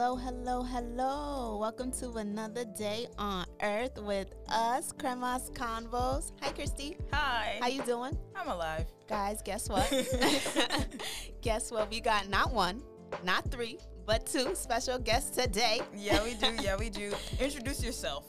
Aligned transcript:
Hello, 0.00 0.16
hello, 0.16 0.62
hello. 0.62 1.58
Welcome 1.60 1.92
to 2.00 2.12
another 2.12 2.64
day 2.64 3.06
on 3.18 3.44
Earth 3.62 3.98
with 3.98 4.32
us, 4.48 4.94
Kremas 4.94 5.52
Convos. 5.52 6.32
Hi, 6.40 6.52
Christy. 6.52 6.96
Hi. 7.12 7.58
How 7.60 7.68
you 7.68 7.82
doing? 7.82 8.16
I'm 8.34 8.48
alive. 8.48 8.86
Guys, 9.10 9.42
guess 9.42 9.68
what? 9.68 9.86
guess 11.42 11.70
what? 11.70 11.90
We 11.90 12.00
got 12.00 12.30
not 12.30 12.50
one, 12.50 12.82
not 13.24 13.50
three, 13.50 13.78
but 14.06 14.24
two 14.24 14.54
special 14.54 14.98
guests 14.98 15.36
today. 15.36 15.82
Yeah, 15.94 16.24
we 16.24 16.32
do. 16.32 16.56
Yeah, 16.62 16.76
we 16.78 16.88
do. 16.88 17.12
Introduce 17.38 17.84
yourself. 17.84 18.24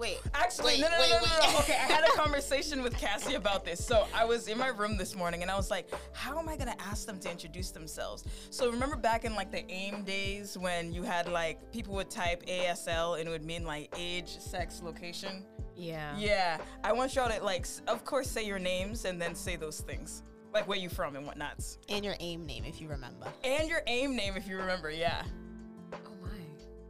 Wait, 0.00 0.18
Actually, 0.32 0.66
wait, 0.66 0.80
no, 0.80 0.88
no, 0.88 0.98
wait, 0.98 1.10
no, 1.10 1.16
no, 1.18 1.22
wait. 1.22 1.52
no. 1.52 1.58
Okay, 1.58 1.74
I 1.74 1.92
had 1.92 2.04
a 2.08 2.12
conversation 2.16 2.82
with 2.82 2.96
Cassie 2.96 3.34
about 3.34 3.66
this. 3.66 3.84
So 3.84 4.06
I 4.14 4.24
was 4.24 4.48
in 4.48 4.56
my 4.56 4.68
room 4.68 4.96
this 4.96 5.14
morning 5.14 5.42
and 5.42 5.50
I 5.50 5.56
was 5.56 5.70
like, 5.70 5.90
how 6.14 6.38
am 6.38 6.48
I 6.48 6.56
gonna 6.56 6.74
ask 6.78 7.06
them 7.06 7.18
to 7.20 7.30
introduce 7.30 7.70
themselves? 7.70 8.24
So 8.48 8.70
remember 8.70 8.96
back 8.96 9.26
in 9.26 9.34
like 9.34 9.52
the 9.52 9.70
AIM 9.70 10.04
days 10.04 10.56
when 10.56 10.90
you 10.90 11.02
had 11.02 11.28
like 11.28 11.70
people 11.70 11.94
would 11.96 12.08
type 12.08 12.46
ASL 12.46 13.18
and 13.20 13.28
it 13.28 13.30
would 13.30 13.44
mean 13.44 13.64
like 13.64 13.94
age, 13.98 14.38
sex, 14.38 14.80
location? 14.82 15.44
Yeah. 15.76 16.16
Yeah. 16.16 16.58
I 16.82 16.92
want 16.92 17.14
y'all 17.14 17.28
to 17.28 17.44
like, 17.44 17.66
of 17.86 18.02
course, 18.06 18.30
say 18.30 18.46
your 18.46 18.58
names 18.58 19.04
and 19.04 19.20
then 19.20 19.34
say 19.34 19.56
those 19.56 19.80
things. 19.80 20.22
Like 20.54 20.66
where 20.66 20.78
you 20.78 20.88
from 20.88 21.14
and 21.14 21.26
whatnots. 21.26 21.76
And 21.90 22.06
your 22.06 22.16
AIM 22.20 22.46
name, 22.46 22.64
if 22.64 22.80
you 22.80 22.88
remember. 22.88 23.26
And 23.44 23.68
your 23.68 23.82
AIM 23.86 24.16
name 24.16 24.34
if 24.36 24.48
you 24.48 24.56
remember, 24.56 24.90
yeah. 24.90 25.24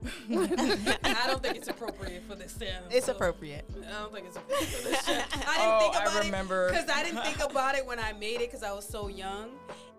Oh 0.04 0.09
my. 0.28 0.96
I 1.04 1.27
don't 1.27 1.42
think 1.42 1.56
it's 1.56 1.68
appropriate 1.68 2.22
for 2.28 2.34
this 2.34 2.56
channel. 2.59 2.88
It's 2.90 3.06
so- 3.06 3.12
appropriate. 3.12 3.64
I 3.86 4.00
don't 4.00 4.12
think 4.12 4.26
it's 4.26 4.36
appropriate 4.36 4.68
for 4.70 4.88
this 4.88 5.04
channel. 5.06 5.24
I 5.32 5.36
didn't 5.36 5.46
Oh, 5.74 5.78
think 5.80 5.96
I 5.96 6.02
about 6.04 6.24
remember. 6.24 6.68
it 6.68 6.73
because 6.73 6.88
I 6.90 7.02
didn't 7.04 7.23
think 7.23 7.45
about 7.45 7.74
it 7.74 7.84
when 7.86 7.98
I 7.98 8.12
made 8.14 8.36
it 8.40 8.50
because 8.50 8.62
I 8.62 8.73
was 8.73 8.86
so 8.88 9.09
young, 9.09 9.50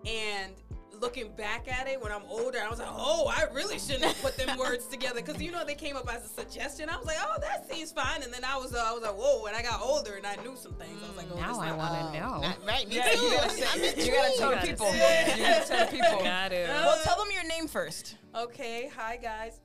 and 0.06 0.52
looking 1.00 1.32
back 1.34 1.66
at 1.66 1.88
it 1.88 2.00
when 2.00 2.12
I'm 2.12 2.22
older, 2.28 2.58
I 2.64 2.68
was 2.70 2.78
like, 2.78 2.86
oh, 2.90 3.26
I 3.36 3.52
really 3.52 3.76
shouldn't 3.76 4.04
have 4.04 4.22
put 4.22 4.36
them 4.36 4.56
words 4.56 4.86
together 4.86 5.20
because 5.20 5.42
you 5.42 5.50
know 5.50 5.64
they 5.64 5.74
came 5.74 5.96
up 5.96 6.08
as 6.12 6.24
a 6.24 6.28
suggestion. 6.28 6.88
I 6.88 6.96
was 6.96 7.06
like, 7.06 7.16
oh, 7.20 7.40
that 7.40 7.68
seems 7.68 7.90
fine, 7.90 8.22
and 8.22 8.32
then 8.32 8.44
I 8.44 8.56
was, 8.56 8.72
uh, 8.72 8.84
I 8.86 8.92
was 8.92 9.02
like, 9.02 9.14
whoa, 9.16 9.46
and 9.46 9.56
I 9.56 9.62
got 9.62 9.80
older 9.82 10.14
and 10.14 10.24
I 10.24 10.36
knew 10.36 10.54
some 10.56 10.74
things. 10.74 11.02
I 11.04 11.08
was 11.08 11.16
like, 11.16 11.26
oh, 11.32 11.36
Now 11.40 11.58
I 11.60 11.72
want 11.72 11.92
Oh, 11.92 12.12
to 12.12 12.20
know. 12.20 12.40
not- 12.40 12.64
right, 12.64 12.88
me 12.88 12.96
Yeah, 12.96 13.08
too. 13.08 13.18
you 13.20 13.30
gotta, 13.36 13.50
I'm 13.50 13.50
say, 13.80 14.04
you 14.06 14.12
gotta 14.12 14.36
tell 14.38 14.50
the 14.50 14.54
gotta 14.56 14.66
people. 14.68 14.86
say 14.92 15.34
You 15.36 15.42
gotta 15.44 15.66
tell 15.66 15.86
people. 15.88 16.18
Got 16.22 16.52
it. 16.52 16.68
Well, 16.68 17.00
tell 17.02 17.16
them 17.18 17.28
your 17.32 17.44
name 17.48 17.66
first, 17.66 18.16
Okay, 18.36 18.88
hi 18.96 19.16
guys. 19.16 19.58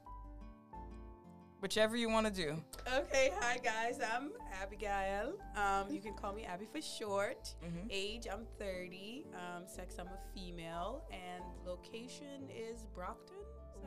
Whichever 1.59 1.95
you 1.95 2.09
want 2.09 2.27
to 2.27 2.31
do. 2.33 2.55
Okay, 2.93 3.31
hi 3.39 3.57
guys. 3.63 3.99
I'm 4.13 4.31
Abigail. 4.61 5.33
Um, 5.55 5.91
you 5.93 6.01
can 6.01 6.13
call 6.13 6.33
me 6.33 6.45
Abby 6.45 6.65
for 6.65 6.81
short. 6.81 7.53
Mhm. 7.63 7.87
Age, 7.89 8.27
I'm 8.31 8.45
30. 8.59 9.25
Um, 9.33 9.67
sex, 9.67 9.95
I'm 9.99 10.07
a 10.07 10.19
female. 10.33 11.03
And 11.11 11.43
location 11.65 12.49
is 12.49 12.83
Brockton. 12.93 13.36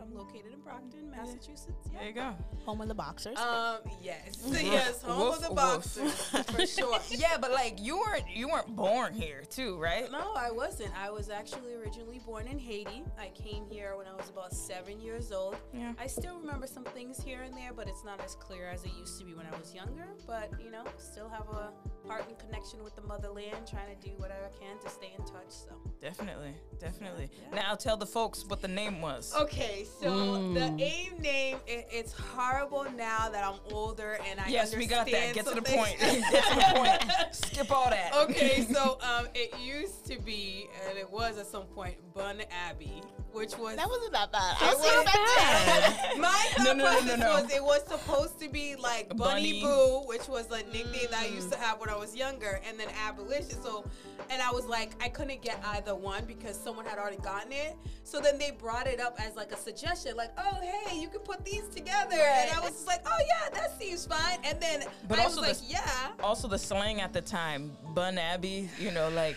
So 0.00 0.06
I'm 0.06 0.16
located 0.16 0.52
in 0.54 0.60
Brockton, 0.60 1.10
Massachusetts. 1.10 1.88
Yeah. 1.92 1.98
There 1.98 2.08
you 2.08 2.14
go. 2.14 2.34
Home 2.64 2.80
of 2.80 2.88
the 2.88 2.94
boxers. 2.94 3.38
Um, 3.38 3.78
yes, 4.02 4.42
yes, 4.50 5.02
home 5.02 5.20
Woof, 5.20 5.36
of 5.36 5.48
the 5.48 5.54
boxers 5.54 6.12
for 6.12 6.66
sure. 6.66 6.98
Yeah, 7.10 7.36
but 7.38 7.50
like 7.50 7.78
you 7.80 7.98
weren't 7.98 8.24
you 8.34 8.48
weren't 8.48 8.74
born 8.74 9.12
here 9.12 9.42
too, 9.48 9.76
right? 9.78 10.10
No, 10.10 10.32
I 10.34 10.50
wasn't. 10.50 10.92
I 10.98 11.10
was 11.10 11.28
actually 11.28 11.74
originally 11.74 12.20
born 12.24 12.46
in 12.46 12.58
Haiti. 12.58 13.04
I 13.18 13.28
came 13.28 13.66
here 13.66 13.94
when 13.96 14.06
I 14.06 14.14
was 14.14 14.30
about 14.30 14.54
seven 14.54 15.00
years 15.00 15.32
old. 15.32 15.56
Yeah. 15.74 15.92
I 15.98 16.06
still 16.06 16.38
remember 16.38 16.66
some 16.66 16.84
things 16.84 17.22
here 17.22 17.42
and 17.42 17.54
there, 17.54 17.72
but 17.74 17.88
it's 17.88 18.04
not 18.04 18.24
as 18.24 18.34
clear 18.34 18.68
as 18.68 18.84
it 18.84 18.92
used 18.98 19.18
to 19.18 19.24
be 19.24 19.34
when 19.34 19.46
I 19.46 19.58
was 19.58 19.74
younger. 19.74 20.08
But 20.26 20.52
you 20.64 20.70
know, 20.70 20.84
still 20.98 21.28
have 21.28 21.48
a 21.48 21.72
heart 22.06 22.24
and 22.28 22.38
connection 22.38 22.82
with 22.84 22.94
the 22.96 23.02
motherland, 23.02 23.66
trying 23.68 23.94
to 23.96 24.08
do 24.08 24.12
whatever 24.16 24.40
I 24.52 24.58
can 24.64 24.78
to 24.82 24.88
stay 24.88 25.12
in 25.16 25.24
touch. 25.24 25.48
So. 25.48 25.72
Definitely, 26.00 26.54
definitely. 26.78 27.28
Yeah. 27.52 27.60
Now 27.60 27.74
tell 27.74 27.96
the 27.96 28.06
folks 28.06 28.44
what 28.46 28.62
the 28.62 28.68
name 28.68 29.00
was. 29.00 29.34
Okay, 29.36 29.86
so 30.00 30.52
the 30.52 30.74
AIM 30.78 31.18
name, 31.20 31.58
it, 31.66 31.86
it's 31.92 32.12
horrible 32.12 32.86
now 32.96 33.28
that 33.28 33.44
I'm 33.44 33.60
older 33.72 34.18
and 34.28 34.40
I 34.40 34.48
yes, 34.48 34.74
we 34.74 34.86
got 34.86 35.06
that. 35.10 35.28
understand 35.28 35.34
Get 35.34 35.46
to 35.46 35.54
the 35.54 35.62
point. 35.62 35.96
Get 36.30 36.44
to 36.44 36.54
the 36.54 36.72
point. 36.74 37.34
Skip 37.34 37.70
all 37.70 37.90
that. 37.90 38.14
okay, 38.14 38.62
so 38.72 38.98
um, 39.02 39.26
it 39.34 39.54
used 39.60 40.06
to 40.06 40.18
be, 40.20 40.68
and 40.88 40.98
it 40.98 41.10
was 41.10 41.38
at 41.38 41.46
some 41.46 41.64
point, 41.64 41.96
Bun 42.14 42.40
Abbey, 42.68 43.02
which 43.32 43.56
was 43.58 43.76
that 43.76 43.88
wasn't 43.88 44.12
that 44.12 44.32
bad. 44.32 44.56
I 44.60 44.74
was 44.74 44.78
wasn't 44.82 45.04
expecting- 45.04 46.20
My 46.20 46.28
thought 46.28 46.64
No, 46.64 46.72
no, 46.72 46.74
no, 46.74 46.84
process 46.84 47.18
no, 47.18 47.26
no. 47.36 47.42
was 47.42 47.52
it 47.52 47.62
was 47.62 47.82
supposed 47.86 48.40
to 48.40 48.48
be 48.48 48.74
like 48.76 49.08
Bunny. 49.10 49.60
Bunny, 49.60 49.60
Boo, 49.62 50.02
which 50.06 50.26
was 50.28 50.50
a 50.50 50.62
nickname 50.72 51.06
that 51.10 51.20
I 51.20 51.26
used 51.26 51.52
to 51.52 51.58
have 51.58 51.78
when 51.80 51.89
I 51.90 51.96
was 51.96 52.14
younger, 52.14 52.60
and 52.66 52.78
then 52.78 52.88
Abolition. 53.06 53.60
So, 53.62 53.84
and 54.30 54.40
I 54.40 54.50
was 54.50 54.66
like, 54.66 54.92
I 55.02 55.08
couldn't 55.08 55.42
get 55.42 55.60
either 55.74 55.94
one 55.94 56.24
because 56.24 56.58
someone 56.58 56.86
had 56.86 56.98
already 56.98 57.16
gotten 57.18 57.52
it. 57.52 57.76
So 58.04 58.20
then 58.20 58.38
they 58.38 58.52
brought 58.52 58.86
it 58.86 59.00
up 59.00 59.16
as 59.20 59.34
like 59.36 59.52
a 59.52 59.56
suggestion, 59.56 60.16
like, 60.16 60.30
oh 60.38 60.58
hey, 60.60 60.98
you 61.00 61.08
can 61.08 61.20
put 61.20 61.44
these 61.44 61.66
together, 61.68 62.16
and 62.16 62.50
I 62.52 62.60
was 62.60 62.70
just 62.70 62.86
like, 62.86 63.02
oh 63.06 63.18
yeah, 63.26 63.50
that 63.54 63.78
seems 63.80 64.06
fine. 64.06 64.38
And 64.44 64.60
then 64.60 64.84
But 65.08 65.18
I 65.18 65.24
also 65.24 65.40
was 65.40 65.60
like, 65.60 65.68
the- 65.68 65.74
yeah. 65.74 66.08
Also 66.22 66.48
the 66.48 66.58
slang 66.58 67.00
at 67.00 67.12
the 67.12 67.20
time, 67.20 67.76
Bun 67.94 68.18
Abbey. 68.18 68.68
You 68.78 68.90
know, 68.92 69.08
like, 69.10 69.36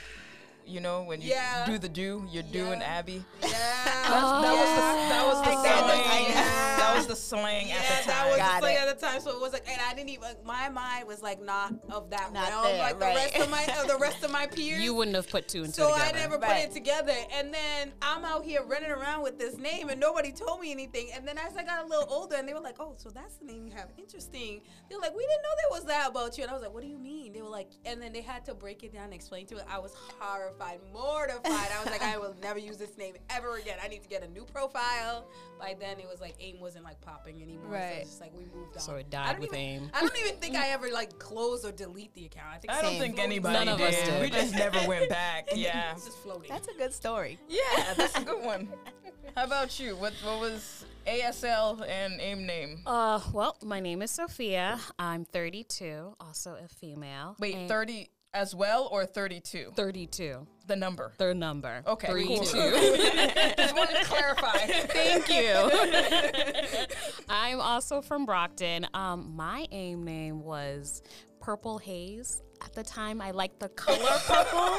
you 0.66 0.80
know 0.80 1.04
when 1.04 1.22
you 1.22 1.30
Yeah. 1.30 1.66
do 1.66 1.78
the 1.78 1.90
do, 1.90 2.26
you're 2.32 2.44
doing 2.44 2.80
Yeah. 2.82 2.98
Abbey. 2.98 3.24
Yeah, 3.42 3.50
That 3.50 4.12
was 4.12 4.44
the 4.44 4.50
oh. 4.50 5.10
that 5.10 5.26
was 5.28 5.42
the 5.44 5.50
I 5.50 5.54
got 5.54 5.66
it, 5.66 6.06
I 6.08 6.24
slang. 6.24 6.34
got. 6.34 6.70
That 6.84 6.98
was 6.98 7.08
the 7.08 7.16
slang 7.16 7.72
at 7.72 7.82
the 7.82 7.88
time. 7.88 8.06
that 8.06 8.14
time. 8.14 8.28
was 8.30 8.38
Got 8.38 8.62
the 8.62 8.68
thing 8.68 8.76
it. 8.76 8.80
at 8.88 9.00
the 9.00 9.06
time. 9.06 9.22
So 9.22 9.32
it 9.32 9.40
was 9.42 9.54
like, 9.54 9.66
and 9.68 9.82
I 9.82 9.94
didn't 9.96 10.10
even. 10.10 10.30
My 10.46 10.70
mind 10.70 11.08
was 11.08 11.22
like 11.24 11.42
not 11.42 11.74
of 11.90 12.10
that 12.12 12.34
Not 12.34 12.50
realm, 12.50 12.64
there, 12.66 12.78
like 12.78 13.00
right. 13.02 13.16
the 13.16 13.16
rest 13.16 13.38
of 13.40 13.50
my 13.50 13.64
of 13.82 13.88
the 13.88 13.98
rest 13.98 14.24
of 14.24 14.32
my 14.32 14.46
peers. 14.56 14.82
You 14.82 14.94
wouldn't 14.94 15.16
have 15.16 15.30
put 15.30 15.48
two 15.48 15.64
and 15.64 15.74
two 15.74 15.82
so 15.82 15.94
together. 15.94 16.10
I 16.18 16.20
never 16.20 16.38
put 16.38 16.58
it 16.58 16.72
together, 16.72 17.14
and 17.34 17.54
then 17.54 17.94
I'm 18.02 18.24
out 18.26 18.44
here 18.44 18.64
running 18.64 18.92
around 18.92 19.24
with 19.24 19.40
this 19.40 19.58
name, 19.58 19.90
and 19.90 20.00
nobody 20.00 20.32
told 20.32 20.60
me 20.62 20.72
anything. 20.72 21.10
And 21.16 21.28
then 21.28 21.38
as 21.40 21.56
I 21.58 21.64
got 21.64 21.84
a 21.86 21.88
little 21.88 22.08
older, 22.10 22.36
and 22.36 22.48
they 22.48 22.54
were 22.54 22.60
like, 22.60 22.76
"Oh, 22.80 22.94
so 22.98 23.10
that's 23.10 23.38
the 23.38 23.46
name 23.46 23.66
you 23.66 23.72
have? 23.74 23.90
Interesting." 23.98 24.62
They 24.90 24.96
were 24.96 25.02
like, 25.02 25.16
"We 25.16 25.24
didn't 25.26 25.42
know 25.44 25.50
there 25.62 25.80
was 25.80 25.86
that 25.86 26.10
about 26.10 26.38
you," 26.38 26.44
and 26.44 26.52
I 26.52 26.54
was 26.54 26.62
like, 26.64 26.74
"What 26.74 26.84
do 26.84 26.90
you 26.90 27.00
mean?" 27.00 27.34
They 27.34 27.42
were 27.42 27.50
like, 27.50 27.70
and 27.86 28.02
then 28.02 28.14
they 28.14 28.22
had 28.22 28.46
to 28.46 28.54
break 28.54 28.84
it 28.84 28.94
down 28.94 29.06
and 29.06 29.14
explain 29.14 29.46
to 29.48 29.58
it. 29.58 29.66
I 29.70 29.80
was 29.80 29.94
horrified, 30.20 30.53
mortified. 30.92 31.44
I 31.46 31.80
was 31.84 31.92
like, 31.92 32.02
"I 32.02 32.18
will 32.18 32.36
never 32.42 32.60
use 32.60 32.78
this 32.78 32.98
name 32.98 33.16
ever 33.30 33.58
again. 33.58 33.78
I 33.84 33.88
need 33.88 34.04
to 34.04 34.10
get 34.10 34.24
a 34.24 34.28
new 34.28 34.46
profile." 34.46 35.26
By 35.60 35.76
then, 35.80 36.00
it 36.00 36.08
was 36.10 36.20
like 36.22 36.36
AIM 36.40 36.60
wasn't 36.60 36.84
like 36.84 37.00
popping 37.02 37.42
anymore. 37.42 37.68
Right. 37.72 37.80
So 37.80 37.86
Right. 37.86 37.98
it's 38.02 38.10
just 38.10 38.22
like 38.22 38.34
we 38.36 38.46
moved 38.46 38.76
on. 38.76 38.80
So 38.82 38.96
it 38.96 39.10
died 39.10 39.40
with 39.40 39.50
even- 39.54 39.60
AIM. 39.60 39.92
I 39.94 40.02
don't 40.02 40.18
even 40.20 40.38
think 40.38 40.56
I 40.56 40.70
ever 40.70 40.90
like 40.92 41.18
close 41.20 41.64
or 41.66 41.72
delete 41.72 42.14
the 42.16 42.26
account. 42.26 42.48
I 42.54 42.58
think 42.58 42.74
I 42.74 42.82
don't 42.82 42.98
think 43.00 43.20
anybody 43.20 43.54
None 43.54 43.68
of 43.70 43.80
us 43.82 43.96
did. 43.96 44.22
We 44.22 44.30
just 44.30 44.54
never 44.54 44.86
went 44.88 45.10
back. 45.10 45.50
Yeah. 45.56 45.94
It's 45.94 46.06
just 46.06 46.18
floating. 46.20 46.50
That's 46.50 46.68
a 46.68 46.74
good 46.74 46.94
story. 46.94 47.40
Yeah, 47.48 47.94
that's 47.96 48.18
a 48.18 48.24
good 48.24 48.44
one. 48.44 48.68
How 49.38 49.46
about 49.46 49.80
you? 49.80 49.96
What 49.96 50.14
what 50.24 50.40
was 50.40 50.86
ASL 51.08 51.82
and 51.88 52.20
AIM 52.20 52.46
name? 52.46 52.82
Uh, 52.86 53.20
well, 53.34 53.58
my 53.64 53.80
name 53.80 54.02
is 54.02 54.12
Sophia. 54.12 54.80
I'm 55.00 55.26
32, 55.26 56.16
also 56.20 56.56
a 56.64 56.68
female. 56.68 57.36
Wait, 57.40 57.56
And 57.56 57.70
30 57.70 58.10
as 58.34 58.56
well 58.56 58.88
or 58.92 59.06
32? 59.06 59.72
32. 59.76 60.48
The 60.66 60.76
number. 60.76 61.14
Their 61.18 61.34
number. 61.34 61.84
Okay, 61.86 62.08
Three, 62.08 62.26
cool. 62.28 62.44
two. 62.44 62.72
Just 63.58 63.76
wanted 63.76 63.98
to 63.98 64.06
clarify. 64.06 64.58
Thank 64.58 65.30
you. 65.30 66.86
I'm 67.30 67.60
also 67.60 68.02
from 68.02 68.26
Brockton. 68.26 68.88
Um, 68.94 69.34
my 69.36 69.68
AIM 69.72 70.04
name 70.04 70.42
was 70.42 71.02
Purple 71.42 71.78
Haze. 71.78 72.42
At 72.64 72.74
the 72.74 72.84
time, 72.84 73.20
I 73.22 73.32
liked 73.32 73.60
the 73.60 73.70
color 73.70 74.18
purple. 74.26 74.78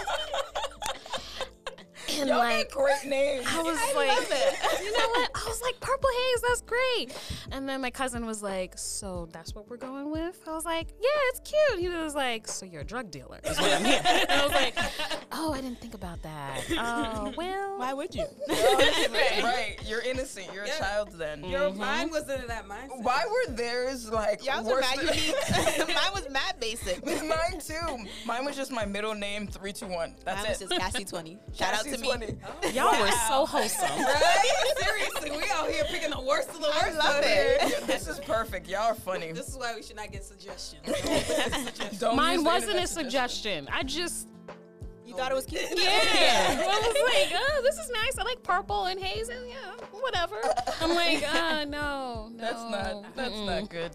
and 2.11 2.29
Y'all 2.29 2.39
like, 2.39 2.71
got 2.71 2.77
great 2.79 3.05
names. 3.11 3.47
I 3.49 3.63
was 3.63 3.79
like, 3.95 4.81
you 4.83 4.93
know 4.93 5.09
what? 5.09 5.31
I 5.35 5.45
was 5.47 5.61
like, 5.63 5.79
Purple 5.81 6.09
Haze, 6.11 6.41
that's 6.43 6.61
great. 6.63 7.17
And 7.53 7.69
then 7.69 7.81
my 7.81 7.91
cousin 7.91 8.27
was 8.27 8.43
like, 8.43 8.79
so 8.79 9.29
that's 9.33 9.55
what 9.55 9.69
we're 9.69 9.77
going 9.77 10.11
with? 10.11 10.41
I 10.47 10.53
was 10.53 10.65
like, 10.65 10.89
yeah, 11.01 11.09
it's 11.31 11.41
cute. 11.41 11.81
He 11.81 11.89
was 11.89 12.15
like, 12.15 12.47
so 12.49 12.67
you're 12.67 12.83
a 12.83 12.85
drug 12.85 13.11
dealer, 13.11 13.41
is 13.45 13.61
what 13.61 13.73
I'm 13.73 13.85
hearing. 13.85 14.01
And 14.05 14.31
I 14.31 14.45
was 14.45 14.53
like, 14.53 14.79
oh, 15.33 15.53
I 15.53 15.61
didn't 15.61 15.81
think 15.81 15.95
about 15.95 16.23
that. 16.23 16.61
Oh, 16.73 17.33
well. 17.37 17.79
Why 17.79 17.93
would 17.93 18.15
you? 18.15 18.25
right, 18.49 19.77
you're 19.87 20.01
innocent. 20.03 20.47
You're 20.53 20.67
Yeah. 20.67 20.77
a 20.77 20.79
child 20.79 21.13
then. 21.13 21.43
Mm-hmm. 21.43 21.51
Your 21.51 21.73
mind 21.73 22.11
wasn't 22.11 22.43
in 22.43 22.49
that 22.49 22.67
mindset. 22.67 23.03
Why 23.03 23.23
were 23.27 23.55
theirs 23.55 24.11
like 24.11 24.45
Y'all 24.45 24.65
worse 24.65 24.75
were 24.75 24.81
mad 24.81 24.99
than- 25.79 25.87
Mine 25.89 26.13
was 26.15 26.29
mad 26.31 26.57
basic. 26.61 27.05
Mine 27.05 27.61
too. 27.61 28.05
Mine 28.27 28.45
was 28.45 28.57
just 28.57 28.71
my 28.73 28.85
middle 28.85 29.15
name, 29.15 29.47
three 29.47 29.73
two 29.73 29.87
one. 29.87 30.15
That's 30.25 30.43
Mine 30.43 30.51
was 30.51 30.61
it. 30.63 30.69
just 30.69 30.81
Cassie 30.81 31.05
twenty. 31.05 31.39
Shout 31.55 31.75
out 31.75 31.85
Cassie 31.85 31.94
to 31.95 32.01
me. 32.01 32.37
20. 32.63 32.75
Y'all 32.77 33.01
were 33.01 33.11
so 33.29 33.47
wholesome. 33.47 33.89
Right? 33.89 34.75
Seriously, 34.79 35.31
we 35.31 35.45
out 35.53 35.71
here 35.71 35.85
picking 35.89 36.11
the 36.11 36.21
worst 36.21 36.51
of 36.51 36.61
the 36.61 36.69
worst. 36.69 36.85
I 36.85 36.91
love 36.93 37.17
out 37.17 37.25
it. 37.25 37.63
here. 37.63 37.81
This 37.87 38.09
is 38.09 38.19
perfect. 38.21 38.69
Y'all 38.69 38.83
are 38.83 38.95
funny. 38.95 39.33
This 39.33 39.49
is 39.49 39.57
why 39.57 39.75
we 39.75 39.83
should 39.83 39.97
not 39.97 40.11
get 40.11 40.25
suggestions. 40.25 40.83
Don't 40.87 40.97
listen 41.05 41.51
to 41.51 41.65
suggestions. 41.65 42.03
Mine 42.03 42.45
wasn't 42.45 42.73
a 42.73 42.83
internet 42.83 42.89
suggestion. 42.89 43.69
I 43.73 43.83
just, 43.83 44.29
You 45.15 45.21
thought 45.21 45.31
it 45.31 45.35
was 45.37 45.47
cute? 45.47 45.63
yeah. 45.77 46.57
I 46.59 46.81
was 46.81 47.31
like, 47.31 47.41
oh, 47.49 47.63
this 47.63 47.79
is 47.79 47.89
nice. 47.91 48.19
I 48.19 48.25
like 48.25 48.43
purple 48.43 48.87
and 48.87 48.99
haze 48.99 49.29
and 49.29 49.49
yeah, 49.49 49.87
whatever. 49.93 50.35
I'm 50.81 50.93
like, 50.93 51.23
oh, 51.33 51.65
no, 51.69 52.31
no. 52.31 52.37
That's 52.37 52.63
not. 52.65 53.15
That's 53.15 53.33
mm-mm. 53.33 53.47
not 53.47 53.71
good. 53.71 53.93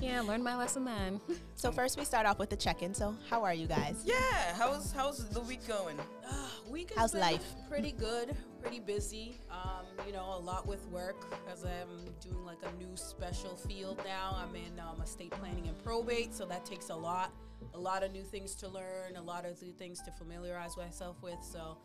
Yeah, 0.00 0.22
learned 0.22 0.42
my 0.42 0.56
lesson 0.56 0.86
then. 0.86 1.20
So 1.54 1.70
first 1.70 1.98
we 1.98 2.06
start 2.06 2.24
off 2.24 2.38
with 2.38 2.48
the 2.48 2.56
check-in. 2.56 2.94
So 2.94 3.14
how 3.28 3.44
are 3.44 3.52
you 3.52 3.66
guys? 3.66 4.04
Yeah. 4.06 4.54
How's 4.54 4.90
how's 4.90 5.28
the 5.28 5.40
week 5.40 5.68
going? 5.68 5.98
Uh, 6.26 6.32
week 6.66 6.88
has 6.90 6.98
How's 6.98 7.12
been 7.12 7.20
life? 7.20 7.44
Pretty 7.68 7.92
good, 7.92 8.34
pretty 8.64 8.80
busy. 8.80 9.38
Um, 9.50 9.84
you 10.06 10.12
know, 10.14 10.24
a 10.36 10.40
lot 10.40 10.66
with 10.66 10.86
work 10.88 11.36
as 11.52 11.64
I'm 11.64 12.06
doing 12.20 12.46
like 12.46 12.60
a 12.62 12.82
new 12.82 12.96
special 12.96 13.56
field 13.56 14.00
now. 14.06 14.38
I'm 14.40 14.56
in 14.56 14.80
um, 14.80 15.02
estate 15.02 15.32
planning 15.32 15.68
and 15.68 15.78
probate, 15.84 16.34
so 16.34 16.46
that 16.46 16.64
takes 16.64 16.88
a 16.88 16.96
lot, 16.96 17.30
a 17.74 17.78
lot 17.78 18.02
of 18.02 18.10
new 18.12 18.22
things 18.22 18.54
to 18.56 18.68
learn, 18.68 19.16
a 19.16 19.22
lot 19.22 19.44
of 19.44 19.60
new 19.60 19.72
things 19.72 20.00
to 20.02 20.10
familiarize 20.12 20.78
myself 20.78 21.22
with. 21.22 21.38
So 21.42 21.76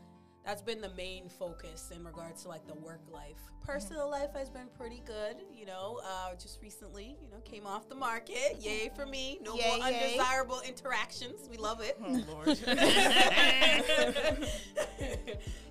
that's 0.46 0.62
been 0.62 0.80
the 0.80 0.94
main 0.96 1.28
focus 1.28 1.92
in 1.94 2.06
regards 2.06 2.44
to 2.44 2.48
like 2.48 2.66
the 2.66 2.76
work 2.76 3.02
life. 3.12 3.42
Personal 3.69 4.10
life 4.10 4.33
has 4.33 4.50
been 4.50 4.66
pretty 4.75 5.04
good, 5.06 5.44
you 5.54 5.68
know. 5.68 6.01
Uh, 6.04 6.33
just 6.33 6.60
recently, 6.60 7.16
you 7.21 7.30
know, 7.30 7.38
came 7.45 7.68
off 7.68 7.88
the 7.88 7.94
market. 7.94 8.57
Yay 8.60 8.89
for 8.95 9.06
me! 9.06 9.38
No 9.44 9.54
Yay, 9.54 9.68
more 9.68 9.77
yay. 9.88 9.94
undesirable 9.94 10.60
interactions. 10.68 11.48
We 11.51 11.57
love 11.57 11.80
it. 11.80 11.95
Oh 12.04 12.24
Lord. 12.27 12.48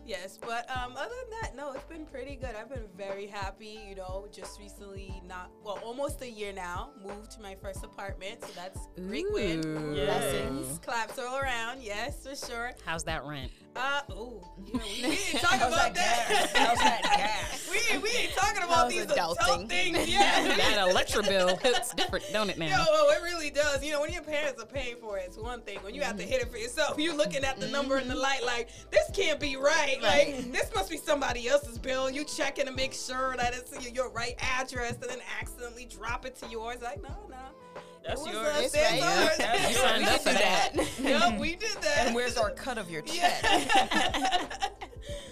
yes, 0.06 0.38
but 0.40 0.70
um, 0.70 0.92
other 0.96 1.10
than 1.22 1.30
that, 1.42 1.56
no, 1.56 1.72
it's 1.72 1.82
been 1.86 2.06
pretty 2.06 2.36
good. 2.36 2.54
I've 2.54 2.68
been 2.68 2.86
very 2.96 3.26
happy. 3.26 3.80
You 3.88 3.96
know, 3.96 4.28
just 4.30 4.60
recently, 4.60 5.20
not 5.26 5.50
well, 5.64 5.80
almost 5.84 6.22
a 6.22 6.30
year 6.30 6.52
now, 6.52 6.90
moved 7.04 7.32
to 7.32 7.42
my 7.42 7.56
first 7.56 7.82
apartment, 7.82 8.42
so 8.42 8.48
that's 8.54 8.78
a 8.96 9.00
great 9.00 9.26
win. 9.32 9.94
Yeah. 9.96 10.04
Blessings. 10.04 10.78
Claps 10.78 11.18
all 11.18 11.36
around. 11.36 11.82
Yes, 11.82 12.24
for 12.24 12.36
sure. 12.36 12.70
How's 12.86 13.02
that 13.04 13.24
rent? 13.24 13.50
Uh 13.76 14.00
oh, 14.10 14.42
you 14.66 14.74
know, 14.74 14.80
we, 14.84 15.02
we 15.08 15.10
ain't 15.10 15.40
talking 15.40 15.58
How's 15.60 15.72
about 15.72 15.94
that 15.94 15.94
that. 15.94 16.28
gas? 16.28 16.52
How's 16.66 16.78
that 16.78 17.02
gas? 17.02 17.68
we 17.70 17.78
ain't, 17.90 18.02
we 18.02 18.10
ain't 18.10 18.32
talking 18.32 18.62
about 18.62 18.88
these 18.88 19.04
adult 19.04 19.38
things. 19.68 19.98
Yeah. 20.08 20.56
that 20.56 20.88
electric 20.88 21.26
bill 21.26 21.56
hits 21.56 21.94
different, 21.94 22.24
don't 22.32 22.48
it 22.48 22.58
now? 22.58 22.66
Yo, 22.66 22.84
oh, 22.88 23.14
it 23.16 23.22
really 23.22 23.50
does. 23.50 23.84
You 23.84 23.92
know, 23.92 24.00
when 24.00 24.12
your 24.12 24.22
parents 24.22 24.62
are 24.62 24.66
paying 24.66 24.96
for 24.96 25.18
it, 25.18 25.24
it's 25.26 25.36
one 25.36 25.60
thing. 25.62 25.78
When 25.82 25.94
you 25.94 26.02
have 26.02 26.16
to 26.16 26.22
mm-hmm. 26.22 26.32
hit 26.32 26.42
it 26.42 26.50
for 26.50 26.56
yourself, 26.56 26.98
you 26.98 27.14
looking 27.14 27.44
at 27.44 27.60
the 27.60 27.68
number 27.68 27.98
in 27.98 28.08
the 28.08 28.14
mm-hmm. 28.14 28.22
light 28.22 28.44
like, 28.44 28.70
this 28.90 29.10
can't 29.12 29.38
be 29.38 29.56
right. 29.56 29.98
Like, 30.00 30.50
this 30.52 30.70
must 30.74 30.90
be 30.90 30.96
somebody 30.96 31.48
else's 31.48 31.78
bill. 31.78 32.10
You 32.10 32.24
checking 32.24 32.66
to 32.66 32.72
make 32.72 32.94
sure 32.94 33.34
that 33.36 33.54
it's 33.54 33.72
your- 33.84 33.92
your 33.92 34.10
right 34.10 34.36
address 34.40 34.94
and 34.94 35.10
then 35.10 35.18
accidentally 35.40 35.84
drop 35.84 36.24
it 36.24 36.36
to 36.36 36.46
yours. 36.48 36.80
Like, 36.82 37.02
no, 37.02 37.08
no. 37.28 37.36
That's 38.06 38.24
yours. 38.26 38.36
us. 38.36 38.64
It's 38.64 38.74
It's 38.74 39.02
right. 39.02 39.02
ours. 39.02 39.36
That's 39.38 39.68
You 39.70 39.76
signed 39.76 40.04
up 40.04 40.20
for 40.20 40.32
that. 40.32 40.70
Yep, 40.98 41.38
we 41.38 41.56
did 41.56 41.70
that. 41.82 42.06
And 42.06 42.14
where's 42.14 42.36
our 42.36 42.50
cut 42.50 42.78
of 42.78 42.90
your 42.90 43.02
check? 43.02 43.42
Yeah. 43.42 44.68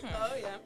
oh, 0.04 0.34
yeah. 0.40 0.56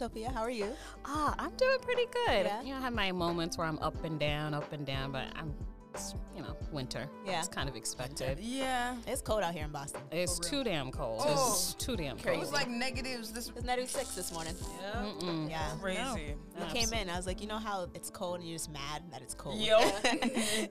Sophia, 0.00 0.30
how 0.30 0.40
are 0.40 0.50
you? 0.50 0.64
Ah, 1.04 1.34
I'm 1.38 1.54
doing 1.56 1.78
pretty 1.82 2.06
good. 2.06 2.46
Yeah? 2.46 2.62
You 2.62 2.70
know, 2.70 2.78
I 2.78 2.80
have 2.80 2.94
my 2.94 3.12
moments 3.12 3.58
where 3.58 3.66
I'm 3.66 3.78
up 3.80 4.02
and 4.02 4.18
down, 4.18 4.54
up 4.54 4.72
and 4.72 4.86
down, 4.86 5.12
but 5.12 5.26
I'm, 5.36 5.52
it's, 5.92 6.14
you 6.34 6.40
know, 6.40 6.56
winter. 6.72 7.06
Yeah. 7.26 7.40
It's 7.40 7.48
kind 7.48 7.68
of 7.68 7.76
expected. 7.76 8.38
Yeah. 8.40 8.96
It's 9.06 9.20
cold 9.20 9.42
out 9.42 9.52
here 9.52 9.64
in 9.64 9.72
Boston. 9.72 10.00
It's 10.10 10.38
too 10.38 10.64
damn 10.64 10.90
cold. 10.90 11.20
Oh. 11.22 11.50
It's 11.52 11.74
too 11.74 11.98
damn 11.98 12.18
cold. 12.18 12.34
It 12.34 12.40
was 12.40 12.50
like 12.50 12.70
negatives 12.70 13.30
this 13.30 13.52
It's 13.54 13.62
96 13.62 14.14
this 14.14 14.32
morning. 14.32 14.54
Yeah. 14.80 15.02
Mm-mm. 15.02 15.50
Yeah. 15.50 15.70
crazy. 15.82 16.34
We 16.60 16.80
came 16.80 16.92
in. 16.92 17.08
I 17.08 17.16
was 17.16 17.26
like, 17.26 17.40
you 17.40 17.46
know 17.46 17.58
how 17.58 17.88
it's 17.94 18.10
cold 18.10 18.40
and 18.40 18.48
you're 18.48 18.56
just 18.58 18.70
mad 18.70 19.02
that 19.10 19.22
it's 19.22 19.34
cold. 19.34 19.58
Yo. 19.60 19.78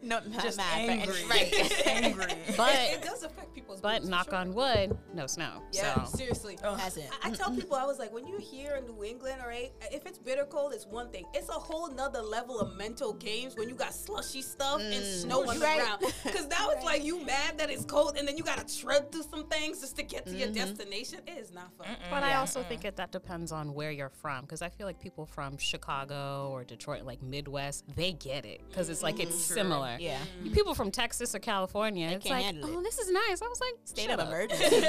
no, 0.02 0.20
not 0.30 0.44
Just 0.44 0.58
mad, 0.58 0.88
but 0.88 0.90
angry. 0.90 1.16
it's 1.18 1.30
right. 1.30 1.52
Just 1.70 1.88
angry. 1.88 2.26
it 2.48 2.58
But, 2.58 3.02
does 3.04 3.24
affect 3.24 3.54
people's 3.54 3.82
but 3.82 4.04
knock 4.06 4.30
sure. 4.30 4.36
on 4.40 4.54
wood, 4.54 4.98
no 5.14 5.28
snow. 5.28 5.62
Yeah, 5.72 6.04
So. 6.04 6.18
seriously. 6.18 6.58
Oh. 6.64 6.76
That's 6.76 6.98
it. 6.98 7.10
I, 7.24 7.30
I 7.30 7.32
tell 7.32 7.52
people, 7.52 7.76
I 7.76 7.86
was 7.86 8.00
like, 8.00 8.14
when 8.14 8.28
you're 8.28 8.40
here 8.40 8.76
in 8.76 8.86
New 8.86 9.04
England, 9.04 9.38
all 9.42 9.48
right, 9.48 9.72
if 9.92 10.06
it's 10.06 10.18
bitter 10.18 10.46
cold, 10.46 10.74
it's 10.74 10.86
one 10.86 11.10
thing. 11.10 11.26
It's 11.34 11.50
a 11.50 11.54
whole 11.54 11.90
nother 11.92 12.22
level 12.22 12.60
of 12.60 12.76
mental 12.76 13.14
games 13.14 13.56
when 13.58 13.70
you 13.70 13.76
got 13.76 13.94
slushy 13.94 14.42
stuff 14.42 14.80
and 14.82 14.94
mm. 14.94 15.22
snow 15.22 15.42
on 15.48 15.58
the 15.60 15.66
Right. 15.66 15.80
ground. 15.80 16.14
Because 16.24 16.48
now 16.48 16.70
it's 16.70 16.84
like 16.86 17.04
you 17.04 17.24
mad 17.26 17.58
that 17.58 17.70
it's 17.70 17.86
cold 17.86 18.16
and 18.18 18.28
then 18.28 18.38
you 18.38 18.44
got 18.44 18.66
to 18.66 18.80
tread 18.80 19.12
through 19.12 19.24
some 19.24 19.48
things 19.48 19.82
just 19.82 19.96
to 19.98 20.04
get 20.04 20.26
to 20.28 20.32
your 20.36 20.48
mm-hmm. 20.50 20.56
destination. 20.56 21.20
It 21.28 21.38
is 21.38 21.52
not 21.52 21.72
fun. 21.78 21.88
But 22.10 22.24
I 22.24 22.30
Yeah. 22.30 22.40
also 22.40 22.64
think 22.64 22.82
that 22.82 22.96
that 22.98 23.12
depends 23.12 23.52
on 23.52 23.74
where 23.74 23.92
you're 23.92 24.10
from, 24.10 24.42
because 24.42 24.62
I 24.62 24.70
feel 24.70 24.88
like 24.88 25.00
people 25.00 25.26
from 25.26 25.58
Chicago 25.58 25.79
or 25.88 26.64
Detroit, 26.64 27.04
like 27.06 27.22
Midwest, 27.22 27.84
they 27.96 28.12
get 28.14 28.46
it, 28.46 28.62
because 28.70 28.90
it's 28.90 29.02
like 29.04 29.20
it's 29.20 29.36
similar. 29.36 29.98
Yeah. 30.00 30.20
You 30.44 30.52
people 30.52 30.74
from 30.76 30.92
Texas 30.92 31.34
or 31.36 31.40
California, 31.40 32.10
it's 32.10 32.26
like, 32.30 32.44
handle 32.44 32.70
it. 32.70 32.76
oh, 32.78 32.82
this 32.82 33.00
is 33.00 33.10
nice. 33.12 33.42
I 33.42 33.48
was 33.48 33.60
like, 33.62 33.74
State 33.86 34.10
of 34.10 34.20
emergency. 34.20 34.64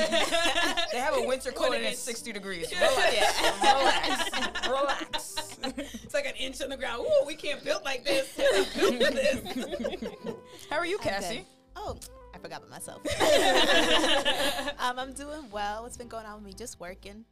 They 0.93 0.99
have 0.99 1.17
a 1.17 1.23
winter 1.27 1.53
coat 1.53 1.75
and 1.75 1.85
it's 1.85 2.01
60 2.01 2.33
degrees. 2.33 2.73
Relax. 2.81 3.61
Relax. 3.63 4.69
Relax. 4.69 5.57
It's 6.03 6.15
like 6.15 6.27
an 6.27 6.35
inch 6.37 6.61
on 6.63 6.69
the 6.71 6.77
ground. 6.77 7.03
Ooh, 7.07 7.27
we 7.27 7.35
can't 7.37 7.63
build 7.65 7.85
like 7.85 8.05
this. 8.05 8.33
Built 8.37 8.67
for 8.67 8.91
this. 8.91 9.41
How 10.71 10.77
are 10.77 10.87
you, 10.87 10.99
Cassie? 10.99 11.45
Oh, 11.77 11.97
I 12.35 12.39
forgot 12.39 12.59
about 12.59 12.71
myself. 12.71 13.03
um, 14.81 14.99
I'm 14.99 15.13
doing 15.13 15.49
well. 15.53 15.83
What's 15.85 15.97
been 15.97 16.09
going 16.09 16.27
on 16.27 16.37
with 16.37 16.45
me? 16.45 16.53
Just 16.53 16.81
working. 16.81 17.25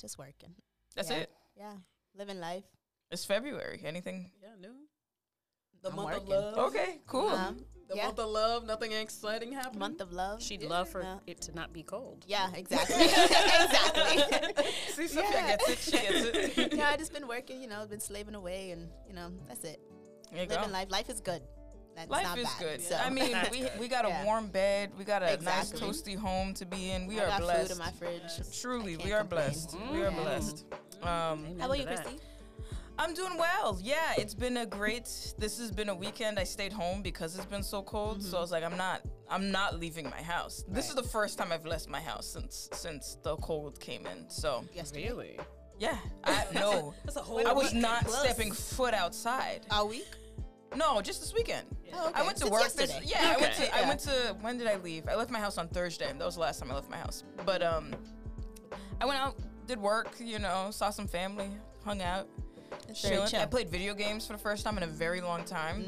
Just 0.00 0.18
working. 0.18 0.54
That's 0.96 1.10
Yeah. 1.10 1.16
it. 1.18 1.30
Yeah. 1.56 1.72
Living 2.16 2.40
life. 2.40 2.64
It's 3.10 3.24
February. 3.24 3.80
Anything? 3.84 4.30
Yeah, 4.42 4.48
no. 4.60 4.70
The 5.82 5.90
I'm 5.90 5.96
month 5.96 6.16
of 6.16 6.28
love. 6.28 6.58
Okay, 6.70 7.00
cool. 7.06 7.28
Um, 7.28 7.64
The 7.88 7.96
yeah. 7.96 8.06
month 8.06 8.18
of 8.20 8.30
love. 8.30 8.64
Nothing 8.64 8.92
exciting 8.92 9.52
happened. 9.52 9.78
month 9.78 10.00
of 10.00 10.12
love. 10.12 10.42
She'd 10.42 10.62
love 10.62 10.88
for 10.88 11.02
Yeah. 11.02 11.18
it 11.26 11.40
to 11.42 11.52
not 11.54 11.72
be 11.72 11.82
cold. 11.82 12.24
Yeah, 12.28 12.48
exactly. 12.54 13.04
exactly. 13.04 14.64
See, 14.94 15.08
Sophia 15.08 15.30
Yeah. 15.32 15.56
gets 15.56 15.68
it. 15.68 15.78
She 15.78 15.90
gets 15.90 16.58
it. 16.58 16.74
yeah, 16.74 16.88
I 16.90 16.96
just 16.96 17.12
been 17.12 17.26
working, 17.28 17.60
you 17.60 17.68
know, 17.68 17.84
been 17.86 18.00
slaving 18.00 18.34
away 18.34 18.70
and, 18.70 18.88
you 19.06 19.14
know, 19.14 19.30
that's 19.48 19.64
it. 19.64 19.80
There 20.30 20.42
you 20.42 20.48
go. 20.48 20.54
Living 20.56 20.72
life. 20.72 20.90
Life 20.90 21.10
is 21.10 21.20
good. 21.20 21.42
That's 21.96 22.08
Life 22.10 22.22
not 22.24 22.38
is 22.38 22.44
bad. 22.44 22.58
good. 22.60 22.80
So. 22.80 22.96
I 22.96 23.10
mean, 23.10 23.36
we 23.50 23.66
we 23.78 23.86
got 23.88 24.06
a 24.06 24.08
Yeah. 24.08 24.24
warm 24.24 24.46
bed. 24.46 24.92
We 24.96 25.04
got 25.04 25.22
a 25.22 25.30
Exactly. 25.34 25.80
nice 25.80 26.00
toasty 26.00 26.16
home 26.16 26.54
to 26.54 26.64
be 26.64 26.90
in. 26.90 27.06
We 27.06 27.20
I 27.20 27.24
are 27.24 27.28
got 27.28 27.40
blessed. 27.42 27.62
food 27.68 27.72
in 27.72 27.78
my 27.78 27.90
fridge. 27.92 28.60
Truly, 28.62 28.94
I 28.94 28.96
we 28.96 29.02
can't 29.02 29.12
are 29.12 29.18
complain. 29.18 29.50
blessed. 29.50 29.76
We 29.90 29.98
are 30.02 30.10
Yeah. 30.10 30.22
blessed. 30.22 30.64
Um, 31.02 31.46
How 31.58 31.66
about 31.66 31.78
you, 31.78 31.84
that. 31.84 32.02
Christy? 32.04 32.18
I'm 32.98 33.14
doing 33.14 33.36
well. 33.38 33.78
Yeah, 33.82 34.12
it's 34.18 34.34
been 34.34 34.58
a 34.58 34.66
great. 34.66 35.08
This 35.38 35.58
has 35.58 35.70
been 35.70 35.88
a 35.88 35.94
weekend. 35.94 36.38
I 36.38 36.44
stayed 36.44 36.72
home 36.72 37.02
because 37.02 37.34
it's 37.36 37.46
been 37.46 37.62
so 37.62 37.82
cold. 37.82 38.22
So 38.22 38.36
I 38.36 38.40
was 38.40 38.52
like, 38.52 38.62
I'm 38.62 38.76
not. 38.76 39.02
I'm 39.30 39.50
not 39.50 39.80
leaving 39.80 40.08
my 40.10 40.20
house. 40.22 40.62
This 40.68 40.88
is 40.90 40.94
the 40.94 41.02
first 41.02 41.38
time 41.38 41.50
I've 41.52 41.64
left 41.66 41.88
my 41.88 42.00
house 42.00 42.26
since 42.26 42.68
since 42.72 43.16
the 43.22 43.36
cold 43.36 43.80
came 43.80 44.06
in. 44.06 44.28
So 44.28 44.64
Yesterday. 44.74 45.08
Really? 45.08 45.40
yeah, 45.78 45.96
I 46.24 46.44
no. 46.54 46.92
That's 47.04 47.16
a 47.16 47.20
whole 47.20 47.46
I 47.48 47.52
was 47.52 47.72
week 47.72 47.80
not 47.82 48.04
plus. 48.04 48.20
stepping 48.20 48.52
foot 48.52 48.92
outside. 48.94 49.66
All 49.70 49.88
week? 49.88 50.06
No, 50.76 51.00
just 51.02 51.20
this 51.20 51.34
weekend. 51.34 51.66
Oh, 51.94 52.08
okay. 52.08 52.20
I 52.20 52.24
went 52.24 52.36
to 52.36 52.42
Since 52.44 52.50
work 52.52 52.62
yesterday. 52.62 53.00
this. 53.00 53.10
Yeah, 53.10 53.34
I 53.36 53.40
went 53.40 53.52
Okay. 53.54 53.66
to. 53.66 53.76
I 53.78 53.88
went 53.88 54.00
to. 54.00 54.36
When 54.42 54.58
did 54.58 54.68
I 54.68 54.76
leave? 54.76 55.08
I 55.08 55.16
left 55.16 55.30
my 55.30 55.40
house 55.40 55.56
on 55.58 55.68
Thursday. 55.68 56.08
and 56.10 56.20
That 56.20 56.26
was 56.26 56.34
the 56.34 56.40
last 56.42 56.60
time 56.60 56.70
I 56.70 56.74
left 56.74 56.90
my 56.90 56.98
house. 56.98 57.24
But 57.44 57.62
um, 57.62 57.92
I 59.00 59.06
went 59.06 59.18
out, 59.18 59.34
did 59.66 59.78
work. 59.78 60.12
You 60.18 60.38
know, 60.38 60.68
saw 60.70 60.90
some 60.90 61.06
family, 61.06 61.50
hung 61.84 62.02
out. 62.02 62.28
Chilling. 62.94 63.34
I 63.34 63.46
played 63.46 63.68
video 63.70 63.94
games 63.94 64.26
for 64.26 64.32
the 64.32 64.38
first 64.38 64.64
time 64.64 64.76
in 64.76 64.82
a 64.82 64.86
very 64.86 65.20
long 65.20 65.44
time. 65.44 65.84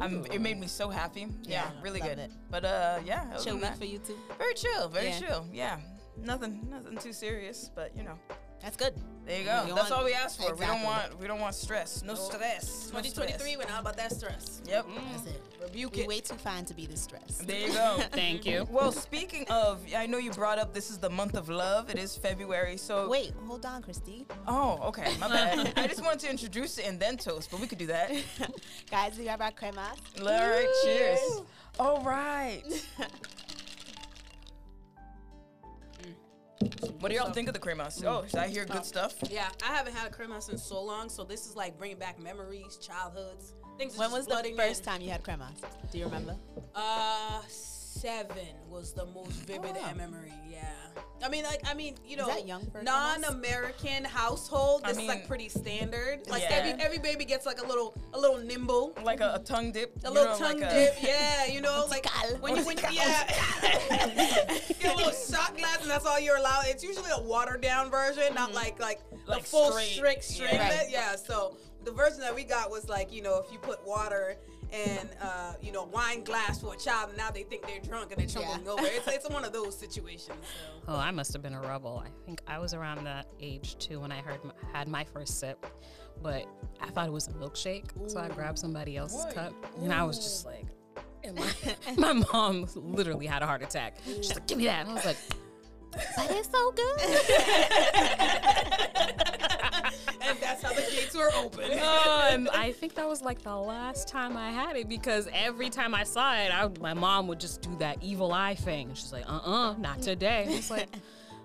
I'm, 0.00 0.24
it 0.26 0.40
made 0.40 0.58
me 0.58 0.66
so 0.68 0.88
happy. 0.88 1.26
Yeah, 1.42 1.64
Yeah, 1.64 1.82
really 1.82 2.00
good. 2.00 2.18
it. 2.18 2.30
But 2.50 2.64
uh, 2.64 3.00
yeah, 3.04 3.36
Chill 3.42 3.54
week 3.54 3.62
that, 3.64 3.78
for 3.78 3.84
you 3.84 3.98
too. 3.98 4.16
very 4.38 4.54
chill, 4.54 4.88
very 4.88 5.08
Yeah. 5.08 5.18
chill. 5.18 5.46
Yeah, 5.52 5.80
nothing, 6.16 6.66
nothing 6.70 6.96
too 6.98 7.12
serious. 7.12 7.70
But 7.74 7.96
you 7.96 8.04
know, 8.04 8.18
That's 8.62 8.76
good. 8.76 8.94
there 9.26 9.38
you 9.38 9.44
go. 9.44 9.64
You 9.66 9.74
That's 9.74 9.90
want- 9.90 9.92
all 9.92 10.04
we 10.04 10.12
ask 10.12 10.38
for. 10.38 10.54
We 10.54 10.66
don't 10.66 10.82
want, 10.82 11.18
we 11.18 11.26
don't 11.26 11.40
want 11.40 11.54
stress. 11.54 12.02
No 12.02 12.14
stress. 12.14 12.90
No 12.92 13.00
2023, 13.00 13.38
stress. 13.38 13.56
we're 13.56 13.72
not 13.72 13.80
about 13.80 13.96
that 13.96 14.12
stress. 14.12 14.60
Yep. 14.66 14.86
That's 15.12 15.22
mm. 15.22 15.26
it. 15.28 15.42
Rebuke 15.62 15.96
You're 15.96 16.04
it. 16.04 16.08
way 16.08 16.20
too 16.20 16.34
fine 16.34 16.64
to 16.64 16.74
be 16.74 16.86
this 16.86 17.02
stressed. 17.02 17.46
There 17.46 17.58
you 17.58 17.72
go. 17.72 18.00
Thank 18.12 18.44
you. 18.44 18.66
Well, 18.70 18.92
speaking 18.92 19.46
of, 19.48 19.80
I 19.96 20.06
know 20.06 20.18
you 20.18 20.30
brought 20.32 20.58
up 20.58 20.74
this 20.74 20.90
is 20.90 20.98
the 20.98 21.10
month 21.10 21.36
of 21.36 21.48
love. 21.48 21.90
It 21.90 21.98
is 21.98 22.16
February, 22.16 22.76
so 22.76 23.08
Wait, 23.08 23.32
hold 23.46 23.64
on, 23.66 23.82
Christy. 23.82 24.26
Oh, 24.46 24.78
okay, 24.88 25.14
my 25.18 25.28
bad. 25.28 25.72
I 25.76 25.86
just 25.86 26.02
wanted 26.02 26.20
to 26.20 26.30
introduce 26.30 26.78
it 26.78 26.86
and 26.86 26.98
then 26.98 27.16
toast, 27.16 27.50
but 27.50 27.60
we 27.60 27.66
could 27.66 27.78
do 27.78 27.86
that. 27.86 28.10
Guys, 28.90 29.18
we 29.18 29.26
have 29.26 29.40
our 29.40 29.52
kremas. 29.52 29.96
All 30.20 30.26
right, 30.26 30.68
cheers. 30.82 31.42
All 31.78 32.02
right. 32.02 32.62
What 37.00 37.10
do 37.10 37.14
y'all 37.16 37.32
think 37.32 37.48
of 37.48 37.54
the 37.54 37.60
kremas? 37.60 38.04
Oh, 38.04 38.24
I 38.38 38.48
hear 38.48 38.64
good 38.64 38.84
stuff. 38.84 39.14
Yeah, 39.30 39.48
I 39.62 39.72
haven't 39.74 39.94
had 39.94 40.06
a 40.06 40.10
crema 40.10 40.36
in 40.50 40.58
so 40.58 40.82
long, 40.82 41.08
so 41.08 41.24
this 41.24 41.46
is 41.46 41.56
like 41.56 41.76
bringing 41.78 41.98
back 41.98 42.18
memories, 42.20 42.76
childhoods. 42.76 43.54
Things 43.78 43.96
When 43.96 44.10
was 44.12 44.26
the 44.26 44.34
first 44.56 44.80
in. 44.80 44.86
time 44.86 45.00
you 45.00 45.10
had 45.10 45.22
cremas? 45.22 45.52
Do 45.90 45.98
you 45.98 46.04
remember? 46.04 46.36
Uh, 46.74 47.40
seven 47.90 48.46
was 48.68 48.92
the 48.92 49.06
most 49.06 49.32
vivid 49.46 49.76
Oh. 49.76 49.94
memory. 49.96 50.32
Yeah, 50.48 50.64
I 51.24 51.28
mean, 51.28 51.44
like, 51.44 51.60
I 51.68 51.74
mean, 51.74 51.96
you 52.06 52.16
know, 52.16 52.28
non-American 52.82 54.04
household. 54.04 54.82
I 54.84 54.88
This 54.92 55.02
is 55.02 55.08
like 55.08 55.26
pretty 55.26 55.48
standard. 55.48 56.20
Like 56.28 56.42
yeah. 56.42 56.52
every 56.54 56.82
every 56.84 56.98
baby 56.98 57.24
gets 57.24 57.46
like 57.46 57.60
a 57.60 57.66
little 57.66 57.96
a 58.14 58.18
little 58.18 58.38
nimble. 58.38 58.92
Like 59.02 59.20
a, 59.20 59.34
a 59.34 59.38
tongue 59.40 59.72
dip. 59.72 59.96
A 60.04 60.10
little 60.10 60.32
know, 60.32 60.38
tongue 60.38 60.60
like 60.60 60.70
a- 60.70 60.74
dip, 60.74 60.94
yeah, 61.02 61.46
you 61.46 61.60
know, 61.60 61.86
like 61.90 62.06
when 62.40 62.56
you, 62.56 62.64
when 62.64 62.76
you 62.78 62.84
yeah, 62.92 63.26
get 64.80 64.94
a 64.94 64.96
little 64.96 65.12
shot 65.12 65.56
glass, 65.56 65.78
and 65.82 65.90
that's 65.90 66.06
all 66.06 66.20
you're 66.20 66.36
allowed. 66.38 66.64
It's 66.66 66.84
usually 66.84 67.10
a 67.16 67.20
watered 67.22 67.60
down 67.60 67.90
version, 67.90 68.34
not 68.34 68.52
like 68.54 68.78
like, 68.80 69.00
Like 69.26 69.42
the 69.42 69.48
full 69.48 69.72
straight, 69.72 69.86
strict 69.88 70.24
straight. 70.24 70.52
yeah. 70.54 70.82
Yeah. 70.82 70.88
yeah. 70.90 71.16
So 71.16 71.56
the 71.84 71.90
version 71.92 72.20
that 72.20 72.34
we 72.34 72.44
got 72.44 72.70
was 72.70 72.88
like, 72.88 73.12
you 73.12 73.22
know, 73.22 73.42
if 73.44 73.52
you 73.52 73.58
put 73.58 73.84
water 73.86 74.36
and 74.72 75.08
uh, 75.22 75.54
you 75.60 75.72
know 75.72 75.84
wine 75.84 76.22
glass 76.24 76.60
for 76.60 76.74
a 76.74 76.76
child, 76.76 77.08
and 77.10 77.18
now 77.18 77.30
they 77.30 77.42
think 77.42 77.66
they're 77.66 77.80
drunk 77.80 78.12
and 78.12 78.20
they're 78.20 78.26
tumbling 78.42 78.64
Yeah. 78.66 78.72
over. 78.72 78.82
It's 78.84 79.06
it's 79.08 79.28
one 79.30 79.44
of 79.44 79.52
those 79.52 79.76
situations. 79.78 80.28
So. 80.28 80.34
Oh, 80.88 80.96
I 80.96 81.10
must 81.12 81.32
have 81.34 81.42
been 81.42 81.54
a 81.54 81.60
rebel. 81.60 82.02
I 82.04 82.08
think 82.26 82.40
I 82.48 82.58
was 82.58 82.74
around 82.74 83.04
that 83.04 83.26
age 83.40 83.76
too 83.78 84.00
when 84.00 84.10
I 84.10 84.20
heard 84.20 84.40
had 84.72 84.88
my 84.88 85.04
first 85.04 85.38
sip, 85.38 85.64
but 86.22 86.46
I 86.80 86.88
thought 86.90 87.06
it 87.06 87.12
was 87.12 87.28
a 87.28 87.32
milkshake, 87.32 87.86
so 88.10 88.18
I 88.18 88.28
grabbed 88.28 88.58
somebody 88.58 88.96
else's 88.96 89.32
cup, 89.32 89.52
and 89.80 89.92
I 89.92 90.02
was 90.02 90.18
just 90.18 90.46
like, 90.46 90.66
my, 91.34 91.94
my 91.96 92.12
mom 92.32 92.66
literally 92.74 93.26
had 93.26 93.42
a 93.42 93.46
heart 93.46 93.62
attack. 93.62 93.98
She's 94.04 94.34
like, 94.34 94.46
"Give 94.46 94.58
me 94.58 94.64
that," 94.64 94.80
and 94.82 94.90
I 94.90 94.94
was 94.94 95.04
like, 95.04 95.16
"But 95.92 96.30
it's 96.30 96.50
so 96.50 96.72
good." 96.72 97.00
and 100.22 100.38
that's 100.40 100.62
how 100.62 100.72
the 100.72 100.82
gates 100.90 101.14
were 101.16 101.30
open. 101.36 101.72
um, 101.72 102.48
I 102.52 102.72
think 102.72 102.94
that 102.94 103.08
was 103.08 103.22
like 103.22 103.42
the 103.42 103.56
last 103.56 104.08
time 104.08 104.36
I 104.36 104.50
had 104.50 104.76
it 104.76 104.88
because 104.88 105.28
every 105.32 105.70
time 105.70 105.94
I 105.94 106.04
saw 106.04 106.34
it, 106.34 106.50
I, 106.52 106.68
my 106.80 106.94
mom 106.94 107.26
would 107.28 107.40
just 107.40 107.62
do 107.62 107.74
that 107.78 107.98
evil 108.02 108.32
eye 108.32 108.54
thing. 108.54 108.88
And 108.88 108.96
she's 108.96 109.12
like, 109.12 109.24
"Uh, 109.28 109.40
uh 109.44 109.74
not 109.78 110.02
today." 110.02 110.46
It's 110.48 110.70
like, 110.76 110.88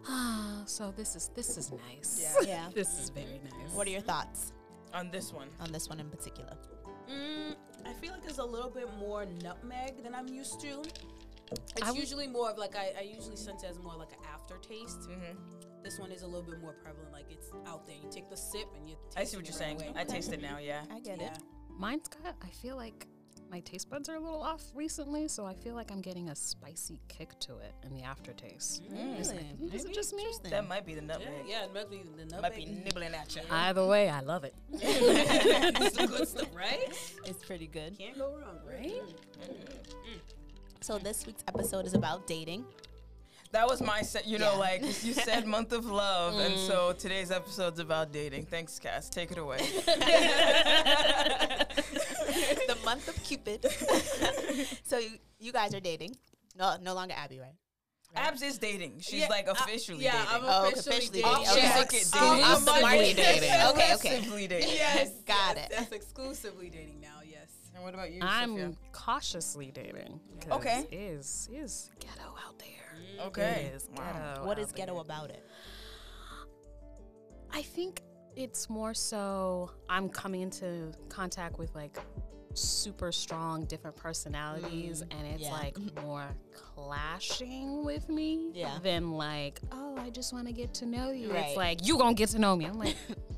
ah, 0.07 0.61
so 0.65 0.93
this 0.95 1.15
is 1.15 1.29
this 1.35 1.57
is 1.57 1.71
nice. 1.71 2.19
Yeah. 2.21 2.47
Yeah. 2.47 2.65
this 2.73 2.99
is 2.99 3.09
very 3.09 3.39
nice. 3.43 3.73
What 3.73 3.87
are 3.87 3.91
your 3.91 4.01
thoughts 4.01 4.53
On 4.93 5.09
this 5.11 5.33
one. 5.33 5.49
on 5.59 5.71
this 5.71 5.89
one 5.89 5.99
in 5.99 6.09
particular? 6.09 6.53
Mm, 7.09 7.55
I 7.85 7.93
feel 7.93 8.13
like 8.13 8.23
it's 8.25 8.39
a 8.39 8.43
little 8.43 8.69
bit 8.69 8.87
more 8.99 9.25
nutmeg 9.43 10.03
than 10.03 10.15
I'm 10.15 10.27
used 10.27 10.59
to. 10.61 10.81
It's 11.51 11.81
I 11.83 11.91
would- 11.91 11.99
usually 11.99 12.27
more 12.27 12.49
of 12.49 12.57
like 12.57 12.75
I, 12.75 12.93
I 12.97 13.01
usually 13.01 13.35
sense 13.35 13.63
it 13.63 13.69
as 13.69 13.79
more 13.79 13.95
like 13.95 14.11
an 14.11 14.19
aftertaste. 14.33 15.01
Mm-hmm. 15.09 15.37
This 15.83 15.99
one 15.99 16.11
is 16.11 16.23
a 16.23 16.27
little 16.27 16.41
bit 16.41 16.59
more 16.61 16.73
prevalent. 16.73 17.11
Like 17.11 17.25
it's 17.29 17.51
out 17.67 17.85
there. 17.85 17.95
You 17.95 18.09
take 18.11 18.29
the 18.29 18.37
sip 18.37 18.67
and 18.75 18.89
you. 18.89 18.95
I 19.15 19.23
see 19.23 19.37
what 19.37 19.45
you're 19.45 19.53
saying. 19.53 19.81
I 19.95 20.03
taste 20.03 20.33
it 20.33 20.41
now. 20.41 20.57
Yeah. 20.57 20.81
I 20.91 20.99
get 20.99 21.19
Yeah. 21.21 21.27
it. 21.27 21.37
Mine's 21.77 22.07
got. 22.07 22.35
I 22.43 22.47
feel 22.49 22.75
like 22.75 23.05
my 23.51 23.59
taste 23.59 23.91
buds 23.91 24.09
are 24.09 24.15
a 24.15 24.19
little 24.19 24.41
off 24.41 24.63
recently, 24.73 25.27
so 25.27 25.45
I 25.45 25.53
feel 25.53 25.75
like 25.75 25.91
I'm 25.91 26.01
getting 26.01 26.29
a 26.29 26.35
spicy 26.35 26.99
kick 27.07 27.39
to 27.41 27.57
it 27.59 27.73
in 27.83 27.93
the 27.93 28.01
aftertaste. 28.01 28.81
Mm. 28.91 29.19
Is, 29.19 29.29
it- 29.29 29.43
Really? 29.59 29.75
is 29.75 29.85
it 29.85 29.93
just 29.93 30.15
me? 30.15 30.23
Interesting. 30.23 30.49
That 30.49 30.67
might 30.67 30.83
be 30.87 30.95
the 30.95 31.01
nutmeg. 31.03 31.29
yeah, 31.47 31.65
it 31.65 31.73
might 31.73 31.91
be 31.91 32.01
the 32.17 32.23
nutmeg. 32.25 32.41
Might 32.41 32.55
be 32.55 32.65
nibbling 32.65 33.13
at 33.13 33.35
you. 33.35 33.43
Either 33.51 33.85
way, 33.85 34.09
I 34.09 34.21
love 34.21 34.43
it. 34.45 34.55
it's 34.73 35.95
the 35.97 36.07
good 36.07 36.27
stuff, 36.27 36.47
right? 36.55 36.89
It's 37.25 37.45
pretty 37.45 37.67
good. 37.67 37.95
Can't 37.99 38.17
go 38.17 38.31
wrong, 38.31 38.57
right? 38.67 38.81
Mm-hmm. 38.89 39.51
Mm. 39.51 40.19
So 40.85 40.99
this 40.99 41.25
week's 41.25 41.43
episode 41.47 41.87
is 41.87 41.95
about 41.95 42.27
dating. 42.27 42.63
That 43.51 43.65
was 43.67 43.81
my 43.81 44.03
set. 44.03 44.27
You 44.27 44.37
know, 44.37 44.51
Yeah. 44.51 44.57
like 44.59 44.81
you 45.03 45.13
said, 45.13 45.47
month 45.57 45.73
of 45.73 45.87
love, 45.87 46.39
and 46.39 46.55
so 46.59 46.93
today's 46.93 47.31
episode's 47.31 47.79
about 47.79 48.11
dating. 48.11 48.45
Thanks, 48.45 48.77
Cass. 48.77 49.09
Take 49.09 49.31
it 49.31 49.39
away. 49.39 49.57
the 52.67 52.77
month 52.85 53.07
of 53.07 53.15
Cupid. 53.23 53.65
so 54.83 54.99
you, 54.99 55.17
you 55.39 55.51
guys 55.51 55.73
are 55.73 55.79
dating. 55.79 56.15
No, 56.55 56.75
no 56.79 56.93
longer 56.93 57.15
Abby, 57.17 57.39
right? 57.39 57.55
Abs 58.15 58.43
is 58.43 58.59
dating. 58.59 58.99
She's 58.99 59.21
Yeah, 59.21 59.27
like 59.29 59.47
uh, 59.47 59.53
officially 59.53 60.03
yeah, 60.03 60.11
dating. 60.11 60.27
I'm 60.29 60.41
Oh, 60.45 60.69
officially, 60.71 60.95
officially 60.97 61.21
dating. 61.23 61.41
dating. 61.41 61.49
Okay. 61.49 61.71
like 61.81 61.93
it 61.93 62.07
Oh, 62.15 62.35
dating. 62.35 62.51
Exclusively 62.51 63.13
dating. 63.15 63.49
Okay, 63.49 63.69
okay. 63.71 63.91
Exclusively 63.93 64.47
dating. 64.47 64.69
Yes, 64.69 65.09
Got 65.25 65.55
yes, 65.57 65.65
it. 65.65 65.71
That's 65.75 65.91
exclusively 65.91 66.69
dating 66.69 67.01
now. 67.01 67.14
Yes. 67.75 67.77
And 67.77 67.83
what 67.83 67.93
about 67.93 68.11
you, 68.11 68.19
I'm 68.21 68.49
Sophia? 68.51 68.71
cautiously 68.91 69.71
dating. 69.71 70.19
Okay. 70.51 70.85
It 70.91 70.95
is 70.95 71.49
it 71.51 71.57
is 71.57 71.91
ghetto 71.99 72.35
out 72.45 72.57
there. 72.59 73.25
Okay. 73.27 73.69
It 73.71 73.75
is 73.75 73.89
Wow. 73.95 74.03
ghetto. 74.03 74.45
What 74.45 74.57
out 74.57 74.63
is 74.63 74.71
ghetto 74.71 74.93
there. 74.93 75.01
about 75.01 75.29
it? 75.29 75.43
I 77.51 77.61
think 77.61 78.01
it's 78.35 78.69
more 78.69 78.93
so 78.93 79.71
I'm 79.89 80.09
coming 80.09 80.41
into 80.41 80.91
contact 81.09 81.57
with 81.57 81.73
like 81.73 81.97
super 82.53 83.11
strong 83.11 83.65
different 83.65 83.97
personalities 83.97 85.03
mm. 85.03 85.17
and 85.17 85.27
it's 85.27 85.43
yeah. 85.43 85.51
like 85.51 85.77
more 86.03 86.27
clashing 86.53 87.83
with 87.83 88.07
me 88.09 88.51
Yeah. 88.53 88.77
than 88.81 89.11
like 89.11 89.59
oh 89.71 89.95
I 89.97 90.09
just 90.09 90.33
want 90.33 90.47
to 90.47 90.53
get 90.53 90.73
to 90.75 90.85
know 90.85 91.11
you. 91.11 91.31
Right. 91.31 91.47
It's 91.47 91.57
like 91.57 91.85
you 91.85 91.97
gonna 91.97 92.13
get 92.13 92.29
to 92.29 92.39
know 92.39 92.55
me. 92.55 92.65
I'm 92.65 92.77
like 92.79 92.95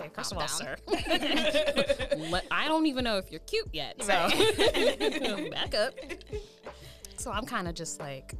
okay, 0.00 0.10
first 0.14 0.32
of 0.32 0.38
all, 0.38 0.46
down. 0.46 0.56
sir, 0.56 0.76
let- 2.30 2.46
I 2.50 2.68
don't 2.68 2.86
even 2.86 3.04
know 3.04 3.18
if 3.18 3.30
you're 3.30 3.40
cute 3.40 3.68
yet. 3.72 4.02
So 4.02 4.08
back 5.50 5.74
up. 5.74 5.94
So 7.16 7.30
I'm 7.30 7.44
kind 7.44 7.68
of 7.68 7.74
just 7.74 8.00
like 8.00 8.34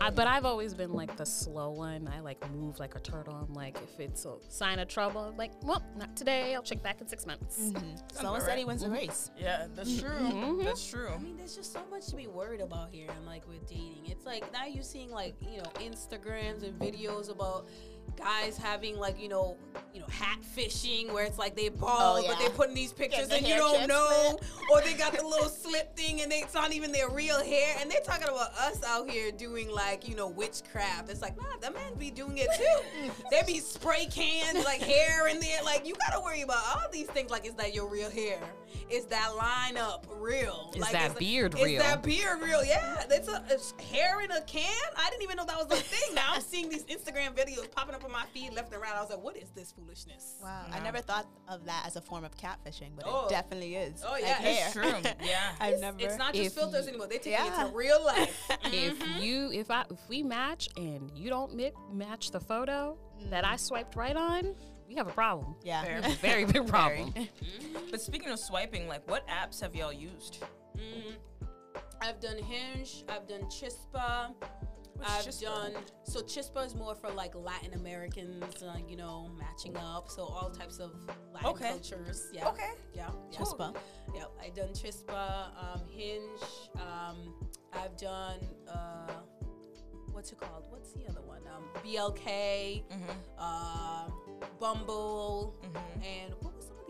I, 0.00 0.08
but 0.10 0.26
I've 0.26 0.46
always 0.46 0.72
been 0.72 0.92
like 0.92 1.16
the 1.16 1.26
slow 1.26 1.72
one. 1.72 2.08
I 2.08 2.20
like 2.20 2.38
move 2.52 2.78
like 2.78 2.94
a 2.94 3.00
turtle. 3.00 3.34
I'm 3.34 3.52
like, 3.54 3.76
if 3.82 4.00
it's 4.00 4.24
a 4.24 4.34
sign 4.48 4.78
of 4.78 4.88
trouble, 4.88 5.22
I'm 5.22 5.36
like, 5.36 5.52
well, 5.62 5.82
not 5.96 6.16
today. 6.16 6.54
I'll 6.54 6.62
check 6.62 6.82
back 6.82 7.00
in 7.00 7.08
six 7.08 7.26
months. 7.26 7.72
Slow 8.14 8.34
and 8.34 8.42
steady 8.42 8.64
wins 8.64 8.82
the 8.82 8.90
race. 8.90 9.30
Yeah, 9.38 9.66
that's 9.74 10.00
true. 10.00 10.08
Mm-hmm. 10.10 10.64
That's 10.64 10.88
true. 10.88 11.08
I 11.08 11.18
mean, 11.18 11.36
there's 11.36 11.56
just 11.56 11.72
so 11.72 11.82
much 11.90 12.06
to 12.06 12.16
be 12.16 12.26
worried 12.28 12.60
about 12.60 12.88
here. 12.90 13.08
And 13.14 13.26
like 13.26 13.46
with 13.46 13.66
dating, 13.68 14.06
it's 14.06 14.24
like 14.24 14.50
now 14.52 14.64
you're 14.64 14.82
seeing 14.82 15.10
like 15.10 15.34
you 15.40 15.58
know 15.58 15.70
Instagrams 15.74 16.62
and 16.62 16.78
videos 16.78 17.30
about 17.30 17.66
guys 18.16 18.56
having 18.56 18.98
like 18.98 19.20
you 19.20 19.28
know 19.28 19.56
you 19.92 20.00
know 20.00 20.06
hat 20.10 20.38
fishing 20.44 21.12
where 21.12 21.24
it's 21.24 21.38
like 21.38 21.56
they 21.56 21.68
oh, 21.68 21.72
bald 21.72 22.24
but 22.26 22.32
yeah. 22.32 22.38
they're 22.40 22.56
putting 22.56 22.74
these 22.74 22.92
pictures 22.92 23.28
the 23.28 23.36
and 23.36 23.46
you 23.46 23.56
don't 23.56 23.86
know. 23.86 24.36
transplant. 24.38 24.70
or 24.70 24.80
they 24.82 24.94
got 24.94 25.16
the 25.16 25.24
little 25.24 25.48
slip 25.48 25.96
thing 25.96 26.20
and 26.20 26.30
they, 26.30 26.38
it's 26.38 26.54
not 26.54 26.72
even 26.72 26.92
their 26.92 27.08
real 27.08 27.42
hair. 27.42 27.76
And 27.80 27.90
they're 27.90 28.00
talking 28.00 28.28
about 28.28 28.52
us 28.54 28.82
out 28.84 29.08
here 29.08 29.30
doing 29.30 29.70
like 29.70 30.08
you 30.08 30.14
know 30.14 30.28
witchcraft. 30.28 31.10
It's 31.10 31.22
like 31.22 31.36
nah 31.36 31.44
the 31.60 31.70
men 31.70 31.94
be 31.98 32.10
doing 32.10 32.38
it 32.38 32.48
too. 32.56 33.10
They 33.30 33.42
be 33.46 33.60
spray 33.60 34.06
cans 34.06 34.64
like 34.64 34.80
hair 34.80 35.28
in 35.28 35.40
there. 35.40 35.62
Like 35.64 35.86
you 35.86 35.94
gotta 36.08 36.20
worry 36.20 36.42
about 36.42 36.62
all 36.74 36.90
these 36.92 37.06
things. 37.08 37.30
Like 37.30 37.46
is 37.46 37.54
that 37.54 37.74
your 37.74 37.88
real 37.88 38.10
hair? 38.10 38.40
Is 38.88 39.06
that 39.06 39.30
lineup 39.38 40.04
real? 40.18 40.72
Is 40.74 40.80
like, 40.80 40.92
that 40.92 41.18
beard 41.18 41.54
is 41.54 41.64
real? 41.64 41.80
Is 41.80 41.86
that 41.86 42.02
beard 42.02 42.40
real? 42.42 42.64
Yeah. 42.64 43.04
It's 43.10 43.28
a 43.28 43.44
it's 43.48 43.72
hair 43.90 44.20
in 44.22 44.30
a 44.30 44.40
can? 44.42 44.64
I 44.96 45.10
didn't 45.10 45.22
even 45.22 45.36
know 45.36 45.46
that 45.46 45.56
was 45.56 45.78
a 45.78 45.82
thing. 45.82 46.14
Now 46.14 46.32
I'm 46.34 46.40
seeing 46.40 46.68
these 46.68 46.84
Instagram 46.84 47.34
videos 47.36 47.70
popping 47.70 47.94
up 47.94 47.99
on 48.04 48.12
my 48.12 48.24
feet 48.32 48.52
left 48.54 48.72
and 48.72 48.80
right 48.82 48.94
I 48.94 49.00
was 49.00 49.10
like 49.10 49.20
what 49.22 49.36
is 49.36 49.50
this 49.50 49.72
foolishness 49.72 50.36
Wow. 50.42 50.66
I 50.72 50.80
never 50.80 50.98
thought 50.98 51.26
of 51.48 51.64
that 51.66 51.84
as 51.86 51.96
a 51.96 52.00
form 52.00 52.24
of 52.24 52.36
catfishing, 52.36 52.90
but 52.96 53.04
Oh. 53.06 53.26
it 53.26 53.30
definitely 53.30 53.74
is. 53.76 54.02
Oh, 54.06 54.16
yeah. 54.16 54.26
hair. 54.34 54.64
It's 54.66 54.72
true. 54.72 55.12
Yeah. 55.24 55.52
I've 55.60 55.72
It's, 55.74 55.80
never. 55.82 55.96
it's 56.00 56.16
not 56.18 56.34
just 56.34 56.54
filters 56.56 56.84
you- 56.84 56.90
anymore. 56.90 57.06
They 57.08 57.18
take 57.18 57.32
Yeah. 57.32 57.66
it 57.66 57.70
to 57.70 57.76
real 57.76 58.02
life. 58.04 58.50
if 58.64 59.22
you 59.22 59.50
if 59.52 59.70
I 59.70 59.84
if 59.90 60.08
we 60.08 60.22
match 60.22 60.68
and 60.76 61.10
you 61.14 61.28
don't 61.30 61.54
mi- 61.54 61.72
match 61.92 62.30
the 62.30 62.40
photo 62.40 62.96
that 63.30 63.44
I 63.44 63.56
swiped 63.56 63.96
right 63.96 64.16
on, 64.16 64.54
we 64.88 64.94
have 64.96 65.06
a 65.08 65.12
problem. 65.12 65.54
yeah. 65.62 65.82
Fair. 65.84 65.98
A 66.04 66.08
very 66.20 66.44
big 66.44 66.66
problem. 66.66 67.12
But 67.90 68.00
speaking 68.00 68.30
of 68.30 68.38
swiping, 68.38 68.88
like, 68.88 69.08
what 69.08 69.26
apps 69.28 69.60
have 69.60 69.74
y'all 69.74 69.92
used? 69.92 70.42
Mm. 70.76 71.14
I've 72.02 72.18
done 72.20 72.38
Hinge. 72.38 73.04
I've 73.08 73.28
done 73.28 73.42
Chispa. 73.42 74.32
What's 75.00 75.26
I've 75.26 75.32
Chispa? 75.34 75.72
done 75.72 75.82
so. 76.04 76.20
Chispa 76.22 76.66
is 76.66 76.74
more 76.74 76.94
for 76.94 77.10
like 77.10 77.34
Latin 77.34 77.74
Americans, 77.74 78.62
uh, 78.62 78.76
you 78.88 78.96
know, 78.96 79.30
matching 79.38 79.76
up. 79.76 80.08
So 80.10 80.22
all 80.24 80.50
types 80.50 80.78
of 80.78 80.92
Latin 81.32 81.50
Okay. 81.50 81.68
cultures. 81.70 82.28
Yeah. 82.32 82.48
Okay. 82.48 82.70
Yeah. 82.94 83.10
yeah. 83.32 83.38
Chispa. 83.38 83.74
Yeah. 84.14 84.24
I've 84.42 84.54
done 84.54 84.68
Chispa, 84.68 85.46
um, 85.58 85.80
Hinge. 85.88 86.40
Um, 86.76 87.34
I've 87.72 87.96
done 87.96 88.40
uh, 88.68 89.20
what's 90.12 90.32
it 90.32 90.38
called? 90.40 90.66
What's 90.70 90.92
the 90.92 91.06
other 91.08 91.22
one? 91.22 91.40
Um, 91.54 91.64
BLK. 91.84 92.84
Mm-hmm. 92.88 93.10
uh, 93.38 94.08
Bumble, 94.58 95.54
Mhm. 95.62 96.04
and 96.04 96.34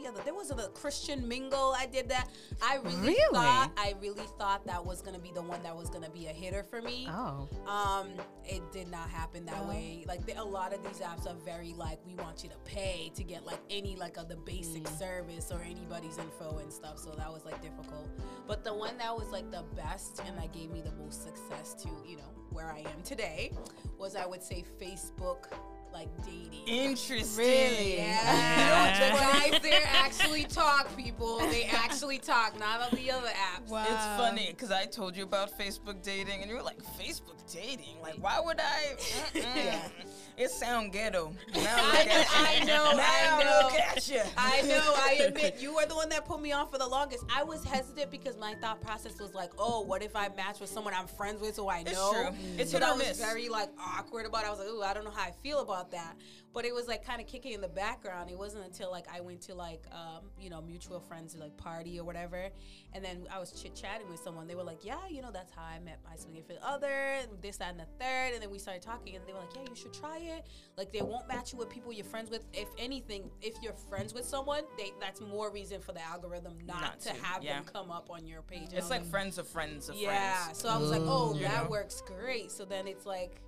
the 0.03 0.09
other? 0.09 0.21
There 0.25 0.35
was 0.35 0.51
a 0.51 0.55
Christian 0.75 1.27
Mingle. 1.27 1.75
I 1.77 1.87
did 1.87 2.09
that. 2.09 2.29
I 2.63 2.77
really, 2.77 2.97
Really? 3.09 3.35
thought 3.35 3.71
I 3.77 3.95
really 4.01 4.25
thought 4.39 4.67
that 4.67 4.85
was 4.85 5.03
gonna 5.03 5.19
be 5.19 5.31
the 5.33 5.43
one 5.43 5.63
that 5.63 5.77
was 5.77 5.91
gonna 5.91 6.11
be 6.11 6.27
a 6.27 6.33
hitter 6.33 6.63
for 6.63 6.81
me. 6.83 7.07
Oh. 7.11 7.49
Um, 7.67 8.09
it 8.45 8.63
did 8.73 8.89
not 8.91 9.09
happen 9.11 9.45
that 9.47 9.67
way. 9.67 10.05
Like 10.09 10.27
the, 10.27 10.41
a 10.41 10.45
lot 10.45 10.73
of 10.73 10.83
these 10.83 10.99
apps 11.01 11.27
are 11.27 11.37
very 11.45 11.73
like 11.75 11.99
we 12.07 12.15
want 12.17 12.43
you 12.43 12.49
to 12.51 12.57
pay 12.65 13.11
to 13.15 13.23
get 13.25 13.45
like 13.45 13.61
any 13.71 13.97
like 13.97 14.17
of 14.17 14.29
the 14.29 14.37
basic 14.37 14.87
service 14.89 15.51
or 15.51 15.61
anybody's 15.63 16.19
info 16.19 16.59
and 16.59 16.73
stuff. 16.73 16.99
So 16.99 17.11
that 17.17 17.33
was 17.33 17.45
like 17.45 17.61
difficult. 17.63 18.09
But 18.47 18.65
the 18.65 18.75
one 18.75 18.97
that 18.99 19.15
was 19.17 19.29
like 19.31 19.51
the 19.51 19.65
best 19.77 20.21
and 20.27 20.37
that 20.39 20.53
gave 20.53 20.71
me 20.71 20.81
the 20.81 20.93
most 20.93 21.23
success 21.23 21.75
to 21.83 21.89
you 22.07 22.17
know 22.17 22.31
where 22.51 22.73
I 22.73 22.81
am 22.81 23.03
today 23.05 23.53
was 23.99 24.17
I 24.17 24.27
would 24.27 24.43
say 24.43 24.65
Facebook 24.81 25.45
like 25.93 26.09
dating. 26.25 26.67
Interesting. 26.67 27.45
Really? 27.45 27.97
Yeah, 27.97 29.13
the 29.13 29.19
guys 29.19 29.63
there 29.63 29.83
actually 29.87 30.45
talk, 30.45 30.95
people. 30.97 31.39
They 31.51 31.65
actually 31.65 32.19
talk, 32.19 32.59
not 32.59 32.81
on 32.81 32.97
the 32.99 33.11
other 33.11 33.29
apps. 33.29 33.69
Wow. 33.69 33.83
It's 33.85 34.05
funny 34.21 34.49
because 34.51 34.71
I 34.71 34.85
told 34.87 35.17
you 35.17 35.25
about 35.25 35.57
Facebook 35.59 36.03
dating, 36.03 36.43
and 36.43 36.51
you 36.51 36.57
were 36.57 36.63
like, 36.63 36.83
"Facebook 36.99 37.37
dating? 37.53 38.01
Like, 38.03 38.15
why 38.21 38.41
would 38.41 38.61
I?" 38.61 38.97
Mm-mm. 39.35 39.91
It 40.37 40.51
sound 40.51 40.93
ghetto. 40.93 41.35
Now 41.55 41.77
I, 41.77 42.05
look 42.05 42.39
I 42.39 42.65
know, 42.65 42.93
Now 42.97 43.39
I 43.39 43.45
know. 43.45 43.61
look 43.65 43.75
at 43.79 44.09
you. 44.09 44.23
I 44.37 44.63
know, 44.63 44.95
I 44.97 45.13
admit, 45.27 45.57
you 45.61 45.77
are 45.77 45.85
the 45.85 45.95
one 45.95 46.09
that 46.09 46.25
put 46.25 46.41
me 46.41 46.53
on 46.53 46.69
for 46.71 46.79
the 46.79 46.87
longest. 46.87 47.25
I 47.35 47.43
was 47.43 47.63
hesitant 47.65 48.11
because 48.11 48.39
my 48.39 48.55
thought 48.55 48.81
process 48.81 49.21
was 49.21 49.35
like, 49.35 49.51
oh, 49.59 49.83
what 49.83 50.03
if 50.03 50.17
I 50.17 50.29
match 50.37 50.61
with 50.61 50.71
someone 50.71 50.95
I'm 50.95 51.07
friends 51.07 51.43
with 51.43 51.55
so 51.57 51.69
I 51.69 51.83
know. 51.83 51.91
It's 51.91 51.93
know? 52.01 52.13
true. 52.13 52.39
It's 52.59 52.71
so 52.71 52.79
hit 52.79 52.85
or 52.85 52.87
that 52.87 52.97
was 52.97 53.09
miss. 53.09 53.21
very 53.21 53.49
like 53.49 53.69
awkward 53.79 54.25
about. 54.27 54.45
I 54.45 54.51
was 54.51 54.59
like, 54.61 54.69
ooh, 54.69 54.83
I 54.83 54.95
don't 54.95 55.05
know 55.05 55.11
how 55.11 55.27
I 55.27 55.33
feel 55.43 55.61
about 55.61 55.80
about 55.81 55.91
that. 55.93 56.17
But 56.53 56.65
it 56.65 56.75
was 56.75 56.89
like 56.89 57.05
kind 57.05 57.21
of 57.21 57.27
kicking 57.27 57.53
in 57.53 57.61
the 57.61 57.69
background. 57.69 58.29
It 58.29 58.37
wasn't 58.37 58.65
until 58.65 58.91
like 58.91 59.07
I 59.13 59.21
went 59.21 59.41
to 59.43 59.55
like 59.55 59.85
um, 59.93 60.25
you 60.39 60.51
know 60.51 60.61
mutual 60.61 61.01
friends 61.01 61.37
like 61.37 61.57
party 61.57 61.99
or 61.99 62.05
whatever, 62.05 62.49
and 62.93 63.05
then 63.05 63.27
I 63.33 63.39
was 63.39 63.53
chit 63.53 63.75
chatting 63.75 64.09
with 64.11 64.21
someone. 64.21 64.49
They 64.49 64.57
were 64.57 64.65
like, 64.65 64.85
yeah, 64.85 65.07
you 65.09 65.23
know 65.23 65.31
that's 65.33 65.53
how 65.53 65.63
I 65.63 65.79
met 65.79 66.01
my 66.09 66.17
significant 66.17 66.59
other, 66.65 66.87
and 66.87 67.31
this, 67.41 67.59
that, 67.59 67.71
and 67.71 67.79
the 67.79 67.87
third. 68.01 68.33
And 68.35 68.43
then 68.43 68.51
we 68.51 68.59
started 68.59 68.83
talking, 68.83 69.15
and 69.15 69.25
they 69.27 69.33
were 69.33 69.39
like, 69.39 69.55
yeah, 69.55 69.63
you 69.69 69.77
should 69.77 69.95
try 69.95 70.19
it. 70.19 70.47
Like 70.77 70.93
they 70.93 71.03
won't 71.03 71.29
match 71.29 71.53
you 71.53 71.59
with 71.59 71.71
people 71.71 71.93
you're 71.93 72.05
friends 72.05 72.31
with. 72.31 72.45
If 72.53 72.69
anything, 72.79 73.31
if 73.41 73.55
you're 73.63 73.75
friends 73.89 74.13
with 74.13 74.25
someone, 74.25 74.65
they 74.77 74.93
that's 75.01 75.21
more 75.21 75.53
reason 75.53 75.81
for 75.81 75.93
the 75.93 76.03
algorithm 76.03 76.59
not, 76.67 76.81
Not 76.81 77.01
to, 77.01 77.13
to, 77.13 77.23
have 77.23 77.45
yeah. 77.45 77.55
them 77.55 77.65
come 77.73 77.93
up 77.93 78.11
on 78.11 78.27
your 78.27 78.43
page. 78.43 78.71
It's 78.73 78.91
like 78.91 79.05
friends 79.05 79.39
of 79.39 79.47
friends 79.47 79.89
of 79.89 79.95
yeah. 79.95 80.43
friends. 80.43 80.59
So 80.59 80.69
I 80.69 80.79
was 80.79 80.91
like, 80.91 81.03
oh, 81.05 81.35
You 81.35 81.43
that 81.43 81.65
know? 81.65 81.71
works 81.71 82.03
great. 82.05 82.51
So 82.51 82.65
then 82.65 82.89
it's 82.89 83.07
like 83.07 83.41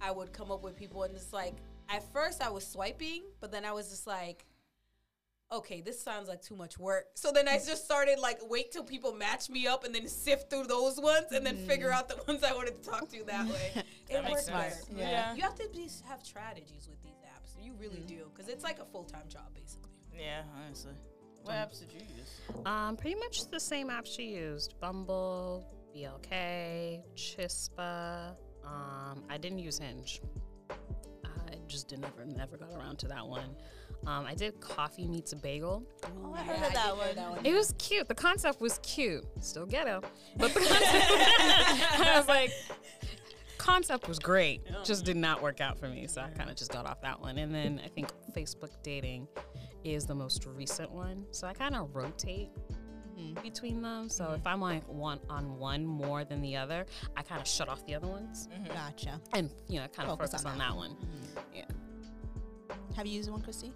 I 0.00 0.10
would 0.10 0.32
come 0.32 0.50
up 0.50 0.62
with 0.62 0.76
people, 0.76 1.02
and 1.02 1.14
it's 1.14 1.32
like 1.32 1.54
at 1.88 2.02
first 2.12 2.42
I 2.42 2.50
was 2.50 2.66
swiping, 2.66 3.22
but 3.40 3.50
then 3.52 3.64
I 3.64 3.72
was 3.72 3.88
just 3.90 4.06
like. 4.06 4.44
Okay, 5.52 5.80
this 5.80 6.02
sounds 6.02 6.26
like 6.28 6.42
too 6.42 6.56
much 6.56 6.76
work. 6.76 7.04
So 7.14 7.30
then 7.30 7.46
I 7.46 7.52
just 7.58 7.84
started 7.84 8.18
like 8.18 8.40
wait 8.50 8.72
till 8.72 8.82
people 8.82 9.12
match 9.12 9.48
me 9.48 9.68
up 9.68 9.84
and 9.84 9.94
then 9.94 10.08
sift 10.08 10.50
through 10.50 10.64
those 10.64 10.98
ones 10.98 11.26
and 11.30 11.46
then 11.46 11.56
figure 11.68 11.92
out 11.92 12.08
the 12.08 12.16
ones 12.26 12.42
I 12.42 12.52
wanted 12.52 12.82
to 12.82 12.90
talk 12.90 13.08
to 13.10 13.22
that 13.26 13.46
way. 13.46 13.70
That 14.08 14.18
it 14.18 14.22
makes 14.24 14.32
works 14.32 14.44
sense. 14.46 14.84
better. 14.86 14.98
Yeah. 14.98 15.10
Yeah. 15.10 15.34
You 15.34 15.42
have 15.42 15.54
to 15.56 15.68
be, 15.72 15.88
have 16.08 16.20
strategies 16.24 16.88
with 16.88 17.00
these 17.02 17.20
apps. 17.24 17.64
You 17.64 17.74
really 17.80 18.02
do 18.08 18.28
because 18.32 18.48
it's 18.48 18.64
like 18.64 18.80
a 18.80 18.84
full 18.84 19.04
time 19.04 19.28
job 19.28 19.54
basically. 19.54 19.92
Yeah, 20.18 20.42
honestly. 20.64 20.94
What 21.44 21.54
apps 21.54 21.78
did 21.78 21.92
you 21.92 22.00
use? 22.00 22.66
Um, 22.66 22.96
pretty 22.96 23.14
much 23.14 23.48
the 23.48 23.60
same 23.60 23.88
apps 23.88 24.16
she 24.16 24.24
used: 24.24 24.74
Bumble, 24.80 25.64
BLK, 25.94 27.02
Chispa. 27.14 28.34
Um, 28.64 29.22
I 29.30 29.38
didn't 29.38 29.60
use 29.60 29.78
Hinge. 29.78 30.20
I 31.48 31.56
just 31.66 31.88
did 31.88 32.00
never 32.00 32.24
never 32.24 32.56
got 32.56 32.72
around 32.72 32.98
to 33.00 33.08
that 33.08 33.26
one. 33.26 33.56
Um, 34.06 34.26
I 34.26 34.34
did 34.34 34.60
Coffee 34.60 35.06
Meets 35.06 35.32
a 35.32 35.36
Bagel. 35.36 35.82
Oh, 36.04 36.34
I 36.34 36.42
heard 36.42 36.66
of 36.66 36.72
that 36.72 36.96
one. 36.96 37.44
It 37.44 37.54
was 37.54 37.74
cute. 37.78 38.08
The 38.08 38.14
concept 38.14 38.60
was 38.60 38.78
cute. 38.82 39.24
Still 39.40 39.66
ghetto, 39.66 40.02
but 40.36 40.52
the 40.54 40.60
concept. 40.68 40.80
I 42.00 42.14
was 42.16 42.28
like, 42.28 42.52
concept 43.58 44.08
was 44.08 44.18
great. 44.18 44.62
Just 44.84 45.04
did 45.04 45.16
not 45.16 45.42
work 45.42 45.60
out 45.60 45.78
for 45.78 45.88
me, 45.88 46.06
so 46.06 46.20
I 46.20 46.28
kind 46.30 46.50
of 46.50 46.56
just 46.56 46.72
got 46.72 46.86
off 46.86 47.00
that 47.02 47.20
one. 47.20 47.38
And 47.38 47.54
then 47.54 47.80
I 47.84 47.88
think 47.88 48.08
Facebook 48.32 48.70
dating 48.82 49.26
is 49.84 50.06
the 50.06 50.14
most 50.14 50.46
recent 50.46 50.90
one, 50.90 51.24
so 51.30 51.46
I 51.46 51.52
kind 51.52 51.74
of 51.74 51.94
rotate 51.94 52.50
between 53.42 53.82
them. 53.82 54.08
So 54.08 54.32
if 54.32 54.46
I'm 54.46 54.60
like 54.60 54.86
one 54.88 55.20
on 55.28 55.58
one 55.58 55.84
more 55.84 56.24
than 56.24 56.42
the 56.42 56.56
other, 56.56 56.86
I 57.16 57.22
kind 57.22 57.40
of 57.40 57.46
shut 57.46 57.68
off 57.68 57.84
the 57.86 57.94
other 57.94 58.06
ones 58.06 58.48
Gotcha. 58.68 59.20
and 59.32 59.50
you 59.68 59.80
know 59.80 59.86
kind 59.88 60.08
of 60.08 60.18
Focus 60.18 60.30
focus, 60.32 60.44
on 60.44 60.52
on, 60.52 60.58
that 60.58 60.68
that 60.68 60.76
one. 60.76 60.96
Yeah. 61.54 61.64
Have 62.96 63.06
you 63.06 63.12
used 63.12 63.30
one, 63.30 63.42
Christy? 63.42 63.72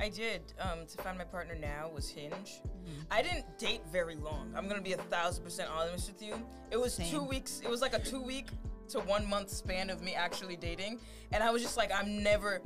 I 0.00 0.08
did. 0.08 0.52
Um, 0.60 0.86
to 0.86 1.02
find 1.02 1.18
my 1.18 1.24
partner 1.24 1.56
now 1.56 1.90
was 1.92 2.08
Hinge. 2.08 2.60
Mm-hmm. 2.66 3.00
I 3.10 3.22
didn't 3.22 3.58
date 3.58 3.80
very 3.90 4.14
long. 4.14 4.52
I'm 4.56 4.68
gonna 4.68 4.80
be 4.80 4.92
a 4.92 4.96
thousand 4.96 5.44
percent 5.44 5.70
honest 5.74 6.08
with 6.12 6.22
you. 6.22 6.34
It 6.70 6.76
was 6.76 6.96
two 6.96 7.22
weeks. 7.22 7.60
It 7.64 7.70
was 7.70 7.80
like 7.80 7.94
a 7.94 7.98
two 7.98 8.22
week 8.22 8.46
to 8.90 9.00
one 9.00 9.28
month 9.28 9.50
span 9.50 9.90
of 9.90 10.02
me 10.02 10.14
actually 10.14 10.56
dating, 10.56 11.00
and 11.32 11.42
I 11.42 11.50
was 11.50 11.62
just 11.62 11.76
like, 11.76 11.90
I'm 11.92 12.22
never. 12.22 12.60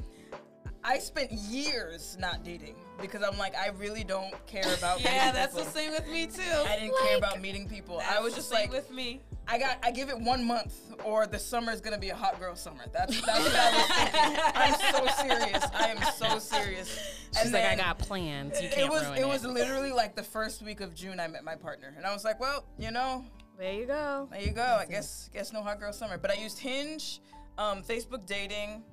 I 0.85 0.99
spent 0.99 1.31
years 1.33 2.17
not 2.19 2.45
dating 2.45 2.75
because 3.01 3.23
I'm 3.23 3.39
like, 3.39 3.55
I 3.57 3.69
really 3.79 4.05
don't 4.05 4.35
care 4.47 4.63
about. 4.77 5.01
Yeah, 5.05 5.27
meeting 5.27 5.35
that's 5.35 5.55
the 5.55 5.65
same 5.65 5.93
with 5.93 6.09
me 6.09 6.27
too. 6.27 6.43
I 6.43 6.77
didn't 6.79 6.97
care 7.05 7.17
about 7.17 7.41
meeting 7.41 7.69
people. 7.69 8.01
I 8.09 8.21
was 8.21 8.35
just 8.35 8.53
like, 8.53 8.73
with 8.73 8.91
me. 8.91 9.21
I 9.49 9.59
got 9.59 9.79
I 9.83 9.91
give 9.91 10.09
it 10.09 10.19
one 10.19 10.45
month 10.45 10.75
or 11.05 11.27
the 11.27 11.39
summer 11.39 11.73
is 11.73 11.81
gonna 11.81 11.99
be 11.99 12.11
a 12.11 12.15
hot 12.15 12.39
girl 12.39 12.55
summer. 12.55 12.85
That's 12.93 13.21
that's 13.27 13.45
what 13.45 13.55
I 13.55 13.73
was 13.77 13.87
thinking. 13.97 14.43
I'm 14.55 14.75
so 14.93 15.23
serious. 15.23 15.65
I 15.75 15.87
am 15.89 16.13
so 16.15 16.39
serious. 16.39 17.19
She's 17.41 17.53
like, 17.53 17.65
I 17.65 17.75
got 17.75 17.99
plans. 17.99 18.61
You 18.61 18.69
it 18.69 18.73
can't 18.73 18.91
was 18.91 19.05
ruin 19.05 19.19
it 19.19 19.21
It 19.23 19.29
was 19.29 19.45
literally 19.45 19.93
like 19.93 20.15
the 20.15 20.23
first 20.23 20.63
week 20.63 20.81
of 20.81 20.95
June 20.95 21.19
I 21.19 21.27
met 21.27 21.43
my 21.45 21.57
partner. 21.57 21.93
And 21.97 22.07
I 22.07 22.13
was 22.13 22.25
like, 22.25 22.39
well, 22.39 22.65
you 22.79 22.91
know, 22.93 23.25
There 23.59 23.73
you 23.73 23.87
go. 23.87 24.29
there 24.31 24.41
you 24.43 24.53
go. 24.53 24.79
I 24.81 24.87
guess 24.89 25.29
guess 25.33 25.53
no 25.53 25.63
hot 25.63 25.81
girl 25.81 25.93
summer. 25.93 26.19
But 26.19 26.31
I 26.31 26.35
used 26.35 26.59
Hinge, 26.59 27.21
um, 27.59 27.83
Facebook 27.83 28.27
dating, 28.27 28.85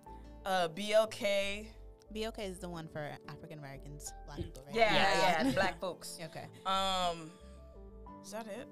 uh, 0.45 0.67
BLK. 0.69 1.67
BLK 2.13 2.39
is 2.39 2.59
the 2.59 2.69
one 2.69 2.87
for 2.87 3.11
African 3.27 3.59
Americans, 3.59 4.11
black 4.25 4.37
people, 4.37 4.63
right? 4.67 4.75
Yeah, 4.75 4.93
Yeah. 4.93 5.43
yeah, 5.45 5.51
black 5.53 5.79
folks. 5.79 6.17
Okay. 6.23 6.45
Um 6.65 7.31
is 8.23 8.31
that 8.31 8.47
it? 8.47 8.67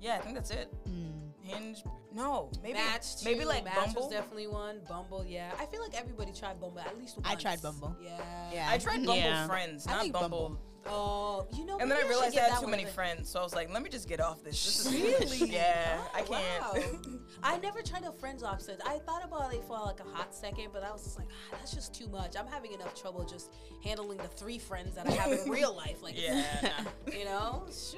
Yeah, 0.00 0.16
I 0.16 0.18
think 0.18 0.34
that's 0.34 0.50
it. 0.50 0.72
Mm. 0.88 1.30
Hinge. 1.42 1.82
No, 2.14 2.50
maybe 2.62 2.74
Match 2.74 3.24
maybe 3.24 3.44
like 3.44 3.64
Match 3.64 3.74
Bumble. 3.76 4.02
was 4.02 4.10
definitely 4.10 4.46
one. 4.46 4.80
Bumble, 4.88 5.24
yeah. 5.26 5.52
I 5.60 5.66
feel 5.66 5.80
like 5.82 5.94
everybody 5.98 6.32
tried 6.32 6.60
Bumble 6.60 6.80
at 6.80 6.96
least 6.98 7.16
once. 7.16 7.28
I 7.28 7.34
tried 7.34 7.60
Bumble. 7.62 7.96
Yeah. 8.02 8.18
Yeah. 8.52 8.68
I 8.70 8.78
tried 8.78 8.98
Bumble 8.98 9.16
Yeah. 9.16 9.46
Friends, 9.46 9.86
not 9.86 9.98
like 10.02 10.12
Bumble. 10.12 10.28
Bumble. 10.48 10.60
Oh, 10.86 11.46
you 11.56 11.64
know. 11.64 11.78
And 11.78 11.90
then 11.90 11.98
I 12.04 12.08
realized 12.08 12.36
I 12.36 12.40
had 12.42 12.52
that 12.52 12.60
too 12.60 12.66
many 12.66 12.84
friends, 12.84 13.28
so 13.28 13.38
I 13.40 13.42
was 13.42 13.54
like, 13.54 13.72
let 13.72 13.82
me 13.82 13.88
just 13.90 14.08
get 14.08 14.20
off 14.20 14.42
this. 14.42 14.84
This 14.84 14.86
is 14.86 15.40
Really? 15.40 15.52
yeah, 15.52 16.00
I 16.14 16.22
can't. 16.22 16.96
I 17.42 17.58
never 17.58 17.82
tried 17.82 18.04
a 18.04 18.12
friends 18.12 18.42
option. 18.42 18.76
I 18.84 18.98
thought 18.98 19.24
about 19.24 19.54
it 19.54 19.62
for 19.64 19.78
like 19.78 20.00
a 20.00 20.04
hot 20.04 20.34
second, 20.34 20.68
but 20.72 20.82
I 20.82 20.90
was 20.90 21.04
just 21.04 21.18
like, 21.18 21.28
ah, 21.30 21.56
that's 21.58 21.72
just 21.74 21.94
too 21.94 22.08
much. 22.08 22.34
I'm 22.36 22.46
having 22.48 22.72
enough 22.72 23.00
trouble 23.00 23.24
just 23.24 23.52
handling 23.84 24.18
the 24.18 24.28
three 24.28 24.58
friends 24.58 24.94
that 24.96 25.06
I 25.06 25.12
have 25.12 25.32
in 25.32 25.50
real 25.50 25.74
life. 25.74 26.02
Like, 26.02 26.20
yeah, 26.20 26.44
you 27.12 27.24
know, 27.24 27.64
Shush. 27.68 27.96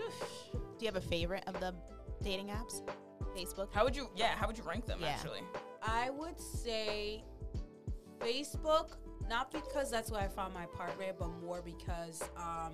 Do 0.53 0.59
you 0.81 0.87
have 0.87 0.97
a 0.97 1.01
favorite 1.01 1.45
of 1.47 1.59
the 1.61 1.75
dating 2.23 2.49
apps? 2.49 2.83
Facebook. 3.37 3.69
How 3.73 3.83
would 3.85 3.97
you? 3.97 4.09
Yeah, 4.15 4.37
how 4.37 4.47
would 4.47 4.57
you 4.57 4.63
rank 4.65 4.87
them 4.87 4.99
Yeah. 5.01 5.09
actually? 5.09 5.41
I 5.83 6.11
would 6.11 6.39
say 6.39 7.25
Facebook, 8.21 8.91
not 9.29 9.51
because 9.51 9.91
that's 9.91 10.11
where 10.11 10.21
I 10.21 10.29
found 10.29 10.55
my 10.55 10.67
partner, 10.67 11.13
but 11.19 11.29
more 11.43 11.63
because 11.63 12.23
um, 12.37 12.73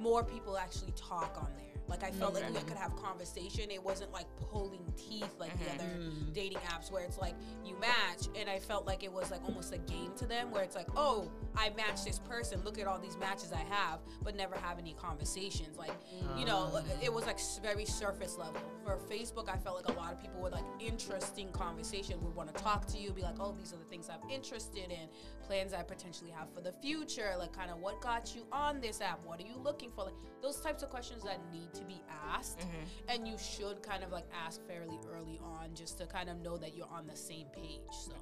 more 0.00 0.24
people 0.24 0.56
actually 0.56 0.92
talk 0.96 1.36
on 1.40 1.48
there. 1.56 1.67
Like 1.88 2.04
I 2.04 2.10
felt 2.10 2.34
like 2.34 2.48
we 2.48 2.60
could 2.60 2.76
have 2.76 2.94
conversation. 2.96 3.70
It 3.70 3.82
wasn't 3.82 4.12
like 4.12 4.26
pulling 4.36 4.92
teeth 4.96 5.34
like 5.38 5.56
the 5.58 5.64
mm-hmm. 5.64 5.80
other 5.80 5.98
mm. 5.98 6.32
dating 6.34 6.58
apps 6.58 6.92
where 6.92 7.04
it's 7.04 7.18
like 7.18 7.34
you 7.64 7.78
match, 7.80 8.28
and 8.38 8.48
I 8.48 8.58
felt 8.58 8.86
like 8.86 9.02
it 9.02 9.12
was 9.12 9.30
like 9.30 9.42
almost 9.44 9.72
a 9.72 9.78
game 9.78 10.12
to 10.16 10.26
them 10.26 10.50
where 10.50 10.62
it's 10.62 10.76
like, 10.76 10.88
oh, 10.96 11.30
I 11.56 11.70
matched 11.70 12.04
this 12.04 12.18
person. 12.18 12.60
Look 12.64 12.78
at 12.78 12.86
all 12.86 12.98
these 12.98 13.16
matches 13.16 13.52
I 13.52 13.64
have, 13.74 14.00
but 14.22 14.36
never 14.36 14.56
have 14.56 14.78
any 14.78 14.94
conversations. 14.94 15.76
Like 15.78 15.92
you 16.36 16.44
know, 16.44 16.70
ah. 16.74 16.82
it 17.02 17.12
was 17.12 17.26
like 17.26 17.38
very 17.62 17.84
surface 17.84 18.36
level. 18.38 18.60
For 18.84 18.98
Facebook, 19.10 19.48
I 19.48 19.56
felt 19.56 19.76
like 19.76 19.94
a 19.94 19.98
lot 19.98 20.12
of 20.12 20.20
people 20.20 20.40
with 20.40 20.52
like 20.52 20.64
interesting 20.80 21.50
conversation 21.52 22.20
would 22.22 22.34
want 22.34 22.54
to 22.54 22.62
talk 22.62 22.86
to 22.88 22.98
you, 22.98 23.12
be 23.12 23.22
like, 23.22 23.36
oh, 23.40 23.54
these 23.58 23.72
are 23.72 23.76
the 23.76 23.84
things 23.84 24.08
I'm 24.08 24.28
interested 24.30 24.90
in, 24.90 25.08
plans 25.46 25.72
I 25.72 25.82
potentially 25.82 26.30
have 26.30 26.52
for 26.52 26.60
the 26.60 26.72
future, 26.72 27.32
like 27.38 27.52
kind 27.52 27.70
of 27.70 27.78
what 27.80 28.00
got 28.00 28.34
you 28.34 28.46
on 28.52 28.80
this 28.80 29.00
app, 29.00 29.20
what 29.24 29.40
are 29.40 29.46
you 29.46 29.56
looking 29.62 29.90
for, 29.90 30.04
like 30.04 30.14
those 30.42 30.60
types 30.60 30.82
of 30.82 30.90
questions 30.90 31.22
that 31.24 31.38
need 31.52 31.72
to 31.78 31.84
be 31.84 32.00
asked, 32.34 32.66
and 33.08 33.26
you 33.26 33.36
should 33.38 33.82
kind 33.82 34.02
of 34.04 34.12
like 34.12 34.26
ask 34.46 34.60
fairly 34.66 34.98
early 35.12 35.40
on 35.42 35.74
just 35.74 35.98
to 35.98 36.06
kind 36.06 36.28
of 36.28 36.38
know 36.40 36.56
that 36.56 36.76
you're 36.76 36.88
on 36.92 37.06
the 37.06 37.16
same 37.16 37.46
page. 37.48 37.80
So. 37.90 38.12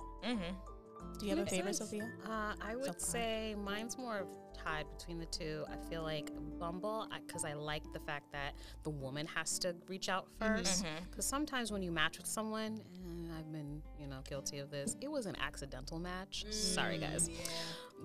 Do 1.19 1.27
you 1.27 1.31
have 1.31 1.39
a 1.39 1.43
Makes 1.43 1.51
favorite, 1.57 1.77
sense. 1.77 1.91
Sophia? 1.91 2.11
Uh, 2.27 2.55
I 2.61 2.75
would 2.75 2.87
far. 2.87 2.95
say 2.99 3.55
mine's 3.63 3.97
more 3.97 4.19
of 4.19 4.29
tied 4.67 4.87
between 4.99 5.19
the 5.19 5.27
two. 5.27 5.65
I 5.71 5.77
feel 5.89 6.03
like 6.03 6.31
Bumble, 6.59 7.09
because 7.27 7.45
I, 7.45 7.55
like 7.55 7.83
the 7.93 8.01
fact 8.01 8.33
that 8.33 8.55
the 8.83 8.91
woman 8.91 9.27
has 9.27 9.59
to 9.61 9.75
reach 9.89 10.09
out 10.09 10.27
mm-hmm. 10.41 10.57
first. 10.57 10.85
Mm-hmm. 10.85 11.05
Because 11.11 11.27
sometimes 11.27 11.73
when 11.73 11.83
you 11.83 11.93
match 11.93 12.19
with 12.19 12.27
someone, 12.27 12.81
and 13.05 13.33
I've 13.39 13.51
been, 13.53 13.83
you 14.01 14.07
know, 14.07 14.21
guilty 14.29 14.59
of 14.59 14.71
this, 14.71 14.97
it 15.01 15.11
was 15.11 15.27
an 15.27 15.37
accidental 15.41 15.99
match. 15.99 16.45
Mm, 16.49 16.53
sorry, 16.53 16.99
guys. 16.99 17.31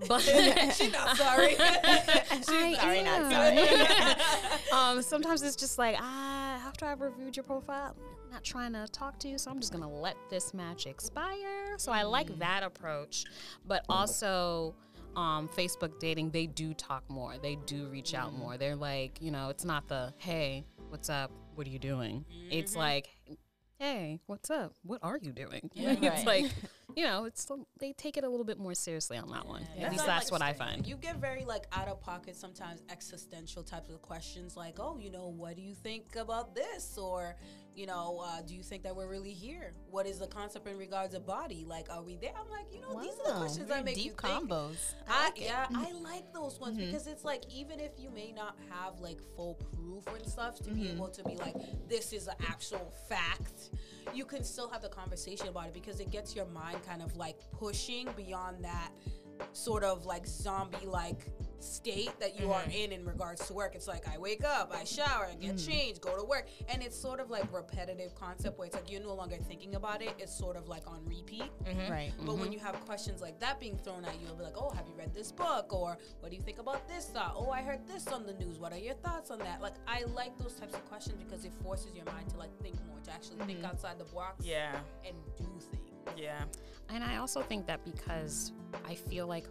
But 0.08 0.20
She's 0.76 0.94
not 0.94 1.18
sorry. 1.18 1.56
I 1.60 2.42
sorry, 2.44 3.04
not 3.04 3.34
am. 3.34 4.74
um, 4.74 5.02
sometimes 5.02 5.44
it's 5.44 5.58
just 5.58 5.78
like, 5.78 5.98
ah, 6.00 6.66
after 6.66 6.86
I've 6.86 7.02
reviewed 7.02 7.36
your 7.36 7.44
profile, 7.44 7.94
I'm 8.24 8.32
not 8.32 8.42
trying 8.42 8.72
to 8.72 8.88
talk 8.94 9.20
to 9.20 9.28
you, 9.28 9.38
so 9.38 9.52
I'm 9.52 9.60
just 9.60 9.74
gonna 9.74 9.92
let 9.92 10.16
this 10.30 10.54
match 10.54 10.88
expire. 10.88 11.78
So 11.78 11.92
I 11.92 12.04
like 12.04 12.28
mm. 12.32 12.40
that 12.40 12.64
approach, 12.64 13.26
but 13.68 13.84
also. 13.90 14.76
Um, 15.16 15.50
Facebook 15.50 16.00
dating, 16.00 16.32
they 16.32 16.46
do 16.46 16.74
talk 16.74 17.04
more. 17.10 17.36
They 17.42 17.58
do 17.66 17.88
reach 17.88 18.14
out 18.14 18.34
more. 18.34 18.58
They're 18.58 18.76
like, 18.76 19.22
you 19.22 19.32
know, 19.32 19.50
it's 19.50 19.66
not 19.66 19.88
the 19.88 20.14
hey, 20.18 20.66
what's 20.90 21.10
up? 21.10 21.32
What 21.56 21.68
are 21.68 21.70
you 21.70 21.80
doing? 21.80 22.26
It's 22.50 22.76
like, 22.76 23.10
hey, 23.82 24.20
what's 24.28 24.52
up? 24.52 24.74
What 24.84 25.00
are 25.02 25.18
you 25.22 25.32
doing? 25.32 25.70
Right. 25.82 26.04
it's 26.04 26.26
like, 26.26 26.46
you 26.96 27.04
know, 27.04 27.26
it's 27.26 27.50
they 27.80 27.94
take 27.94 28.16
it 28.16 28.24
a 28.24 28.30
little 28.30 28.46
bit 28.46 28.60
more 28.60 28.76
seriously 28.76 29.18
on 29.18 29.30
that 29.30 29.48
one. 29.48 29.64
At 29.80 29.92
least 29.92 30.06
not 30.06 30.08
that's 30.08 30.32
like 30.32 30.40
what 30.40 30.48
I 30.48 30.54
find. 30.54 30.86
You 30.86 30.96
get 30.96 31.18
very 31.18 31.44
like 31.44 31.66
out 31.74 31.88
of 31.88 32.00
pocket 32.00 32.36
sometimes 32.36 32.84
existential 32.90 33.64
types 33.64 33.90
of 33.90 34.02
questions 34.02 34.56
like, 34.56 34.80
oh, 34.80 34.98
you 35.00 35.10
know, 35.10 35.28
what 35.28 35.56
do 35.56 35.62
you 35.62 35.74
think 35.74 36.16
about 36.16 36.54
this? 36.54 36.98
Or 36.98 37.36
you 37.76 37.86
know, 37.86 38.22
uh, 38.26 38.42
do 38.42 38.54
you 38.54 38.64
think 38.64 38.84
that 38.84 38.96
we're 38.96 39.08
really 39.10 39.32
here? 39.34 39.74
What 39.90 40.06
is 40.06 40.20
the 40.20 40.28
concept 40.28 40.68
in 40.68 40.78
regards 40.78 41.14
to 41.14 41.20
body? 41.22 41.66
Like, 41.68 41.88
are 41.90 42.04
we 42.04 42.18
there? 42.18 42.32
I'm 42.40 42.50
like, 42.50 42.66
you 42.74 42.82
know, 42.82 43.02
these 43.02 43.14
are 43.26 43.32
the 43.34 43.40
questions 43.40 43.68
very 43.68 43.80
that 43.80 43.86
make 43.86 43.96
deep 43.96 44.06
you 44.06 44.12
think. 44.12 44.50
combos. 44.50 44.94
I, 45.08 45.26
like 45.26 45.42
it. 45.42 45.48
Mm-hmm. 45.48 45.76
yeah, 45.82 45.88
I 45.88 45.92
like 46.02 46.34
those 46.34 46.60
ones 46.60 46.78
because 46.78 47.08
it's 47.08 47.24
like 47.24 47.44
even 47.54 47.80
if 47.80 47.92
you 47.98 48.10
may 48.10 48.32
not 48.34 48.58
have 48.70 49.00
like 49.00 49.20
full 49.36 49.56
proof 49.76 50.06
and 50.16 50.26
stuff 50.30 50.58
to 50.60 50.72
be 50.72 50.82
Mm-hmm. 50.82 50.96
able 50.96 51.08
to 51.10 51.24
be 51.24 51.36
like 51.36 51.56
this 51.88 52.12
is 52.14 52.28
an 52.28 52.36
actual 52.48 52.92
fact, 53.08 53.70
you 54.14 54.26
can 54.26 54.44
still 54.44 54.68
have 54.70 54.82
the 54.82 54.90
conversation 54.90 55.48
about 55.48 55.68
it 55.68 55.74
because 55.74 56.00
it 56.00 56.12
gets 56.12 56.36
your 56.36 56.46
mind 56.48 56.78
kind 56.86 57.02
of 57.02 57.16
like 57.16 57.38
pushing 57.52 58.10
beyond 58.18 58.64
that 58.64 58.90
sort 59.54 59.84
of 59.84 60.06
like 60.06 60.26
zombie 60.28 60.86
like 60.86 61.28
state 61.64 62.12
that 62.20 62.40
you 62.40 62.52
are 62.52 62.62
mm-hmm. 62.62 62.72
in 62.72 62.92
in 62.92 63.06
regards 63.06 63.46
to 63.48 63.54
work. 63.54 63.76
It's 63.76 63.88
like 63.88 64.08
I 64.08 64.18
wake 64.18 64.44
up, 64.44 64.74
I 64.76 64.84
shower, 64.84 65.28
I 65.32 65.36
get 65.36 65.56
mm. 65.56 65.68
changed, 65.68 66.02
go 66.02 66.16
to 66.18 66.24
work, 66.24 66.48
and 66.70 66.82
it's 66.82 67.00
sort 67.00 67.20
of 67.20 67.30
like 67.30 67.52
repetitive 67.54 68.16
concept 68.16 68.58
where 68.58 68.68
it's 68.68 68.76
like 68.76 68.92
you're 68.92 69.02
no 69.02 69.14
longer 69.14 69.38
thinking 69.38 69.76
about 69.76 70.02
it. 70.02 70.14
It's 70.20 70.36
sort 70.36 70.58
of 70.58 70.68
like 70.68 70.88
on 70.88 71.06
repeat. 71.06 71.52
Mm-hmm. 71.64 71.92
Right. 71.92 72.12
But 72.18 72.26
mm-hmm. 72.26 72.42
when 72.42 72.52
you 72.52 72.60
have 72.60 72.76
questions 72.86 73.22
like 73.22 73.40
that 73.40 73.60
being 73.60 73.78
thrown 73.78 74.06
at 74.06 74.14
you, 74.20 74.28
you'll 74.28 74.36
be 74.36 74.44
like, 74.44 74.58
"Oh, 74.58 74.70
have 74.72 74.88
you 74.88 74.94
read 74.98 75.14
this 75.14 75.32
book?" 75.32 75.74
Or 75.74 75.98
"What 76.20 76.30
do 76.30 76.36
you 76.36 76.44
think 76.44 76.60
about 76.60 76.88
this 76.88 77.06
thought?" 77.08 77.34
"Oh, 77.36 77.50
I 77.50 77.62
heard 77.62 77.88
this 77.88 78.08
on 78.08 78.26
the 78.26 78.34
news. 78.34 78.60
What 78.60 78.74
are 78.74 78.80
your 78.80 78.96
thoughts 78.96 79.32
on 79.32 79.40
that?" 79.40 79.62
Like, 79.62 79.76
I 79.88 80.04
like 80.14 80.38
those 80.38 80.54
types 80.54 80.74
of 80.74 80.86
questions 80.86 81.18
because 81.24 81.46
it 81.46 81.54
forces 81.64 81.96
your 81.96 82.06
mind 82.06 82.30
to 82.30 82.38
like 82.38 82.52
think 82.62 82.76
more, 82.88 83.00
to 83.04 83.12
actually 83.12 83.38
think 83.46 83.64
outside 83.64 84.00
the 84.00 84.06
box, 84.06 84.46
Yeah. 84.46 84.80
and 85.06 85.16
do 85.38 85.46
things. 85.72 85.92
Yeah. 86.18 86.44
And 86.90 87.04
I 87.04 87.18
also 87.18 87.42
think 87.42 87.66
that 87.68 87.84
because 87.86 88.52
I 88.88 88.96
feel 88.96 89.28
like 89.28 89.48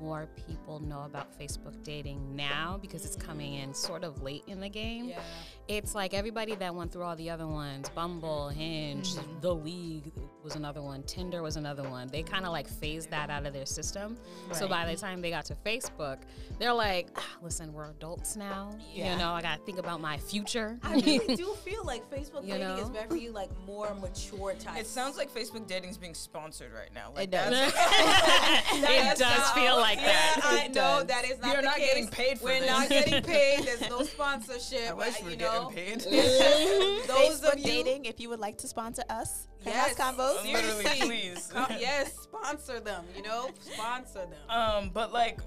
more 0.00 0.28
people 0.46 0.80
know 0.80 1.02
about 1.02 1.38
Facebook 1.38 1.82
dating 1.82 2.36
now 2.36 2.78
because 2.80 3.04
it's 3.04 3.16
coming 3.16 3.54
in 3.54 3.74
sort 3.74 4.04
of 4.04 4.22
late 4.22 4.42
in 4.46 4.60
the 4.60 4.68
game. 4.68 5.06
Yeah. 5.06 5.20
It's 5.68 5.94
like 5.94 6.14
everybody 6.14 6.54
that 6.54 6.74
went 6.74 6.90
through 6.92 7.02
all 7.02 7.14
the 7.16 7.28
other 7.28 7.46
ones 7.46 7.90
Bumble, 7.90 8.48
Hinge, 8.48 9.14
The 9.42 9.54
League 9.54 10.12
was 10.42 10.54
another 10.56 10.80
one, 10.80 11.02
Tinder 11.02 11.42
was 11.42 11.56
another 11.56 11.82
one. 11.82 12.08
They 12.08 12.22
kind 12.22 12.46
of 12.46 12.52
like 12.52 12.66
phased 12.66 13.10
that 13.10 13.28
out 13.28 13.44
of 13.44 13.52
their 13.52 13.66
system. 13.66 14.16
So 14.52 14.66
by 14.66 14.90
the 14.90 14.98
time 14.98 15.20
they 15.20 15.28
got 15.28 15.44
to 15.46 15.54
Facebook, 15.66 16.20
they're 16.58 16.72
like, 16.72 17.08
"Ah, 17.16 17.22
listen, 17.42 17.72
we're 17.74 17.90
adults 17.90 18.34
now. 18.34 18.70
Yeah. 18.94 19.12
You 19.12 19.18
know, 19.18 19.30
I 19.32 19.42
got 19.42 19.58
to 19.58 19.64
think 19.64 19.78
about 19.78 20.00
my 20.00 20.16
future. 20.16 20.78
I 20.82 20.94
really 20.94 21.36
do 21.36 21.52
feel 21.64 21.84
like 21.84 22.08
Facebook 22.10 22.44
You 22.46 22.54
dating 22.54 22.78
is 22.78 22.88
know? 22.88 23.06
very 23.08 23.28
like 23.28 23.50
more 23.66 23.94
mature 24.00 24.54
type. 24.54 24.78
It 24.80 24.86
sounds 24.86 25.18
like 25.18 25.30
Facebook 25.30 25.66
dating 25.66 25.90
is 25.90 25.98
being 25.98 26.14
sponsored 26.14 26.72
right 26.72 26.94
now. 26.94 27.12
Like 27.14 27.24
It 27.28 27.30
does. 27.32 27.50
that's- 27.72 29.12
it 29.12 29.18
does 29.18 29.50
feel 29.50 29.76
like 29.76 29.98
yeah, 29.98 30.04
that. 30.06 30.40
I 30.44 30.64
It 30.64 30.68
know 30.68 31.00
does. 31.00 31.06
that 31.08 31.24
is 31.26 31.38
not 31.40 31.50
We 31.50 31.52
are 31.52 31.56
the 31.56 31.62
not 31.62 31.76
case. 31.76 31.86
getting 31.88 32.08
paid 32.08 32.38
for 32.38 32.44
We're 32.46 32.60
this. 32.60 32.70
not 32.70 32.88
getting 32.88 33.22
paid. 33.22 33.64
There's 33.64 33.88
no 33.90 34.02
sponsorship. 34.02 34.90
I 34.90 34.94
wish 34.94 35.20
uh, 35.20 35.24
we 35.26 35.32
you 35.32 35.36
were 35.44 35.57
know. 35.64 35.70
getting 35.70 35.98
paid. 36.00 37.08
Those 37.08 37.40
Facebook 37.40 37.52
of 37.54 37.58
you, 37.58 37.64
dating. 37.64 38.04
If 38.04 38.20
you 38.20 38.28
would 38.30 38.40
like 38.40 38.58
to 38.58 38.68
sponsor 38.68 39.02
us, 39.08 39.48
Yes. 39.64 39.94
Penthouse 39.94 40.16
combos. 40.16 40.44
Literally, 40.52 40.84
Seriously. 40.84 41.06
please. 41.08 41.50
Com- 41.52 41.66
yes, 41.78 42.14
sponsor 42.22 42.80
them. 42.80 43.04
You 43.16 43.22
know, 43.22 43.50
sponsor 43.60 44.20
them. 44.26 44.48
Um, 44.50 44.90
but 44.90 45.12
like, 45.12 45.40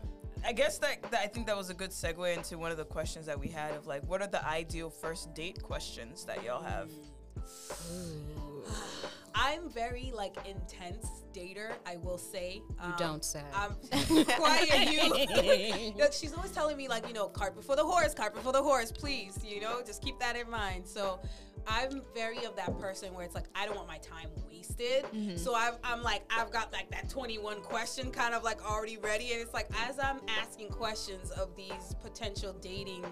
I 0.46 0.52
guess 0.54 0.78
that, 0.80 1.02
that 1.12 1.22
I 1.22 1.28
think 1.28 1.48
that 1.48 1.56
was 1.56 1.70
a 1.70 1.74
good 1.74 1.92
segue 1.92 2.36
into 2.36 2.58
one 2.58 2.72
of 2.72 2.78
the 2.78 2.84
questions 2.86 3.26
that 3.28 3.40
we 3.40 3.48
had 3.48 3.74
of 3.76 3.88
like, 3.88 4.04
what 4.10 4.22
are 4.22 4.28
the 4.28 4.46
ideal 4.48 4.90
first 4.90 5.34
date 5.34 5.62
questions 5.64 6.26
that 6.26 6.44
y'all 6.44 6.64
have? 6.64 6.90
I'm 9.34 9.70
very 9.70 10.12
like 10.14 10.36
intense 10.48 11.08
dater. 11.34 11.72
I 11.86 11.98
will 11.98 12.18
say. 12.18 12.62
You 12.70 12.76
Um, 12.80 12.94
don't 12.98 13.26
say. 13.26 13.42
I'm 13.54 13.76
quiet. 14.26 15.96
You. 15.96 16.06
She's 16.12 16.34
always 16.34 16.52
telling 16.52 16.78
me 16.78 16.88
like 16.88 17.08
you 17.08 17.14
know 17.14 17.28
cart 17.28 17.56
before 17.56 17.76
the 17.76 17.86
horse, 17.86 18.14
cart 18.14 18.34
before 18.36 18.52
the 18.54 18.62
horse. 18.62 18.92
Please, 18.92 19.40
you 19.44 19.62
know, 19.62 19.82
just 19.86 20.02
keep 20.04 20.20
that 20.20 20.36
in 20.36 20.50
mind. 20.50 20.88
So. 20.88 21.20
I'm 21.68 22.02
very 22.16 22.44
of 22.46 22.56
that 22.56 22.76
person 22.80 23.14
where 23.14 23.24
it's 23.24 23.36
like 23.36 23.46
I 23.54 23.68
don't 23.68 23.76
want 23.76 23.88
my 23.88 24.00
time 24.00 24.30
wasted. 24.50 25.06
So 25.38 25.54
I've, 25.54 25.76
I'm 25.84 26.02
like 26.02 26.24
I've 26.36 26.52
got 26.52 26.74
like 26.74 26.90
that 26.90 27.08
21 27.08 27.62
question 27.62 28.10
kind 28.10 28.34
of 28.34 28.42
like 28.44 28.68
already 28.68 28.98
ready, 28.98 29.32
and 29.34 29.40
it's 29.44 29.54
like 29.54 29.70
as 29.88 30.00
I'm 30.00 30.22
asking 30.42 30.70
questions 30.70 31.30
of 31.30 31.56
these 31.56 31.94
potential 32.02 32.54
dating, 32.62 33.06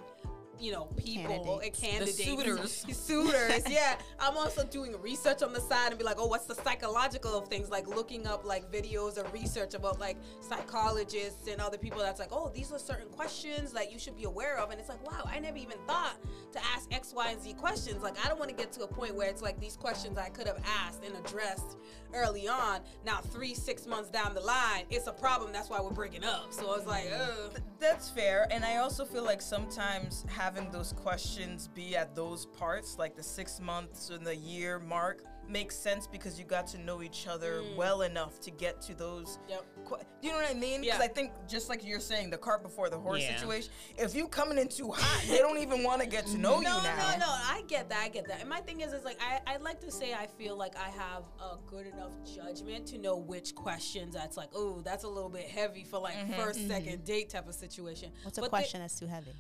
you 0.60 0.72
know, 0.72 0.86
people 0.98 1.60
and 1.60 1.74
Candidates. 1.74 2.17
The 2.17 2.24
candidates, 2.24 2.86
suitors. 2.86 2.98
suitors. 2.98 3.63
yeah, 3.69 3.95
I'm 4.19 4.38
also 4.38 4.63
doing 4.65 4.95
research 5.02 5.41
on 5.41 5.54
the 5.54 5.62
side 5.62 5.89
and 5.89 5.98
be 5.98 6.04
like, 6.04 6.17
oh, 6.19 6.28
what's 6.28 6.45
the 6.45 6.56
psychological 6.56 7.38
of 7.38 7.48
things? 7.48 7.69
Like 7.69 7.88
looking 7.88 8.28
up 8.28 8.45
like 8.45 8.72
videos 8.72 9.17
or 9.17 9.28
research 9.32 9.74
about 9.74 10.00
like 10.00 10.17
psychologists 10.41 11.48
and 11.48 11.62
other 11.62 11.78
people. 11.78 12.00
That's 12.00 12.19
like, 12.19 12.32
oh, 12.32 12.52
these 12.54 12.72
are 12.72 12.80
certain 12.80 13.10
questions 13.10 13.72
that 13.74 13.91
you 13.91 14.00
should 14.00 14.17
be 14.17 14.26
aware 14.26 14.58
of. 14.58 14.72
And 14.72 14.80
it's 14.80 14.89
like, 14.89 15.06
wow, 15.10 15.24
I 15.26 15.39
never 15.39 15.58
even 15.58 15.78
thought 15.88 16.17
to 16.54 16.60
ask 16.76 16.93
X, 16.93 17.13
Y, 17.13 17.32
and 17.32 17.41
Z 17.41 17.54
questions. 17.54 18.02
Like, 18.04 18.24
I 18.26 18.28
don't 18.28 18.39
want 18.39 18.50
to 18.50 18.56
get 18.56 18.72
to 18.74 18.84
a 18.84 18.88
point 18.88 19.15
where 19.15 19.30
it's 19.30 19.41
like 19.41 19.60
these 19.60 19.76
questions 19.76 20.17
I 20.17 20.30
could 20.30 20.48
have 20.48 20.62
asked 20.86 21.04
and 21.06 21.15
addressed 21.26 21.78
early 22.13 22.48
on. 22.48 22.82
Now, 23.06 23.17
three, 23.17 23.54
six 23.54 23.86
months 23.88 24.10
down 24.10 24.34
the 24.34 24.41
line, 24.41 24.86
it's 24.89 25.08
a 25.08 25.12
problem. 25.12 25.52
That's 25.52 25.69
why 25.69 25.80
we're 25.82 25.91
breaking 25.91 26.24
up. 26.24 26.48
So 26.52 26.72
I 26.72 26.78
was 26.78 26.86
like, 26.86 27.06
mm. 27.06 27.45
ugh. 27.45 27.62
That's 27.80 28.10
fair. 28.10 28.48
And 28.52 28.65
I 28.65 28.78
also 28.78 29.06
feel 29.06 29.24
like 29.24 29.41
sometimes 29.41 30.26
having 30.28 30.69
those 30.72 30.93
questions 30.93 31.67
be 31.67 31.95
at 31.95 32.15
those 32.15 32.45
parts, 32.45 32.98
like 32.98 33.15
the 33.15 33.24
six 33.24 33.60
months 33.60 34.10
and 34.10 34.26
the 34.26 34.36
year 34.36 34.80
mark, 34.80 35.24
makes 35.50 35.76
sense 35.76 36.08
because 36.08 36.38
you 36.38 36.46
got 36.46 36.68
to 36.68 36.78
know 36.78 37.02
each 37.02 37.28
other 37.28 37.62
mm. 37.62 37.76
well 37.76 38.04
enough 38.04 38.40
to 38.42 38.52
get 38.52 38.82
to 38.84 38.94
those. 38.94 39.40
Yep. 39.50 39.66
que- 39.88 39.98
you 40.22 40.32
know 40.32 40.38
what 40.38 40.50
I 40.50 40.54
mean? 40.54 40.82
Because 40.82 41.00
Yeah. 41.00 41.06
I 41.06 41.08
think 41.08 41.32
just 41.48 41.70
like 41.70 41.84
you're 41.84 42.00
saying, 42.00 42.30
the 42.30 42.38
cart 42.38 42.62
before 42.62 42.90
the 42.90 43.00
horse 43.00 43.22
Yeah. 43.22 43.36
situation. 43.38 43.72
If 43.98 44.16
you 44.16 44.28
coming 44.28 44.58
in 44.58 44.68
too 44.68 44.92
hot, 44.92 45.24
they 45.28 45.40
don't 45.40 45.58
even 45.58 45.84
want 45.84 46.02
to 46.02 46.08
get 46.08 46.26
to 46.28 46.38
know 46.46 46.60
no, 46.60 46.78
you 46.78 46.84
now. 46.84 47.12
No, 47.14 47.18
no, 47.20 47.28
I 47.28 47.64
get 47.68 47.90
that. 47.90 48.00
I 48.04 48.10
get 48.10 48.28
that. 48.28 48.42
And 48.42 48.50
my 48.50 48.62
thing 48.62 48.82
is, 48.82 48.94
is 48.94 49.04
like 49.04 49.20
I, 49.22 49.40
I'd 49.48 49.62
like 49.62 49.80
to 49.82 49.92
say 49.92 50.14
I 50.14 50.28
feel 50.28 50.56
like 50.56 50.76
I 50.76 50.90
have 50.90 51.24
a 51.40 51.58
good 51.68 51.88
enough 51.88 52.14
judgment 52.24 52.86
to 52.88 52.98
know 52.98 53.18
which 53.18 53.56
questions 53.56 54.14
that's 54.16 54.38
like, 54.38 54.50
oh, 54.54 54.82
that's 54.82 55.04
a 55.04 55.10
little 55.10 55.30
bit 55.30 55.46
heavy 55.46 55.84
for 55.84 56.00
like 56.00 56.16
mm-hmm. 56.16 56.34
first, 56.34 56.60
mm-hmm. 56.60 56.70
second 56.70 57.06
date 57.06 57.30
type 57.30 57.48
of 57.48 57.56
situation. 57.56 58.12
What's 58.24 58.38
a 58.38 58.42
But 58.42 58.48
the- 58.48 58.50
question 58.50 58.82
that's 58.82 59.00
too 59.00 59.08
heavy? 59.08 59.32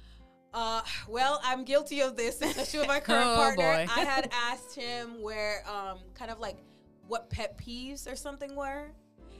Uh, 0.53 0.81
well, 1.07 1.39
I'm 1.43 1.63
guilty 1.63 2.01
of 2.01 2.15
this, 2.17 2.41
especially 2.41 2.79
with 2.79 2.87
my 2.87 2.99
current 3.09 3.27
Oh, 3.27 3.35
partner. 3.35 3.63
boy. 3.85 3.87
I 3.93 3.99
had 4.01 4.29
asked 4.33 4.75
him 4.75 5.21
where, 5.21 5.63
um, 5.69 5.99
kind 6.15 6.31
of 6.31 6.39
like 6.39 6.57
what 7.07 7.29
pet 7.29 7.57
peeves 7.57 8.11
or 8.11 8.15
something 8.15 8.55
were. 8.55 8.91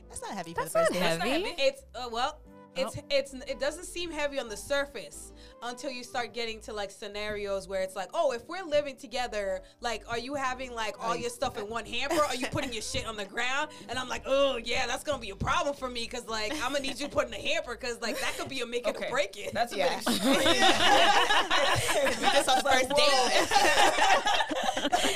That's 0.08 0.22
not 0.22 0.32
heavy 0.32 0.54
That's 0.54 0.72
for 0.72 0.80
the 0.80 0.86
first 0.86 0.94
not 0.94 1.00
date. 1.26 1.30
heavy. 1.32 1.44
heavy. 1.50 1.62
It's 1.62 1.84
uh, 1.96 2.10
well, 2.12 2.40
it's 2.76 2.98
Oh. 2.98 3.02
it's 3.10 3.34
it 3.34 3.60
doesn't 3.60 3.86
seem 3.86 4.12
heavy 4.12 4.40
on 4.40 4.48
the 4.50 4.58
surface 4.58 5.32
until 5.62 5.92
you 5.92 6.04
start 6.04 6.34
getting 6.34 6.60
to 6.62 6.72
like 6.74 6.90
scenarios 6.92 7.68
where 7.68 7.82
it's 7.82 7.96
like, 7.96 8.10
oh, 8.14 8.32
if 8.32 8.48
we're 8.48 8.64
living 8.64 8.96
together, 8.96 9.62
like, 9.82 10.04
are 10.08 10.18
you 10.18 10.34
having 10.36 10.74
like 10.74 10.96
all 11.04 11.14
your 11.16 11.30
stuff 11.30 11.58
in 11.58 11.68
one 11.70 11.86
hamper? 11.86 12.16
Or 12.16 12.24
are 12.26 12.36
you 12.36 12.48
putting 12.48 12.72
your 12.72 12.82
shit 12.82 13.06
on 13.06 13.18
the 13.18 13.26
ground? 13.26 13.70
And 13.90 14.00
I'm 14.00 14.08
like, 14.08 14.24
oh 14.26 14.58
yeah, 14.64 14.88
that's 14.88 15.04
gonna 15.04 15.20
be 15.20 15.32
a 15.32 15.36
problem 15.36 15.76
for 15.76 15.90
me 15.90 16.04
because 16.04 16.26
like 16.28 16.54
I'm 16.64 16.72
gonna 16.72 16.80
need 16.80 16.98
you 17.00 17.08
to 17.08 17.14
put 17.14 17.28
in 17.28 17.34
a 17.34 17.38
hamper 17.38 17.76
because 17.76 18.00
like 18.02 18.18
that 18.22 18.38
could 18.38 18.48
be 18.50 18.62
a 18.62 18.66
make 18.66 18.88
it 18.88 18.96
Okay. 18.96 19.08
or 19.08 19.12
break 19.12 19.38
it. 19.38 19.54
That's 19.54 19.74
a 19.74 19.78
Yeah. 19.78 20.00
bit 20.00 20.08
extreme. 20.16 20.36
We 22.20 22.26
just 22.32 22.50
on 22.50 22.58
the 22.58 22.64
first 22.70 22.90
date. 22.90 23.50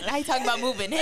now 0.07 0.15
you 0.17 0.23
talking 0.23 0.43
about 0.43 0.59
moving 0.59 0.91
in. 0.91 0.99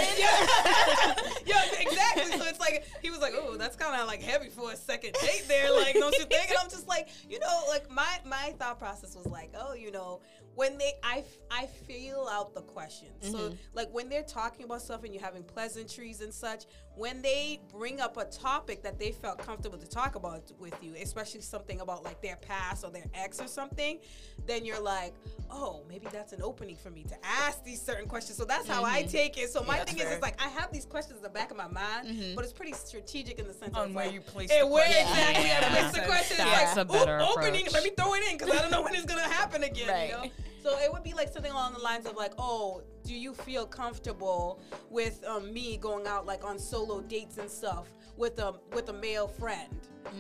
yeah, 1.45 1.63
exactly. 1.79 2.25
So 2.37 2.43
it's 2.45 2.59
like 2.59 2.85
he 3.01 3.09
was 3.09 3.19
like, 3.19 3.33
"Oh, 3.35 3.55
that's 3.57 3.75
kind 3.75 3.99
of 3.99 4.07
like 4.07 4.21
heavy 4.21 4.49
for 4.49 4.71
a 4.71 4.75
second 4.75 5.13
date 5.21 5.45
there." 5.47 5.71
Like, 5.73 5.93
don't 5.95 6.15
you 6.17 6.25
think? 6.25 6.40
And 6.49 6.57
I'm 6.59 6.69
just 6.69 6.87
like, 6.87 7.09
you 7.29 7.39
know, 7.39 7.61
like 7.69 7.89
my 7.89 8.19
my 8.25 8.53
thought 8.57 8.79
process 8.79 9.15
was 9.15 9.27
like, 9.27 9.53
oh, 9.57 9.73
you 9.73 9.91
know, 9.91 10.21
when 10.55 10.77
they 10.77 10.93
I 11.03 11.23
I 11.49 11.65
feel 11.65 12.27
out 12.31 12.53
the 12.53 12.61
questions. 12.61 13.31
So 13.31 13.37
mm-hmm. 13.37 13.55
like 13.73 13.89
when 13.93 14.09
they're 14.09 14.23
talking 14.23 14.65
about 14.65 14.81
stuff 14.81 15.03
and 15.03 15.13
you're 15.13 15.23
having 15.23 15.43
pleasantries 15.43 16.21
and 16.21 16.33
such, 16.33 16.65
when 17.01 17.19
they 17.23 17.59
bring 17.75 17.99
up 17.99 18.15
a 18.17 18.25
topic 18.25 18.83
that 18.83 18.99
they 18.99 19.11
felt 19.11 19.39
comfortable 19.39 19.75
to 19.75 19.89
talk 19.89 20.13
about 20.13 20.51
with 20.59 20.75
you, 20.83 20.93
especially 21.01 21.41
something 21.41 21.81
about 21.81 22.03
like 22.03 22.21
their 22.21 22.35
past 22.35 22.83
or 22.85 22.91
their 22.91 23.07
ex 23.15 23.41
or 23.41 23.47
something, 23.47 23.97
then 24.45 24.63
you're 24.63 24.79
like, 24.79 25.15
oh, 25.49 25.81
maybe 25.89 26.05
that's 26.13 26.31
an 26.31 26.43
opening 26.43 26.75
for 26.75 26.91
me 26.91 27.03
to 27.05 27.15
ask 27.25 27.63
these 27.63 27.81
certain 27.81 28.07
questions. 28.07 28.37
So 28.37 28.45
that's 28.45 28.67
how 28.67 28.85
I 28.85 29.01
mm-hmm. 29.01 29.09
take 29.09 29.39
it. 29.39 29.49
So 29.49 29.63
my 29.63 29.77
that's 29.77 29.91
thing 29.91 29.99
is, 29.99 30.05
fair. 30.05 30.13
it's 30.13 30.21
like 30.21 30.39
I 30.39 30.47
have 30.49 30.71
these 30.71 30.85
questions 30.85 31.17
in 31.17 31.23
the 31.23 31.29
back 31.29 31.49
of 31.49 31.57
my 31.57 31.67
mind, 31.67 32.07
mm-hmm. 32.07 32.35
but 32.35 32.43
it's 32.43 32.53
pretty 32.53 32.73
strategic 32.73 33.39
in 33.39 33.47
the 33.47 33.53
sense 33.53 33.75
On 33.75 33.89
of 33.89 33.95
where 33.95 34.05
like, 34.05 34.13
you 34.13 34.21
place 34.21 34.51
and 34.51 34.61
the 34.61 34.71
where 34.71 34.85
question. 34.85 35.07
exactly 35.07 35.45
Yeah. 35.45 35.57
I 35.59 35.79
place 35.79 35.91
the 35.93 36.07
question. 36.07 36.37
That's 36.37 36.61
It's 36.69 36.75
a 36.75 36.79
like, 36.81 36.87
better 36.87 37.19
opening, 37.19 37.65
let 37.73 37.83
me 37.83 37.89
throw 37.97 38.13
it 38.13 38.31
in 38.31 38.37
because 38.37 38.55
I 38.55 38.61
don't 38.61 38.69
know 38.69 38.83
when 38.83 38.93
it's 38.93 39.05
gonna 39.05 39.21
happen 39.21 39.63
again. 39.63 39.89
Right. 39.89 40.09
You 40.09 40.15
know? 40.17 40.31
So 40.61 40.77
it 40.77 40.91
would 40.91 41.03
be 41.03 41.13
like 41.13 41.29
something 41.29 41.51
along 41.51 41.73
the 41.73 41.79
lines 41.79 42.05
of 42.05 42.15
like, 42.15 42.33
oh, 42.37 42.83
do 43.03 43.15
you 43.15 43.33
feel 43.33 43.65
comfortable 43.65 44.61
with 44.89 45.23
um, 45.25 45.51
me 45.51 45.77
going 45.77 46.05
out 46.05 46.25
like 46.25 46.45
on 46.45 46.59
solo 46.59 47.01
dates 47.01 47.37
and 47.37 47.49
stuff 47.49 47.87
with 48.17 48.37
a 48.39 48.53
with 48.73 48.89
a 48.89 48.93
male 48.93 49.27
friend 49.27 49.69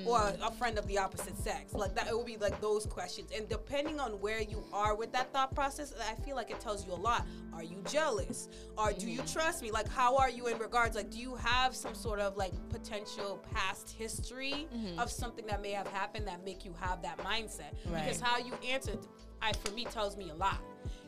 or 0.05 0.19
mm. 0.19 0.47
a 0.47 0.51
friend 0.51 0.79
of 0.79 0.87
the 0.87 0.97
opposite 0.97 1.37
sex? 1.37 1.73
Like 1.73 1.93
that, 1.93 2.07
it 2.07 2.17
would 2.17 2.25
be 2.25 2.37
like 2.37 2.59
those 2.59 2.87
questions. 2.87 3.29
And 3.35 3.47
depending 3.49 3.99
on 3.99 4.13
where 4.13 4.41
you 4.41 4.63
are 4.73 4.95
with 4.95 5.11
that 5.11 5.31
thought 5.31 5.53
process, 5.53 5.93
I 6.09 6.15
feel 6.21 6.35
like 6.35 6.49
it 6.49 6.59
tells 6.59 6.87
you 6.87 6.93
a 6.93 6.95
lot. 6.95 7.27
Are 7.53 7.63
you 7.63 7.83
jealous? 7.87 8.49
Or 8.77 8.93
do 8.93 9.09
you 9.09 9.21
mm. 9.21 9.31
trust 9.31 9.61
me? 9.61 9.69
Like, 9.69 9.89
how 9.89 10.17
are 10.17 10.29
you 10.29 10.47
in 10.47 10.57
regards? 10.57 10.95
Like, 10.95 11.11
do 11.11 11.19
you 11.19 11.35
have 11.35 11.75
some 11.75 11.93
sort 11.93 12.19
of 12.19 12.35
like 12.35 12.53
potential 12.69 13.45
past 13.53 13.91
history 13.91 14.67
mm-hmm. 14.75 14.99
of 14.99 15.11
something 15.11 15.45
that 15.45 15.61
may 15.61 15.71
have 15.71 15.87
happened 15.87 16.27
that 16.27 16.43
make 16.43 16.65
you 16.65 16.73
have 16.79 17.03
that 17.03 17.19
mindset? 17.19 17.75
Right. 17.85 18.05
Because 18.05 18.19
how 18.19 18.39
you 18.39 18.53
answered, 18.67 18.99
I 19.41 19.53
for 19.53 19.71
me 19.71 19.85
tells 19.85 20.17
me 20.17 20.29
a 20.29 20.35
lot. 20.35 20.59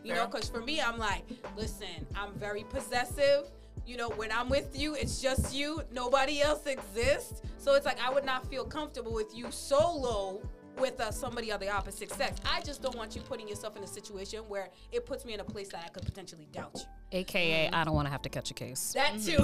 You 0.04 0.14
know, 0.14 0.28
because 0.28 0.50
for 0.50 0.60
me, 0.60 0.82
I'm 0.82 0.98
like, 0.98 1.24
listen, 1.56 2.06
I'm 2.16 2.34
very 2.34 2.64
possessive. 2.64 3.46
You 3.86 3.96
know, 3.98 4.10
when 4.10 4.32
I'm 4.32 4.50
with 4.50 4.78
you, 4.78 4.96
it's 4.96 5.22
just 5.22 5.54
you. 5.54 5.82
Nobody 5.92 6.42
else 6.42 6.66
exists. 6.66 7.42
So 7.58 7.76
it's 7.76 7.86
like 7.86 8.00
I 8.02 8.12
would 8.12 8.26
not 8.26 8.50
feel 8.50 8.66
comfortable 8.66 9.14
with 9.14 9.36
you 9.36 9.50
solo 9.50 10.42
with 10.78 11.00
uh, 11.00 11.12
somebody 11.12 11.52
of 11.52 11.60
the 11.60 11.70
opposite 11.70 12.12
sex. 12.12 12.40
I 12.46 12.62
just 12.62 12.82
don't 12.82 12.96
want 12.96 13.16
you 13.16 13.22
putting 13.22 13.48
yourself 13.48 13.78
in 13.78 13.84
a 13.84 13.88
situation 13.88 14.40
where 14.48 14.70
it 14.92 15.06
puts 15.06 15.26
me 15.26 15.34
in 15.34 15.40
a 15.40 15.44
place 15.44 15.70
that 15.70 15.84
I 15.86 15.90
could 15.90 16.04
potentially 16.04 16.48
doubt 16.52 16.72
you. 16.76 16.82
AKA, 17.20 17.70
I 17.70 17.84
don't 17.84 17.94
want 17.94 18.08
to 18.08 18.12
have 18.12 18.24
to 18.24 18.30
catch 18.30 18.50
a 18.52 18.54
case. 18.54 18.94
That 18.94 19.14
mm-hmm. 19.14 19.44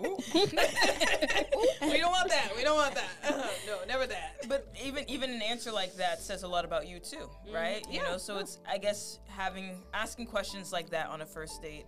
we 1.88 1.98
don't 1.98 2.10
want 2.10 2.28
that. 2.28 2.52
We 2.56 2.64
don't 2.64 2.76
want 2.76 2.94
that. 2.94 3.10
Uh-huh. 3.24 3.48
no, 3.66 3.78
never 3.86 4.06
that. 4.06 4.44
But 4.48 4.72
even 4.84 5.08
even 5.08 5.30
an 5.30 5.42
answer 5.42 5.70
like 5.70 5.94
that 5.96 6.20
says 6.20 6.42
a 6.42 6.48
lot 6.48 6.64
about 6.64 6.88
you 6.88 6.98
too, 6.98 7.16
mm-hmm. 7.16 7.54
right? 7.54 7.86
You 7.90 8.00
Yeah. 8.00 8.10
know, 8.10 8.18
so 8.18 8.38
it's 8.38 8.58
I 8.68 8.78
guess 8.78 9.20
having 9.28 9.82
asking 9.94 10.26
questions 10.26 10.72
like 10.72 10.90
that 10.90 11.08
on 11.08 11.20
a 11.20 11.26
first 11.26 11.62
date. 11.62 11.86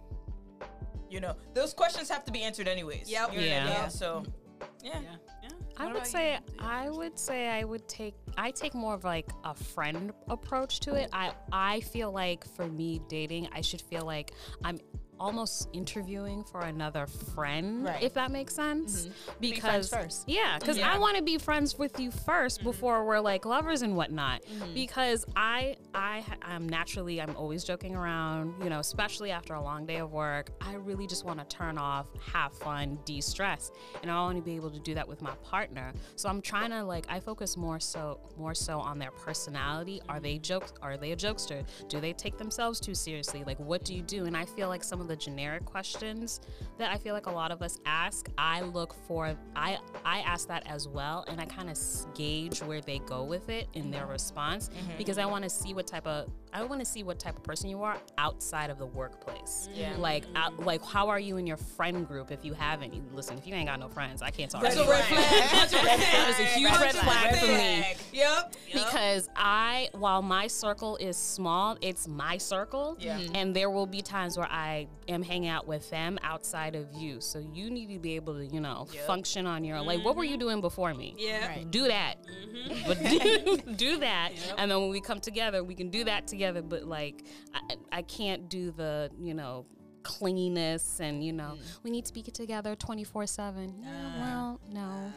You 1.09 1.21
know, 1.21 1.35
those 1.55 1.75
questions 1.75 2.09
have 2.09 2.25
to 2.27 2.33
be 2.33 2.43
answered 2.43 2.69
anyways. 2.69 3.11
Yep. 3.11 3.33
You 3.33 3.41
know 3.41 3.47
what 3.47 3.67
Yeah. 3.67 3.89
So, 3.89 4.23
mm-hmm. 4.23 4.87
yeah. 4.87 5.01
Yeah. 5.01 5.17
Yeah. 5.43 5.49
I 5.81 5.93
would 5.93 6.07
say? 6.07 6.39
I 6.59 6.91
would 6.91 7.19
say 7.19 7.49
I 7.49 7.65
would 7.65 7.89
take 7.89 8.15
I 8.37 8.51
take 8.51 8.75
more 8.75 8.95
of 8.95 9.05
like 9.05 9.29
a 9.45 9.55
friend 9.55 10.13
approach 10.29 10.81
to 10.81 10.95
it. 10.95 11.09
I 11.13 11.33
I 11.53 11.81
feel 11.81 12.13
like 12.13 12.45
for 12.45 12.67
me 12.67 13.01
dating, 13.09 13.49
I 13.53 13.61
should 13.63 13.81
feel 13.81 14.05
like 14.05 14.33
I'm 14.65 14.79
almost 15.21 15.69
interviewing 15.75 16.43
for 16.43 16.63
another 16.63 17.07
friend, 17.07 17.85
Right. 17.85 18.03
if 18.03 18.15
that 18.15 18.31
makes 18.31 18.55
sense. 18.55 19.03
Mm-hmm. 19.03 19.41
Be 19.41 19.51
Because 19.53 19.91
first. 19.91 20.25
yeah, 20.27 20.59
because 20.59 20.79
Yeah. 20.79 20.93
I 20.93 20.99
want 20.99 21.19
to 21.19 21.23
be 21.23 21.37
friends 21.37 21.79
with 21.79 22.01
you 22.01 22.11
1st 22.11 22.59
mm-hmm. 22.61 22.65
before 22.65 23.05
we're 23.05 23.21
like 23.21 23.45
lovers 23.45 23.83
and 23.83 23.95
whatnot. 23.97 24.43
Mm-hmm. 24.43 24.75
Because 24.75 25.27
I 25.37 25.77
I 25.95 26.25
I'm 26.43 26.67
naturally 26.69 27.21
I'm 27.21 27.37
always 27.37 27.65
joking 27.65 27.95
around, 27.95 28.55
you 28.63 28.71
know, 28.71 28.81
especially 28.81 29.31
after 29.31 29.55
a 29.55 29.63
long 29.63 29.85
day 29.85 29.99
of 29.99 30.11
work. 30.13 30.51
I 30.63 30.75
really 30.75 31.07
just 31.07 31.25
want 31.27 31.39
to 31.39 31.57
turn 31.57 31.77
off, 31.77 32.07
have 32.33 32.55
fun, 32.55 32.99
de-stress, 33.05 33.71
and 34.03 34.11
I 34.11 34.15
want 34.23 34.39
to 34.39 34.43
be 34.43 34.57
able 34.57 34.71
to 34.71 34.81
do 34.81 34.95
that 34.95 35.07
with 35.07 35.21
my 35.21 35.35
partner. 35.43 35.93
So 36.17 36.31
I'm 36.31 36.41
trying 36.41 36.71
to 36.71 36.83
like 36.83 37.05
I 37.11 37.21
focus 37.21 37.59
more 37.59 37.79
so 37.79 38.21
more 38.39 38.55
so 38.55 38.81
on 38.81 38.99
their 38.99 39.11
personality. 39.11 40.01
Are 40.09 40.19
they 40.19 40.39
jokes? 40.39 40.73
Are 40.81 40.97
they 40.97 41.13
a 41.13 41.17
jokester? 41.17 41.63
Do 41.89 42.01
they 42.01 42.15
take 42.15 42.39
themselves 42.39 42.81
too 42.81 42.95
seriously? 42.95 43.45
Like 43.45 43.61
what 43.61 43.85
do 43.85 43.95
you 43.95 44.03
do? 44.03 44.25
And 44.25 44.35
I 44.35 44.47
feel 44.47 44.69
like 44.69 44.83
some 44.83 45.01
of 45.03 45.10
the 45.11 45.17
generic 45.17 45.65
questions 45.65 46.41
that 46.79 46.93
I 46.93 46.97
feel 46.97 47.15
like 47.15 47.27
a 47.27 47.33
lot 47.33 47.51
of 47.51 47.63
us 47.63 47.81
ask, 47.85 48.29
I 48.39 48.61
look 48.63 48.95
for 49.09 49.35
I 49.57 49.79
I 50.05 50.21
ask 50.21 50.47
that 50.49 50.63
as 50.67 50.87
well 50.87 51.25
and 51.29 51.41
I 51.41 51.47
kind 51.47 51.69
of 51.69 51.77
gauge 52.15 52.63
where 52.63 52.81
they 52.81 53.01
go 53.01 53.25
with 53.25 53.49
it 53.49 53.69
in 53.75 53.91
their 53.91 54.07
response 54.07 54.69
mm-hmm. 54.69 54.97
because 54.97 55.19
I 55.19 55.27
want 55.27 55.43
to 55.43 55.51
see 55.51 55.75
what 55.75 55.89
type 55.89 56.07
of 56.07 56.31
I 56.53 56.65
want 56.65 56.81
to 56.81 56.85
see 56.85 57.03
what 57.03 57.19
type 57.19 57.37
of 57.37 57.43
person 57.43 57.71
you 57.71 57.83
are 57.83 57.97
outside 58.19 58.71
of 58.71 58.79
the 58.79 58.87
workplace. 58.87 59.69
Mm. 59.73 59.79
Yeah. 59.79 59.97
Like 59.97 60.25
out, 60.35 60.59
like 60.65 60.85
how 60.85 61.09
are 61.09 61.21
you 61.21 61.37
in 61.37 61.47
your 61.47 61.57
friend 61.57 62.07
group 62.07 62.31
if 62.31 62.45
you 62.45 62.55
have 62.55 62.83
any? 62.83 63.03
Listen, 63.15 63.39
if 63.39 63.47
you 63.47 63.55
ain't 63.55 63.69
got 63.69 63.79
no 63.79 63.89
friends, 63.89 64.23
I 64.23 64.31
can't 64.31 64.51
talk 64.51 64.63
That's 64.63 64.75
to 64.77 64.83
a 64.83 64.85
you. 64.85 64.91
red 64.91 65.05
flag. 65.05 65.71
That 65.71 66.29
is 66.31 66.41
a 66.41 66.45
huge 66.59 66.73
red 66.73 66.95
flag 66.95 67.37
for 67.37 67.47
me 67.47 67.85
Yep. 68.13 68.55
because 68.73 69.29
I, 69.37 69.89
while 69.93 70.23
my 70.23 70.47
circle 70.47 70.97
is 70.97 71.17
small, 71.17 71.77
it's 71.81 72.09
my 72.09 72.37
circle. 72.39 72.97
Yeah. 72.99 73.19
Mhm. 73.19 73.31
And 73.37 73.57
there 73.57 73.71
will 73.71 73.87
be 73.87 74.03
times 74.03 74.37
where 74.37 74.51
I 74.51 74.89
am 75.09 75.23
hanging 75.23 75.49
out 75.49 75.67
with 75.67 75.89
them 75.91 76.19
outside 76.23 76.75
of 76.75 76.93
you. 76.95 77.21
So 77.21 77.39
you 77.39 77.71
need 77.71 77.93
to 77.93 77.99
be 77.99 78.17
able 78.17 78.35
to, 78.35 78.47
you 78.47 78.61
know, 78.61 78.89
Yep. 78.93 79.07
function 79.07 79.47
on 79.47 79.65
your 79.65 79.77
own. 79.77 79.87
Like, 79.87 80.05
what 80.05 80.17
were 80.17 80.25
you 80.25 80.33
mm-hmm. 80.33 80.41
doing 80.41 80.61
before 80.61 80.95
me? 80.95 81.15
Yeah. 81.17 81.47
Right. 81.47 81.71
Do 81.71 81.87
that. 81.89 82.17
Mm-hmm. 82.27 82.89
But 82.89 83.67
do, 83.67 83.73
do 83.77 83.99
that. 83.99 84.31
And 84.59 84.71
then 84.71 84.81
when 84.81 84.91
we 84.91 85.01
come 85.01 85.21
together, 85.21 85.65
we 85.65 85.75
can 85.75 85.89
do 85.91 86.05
that 86.05 86.27
together. 86.27 86.40
But 86.41 86.85
like, 86.85 87.25
I, 87.55 87.61
I 87.93 88.03
can't 88.03 88.49
do 88.49 88.71
the, 88.71 89.11
you 89.21 89.35
know, 89.35 89.67
clinginess 90.03 91.01
and, 91.01 91.23
you 91.23 91.33
know, 91.33 91.59
we 91.83 91.91
need 91.91 92.07
to 92.07 92.13
be 92.15 92.23
together 92.23 92.75
24 92.75 93.27
7. 93.27 93.75
Yeah, 93.83 94.19
well, 94.19 94.61
no. 94.71 95.13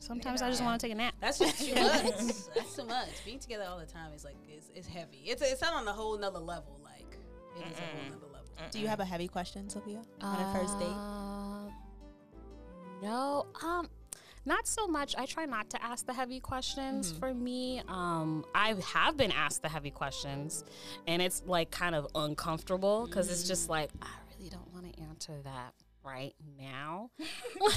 Sometimes 0.00 0.42
I 0.42 0.48
just 0.50 0.62
want 0.62 0.80
to 0.80 0.86
take 0.86 0.92
a 0.94 0.96
nap. 0.96 1.14
That's 1.20 1.40
just 1.40 1.58
too 1.58 1.74
much. 1.82 2.04
That's 2.54 2.76
too 2.76 2.84
much. 2.84 3.24
Being 3.24 3.40
together 3.40 3.64
all 3.68 3.78
the 3.78 3.86
time 3.86 4.12
is 4.14 4.24
like 4.24 4.36
it's, 4.48 4.70
it's 4.74 4.86
heavy. 4.86 5.24
It's 5.26 5.42
it's 5.42 5.60
not 5.60 5.74
on 5.74 5.88
a 5.88 5.92
whole 5.92 6.16
nother 6.16 6.38
level. 6.38 6.78
Like 6.84 7.18
it 7.56 7.66
is 7.72 7.78
a 7.78 7.80
whole 7.82 8.04
nother 8.10 8.26
level. 8.32 8.48
Do 8.70 8.78
you 8.78 8.86
have 8.86 9.00
a 9.00 9.04
heavy 9.04 9.26
question, 9.26 9.68
Sophia, 9.68 10.00
on 10.20 10.40
a 10.40 10.52
first 10.58 10.78
date? 10.78 10.86
Uh, 10.86 11.70
No, 13.02 13.46
um, 13.62 13.88
not 14.48 14.66
so 14.66 14.86
much. 14.88 15.14
I 15.16 15.26
try 15.26 15.44
not 15.46 15.70
to 15.70 15.82
ask 15.84 16.04
the 16.06 16.12
heavy 16.14 16.40
questions 16.40 17.10
Mm-hmm. 17.10 17.18
for 17.20 17.32
me. 17.34 17.82
Um, 17.86 18.44
I 18.54 18.74
have 18.94 19.16
been 19.16 19.30
asked 19.30 19.62
the 19.62 19.68
heavy 19.68 19.90
questions, 19.92 20.64
and 21.06 21.22
it's 21.22 21.42
like 21.46 21.70
kind 21.70 21.94
of 21.94 22.08
uncomfortable 22.14 23.06
because 23.06 23.30
it's 23.30 23.44
Mm. 23.44 23.48
just 23.48 23.68
like 23.68 23.90
I 24.02 24.08
really 24.36 24.50
don't 24.50 24.72
want 24.74 24.92
to 24.92 25.00
answer 25.02 25.40
that 25.44 25.74
right 26.04 26.34
now. 26.58 27.10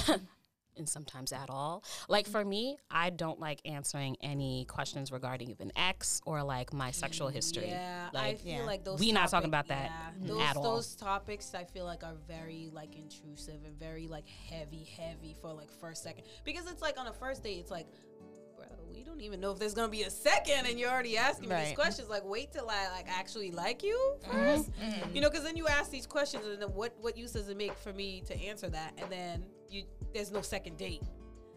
And 0.76 0.88
sometimes 0.88 1.32
at 1.32 1.50
all. 1.50 1.84
Like 2.08 2.26
for 2.26 2.44
me, 2.44 2.78
I 2.90 3.10
don't 3.10 3.38
like 3.38 3.60
answering 3.66 4.16
any 4.22 4.64
questions 4.64 5.12
regarding 5.12 5.50
even 5.50 5.70
ex 5.76 6.20
or 6.24 6.42
like 6.42 6.72
my 6.72 6.90
sexual 6.90 7.28
history. 7.28 7.68
Yeah, 7.68 8.08
I 8.14 8.16
Like, 8.16 8.40
feel 8.40 8.52
yeah. 8.54 8.62
like 8.64 8.82
those. 8.82 8.98
We 8.98 9.12
not 9.12 9.28
talking 9.28 9.48
about 9.48 9.68
that 9.68 9.90
yeah, 10.22 10.26
those, 10.28 10.40
at 10.40 10.56
all. 10.56 10.62
Those 10.62 10.96
topics 10.96 11.54
I 11.54 11.64
feel 11.64 11.84
like 11.84 12.02
are 12.04 12.14
very 12.26 12.70
like 12.72 12.96
intrusive 12.96 13.64
and 13.66 13.78
very 13.78 14.08
like 14.08 14.26
heavy, 14.26 14.88
heavy 14.96 15.36
for 15.40 15.52
like 15.52 15.70
first 15.70 16.02
second 16.02 16.24
because 16.44 16.66
it's 16.70 16.80
like 16.80 16.98
on 16.98 17.06
a 17.06 17.12
first 17.12 17.42
date, 17.42 17.58
it's 17.58 17.70
like. 17.70 17.86
Bro, 18.56 18.66
we 18.94 19.02
don't 19.02 19.20
even 19.20 19.40
know 19.40 19.50
if 19.50 19.58
there's 19.58 19.74
gonna 19.74 19.88
be 19.88 20.02
a 20.02 20.10
second, 20.10 20.66
and 20.66 20.78
you're 20.78 20.90
already 20.90 21.16
asking 21.16 21.48
me 21.48 21.56
these 21.56 21.74
questions. 21.74 22.08
Like, 22.08 22.24
wait 22.24 22.52
till 22.52 22.68
I 22.70 22.88
like 22.90 23.06
actually 23.08 23.50
like 23.50 23.82
you 23.82 23.98
Mm-hmm. 24.28 24.38
1st 24.38 25.14
you 25.14 25.20
know? 25.20 25.28
Because 25.30 25.44
then 25.44 25.56
you 25.56 25.66
ask 25.66 25.90
these 25.90 26.06
questions, 26.06 26.46
and 26.46 26.60
then 26.62 26.68
what 26.68 26.94
what 27.00 27.16
use 27.16 27.32
does 27.32 27.48
it 27.48 27.56
make 27.56 27.74
for 27.78 27.92
me 27.92 28.22
to 28.26 28.34
answer 28.40 28.68
that? 28.68 28.92
And 28.98 29.10
then 29.10 29.44
you 29.72 29.84
there's 30.12 30.30
no 30.30 30.42
second 30.42 30.76
date. 30.76 31.02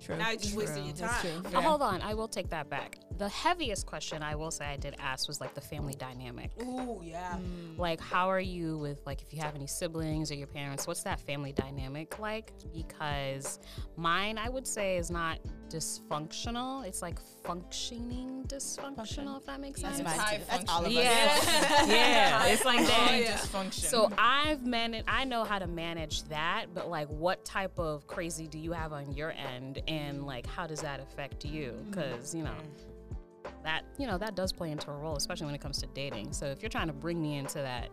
True. 0.01 0.17
Now 0.17 0.31
you 0.31 0.37
just 0.37 0.55
wasted 0.55 0.85
your 0.85 1.07
time. 1.07 1.21
true. 1.21 1.51
Oh, 1.53 1.61
hold 1.61 1.81
on, 1.81 2.01
I 2.01 2.13
will 2.13 2.27
take 2.27 2.49
that 2.49 2.69
back. 2.69 2.99
The 3.17 3.29
heaviest 3.29 3.85
question 3.85 4.21
I 4.21 4.35
will 4.35 4.51
say 4.51 4.65
I 4.65 4.75
did 4.75 4.95
ask 4.99 5.27
was 5.27 5.39
like 5.39 5.53
the 5.53 5.61
family 5.61 5.93
dynamic. 5.93 6.51
Ooh, 6.61 6.99
yeah. 7.01 7.37
Like, 7.77 8.01
how 8.01 8.29
are 8.29 8.41
you 8.41 8.77
with 8.77 9.01
like 9.05 9.21
if 9.21 9.33
you 9.33 9.41
have 9.41 9.55
any 9.55 9.67
siblings 9.67 10.31
or 10.31 10.35
your 10.35 10.47
parents? 10.47 10.85
What's 10.85 11.03
that 11.03 11.19
family 11.19 11.53
dynamic 11.53 12.19
like? 12.19 12.51
Because 12.73 13.59
mine, 13.95 14.37
I 14.37 14.49
would 14.49 14.67
say, 14.67 14.97
is 14.97 15.09
not 15.09 15.39
dysfunctional. 15.69 16.85
It's 16.85 17.01
like 17.01 17.19
functioning 17.43 18.43
dysfunctional, 18.47 19.37
if 19.37 19.45
that 19.45 19.59
makes 19.59 19.81
sense. 19.81 20.01
mine 20.01 20.17
high. 20.17 20.41
That's 20.49 20.69
all 20.69 20.81
of 20.81 20.87
us. 20.87 20.93
Yeah, 20.93 21.85
yeah, 21.87 22.45
it's 22.47 22.65
like 22.65 22.85
that. 22.85 22.91
High 22.91 23.19
yeah. 23.19 23.37
Dysfunction. 23.37 23.85
So 23.85 24.11
I've 24.17 24.65
managed. 24.65 25.05
I 25.07 25.23
know 25.25 25.43
how 25.43 25.59
to 25.59 25.67
manage 25.67 26.23
that, 26.23 26.67
but 26.73 26.89
like, 26.89 27.07
what 27.09 27.45
type 27.45 27.77
of 27.79 28.07
crazy 28.07 28.47
do 28.47 28.57
you 28.57 28.71
have 28.71 28.93
on 28.93 29.11
your 29.13 29.31
end, 29.31 29.81
and 29.87 30.25
like, 30.25 30.47
how 30.47 30.67
does 30.67 30.81
that 30.81 30.99
affect 30.99 31.45
you? 31.45 31.71
Mm-hmm. 31.71 31.91
Because 31.91 32.33
you 32.33 32.43
know, 32.43 32.51
mm. 32.51 33.49
that 33.63 33.83
you 33.97 34.07
know 34.07 34.17
that 34.17 34.35
does 34.35 34.51
play 34.51 34.71
into 34.71 34.91
a 34.91 34.95
role, 34.95 35.15
especially 35.15 35.45
when 35.45 35.55
it 35.55 35.61
comes 35.61 35.79
to 35.79 35.87
dating. 35.87 36.33
So 36.33 36.45
if 36.45 36.61
you're 36.61 36.69
trying 36.69 36.87
to 36.87 36.93
bring 36.93 37.21
me 37.21 37.37
into 37.37 37.59
that 37.59 37.89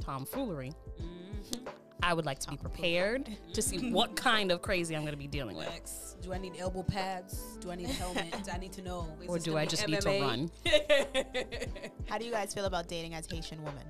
tomfoolery, 0.00 0.72
mm-hmm. 1.00 1.68
I 2.02 2.14
would 2.14 2.26
like 2.26 2.38
to 2.40 2.50
be 2.50 2.56
prepared 2.56 3.28
to 3.52 3.62
see 3.62 3.90
what 3.90 4.16
kind 4.16 4.50
of 4.50 4.62
crazy 4.62 4.96
I'm 4.96 5.02
going 5.02 5.12
to 5.12 5.18
be 5.18 5.26
dealing 5.26 5.56
with. 5.56 6.09
Lex, 6.20 6.26
do 6.26 6.32
I 6.32 6.38
need 6.38 6.60
elbow 6.60 6.82
pads? 6.82 7.56
Do 7.60 7.70
I 7.70 7.76
need 7.76 7.88
a 7.88 7.92
helmet? 7.92 8.48
I 8.52 8.58
need 8.58 8.72
to 8.72 8.82
know. 8.82 9.06
Is 9.22 9.28
Or 9.28 9.38
do 9.38 9.56
I 9.56 9.64
be 9.64 9.70
just 9.70 9.88
need 9.88 10.00
to 10.02 10.20
run? 10.20 10.50
How 12.08 12.18
do 12.18 12.24
you 12.24 12.30
guys 12.30 12.52
feel 12.54 12.66
about 12.66 12.88
dating 12.88 13.14
as 13.14 13.26
Haitian 13.30 13.62
women? 13.62 13.86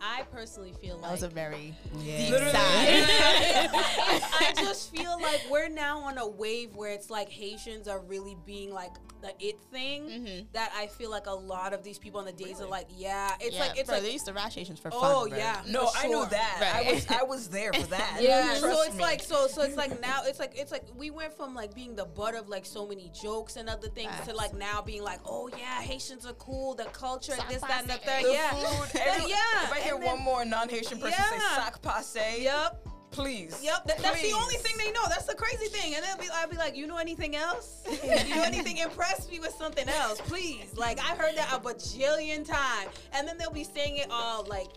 I, 0.00 0.20
I 0.20 0.22
personally 0.24 0.72
feel 0.80 0.94
like 0.96 1.02
That 1.04 1.12
was 1.12 1.22
a 1.22 1.28
very 1.28 1.74
Yeah. 1.98 2.18
deep 2.18 2.30
Literally. 2.30 2.52
sigh. 2.52 3.68
I 3.72 4.52
just 4.56 4.94
feel 4.94 5.20
like 5.20 5.42
we're 5.50 5.68
now 5.68 5.98
on 6.00 6.18
a 6.18 6.26
wave 6.26 6.74
where 6.74 6.92
it's 6.92 7.10
like 7.10 7.28
Haitians 7.28 7.88
are 7.88 8.00
really 8.00 8.36
being 8.46 8.72
like 8.72 8.92
the 9.22 9.32
it 9.40 9.58
thing 9.72 10.04
Mm-hmm. 10.06 10.46
that 10.52 10.70
I 10.76 10.86
feel 10.88 11.10
like 11.10 11.26
a 11.26 11.32
lot 11.32 11.72
of 11.72 11.82
these 11.82 11.98
people 11.98 12.20
on 12.20 12.26
the 12.26 12.32
days 12.32 12.60
are 12.60 12.68
like, 12.68 12.86
yeah, 12.94 13.30
it's 13.40 13.54
yeah, 13.56 13.60
like 13.62 13.78
it's 13.78 13.86
bro, 13.88 13.96
like 13.96 14.04
they 14.04 14.12
used 14.12 14.26
to 14.26 14.32
rash 14.32 14.54
Haitians 14.54 14.78
for 14.78 14.90
fun. 14.90 15.00
Oh 15.02 15.26
bro. 15.28 15.38
yeah, 15.38 15.62
no, 15.68 15.86
for 15.86 15.98
I 15.98 16.06
knew 16.08 16.26
that. 16.26 16.58
Right. 16.60 16.86
I 16.86 16.92
was 16.92 17.06
I 17.10 17.22
was 17.34 17.48
there 17.48 17.72
for 17.72 17.86
that. 17.88 18.18
Yeah, 18.20 18.54
so 18.54 18.82
it's 18.82 18.94
me. 18.96 19.02
like 19.02 19.22
so 19.22 19.46
so 19.46 19.62
it's 19.62 19.76
like 19.76 20.00
now 20.00 20.20
it's 20.24 20.38
like 20.38 20.52
it's 20.56 20.70
like 20.70 20.84
we 20.96 21.10
went 21.10 21.32
from 21.36 21.54
like 21.54 21.74
being 21.74 21.96
the 21.96 22.04
butt 22.04 22.34
of 22.34 22.48
like 22.48 22.66
so 22.66 22.86
many 22.86 23.10
jokes 23.20 23.56
and 23.56 23.68
other 23.68 23.88
things 23.88 24.10
Facts. 24.10 24.28
to 24.28 24.34
like 24.34 24.54
now 24.54 24.82
being 24.82 25.02
like, 25.02 25.20
oh 25.24 25.48
yeah, 25.56 25.80
Haitians 25.80 26.26
are 26.26 26.34
cool, 26.34 26.74
the 26.74 26.84
culture, 26.84 27.32
Sac 27.32 27.48
this, 27.48 27.62
that, 27.62 27.80
and 27.82 27.88
the 27.90 27.94
third. 27.94 28.22
yeah. 28.30 28.50
food. 28.52 29.00
Every, 29.00 29.30
yeah. 29.30 29.36
I 29.76 29.80
hear 29.80 29.98
then- 29.98 30.06
one 30.06 30.22
more 30.22 30.44
non-Haitian 30.44 30.98
person 30.98 31.12
say 31.18 31.38
sac 31.54 31.80
passe, 31.82 32.42
Yep. 32.42 32.86
please. 33.10 33.60
Yep, 33.62 33.84
that, 33.86 33.98
that's 33.98 34.20
the 34.22 34.32
only 34.32 34.56
thing 34.56 34.74
they 34.78 34.90
know. 34.92 35.02
That's 35.08 35.26
the 35.26 35.34
crazy 35.34 35.66
thing. 35.66 35.94
And 35.94 36.04
then 36.04 36.16
I'll 36.34 36.48
be 36.48 36.56
like, 36.56 36.76
you 36.76 36.86
know 36.86 36.96
anything 36.98 37.36
else? 37.36 37.82
you 37.88 38.34
know 38.34 38.42
anything? 38.42 38.76
Impress 38.88 39.30
me 39.30 39.40
with 39.40 39.54
something 39.58 39.88
else, 39.88 40.20
please. 40.22 40.72
Like 40.76 40.98
I 41.00 41.14
heard 41.16 41.36
that 41.36 41.50
a 41.52 41.58
bajillion 41.60 42.46
times, 42.46 42.90
and 43.12 43.26
then 43.26 43.38
they'll 43.38 43.50
be 43.50 43.64
saying 43.64 43.96
it 43.98 44.08
all 44.10 44.44
like 44.48 44.68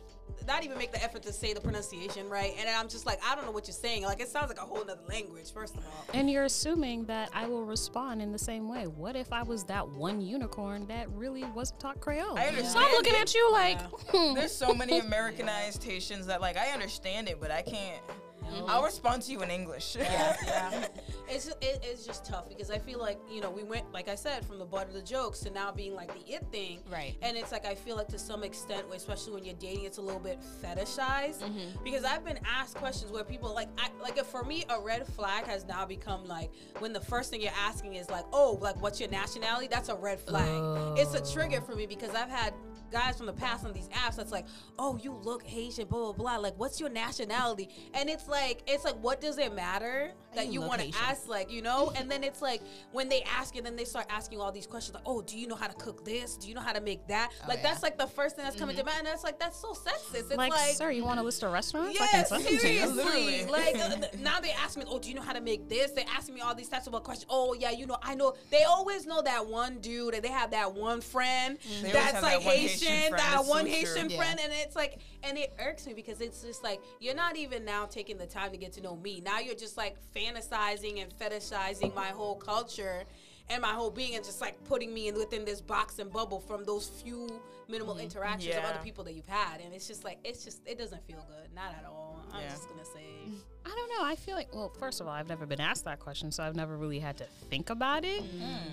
not 0.49 0.65
even 0.65 0.77
make 0.77 0.91
the 0.91 1.01
effort 1.01 1.21
to 1.23 1.31
say 1.31 1.53
the 1.53 1.61
pronunciation 1.61 2.27
right, 2.27 2.53
and 2.59 2.67
I'm 2.67 2.89
just 2.89 3.05
like, 3.05 3.19
I 3.23 3.35
don't 3.35 3.45
know 3.45 3.51
what 3.51 3.67
you're 3.67 3.73
saying. 3.73 4.03
Like 4.03 4.19
it 4.19 4.27
sounds 4.27 4.49
like 4.49 4.57
a 4.57 4.65
whole 4.65 4.79
other 4.81 4.97
language. 5.07 5.53
First 5.53 5.75
of 5.77 5.85
all, 5.85 6.05
And 6.13 6.29
you're 6.29 6.45
assuming 6.45 7.05
that 7.05 7.29
I 7.33 7.47
will 7.47 7.63
respond 7.63 8.21
in 8.21 8.31
the 8.31 8.39
same 8.39 8.67
way. 8.67 8.87
What 8.87 9.15
if 9.15 9.31
I 9.31 9.43
was 9.43 9.63
that 9.65 9.87
one 9.87 10.19
unicorn 10.19 10.87
that 10.87 11.09
really 11.11 11.43
wasn't 11.43 11.79
taught 11.79 12.01
Creole? 12.01 12.37
I 12.37 12.51
So 12.63 12.79
I'm 12.79 12.91
looking 12.91 13.13
it. 13.13 13.21
at 13.21 13.33
you 13.35 13.51
like, 13.51 13.79
hmm. 14.09 14.33
There's 14.33 14.55
so 14.55 14.73
many 14.73 14.99
Americanized 15.07 15.83
Haitians 15.83 16.25
that 16.25 16.41
like 16.41 16.57
I 16.57 16.71
understand 16.71 17.29
it, 17.29 17.39
but 17.39 17.51
I 17.51 17.61
can't. 17.61 18.01
Mm-hmm. 18.49 18.69
I'll 18.69 18.83
respond 18.83 19.21
to 19.23 19.31
you 19.31 19.41
in 19.41 19.49
English. 19.49 19.95
yeah, 19.95 20.35
yeah. 20.45 20.87
It's 21.31 21.45
just, 21.45 21.63
it, 21.63 21.79
it's 21.83 22.07
just 22.07 22.25
tough 22.25 22.49
because 22.49 22.71
I 22.71 22.79
feel 22.79 22.97
like 22.97 23.19
you 23.31 23.39
know 23.39 23.51
we 23.51 23.61
went 23.61 23.93
like 23.93 24.09
I 24.09 24.15
said 24.15 24.43
from 24.43 24.57
the 24.57 24.65
butt 24.65 24.87
of 24.87 24.95
the 24.95 25.01
jokes 25.03 25.41
to 25.41 25.51
now 25.51 25.71
being 25.71 25.93
like 25.93 26.11
the 26.11 26.33
it 26.33 26.43
thing, 26.51 26.79
Right. 26.91 27.15
And 27.21 27.37
it's 27.37 27.51
like 27.51 27.67
I 27.67 27.75
feel 27.75 27.95
like 27.95 28.07
to 28.07 28.17
some 28.17 28.43
extent, 28.43 28.85
especially 28.91 29.33
when 29.33 29.45
you're 29.45 29.53
dating, 29.59 29.83
it's 29.83 29.99
a 29.99 30.01
little 30.01 30.19
bit 30.19 30.39
fetishized 30.63 31.41
mm-hmm. 31.41 31.83
because 31.83 32.03
I've 32.03 32.25
been 32.25 32.39
asked 32.47 32.77
questions 32.77 33.11
where 33.11 33.23
people 33.23 33.53
like 33.53 33.69
I, 33.77 33.89
like 34.01 34.17
if 34.17 34.25
for 34.25 34.43
me 34.43 34.65
a 34.69 34.81
red 34.81 35.05
flag 35.05 35.45
has 35.45 35.67
now 35.67 35.85
become 35.85 36.25
like 36.25 36.51
when 36.79 36.93
the 36.93 36.99
first 36.99 37.29
thing 37.29 37.41
you're 37.41 37.51
asking 37.55 37.93
is 37.93 38.09
like 38.09 38.25
oh 38.33 38.57
like 38.59 38.81
what's 38.81 38.99
your 38.99 39.09
nationality 39.09 39.67
that's 39.69 39.89
a 39.89 39.95
red 39.95 40.19
flag. 40.19 40.97
It's 40.97 41.13
a 41.13 41.21
oh. 41.21 41.31
trigger 41.31 41.61
for 41.61 41.75
me 41.75 41.85
because 41.85 42.15
I've 42.15 42.29
had 42.29 42.53
guys 42.91 43.17
from 43.17 43.25
the 43.25 43.33
past 43.33 43.65
on 43.65 43.73
these 43.73 43.89
apps 43.89 44.17
that's 44.17 44.31
like, 44.31 44.45
oh, 44.77 44.99
you 45.01 45.13
look 45.13 45.43
Haitian, 45.43 45.87
blah 45.87 46.11
blah 46.11 46.13
blah. 46.13 46.37
Like, 46.37 46.53
what's 46.57 46.79
your 46.79 46.89
nationality? 46.89 47.69
And 47.93 48.09
it's 48.09 48.27
like, 48.27 48.61
it's 48.67 48.85
like, 48.85 48.95
what 49.01 49.21
does 49.21 49.37
it 49.37 49.53
matter 49.55 50.11
that 50.35 50.47
you 50.47 50.59
you 50.61 50.67
want 50.67 50.81
to 50.81 50.99
ask? 50.99 51.27
Like, 51.27 51.51
you 51.51 51.61
know? 51.61 51.91
And 51.95 52.09
then 52.09 52.23
it's 52.23 52.41
like 52.41 52.61
when 52.91 53.09
they 53.09 53.23
ask 53.23 53.55
you, 53.55 53.61
then 53.61 53.75
they 53.75 53.85
start 53.85 54.05
asking 54.09 54.39
all 54.39 54.51
these 54.51 54.67
questions 54.67 54.95
like, 54.95 55.03
oh, 55.05 55.21
do 55.21 55.37
you 55.37 55.47
know 55.47 55.55
how 55.55 55.67
to 55.67 55.73
cook 55.73 56.05
this? 56.05 56.37
Do 56.37 56.47
you 56.47 56.55
know 56.55 56.61
how 56.61 56.73
to 56.73 56.81
make 56.81 57.05
that? 57.07 57.31
Oh, 57.43 57.47
like, 57.47 57.57
yeah. 57.57 57.69
that's 57.69 57.83
like 57.83 57.97
the 57.97 58.07
first 58.07 58.35
thing 58.35 58.45
that's 58.45 58.57
coming 58.57 58.75
to 58.75 58.83
mind. 58.83 58.99
And 58.99 59.07
that's 59.07 59.23
like, 59.23 59.39
that's 59.39 59.59
so 59.59 59.73
sexist. 59.73 60.15
It's 60.15 60.35
like, 60.35 60.51
like, 60.51 60.75
sir, 60.75 60.91
you 60.91 61.03
want 61.03 61.19
a 61.19 61.23
list 61.23 61.43
of 61.43 61.51
restaurants? 61.51 61.99
I 61.99 62.07
yeah, 62.13 62.23
can 62.23 62.41
to 62.41 62.53
you. 62.53 62.59
seriously. 62.59 63.45
Like 63.49 63.77
uh, 63.77 63.95
now 64.19 64.39
they 64.39 64.51
ask 64.51 64.77
me, 64.77 64.85
oh, 64.87 64.99
do 64.99 65.09
you 65.09 65.15
know 65.15 65.21
how 65.21 65.33
to 65.33 65.41
make 65.41 65.67
this? 65.67 65.91
They 65.91 66.03
ask 66.03 66.31
me 66.31 66.41
all 66.41 66.53
these 66.53 66.69
types 66.69 66.87
of 66.87 66.93
questions. 67.03 67.25
Oh 67.29 67.53
yeah, 67.53 67.71
you 67.71 67.87
know, 67.87 67.97
I 68.01 68.15
know. 68.15 68.35
They 68.51 68.63
always 68.63 69.05
know 69.05 69.21
that 69.21 69.45
one 69.45 69.79
dude, 69.79 70.13
and 70.13 70.23
they 70.23 70.29
have 70.29 70.51
that 70.51 70.73
one 70.73 71.01
friend 71.01 71.57
always 71.67 71.93
that's 71.93 72.21
like 72.21 72.43
that 72.43 72.51
Haitian, 72.51 72.78
Haitian 72.87 73.09
friend. 73.09 73.13
that 73.19 73.33
It's 73.39 73.45
so 73.45 73.49
one 73.49 73.65
true. 73.65 73.73
Haitian 73.73 74.09
Yeah. 74.09 74.17
friend, 74.17 74.39
and 74.41 74.53
it's 74.53 74.75
like, 74.75 74.99
and 75.23 75.37
it 75.37 75.53
irks 75.59 75.85
me 75.87 75.93
because 75.93 76.21
it's 76.21 76.41
just 76.41 76.63
like 76.63 76.81
you're 76.99 77.15
not 77.15 77.35
even 77.37 77.65
now 77.65 77.85
taking 77.85 78.17
the 78.17 78.27
time 78.27 78.51
to 78.51 78.57
get 78.57 78.73
to 78.73 78.81
know 78.81 78.95
me. 78.95 79.21
Now 79.21 79.39
you're 79.39 79.55
just 79.55 79.77
like 79.77 79.97
fantasizing 80.15 81.01
and 81.01 81.11
fetishizing 81.13 81.93
my 81.95 82.07
whole 82.07 82.35
culture. 82.35 83.03
And 83.51 83.63
my 83.63 83.69
whole 83.73 83.89
being, 83.89 84.13
and 84.15 84.23
just 84.23 84.41
like 84.41 84.63
putting 84.65 84.93
me 84.93 85.07
in 85.07 85.15
within 85.15 85.43
this 85.43 85.59
box 85.59 85.97
and 85.97 86.13
bubble 86.13 86.39
from 86.39 86.63
those 86.65 86.87
few 86.87 87.27
minimal 87.67 87.97
interactions 87.97 88.55
of 88.55 88.63
other 88.63 88.79
people 88.83 89.03
that 89.05 89.15
you've 89.15 89.25
had, 89.25 89.59
and 89.59 89.73
it's 89.73 89.87
just 89.87 90.03
like 90.03 90.19
it's 90.23 90.43
just 90.45 90.61
it 90.67 90.77
doesn't 90.77 91.03
feel 91.07 91.25
good, 91.27 91.51
not 91.55 91.71
at 91.75 91.83
all. 91.83 92.23
I'm 92.31 92.41
Yeah. 92.43 92.49
just 92.51 92.69
gonna 92.69 92.85
say. 92.85 93.01
I 93.65 93.69
don't 93.69 93.89
know. 93.89 94.05
I 94.05 94.15
feel 94.15 94.35
like, 94.35 94.53
well, 94.53 94.69
first 94.79 95.01
of 95.01 95.07
all, 95.07 95.13
I've 95.13 95.27
never 95.27 95.47
been 95.47 95.59
asked 95.59 95.85
that 95.85 95.99
question, 95.99 96.31
so 96.31 96.43
I've 96.43 96.55
never 96.55 96.77
really 96.77 96.99
had 96.99 97.17
to 97.17 97.23
think 97.49 97.71
about 97.71 98.05
it. 98.05 98.23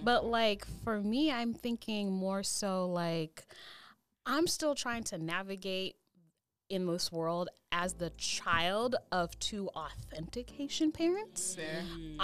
But 0.05 0.27
like 0.27 0.67
for 0.85 1.01
me, 1.01 1.33
I'm 1.33 1.55
thinking 1.55 2.13
more 2.13 2.43
so 2.43 2.87
like 2.87 3.47
I'm 4.27 4.47
still 4.47 4.75
trying 4.75 5.05
to 5.05 5.19
navigate 5.19 5.97
in 6.69 6.87
this 6.87 7.13
world 7.13 7.49
as 7.71 7.95
the 7.95 8.11
child 8.19 8.97
of 9.13 9.39
two 9.39 9.69
authentic 9.69 10.51
Haitian 10.51 10.91
parents. 10.91 11.57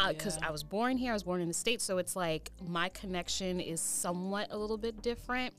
Because 0.09 0.37
uh, 0.39 0.47
I 0.49 0.51
was 0.51 0.65
born 0.65 0.99
here, 0.99 1.13
I 1.13 1.15
was 1.15 1.23
born 1.23 1.41
in 1.41 1.49
the 1.49 1.55
States, 1.55 1.85
so 1.85 1.99
it's 1.99 2.17
like 2.17 2.51
my 2.61 2.89
connection 2.89 3.61
is 3.61 3.81
somewhat 3.81 4.49
a 4.51 4.59
little 4.59 4.79
bit 4.79 5.01
different 5.01 5.55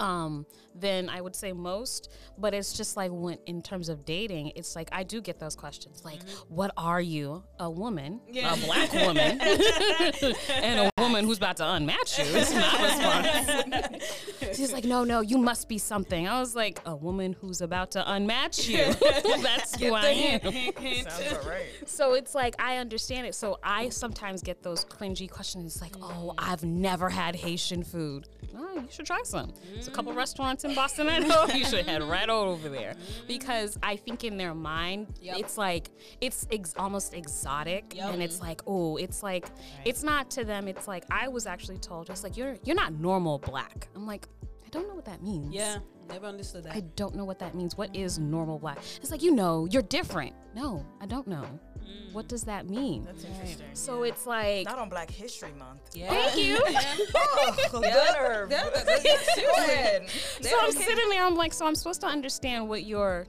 um 0.00 0.46
than 0.74 1.08
I 1.08 1.20
would 1.20 1.34
say 1.34 1.52
most 1.52 2.10
but 2.38 2.54
it's 2.54 2.72
just 2.72 2.96
like 2.96 3.10
when 3.12 3.38
in 3.46 3.60
terms 3.62 3.88
of 3.88 4.04
dating 4.04 4.52
it's 4.56 4.74
like 4.76 4.88
I 4.92 5.02
do 5.02 5.20
get 5.20 5.38
those 5.38 5.56
questions 5.56 6.04
like 6.04 6.20
what 6.48 6.72
are 6.76 7.00
you 7.00 7.42
a 7.58 7.68
woman 7.70 8.20
a 8.28 8.56
black 8.56 8.92
woman 8.92 9.40
and 9.40 10.80
a 10.80 10.90
woman 10.98 11.24
who's 11.24 11.38
about 11.38 11.56
to 11.58 11.64
unmatch 11.64 12.18
you 12.18 12.24
is 12.36 12.54
my 12.54 12.82
response 12.82 14.56
she's 14.56 14.72
like 14.72 14.84
no 14.84 15.04
no 15.04 15.20
you 15.20 15.38
must 15.38 15.68
be 15.68 15.78
something 15.78 16.28
I 16.28 16.38
was 16.40 16.54
like 16.54 16.80
a 16.86 16.94
woman 16.94 17.34
who's 17.40 17.60
about 17.60 17.90
to 17.92 18.02
unmatch 18.02 18.68
you 18.68 18.94
that's 19.42 19.78
who 19.80 19.92
I 19.94 20.08
am 20.08 20.40
Sounds 20.50 21.32
about 21.32 21.46
right. 21.46 21.66
so 21.86 22.14
it's 22.14 22.34
like 22.34 22.54
I 22.58 22.76
understand 22.76 23.26
it. 23.26 23.34
So 23.34 23.58
I 23.62 23.88
sometimes 23.88 24.42
get 24.42 24.62
those 24.62 24.84
cringy 24.84 25.30
questions. 25.30 25.72
It's 25.74 25.82
like, 25.82 25.94
oh, 26.02 26.34
I've 26.38 26.64
never 26.64 27.08
had 27.08 27.36
Haitian 27.36 27.82
food. 27.84 28.28
Oh, 28.56 28.74
you 28.74 28.88
should 28.90 29.06
try 29.06 29.20
some. 29.24 29.52
There's 29.72 29.88
a 29.90 29.94
couple 29.94 30.12
restaurants 30.12 30.64
in 30.64 30.74
Boston 30.74 31.08
I 31.08 31.18
know. 31.30 31.46
You 31.46 31.64
should 31.64 31.86
head 31.86 32.02
right 32.02 32.28
over 32.28 32.68
there 32.68 32.94
because 33.26 33.78
I 33.82 33.96
think 33.96 34.24
in 34.24 34.36
their 34.36 34.54
mind, 34.54 35.08
Yep. 35.20 35.36
it's 35.38 35.58
like 35.58 35.90
it's 36.20 36.46
ex- 36.52 36.74
almost 36.78 37.14
exotic, 37.14 37.94
Yep. 37.96 38.14
and 38.14 38.22
it's 38.22 38.40
like, 38.40 38.62
oh, 38.66 38.96
it's 38.96 39.22
like 39.22 39.48
it's 39.84 40.02
not 40.02 40.30
to 40.32 40.44
them. 40.44 40.68
It's 40.68 40.86
like 40.86 41.04
I 41.10 41.28
was 41.28 41.46
actually 41.46 41.78
told, 41.78 42.08
it's 42.10 42.22
like 42.22 42.36
you're 42.36 42.56
you're 42.64 42.76
not 42.76 42.92
normal 42.94 43.38
black. 43.38 43.88
I'm 43.94 44.06
like, 44.06 44.26
I 44.64 44.68
don't 44.70 44.86
know 44.88 44.94
what 44.94 45.04
that 45.06 45.22
means. 45.22 45.52
Yeah, 45.54 45.78
never 46.08 46.26
understood 46.26 46.64
that. 46.64 46.74
I 46.74 46.80
don't 46.96 47.14
know 47.16 47.24
what 47.24 47.38
that 47.40 47.54
means. 47.54 47.76
What 47.76 47.94
is 47.94 48.18
normal 48.18 48.58
black? 48.58 48.78
It's 49.00 49.10
like, 49.10 49.22
you 49.22 49.32
know, 49.34 49.66
you're 49.70 49.82
different. 49.82 50.34
No, 50.54 50.84
I 51.00 51.06
don't 51.06 51.26
know. 51.26 51.44
What 52.12 52.26
does 52.28 52.42
that 52.44 52.68
mean? 52.68 53.04
That's 53.04 53.24
interesting. 53.24 53.66
So 53.74 54.02
it's 54.02 54.26
like, 54.26 54.64
Not 54.66 54.78
on 54.78 54.88
Black 54.88 55.10
History 55.10 55.52
Month. 55.58 55.80
yeah. 55.94 56.08
thank 56.08 56.36
you. 56.36 56.56
Oh, 57.72 57.80
the. 57.80 57.80
Yeah, 57.82 58.46
that- 58.48 59.36
Go 59.36 59.62
ahead. 59.62 60.10
so 60.40 60.56
I'm 60.60 60.72
sitting 60.72 61.08
there, 61.10 61.24
I'm 61.24 61.36
like, 61.36 61.52
so 61.52 61.66
I'm 61.66 61.74
supposed 61.74 62.00
to 62.00 62.06
understand 62.08 62.68
what 62.68 62.84
your 62.84 63.26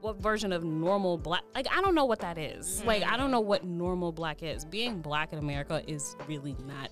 what 0.00 0.16
version 0.16 0.50
of 0.52 0.64
normal 0.64 1.18
black 1.18 1.42
like 1.54 1.66
I 1.70 1.82
don't 1.82 1.94
know 1.94 2.06
what 2.06 2.20
that 2.20 2.38
is. 2.38 2.82
Like 2.84 3.02
I 3.04 3.16
don't 3.18 3.30
know 3.30 3.40
what 3.40 3.64
normal 3.64 4.12
black 4.12 4.42
is. 4.42 4.64
Being 4.64 5.00
black 5.02 5.32
in 5.32 5.38
America 5.38 5.82
is 5.86 6.16
really 6.26 6.56
not 6.66 6.90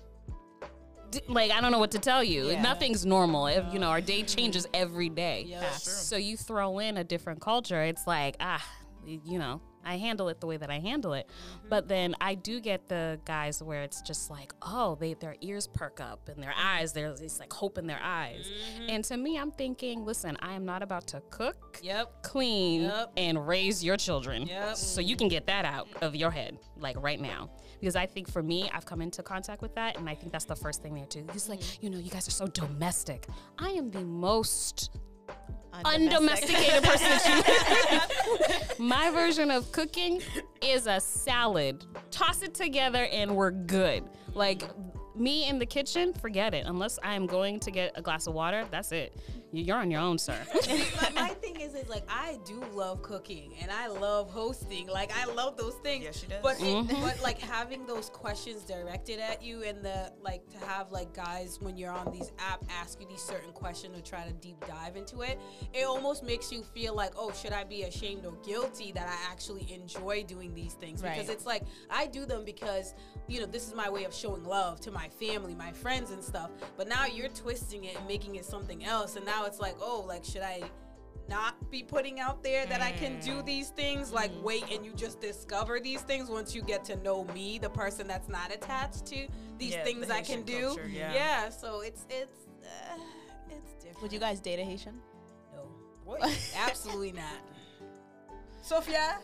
like 1.27 1.51
I 1.51 1.59
don't 1.61 1.71
know 1.71 1.79
what 1.79 1.91
to 1.91 1.99
tell 1.99 2.23
you. 2.23 2.49
Yeah. 2.49 2.61
Nothing's 2.61 3.05
normal. 3.05 3.47
If 3.47 3.65
you 3.73 3.79
know, 3.79 3.89
our 3.89 4.01
day 4.01 4.23
changes 4.23 4.67
every 4.73 5.09
day. 5.09 5.45
Yeah. 5.47 5.61
That's 5.61 5.83
true. 5.83 5.93
So 5.93 6.15
you 6.17 6.37
throw 6.37 6.79
in 6.79 6.97
a 6.97 7.03
different 7.03 7.41
culture, 7.41 7.81
it's 7.81 8.05
like, 8.05 8.35
ah, 8.39 8.63
you 9.05 9.39
know, 9.39 9.61
I 9.85 9.97
handle 9.97 10.29
it 10.29 10.39
the 10.39 10.47
way 10.47 10.57
that 10.57 10.69
I 10.69 10.79
handle 10.79 11.13
it. 11.13 11.27
Mm-hmm. 11.27 11.69
But 11.69 11.87
then 11.87 12.15
I 12.21 12.35
do 12.35 12.59
get 12.59 12.89
the 12.89 13.19
guys 13.25 13.61
where 13.61 13.83
it's 13.83 14.01
just 14.01 14.29
like, 14.29 14.53
oh, 14.61 14.95
they 14.99 15.13
their 15.13 15.35
ears 15.41 15.67
perk 15.67 15.99
up 15.99 16.29
and 16.29 16.41
their 16.41 16.53
eyes, 16.57 16.93
there's 16.93 17.19
this 17.19 17.39
like 17.39 17.51
hope 17.51 17.77
in 17.77 17.87
their 17.87 17.99
eyes. 18.01 18.47
Mm-hmm. 18.47 18.89
And 18.89 19.03
to 19.05 19.17
me, 19.17 19.37
I'm 19.37 19.51
thinking, 19.51 20.05
listen, 20.05 20.37
I 20.41 20.53
am 20.53 20.65
not 20.65 20.83
about 20.83 21.07
to 21.07 21.21
cook, 21.29 21.79
Yep. 21.81 22.23
clean, 22.23 22.83
Yep. 22.83 23.13
and 23.17 23.47
raise 23.47 23.83
your 23.83 23.97
children. 23.97 24.47
Yep. 24.47 24.75
So 24.75 25.01
you 25.01 25.15
can 25.15 25.27
get 25.27 25.47
that 25.47 25.65
out 25.65 25.87
of 26.01 26.15
your 26.15 26.31
head, 26.31 26.57
like 26.77 27.01
right 27.01 27.19
now. 27.19 27.49
Because 27.79 27.95
I 27.95 28.05
think 28.05 28.29
for 28.29 28.43
me, 28.43 28.69
I've 28.73 28.85
come 28.85 29.01
into 29.01 29.23
contact 29.23 29.61
with 29.61 29.73
that, 29.75 29.97
and 29.97 30.09
I 30.09 30.15
think 30.15 30.31
that's 30.31 30.45
the 30.45 30.55
first 30.55 30.81
thing 30.81 30.93
there 30.95 31.05
too. 31.05 31.25
It's 31.33 31.47
like, 31.47 31.59
mm-hmm. 31.61 31.85
you 31.85 31.89
know, 31.89 31.97
you 31.97 32.09
guys 32.09 32.27
are 32.27 32.31
so 32.31 32.47
domestic. 32.47 33.25
I 33.57 33.69
am 33.69 33.89
the 33.91 34.01
most 34.01 34.91
undomesticated 35.85 36.83
person 36.83 37.09
that 37.09 38.09
you 38.79 38.85
My 38.85 39.09
version 39.11 39.51
of 39.51 39.71
cooking 39.71 40.21
is 40.61 40.87
a 40.87 40.99
salad. 40.99 41.85
Toss 42.11 42.41
it 42.41 42.53
together 42.53 43.05
and 43.11 43.35
we're 43.35 43.51
good. 43.51 44.03
Like 44.33 44.63
me 45.15 45.47
in 45.47 45.59
the 45.59 45.65
kitchen, 45.65 46.13
forget 46.13 46.53
it. 46.53 46.65
Unless 46.65 46.99
I 47.03 47.15
am 47.15 47.27
going 47.27 47.59
to 47.61 47.71
get 47.71 47.91
a 47.95 48.01
glass 48.01 48.27
of 48.27 48.33
water, 48.33 48.65
that's 48.71 48.91
it. 48.91 49.15
You- 49.51 49.63
You're 49.63 49.77
on 49.77 49.89
your 49.91 50.01
own, 50.01 50.17
sir. 50.17 50.37
my, 51.01 51.09
my 51.15 51.27
thing 51.29 51.59
is, 51.59 51.73
is 51.73 51.89
like 51.89 52.03
I 52.07 52.37
do 52.45 52.63
love 52.73 53.01
cooking 53.01 53.53
and 53.61 53.71
I 53.71 53.87
love 53.87 54.29
hosting. 54.29 54.87
Like 54.87 55.11
I 55.15 55.25
love 55.25 55.57
those 55.57 55.75
things. 55.75 56.03
Yes, 56.03 56.19
she 56.19 56.27
does. 56.27 56.41
But 56.43 56.57
it, 56.59 56.63
mm-hmm. 56.63 57.01
but 57.01 57.19
like 57.21 57.39
having 57.39 57.85
those 57.85 58.09
questions 58.09 58.63
directed 58.63 59.19
at 59.19 59.41
you 59.43 59.63
and 59.63 59.83
the 59.83 60.11
like 60.21 60.47
to 60.49 60.57
have 60.65 60.91
like 60.91 61.13
guys 61.13 61.59
when 61.61 61.77
you're 61.77 61.91
on 61.91 62.11
these 62.11 62.31
app 62.39 62.63
ask 62.69 62.99
you 63.01 63.07
these 63.07 63.21
certain 63.21 63.51
questions 63.51 63.97
or 63.97 64.01
try 64.01 64.23
to 64.25 64.33
deep 64.33 64.63
dive 64.67 64.95
into 64.95 65.21
it, 65.21 65.39
it 65.73 65.85
almost 65.85 66.23
makes 66.23 66.51
you 66.51 66.61
feel 66.63 66.93
like, 66.95 67.11
oh, 67.17 67.31
should 67.31 67.53
I 67.53 67.63
be 67.63 67.83
ashamed 67.83 68.25
or 68.25 68.33
guilty 68.45 68.91
that 68.91 69.07
I 69.07 69.31
actually 69.31 69.71
enjoy 69.73 70.23
doing 70.23 70.53
these 70.53 70.73
things? 70.73 71.01
Because 71.01 71.27
Right. 71.27 71.29
it's 71.29 71.45
like 71.45 71.63
I 71.89 72.05
do 72.05 72.25
them 72.25 72.45
because 72.45 72.93
you 73.27 73.39
know 73.39 73.45
this 73.45 73.67
is 73.67 73.73
my 73.73 73.89
way 73.89 74.03
of 74.03 74.13
showing 74.13 74.43
love 74.43 74.79
to 74.81 74.91
my 74.91 75.07
family, 75.09 75.55
my 75.55 75.71
friends, 75.71 76.11
and 76.11 76.23
stuff. 76.23 76.51
But 76.77 76.87
now 76.87 77.05
you're 77.05 77.29
twisting 77.29 77.85
it 77.85 77.97
and 77.97 78.07
making 78.07 78.35
it 78.35 78.45
something 78.45 78.85
else, 78.85 79.15
and 79.15 79.25
now 79.25 79.38
it's 79.45 79.59
like, 79.59 79.75
oh, 79.81 80.03
like 80.07 80.23
should 80.25 80.41
I? 80.43 80.63
not 81.27 81.69
be 81.69 81.83
putting 81.83 82.19
out 82.19 82.41
there 82.41 82.65
that 82.65 82.81
I 82.81 82.91
can 82.91 83.19
do 83.19 83.43
these 83.43 83.69
things. 83.69 84.11
Like, 84.11 84.31
wait, 84.41 84.63
and 84.71 84.83
you 84.83 84.91
just 84.93 85.21
discover 85.21 85.79
these 85.79 86.01
things 86.01 86.27
once 86.27 86.55
you 86.55 86.63
get 86.63 86.83
to 86.85 86.95
know 87.03 87.23
me, 87.35 87.59
the 87.59 87.69
person 87.69 88.07
that's 88.07 88.27
not 88.27 88.51
attached 88.51 89.05
to 89.07 89.27
these 89.59 89.73
Yeah, 89.73 89.83
things 89.83 90.07
the 90.07 90.15
I 90.15 90.21
can 90.21 90.41
do. 90.41 90.69
culture, 90.69 90.87
yeah. 90.87 91.49
so 91.49 91.81
it's 91.81 92.07
it's 92.09 92.47
uh, 92.63 92.97
it's 93.51 93.73
different. 93.75 94.01
Would 94.01 94.11
you 94.11 94.17
guys 94.19 94.39
date 94.39 94.57
a 94.59 94.63
Haitian? 94.63 94.99
No, 95.53 95.67
What? 96.03 96.21
absolutely 96.57 97.11
not. 97.11 97.23
Sophia? 98.61 99.17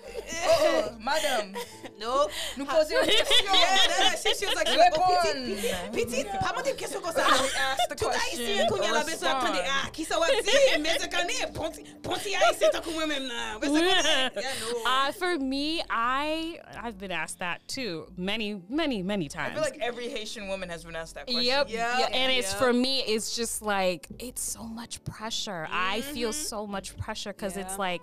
Oh, 0.48 0.91
madame. 1.00 1.54
Nope. 2.00 2.32
Nous 2.58 2.65
poser 2.65 2.95
une 2.95 3.08
question. 3.08 3.54
Yeah, 3.54 4.15
she 4.15 4.34
she 4.34 4.45
was 4.45 4.56
like, 4.56 4.67
Répondre. 4.67 4.98
oh, 4.98 5.91
petite, 5.91 6.28
pas 6.39 6.52
moi 6.54 6.63
dire 6.63 6.76
question 6.76 7.00
comme 7.02 7.13
ça. 7.13 7.21
Ask 7.28 7.89
the 7.89 7.95
Tout 7.95 8.08
haïtien 8.08 8.45
question. 8.48 8.67
qu'on 8.67 8.84
y 8.84 8.88
a 8.88 8.91
la 8.93 9.04
besoin 9.04 9.30
d'apprendre 9.34 9.60
ah 9.67 9.89
qui 9.91 10.04
ça 10.06 10.17
va 10.19 10.28
dire 10.28 10.80
mais 10.80 10.89
c'est 11.00 11.10
qu'on 11.12 11.28
est 11.28 11.54
ponti 12.01 12.36
haïtien 12.36 12.70
tant 12.72 12.82
que 12.82 12.89
moi 12.91 13.05
même 13.05 13.28
là. 13.28 13.57
Mais 13.62 13.68
c'est 13.68 13.74
qu'on 13.74 13.78
est. 13.78 14.41
Yeah, 14.41 14.53
no. 14.62 14.78
Uh, 15.09 15.12
for 15.12 15.38
me, 15.39 15.82
I 15.89 16.59
I've 16.84 16.97
been 16.97 17.12
asked 17.12 17.39
that 17.39 17.59
too 17.68 18.07
many, 18.18 18.62
many, 18.70 19.03
many 19.03 19.28
times. 19.30 19.51
I 19.51 19.53
feel 19.53 19.62
like 19.64 19.80
every 19.82 20.09
Haitian 20.09 20.47
woman 20.47 20.70
has 20.70 20.84
been 20.84 20.95
asked 20.95 21.16
that 21.16 21.26
question. 21.28 21.43
Yep. 21.43 21.70
Yep. 21.70 21.99
Yeah. 21.99 22.07
And 22.18 22.32
it's 22.32 22.51
Yep. 22.51 22.59
for 22.59 22.74
me, 22.74 23.01
it's 23.01 23.36
just 23.36 23.62
like 23.62 24.07
it's 24.20 24.41
so 24.41 24.64
much 24.64 25.03
pressure. 25.03 25.68
I 25.72 26.01
feel 26.01 26.30
Mm-hmm. 26.32 26.47
so 26.47 26.66
much 26.66 26.97
pressure 26.97 27.32
because 27.34 27.55
it's 27.57 27.78
like 27.78 28.01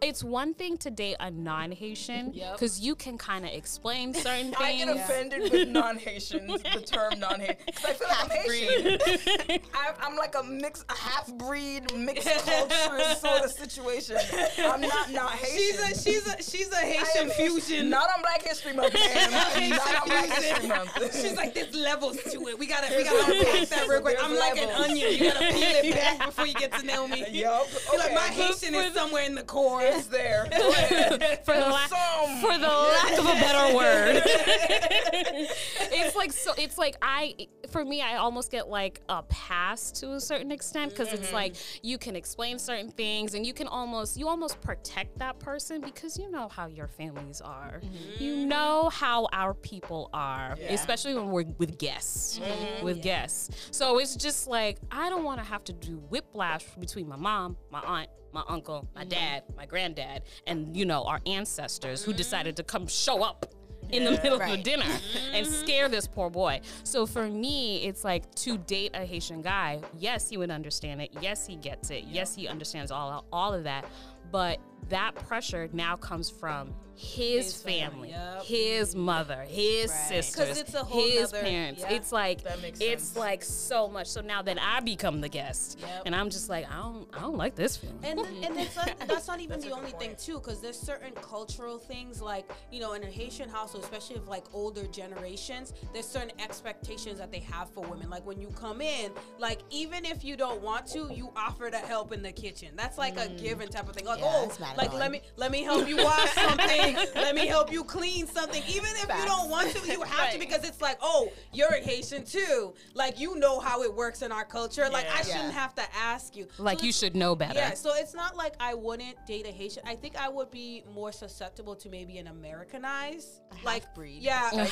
it's 0.00 0.22
one 0.22 0.54
thing 0.54 0.76
to 0.78 0.90
date 0.90 1.16
a 1.20 1.30
non-Haitian 1.30 2.32
Yep. 2.32 2.52
because 2.54 2.80
you 2.80 2.94
can 2.94 3.18
kind 3.18 3.44
of 3.44 3.50
explain 3.52 4.14
certain 4.14 4.52
things. 4.52 4.56
I 4.60 4.76
get 4.76 4.88
offended 4.88 5.52
with 5.52 5.68
non-Haitians, 5.68 6.62
the 6.62 6.80
term 6.80 7.18
non-Haitian, 7.18 7.56
because 7.66 7.84
I 7.84 7.92
feel 7.94 8.08
like 8.08 8.22
I'm 8.22 8.30
Haitian. 8.30 9.60
I, 9.74 9.92
I'm 10.00 10.16
like 10.16 10.34
a 10.36 10.42
mix, 10.44 10.84
a 10.88 10.94
half-breed, 10.96 11.94
mixed 11.96 12.28
culture 12.46 13.14
sort 13.16 13.42
of 13.44 13.50
situation. 13.50 14.16
I'm 14.58 14.80
not 14.80 15.10
not 15.10 15.30
Haitian. 15.32 15.58
She's 15.58 15.80
a 15.80 16.02
she's 16.10 16.26
a 16.26 16.42
she's 16.42 16.72
a 16.72 16.76
Haitian 16.76 17.30
fusion. 17.30 17.90
Not 17.90 18.08
on 18.16 18.22
Black 18.22 18.42
History 18.42 18.72
Month, 18.74 18.94
man. 18.94 19.30
not 19.70 20.02
on 20.02 20.08
Black 20.08 20.26
History 20.30 20.68
Month. 20.68 21.14
She's 21.20 21.36
like, 21.36 21.54
there's 21.54 21.74
levels 21.74 22.16
to 22.30 22.46
it. 22.48 22.58
We 22.58 22.66
gotta, 22.66 22.94
we 22.96 23.04
gotta 23.04 23.32
unpack 23.32 23.68
that 23.68 23.88
real 23.88 24.00
quick. 24.00 24.16
I'm 24.22 24.30
There's 24.34 24.40
like 24.40 24.58
an 24.62 24.70
onion. 24.70 25.12
You 25.12 25.32
gotta 25.32 25.38
peel 25.48 25.60
it 25.60 25.94
back 25.94 26.26
before 26.26 26.46
you 26.46 26.54
get 26.54 26.72
to 26.72 26.86
know 26.86 27.08
me. 27.08 27.24
Yup. 27.30 27.66
You're 27.90 27.98
like, 28.00 28.14
my 28.14 28.20
Haitian 28.20 28.74
is 28.74 28.94
somewhere 28.94 29.24
in 29.24 29.34
the 29.34 29.42
core. 29.42 29.87
It's 29.94 30.06
there. 30.06 30.44
For 31.44 31.54
the 31.54 31.60
la- 31.60 31.86
Some. 31.86 32.40
for 32.40 32.58
the 32.58 32.68
lack 32.68 33.18
of 33.18 33.24
a 33.24 33.40
better 33.40 33.74
word. 33.76 34.22
it's 34.24 36.16
like 36.16 36.32
so. 36.32 36.52
It's 36.58 36.78
like 36.78 36.96
I, 37.02 37.34
for 37.70 37.84
me, 37.84 38.02
I 38.02 38.16
almost 38.16 38.50
get 38.50 38.68
like 38.68 39.00
a 39.08 39.22
pass 39.24 39.90
to 39.92 40.12
a 40.12 40.20
certain 40.20 40.50
extent 40.50 40.90
because 40.90 41.12
it's 41.12 41.32
like 41.32 41.52
mm-hmm. 41.54 41.86
you 41.86 41.98
can 41.98 42.16
explain 42.16 42.58
certain 42.58 42.90
things 42.90 43.34
and 43.34 43.46
you 43.46 43.52
can 43.52 43.66
almost 43.66 44.16
you 44.16 44.28
almost 44.28 44.60
protect 44.60 45.18
that 45.18 45.38
person 45.38 45.80
because 45.80 46.18
you 46.18 46.30
know 46.30 46.48
how 46.48 46.66
your 46.66 46.88
families 46.88 47.40
are. 47.40 47.80
Mm-hmm. 47.82 48.22
You 48.22 48.46
know 48.46 48.90
how 48.90 49.28
our 49.32 49.54
people 49.54 50.10
are, 50.12 50.56
Yeah. 50.60 50.72
especially 50.72 51.14
when 51.14 51.30
we're 51.30 51.44
with 51.58 51.78
guests. 51.78 52.38
Mm-hmm. 52.38 52.84
With 52.84 53.02
guests, 53.02 53.68
so 53.70 53.98
it's 53.98 54.16
just 54.16 54.46
like 54.48 54.78
I 54.90 55.08
don't 55.08 55.24
want 55.24 55.40
to 55.40 55.46
have 55.46 55.64
to 55.64 55.72
do 55.72 55.96
whiplash 56.10 56.64
between 56.78 57.08
my 57.08 57.16
mom, 57.16 57.56
my 57.70 57.80
aunt, 57.80 58.10
my 58.32 58.42
uncle, 58.48 58.88
my 58.94 59.02
mm-hmm. 59.02 59.10
dad, 59.10 59.42
my 59.56 59.66
granddad, 59.66 60.22
and 60.46 60.76
you 60.76 60.84
know 60.84 61.04
our 61.04 61.20
ancestors 61.26 62.02
who 62.02 62.10
mm-hmm. 62.10 62.18
decided 62.18 62.56
to 62.56 62.62
come 62.62 62.86
show 62.86 63.22
up 63.22 63.46
in 63.90 64.04
the 64.04 64.12
Yeah. 64.12 64.22
middle 64.22 64.34
of 64.34 64.40
the 64.40 64.54
Right. 64.54 64.64
dinner 64.64 64.84
mm-hmm. 64.84 65.34
and 65.34 65.46
scare 65.46 65.88
this 65.88 66.06
poor 66.06 66.28
boy. 66.30 66.60
So 66.84 67.06
for 67.06 67.28
me, 67.28 67.84
it's 67.84 68.04
like 68.04 68.32
to 68.36 68.58
date 68.58 68.90
a 68.94 69.04
Haitian 69.04 69.40
guy. 69.40 69.80
Yes, 69.96 70.28
he 70.28 70.36
would 70.36 70.50
understand 70.50 71.00
it. 71.00 71.10
Yes, 71.20 71.46
he 71.46 71.56
gets 71.56 71.90
it. 71.90 72.04
Yes, 72.04 72.34
he 72.34 72.48
understands 72.48 72.90
all 72.90 73.24
all 73.32 73.54
of 73.54 73.64
that. 73.64 73.86
But 74.30 74.58
that 74.88 75.14
pressure 75.14 75.68
now 75.72 75.96
comes 75.96 76.30
from 76.30 76.72
his, 77.00 77.44
His 77.44 77.62
family, 77.62 78.10
family, 78.10 78.10
yep. 78.10 78.42
his 78.42 78.96
mother, 78.96 79.42
his 79.48 79.88
Right. 79.88 79.96
'Cause 79.98 80.08
sisters, 80.08 80.58
it's 80.58 80.74
a 80.74 80.82
whole 80.82 81.00
his 81.00 81.30
nother- 81.32 81.44
parents. 81.44 81.80
yeah. 81.82 81.92
It's 81.92 82.10
like 82.10 82.40
it's 82.44 82.80
sense. 83.04 83.16
like 83.16 83.44
so 83.44 83.86
much. 83.86 84.08
So 84.08 84.20
now 84.20 84.42
that 84.42 84.58
I 84.60 84.80
become 84.80 85.20
the 85.20 85.28
guest, 85.28 85.78
Yep. 85.80 86.02
and 86.06 86.16
I'm 86.16 86.28
just 86.28 86.48
like 86.48 86.68
I 86.68 86.74
don't 86.74 87.08
I 87.14 87.20
don't 87.20 87.36
like 87.36 87.54
this 87.54 87.76
film. 87.76 88.00
And 88.02 88.18
then, 88.18 88.26
and 88.42 88.58
it's 88.58 88.74
not, 88.74 88.98
that's 89.06 89.28
not 89.28 89.38
even 89.40 89.60
That's 89.60 89.64
the 89.64 89.70
good 89.70 89.78
only 89.78 89.92
thing 89.92 90.16
too, 90.16 90.40
because 90.40 90.60
there's 90.60 90.76
certain 90.76 91.12
cultural 91.22 91.78
things 91.78 92.20
like 92.20 92.50
you 92.72 92.80
know 92.80 92.94
in 92.94 93.04
a 93.04 93.06
Haitian 93.06 93.48
household, 93.48 93.84
especially 93.84 94.16
of 94.16 94.26
like 94.26 94.46
older 94.52 94.84
generations, 94.88 95.74
there's 95.92 96.08
certain 96.08 96.32
expectations 96.40 97.20
that 97.20 97.30
they 97.30 97.38
have 97.40 97.70
for 97.70 97.84
women. 97.84 98.10
Like 98.10 98.26
when 98.26 98.40
you 98.40 98.48
come 98.48 98.80
in, 98.80 99.12
like 99.38 99.60
even 99.70 100.04
if 100.04 100.24
you 100.24 100.36
don't 100.36 100.62
want 100.62 100.86
to, 100.88 101.12
you 101.14 101.30
offer 101.36 101.70
to 101.70 101.78
help 101.78 102.10
in 102.12 102.24
the 102.24 102.32
kitchen. 102.32 102.70
That's 102.74 102.98
like 102.98 103.16
a 103.18 103.28
mm. 103.28 103.40
given 103.40 103.68
type 103.68 103.88
of 103.88 103.94
thing. 103.94 104.04
Like 104.04 104.18
Yeah, 104.18 104.32
oh, 104.34 104.44
that's 104.76 104.76
mad 104.76 104.76
like 104.76 104.88
annoying. 104.88 105.00
let 105.00 105.10
me 105.10 105.20
let 105.36 105.50
me 105.50 105.62
help 105.62 105.88
you 105.88 105.96
wash 105.96 106.30
something. 106.32 106.96
let 107.14 107.34
me 107.34 107.46
help 107.46 107.72
you 107.72 107.84
clean 107.84 108.26
something. 108.26 108.62
Even 108.68 108.90
if 108.96 109.08
you 109.08 109.26
don't 109.26 109.50
want 109.50 109.70
to, 109.74 109.86
you 109.86 110.02
have 110.02 110.32
to 110.32 110.38
because 110.38 110.64
it's 110.64 110.80
like 110.80 110.98
oh, 111.02 111.30
you're 111.52 111.68
a 111.68 111.80
Haitian 111.80 112.24
too. 112.24 112.74
Like 112.94 113.18
you 113.18 113.36
know 113.36 113.60
how 113.60 113.82
it 113.82 113.94
works 113.94 114.22
in 114.22 114.32
our 114.32 114.44
culture. 114.44 114.88
Like 114.90 115.06
I 115.06 115.18
Yeah. 115.18 115.22
shouldn't 115.22 115.54
Yeah. 115.54 115.60
have 115.60 115.74
to 115.76 115.82
ask 115.96 116.36
you. 116.36 116.46
like 116.58 116.80
So 116.80 116.86
you 116.86 116.92
should 116.92 117.16
know 117.16 117.34
better. 117.34 117.58
yeah, 117.58 117.74
so 117.74 117.94
it's 117.94 118.14
not 118.14 118.36
like 118.36 118.54
I 118.60 118.74
wouldn't 118.74 119.16
date 119.26 119.46
a 119.46 119.50
Haitian. 119.50 119.82
I 119.86 119.94
think 119.94 120.16
I 120.16 120.28
would 120.28 120.50
be 120.50 120.84
more 120.94 121.12
susceptible 121.12 121.74
to 121.76 121.88
maybe 121.88 122.18
an 122.18 122.26
Americanized, 122.26 123.40
A 123.52 123.64
like 123.64 123.84
half-breed. 123.84 124.22
Yeah, 124.22 124.50
a 124.52 124.56
little 124.56 124.70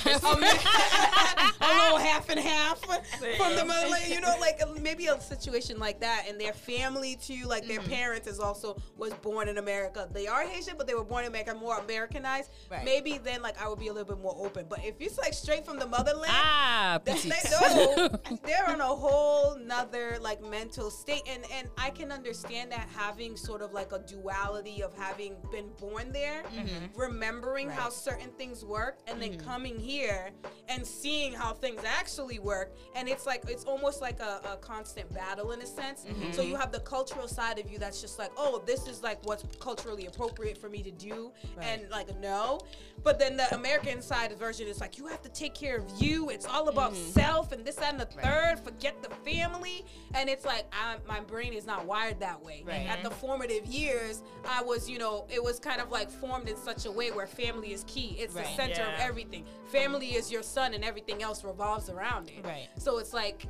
half 1.99 2.29
and 2.29 2.41
half 2.41 2.81
from 2.81 3.57
the 3.57 3.65
motherland. 3.65 4.05
You 4.09 4.21
know, 4.21 4.35
like 4.41 4.61
maybe 4.81 5.07
a 5.07 5.21
situation 5.21 5.79
like 5.79 6.01
that, 6.01 6.25
and 6.29 6.41
their 6.41 6.53
family 6.53 7.17
too, 7.17 7.45
like 7.47 7.67
their 7.67 7.81
mm-hmm. 7.81 7.91
parents 7.91 8.27
is 8.27 8.41
also 8.41 8.77
was 8.97 9.13
born 9.15 9.49
in 9.49 9.59
America. 9.59 9.86
They 10.13 10.27
are 10.27 10.43
Haitian, 10.43 10.75
but 10.77 10.87
they 10.87 10.95
were 10.95 11.05
born 11.05 11.25
in 11.25 11.29
America, 11.29 11.55
more 11.55 11.79
Americanized. 11.79 12.51
Right. 12.71 12.85
Maybe 12.85 13.19
then, 13.19 13.43
like 13.43 13.61
I 13.61 13.69
would 13.69 13.79
be 13.79 13.89
a 13.89 13.93
little 13.93 14.15
bit 14.15 14.23
more 14.23 14.37
open. 14.39 14.67
But 14.69 14.85
if 14.85 14.95
it's 15.01 15.19
like 15.19 15.35
straight 15.35 15.65
from 15.65 15.79
the 15.79 15.87
motherland, 15.87 16.33
Ah, 16.33 17.01
they 17.05 17.15
they're 18.45 18.69
on 18.69 18.81
a 18.81 18.85
whole 18.85 19.57
nother 19.59 20.19
like 20.21 20.43
mental 20.43 20.91
state. 20.91 21.23
And 21.29 21.45
and 21.53 21.69
i 21.79 21.91
can 21.91 22.13
understand 22.13 22.71
that 22.73 22.89
having 22.95 23.37
sort 23.37 23.63
of 23.63 23.73
like 23.73 23.93
a 23.93 23.99
duality 24.01 24.83
of 24.83 24.95
having 24.97 25.37
been 25.51 25.69
born 25.79 26.13
there 26.13 26.43
mm-hmm. 26.45 27.01
remembering 27.01 27.69
how 27.71 27.89
certain 27.89 28.31
things 28.33 28.65
work 28.65 28.99
and 29.07 29.21
then 29.21 29.33
mm-hmm. 29.33 29.49
coming 29.49 29.79
here 29.79 30.31
and 30.69 30.87
seeing 30.87 31.33
how 31.33 31.53
things 31.53 31.83
actually 31.85 32.39
work. 32.39 32.75
And 32.95 33.09
it's 33.09 33.27
like 33.27 33.45
it's 33.49 33.65
almost 33.65 34.01
like 34.01 34.21
a, 34.21 34.41
a 34.53 34.57
constant 34.57 35.13
battle 35.13 35.53
in 35.53 35.63
a 35.63 35.67
sense. 35.67 36.05
Mm-hmm. 36.05 36.33
So 36.33 36.43
you 36.43 36.57
have 36.57 36.73
the 36.73 36.81
cultural 36.81 37.29
side 37.29 37.59
of 37.59 37.71
you 37.71 37.79
that's 37.79 38.01
just 38.01 38.19
like 38.19 38.31
oh 38.37 38.63
this 38.67 38.87
is 38.87 39.03
like 39.03 39.25
what's 39.25 39.45
culturally 39.77 40.07
appropriate 40.07 40.59
for 40.59 40.69
me 40.69 40.83
to 40.83 40.91
do 40.91 41.33
and 41.61 41.83
like 41.91 42.09
no. 42.21 42.61
But 43.05 43.19
then 43.19 43.37
the 43.37 43.55
american 43.55 44.03
side 44.03 44.37
version 44.39 44.67
is 44.67 44.81
like 44.81 44.99
you 44.99 45.07
have 45.07 45.23
to 45.23 45.29
take 45.29 45.55
care 45.55 45.77
of 45.77 45.85
you. 45.99 46.31
It's 46.31 46.47
all 46.47 46.69
about 46.69 46.93
mm-hmm. 46.93 47.11
self 47.11 47.53
and 47.53 47.65
this 47.65 47.77
that, 47.77 47.93
and 47.93 48.01
the 48.01 48.07
third. 48.07 48.59
Forget 48.65 49.03
the 49.03 49.11
family. 49.31 49.85
And 50.15 50.29
it's 50.29 50.45
like 50.45 50.67
I, 50.73 50.97
my 51.07 51.21
brain 51.21 51.53
is 51.53 51.67
not 51.67 51.87
wired 51.87 52.21
that 52.21 52.43
way. 52.43 52.65
Right. 52.67 52.87
at 52.89 53.03
the 53.03 53.11
formative 53.11 53.67
years 53.67 54.23
i 54.49 54.63
was 54.63 54.89
you 54.89 54.99
know 54.99 55.27
it 55.29 55.43
was 55.43 55.59
kind 55.59 55.81
of 55.81 55.91
like 55.91 56.11
formed 56.11 56.49
in 56.49 56.57
such 56.57 56.87
a 56.87 56.91
way 56.91 57.11
where 57.11 57.27
family 57.27 57.73
is 57.73 57.85
key. 57.87 58.17
It's 58.19 58.35
the 58.35 58.41
Right. 58.41 58.57
center 58.57 58.83
of 58.83 59.01
everything. 59.01 59.45
Family 59.67 60.15
is 60.15 60.31
your 60.31 60.43
son 60.43 60.75
and 60.75 60.85
everything 60.85 61.23
else 61.23 61.45
revolves 61.45 61.89
around 61.91 62.29
it. 62.29 62.45
Right. 62.45 62.69
so 62.79 62.99
it's 62.99 63.13
like 63.13 63.47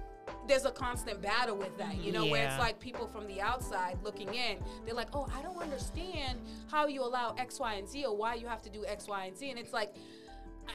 there's 0.48 0.64
a 0.64 0.70
constant 0.70 1.20
battle 1.22 1.56
with 1.56 1.76
that, 1.78 1.96
you 2.02 2.12
know, 2.12 2.26
where 2.26 2.46
it's 2.46 2.58
like 2.58 2.78
people 2.80 3.06
from 3.06 3.26
the 3.26 3.40
outside 3.40 3.98
looking 4.02 4.34
in, 4.34 4.58
they're 4.84 4.94
like, 4.94 5.08
oh, 5.14 5.26
I 5.36 5.42
don't 5.42 5.58
understand 5.60 6.40
how 6.70 6.86
you 6.86 7.02
allow 7.02 7.34
X, 7.38 7.58
Y, 7.60 7.74
and 7.74 7.88
Z 7.88 8.04
or 8.04 8.16
why 8.16 8.34
you 8.34 8.46
have 8.46 8.62
to 8.62 8.70
do 8.70 8.84
X, 8.86 9.08
Y, 9.08 9.24
and 9.26 9.36
Z. 9.36 9.50
And 9.50 9.58
it's 9.58 9.72
like, 9.72 9.94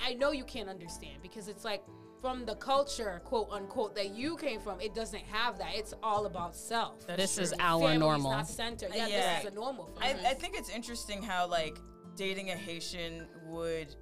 I 0.05 0.13
know 0.13 0.31
you 0.31 0.43
can't 0.45 0.69
understand 0.69 1.21
because 1.21 1.47
it's 1.47 1.63
like 1.65 1.83
from 2.21 2.45
the 2.45 2.55
culture, 2.55 3.21
quote 3.25 3.49
unquote, 3.51 3.95
that 3.95 4.11
you 4.11 4.37
came 4.37 4.59
from, 4.59 4.79
it 4.79 4.93
doesn't 4.93 5.23
have 5.23 5.57
that. 5.57 5.71
It's 5.73 5.93
all 6.03 6.25
about 6.27 6.55
self. 6.55 7.05
This 7.07 7.37
is 7.37 7.53
our 7.59 7.79
Family's 7.81 7.99
normal. 7.99 8.31
not 8.31 8.47
centered. 8.47 8.91
Yeah, 8.93 9.07
Yeah. 9.07 9.35
this 9.39 9.45
is 9.47 9.51
a 9.51 9.55
normal. 9.55 9.87
For 9.87 10.03
I. 10.03 10.09
I 10.25 10.33
think 10.35 10.55
it's 10.55 10.69
interesting 10.69 11.23
how 11.23 11.47
like 11.47 11.77
dating 12.15 12.51
a 12.51 12.55
Haitian 12.55 13.27
would 13.47 13.95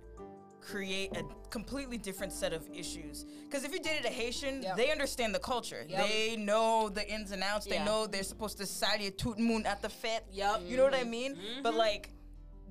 create 0.62 1.16
a 1.18 1.24
completely 1.50 1.98
different 1.98 2.32
set 2.34 2.54
of 2.54 2.68
issues. 2.74 3.26
Because 3.46 3.64
if 3.64 3.74
you 3.74 3.80
dated 3.80 4.06
a 4.06 4.10
Haitian, 4.10 4.62
Yep. 4.62 4.78
they 4.78 4.92
understand 4.92 5.34
the 5.34 5.40
culture. 5.40 5.86
Yep. 5.88 6.08
They 6.08 6.36
know 6.36 6.90
the 6.90 7.08
ins 7.12 7.32
and 7.32 7.44
outs. 7.44 7.66
They 7.66 7.84
know 7.84 8.08
they're 8.08 8.24
supposed 8.24 8.58
to 8.58 8.66
saluer 8.66 9.12
tout 9.12 9.40
monde 9.40 9.66
at 9.66 9.82
the 9.82 9.90
fete. 9.90 10.24
Yep. 10.32 10.62
You 10.66 10.78
know 10.78 10.84
what 10.84 10.96
I 10.96 11.04
mean? 11.04 11.36
Mm-hmm. 11.36 11.64
But 11.64 11.74
like. 11.76 12.12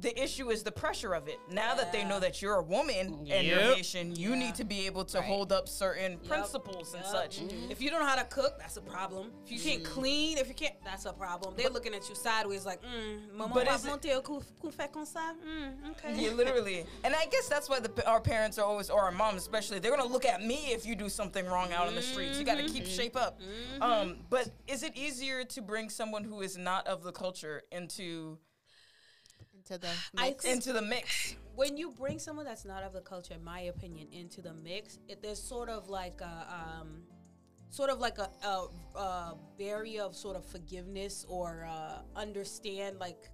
The 0.01 0.17
issue 0.23 0.51
is 0.51 0.63
the 0.63 0.71
pressure 0.71 1.13
of 1.13 1.27
it. 1.27 1.39
Now 1.51 1.75
that 1.75 1.93
they 1.93 2.05
know 2.05 2.21
that 2.21 2.41
you're 2.41 2.55
a 2.55 2.63
woman 2.63 2.97
and 2.97 3.27
you're 3.47 3.59
Yep. 3.59 3.77
Haitian, 3.77 4.15
you 4.15 4.31
Yeah. 4.31 4.37
need 4.39 4.55
to 4.55 4.65
be 4.65 4.87
able 4.87 5.05
to 5.07 5.19
Right. 5.19 5.27
hold 5.27 5.53
up 5.53 5.69
certain 5.69 6.19
principles 6.21 6.95
and 6.95 7.03
Yep. 7.03 7.13
such. 7.13 7.41
If 7.69 7.81
you 7.83 7.91
don't 7.91 7.99
know 8.01 8.07
how 8.07 8.15
to 8.15 8.25
cook, 8.25 8.59
that's 8.61 8.77
a 8.77 8.81
problem. 8.81 9.33
If 9.45 9.51
you 9.51 9.59
Mm. 9.59 9.63
can't 9.65 9.85
clean, 9.85 10.39
if 10.39 10.47
you 10.47 10.55
can't, 10.55 10.77
that's 10.85 11.05
a 11.05 11.13
problem. 11.13 11.55
They're 11.57 11.69
looking 11.69 11.95
at 11.95 12.09
you 12.09 12.15
sideways 12.15 12.65
like, 12.65 12.81
mm, 12.83 13.33
maman 13.33 13.53
But 13.55 13.67
va 13.67 13.75
is 13.75 13.85
it- 13.85 13.89
monter 13.89 14.13
au 14.15 14.21
coup, 14.23 14.43
coup 14.63 14.71
fait 14.71 14.93
comme 14.93 15.05
ça? 15.05 15.35
Mm, 15.45 15.91
okay. 15.91 16.15
Yeah, 16.15 16.31
literally. 16.31 16.87
And 17.03 17.15
I 17.17 17.27
guess 17.27 17.49
that's 17.49 17.69
why 17.69 17.81
the, 17.81 18.07
our 18.07 18.21
parents 18.21 18.57
are 18.59 18.65
always, 18.67 18.91
or 18.91 19.01
our 19.01 19.11
moms 19.11 19.43
especially, 19.43 19.81
they're 19.81 19.91
gonna 19.97 20.05
look 20.05 20.25
at 20.25 20.43
me 20.45 20.73
if 20.73 20.87
you 20.87 20.95
do 20.95 21.09
something 21.09 21.45
wrong 21.47 21.73
out 21.73 21.89
in 21.89 21.97
the 21.97 22.03
streets. 22.03 22.39
You 22.39 22.45
gotta 22.45 22.65
keep 22.69 22.87
shape 22.87 23.17
up. 23.17 23.41
Um, 23.81 24.25
but 24.31 24.51
is 24.69 24.85
it 24.85 24.97
easier 24.97 25.45
to 25.45 25.61
bring 25.61 25.91
someone 25.91 26.23
who 26.23 26.41
is 26.41 26.57
not 26.57 26.87
of 26.87 27.03
the 27.03 27.11
culture 27.13 27.63
into 27.73 28.39
Into 29.71 29.79
the 29.87 29.95
mix. 30.15 30.45
think- 30.45 30.55
into 30.55 30.73
the 30.73 30.83
mix? 30.83 31.37
when 31.55 31.77
you 31.77 31.91
bring 31.91 32.21
someone 32.21 32.45
that's 32.45 32.65
not 32.65 32.85
of 32.85 32.93
the 32.93 33.01
culture, 33.01 33.35
in 33.35 33.43
my 33.43 33.61
opinion, 33.63 34.07
into 34.13 34.41
the 34.41 34.53
mix, 34.55 34.99
it, 35.09 35.21
there's 35.23 35.43
sort 35.43 35.69
of 35.69 35.89
like 35.89 36.21
a, 36.21 36.47
um, 36.81 37.03
sort 37.71 37.91
of 37.91 37.99
like 37.99 38.19
a, 38.19 38.31
a, 38.45 38.67
a 38.99 39.37
barrier 39.59 40.03
of 40.03 40.15
sort 40.15 40.37
of 40.37 40.45
forgiveness 40.45 41.27
or 41.29 41.67
uh, 41.69 41.99
understand 42.17 42.99
like. 42.99 43.31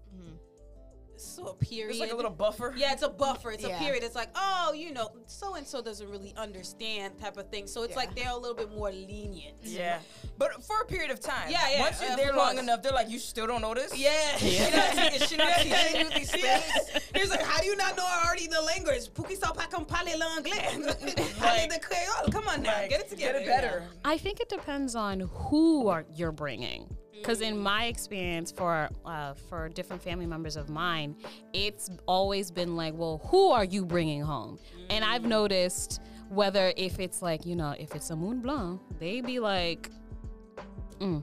So 1.17 1.47
a 1.49 1.55
period. 1.55 1.91
It's 1.91 2.01
like 2.01 2.13
a 2.13 2.17
little 2.17 2.31
buffer. 2.31 2.75
Yeah, 2.77 2.93
it's 2.93 3.03
a 3.03 3.09
buffer. 3.09 3.51
It's 3.53 3.63
Yeah. 3.65 3.77
a 3.77 3.79
period. 3.79 4.03
It's 4.03 4.15
like, 4.15 4.31
oh, 4.35 4.73
you 4.75 4.93
know, 4.93 5.11
so 5.27 5.55
and 5.55 5.67
so 5.67 5.81
doesn't 5.83 6.09
really 6.11 6.35
understand 6.37 7.19
type 7.19 7.37
of 7.37 7.49
thing. 7.51 7.67
So 7.67 7.83
it's 7.83 7.93
Yeah. 7.93 7.97
like 7.97 8.15
they're 8.15 8.31
a 8.31 8.37
little 8.37 8.57
bit 8.57 8.71
more 8.71 8.91
lenient. 8.91 9.57
Yeah, 9.63 9.99
but 10.39 10.63
for 10.65 10.81
a 10.83 10.87
period 10.87 11.11
of 11.11 11.21
time. 11.21 11.51
Yeah, 11.51 11.69
yeah, 11.71 11.81
Once 11.81 12.01
you're 12.01 12.11
of 12.13 12.17
there 12.17 12.33
long 12.35 12.59
enough, 12.59 12.83
they're 12.83 12.93
like, 12.93 13.09
you 13.11 13.19
still 13.19 13.47
don't 13.47 13.63
notice. 13.63 13.93
Yeah. 14.05 14.37
She 14.39 14.59
not, 14.71 15.13
te- 15.13 15.27
she 15.27 15.37
not 15.37 15.57
teaching 15.59 16.01
you 16.01 16.11
these 16.11 16.35
Yeah. 16.37 16.59
things. 16.59 17.05
He 17.15 17.29
like, 17.31 17.43
how 17.43 17.61
do 17.61 17.67
you 17.67 17.77
not 17.77 17.97
know 17.97 18.07
already 18.25 18.47
the 18.49 18.61
language? 18.61 19.09
Puki 19.15 19.37
sa 19.37 19.53
pa 19.53 19.67
kang 19.67 19.85
pale 19.85 20.19
l'anglais. 20.19 20.77
Pale 21.39 21.69
de 21.69 21.79
Creole. 21.79 22.31
Come 22.33 22.49
on 22.49 22.63
now, 22.63 22.73
Like, 22.73 22.91
get 22.91 23.01
it 23.01 23.09
together. 23.09 23.39
Get 23.39 23.43
it 23.43 23.47
better. 23.47 23.85
I 24.05 24.19
think 24.19 24.41
it 24.41 24.49
depends 24.49 24.95
on 24.95 25.21
who 25.21 25.89
are 25.89 26.05
you're 26.15 26.33
bringing. 26.33 26.97
Because 27.17 27.41
in 27.41 27.59
my 27.59 27.87
experience, 27.87 28.53
for 28.53 28.89
uh, 29.07 29.35
for 29.35 29.69
different 29.71 30.03
family 30.03 30.27
members 30.27 30.57
of 30.57 30.69
mine, 30.69 31.17
it's 31.53 31.91
always 32.07 32.51
been 32.51 32.77
like, 32.77 32.95
well, 32.95 33.21
who 33.31 33.51
are 33.51 33.65
you 33.65 33.85
bringing 33.85 34.21
home? 34.23 34.59
And 34.91 35.05
I've 35.05 35.25
noticed 35.25 36.01
whether 36.29 36.73
if 36.77 36.99
it's 37.01 37.23
like 37.23 37.47
you 37.47 37.57
know 37.57 37.75
if 37.79 37.95
it's 37.95 38.11
a 38.11 38.17
moon 38.17 38.41
blanc, 38.41 38.81
they 38.99 39.21
be 39.21 39.39
like, 39.41 39.91
mm, 40.99 41.23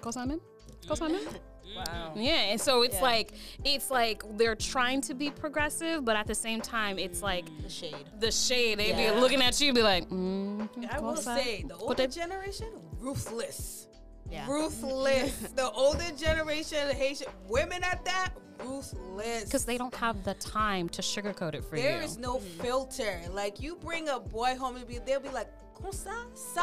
Kosamen, 0.00 0.40
Kosamen. 0.86 1.20
Wow. 1.76 2.12
Yeah, 2.16 2.52
and 2.52 2.58
so 2.60 2.82
it's 2.82 2.94
Yeah. 2.94 3.02
like 3.02 3.32
it's 3.62 3.90
like 3.90 4.22
they're 4.38 4.54
trying 4.54 5.02
to 5.02 5.14
be 5.14 5.30
progressive, 5.30 6.06
but 6.06 6.16
at 6.16 6.26
the 6.26 6.34
same 6.34 6.62
time, 6.62 6.98
it's 6.98 7.22
like 7.22 7.44
The 7.62 7.68
shade. 7.68 8.06
the 8.18 8.30
shade. 8.32 8.78
They 8.78 8.90
Yeah. 8.90 9.12
be 9.14 9.20
looking 9.20 9.42
at 9.42 9.60
you, 9.60 9.74
be 9.74 9.82
like, 9.82 10.08
mm, 10.08 10.70
I 10.88 11.00
will 11.00 11.16
cosa?" 11.16 11.34
say, 11.36 11.62
the 11.68 11.74
But 11.74 11.82
older 12.00 12.06
generation, 12.06 12.68
ruthless. 12.98 13.88
Yeah. 14.30 14.46
Ruthless. 14.48 15.36
the 15.56 15.70
older 15.70 16.10
generation, 16.16 16.88
Haitian 16.90 17.28
women 17.48 17.82
at 17.84 18.04
that, 18.04 18.30
ruthless. 18.64 19.44
because 19.44 19.64
they 19.64 19.78
don't 19.78 19.94
have 19.94 20.24
the 20.24 20.34
time 20.34 20.88
to 20.90 21.02
sugarcoat 21.02 21.54
it 21.54 21.64
for 21.64 21.76
There 21.76 21.84
you. 21.84 21.96
There 21.98 22.02
is 22.02 22.18
no 22.18 22.36
mm-hmm. 22.36 22.62
filter. 22.62 23.20
Like 23.32 23.60
you 23.60 23.76
bring 23.76 24.08
a 24.08 24.18
boy 24.18 24.56
home 24.56 24.76
and 24.76 24.86
be, 24.86 24.98
they'll 24.98 25.20
be 25.20 25.28
like, 25.30 25.48
"Comme 25.74 25.92
so, 25.92 26.10
so 26.34 26.62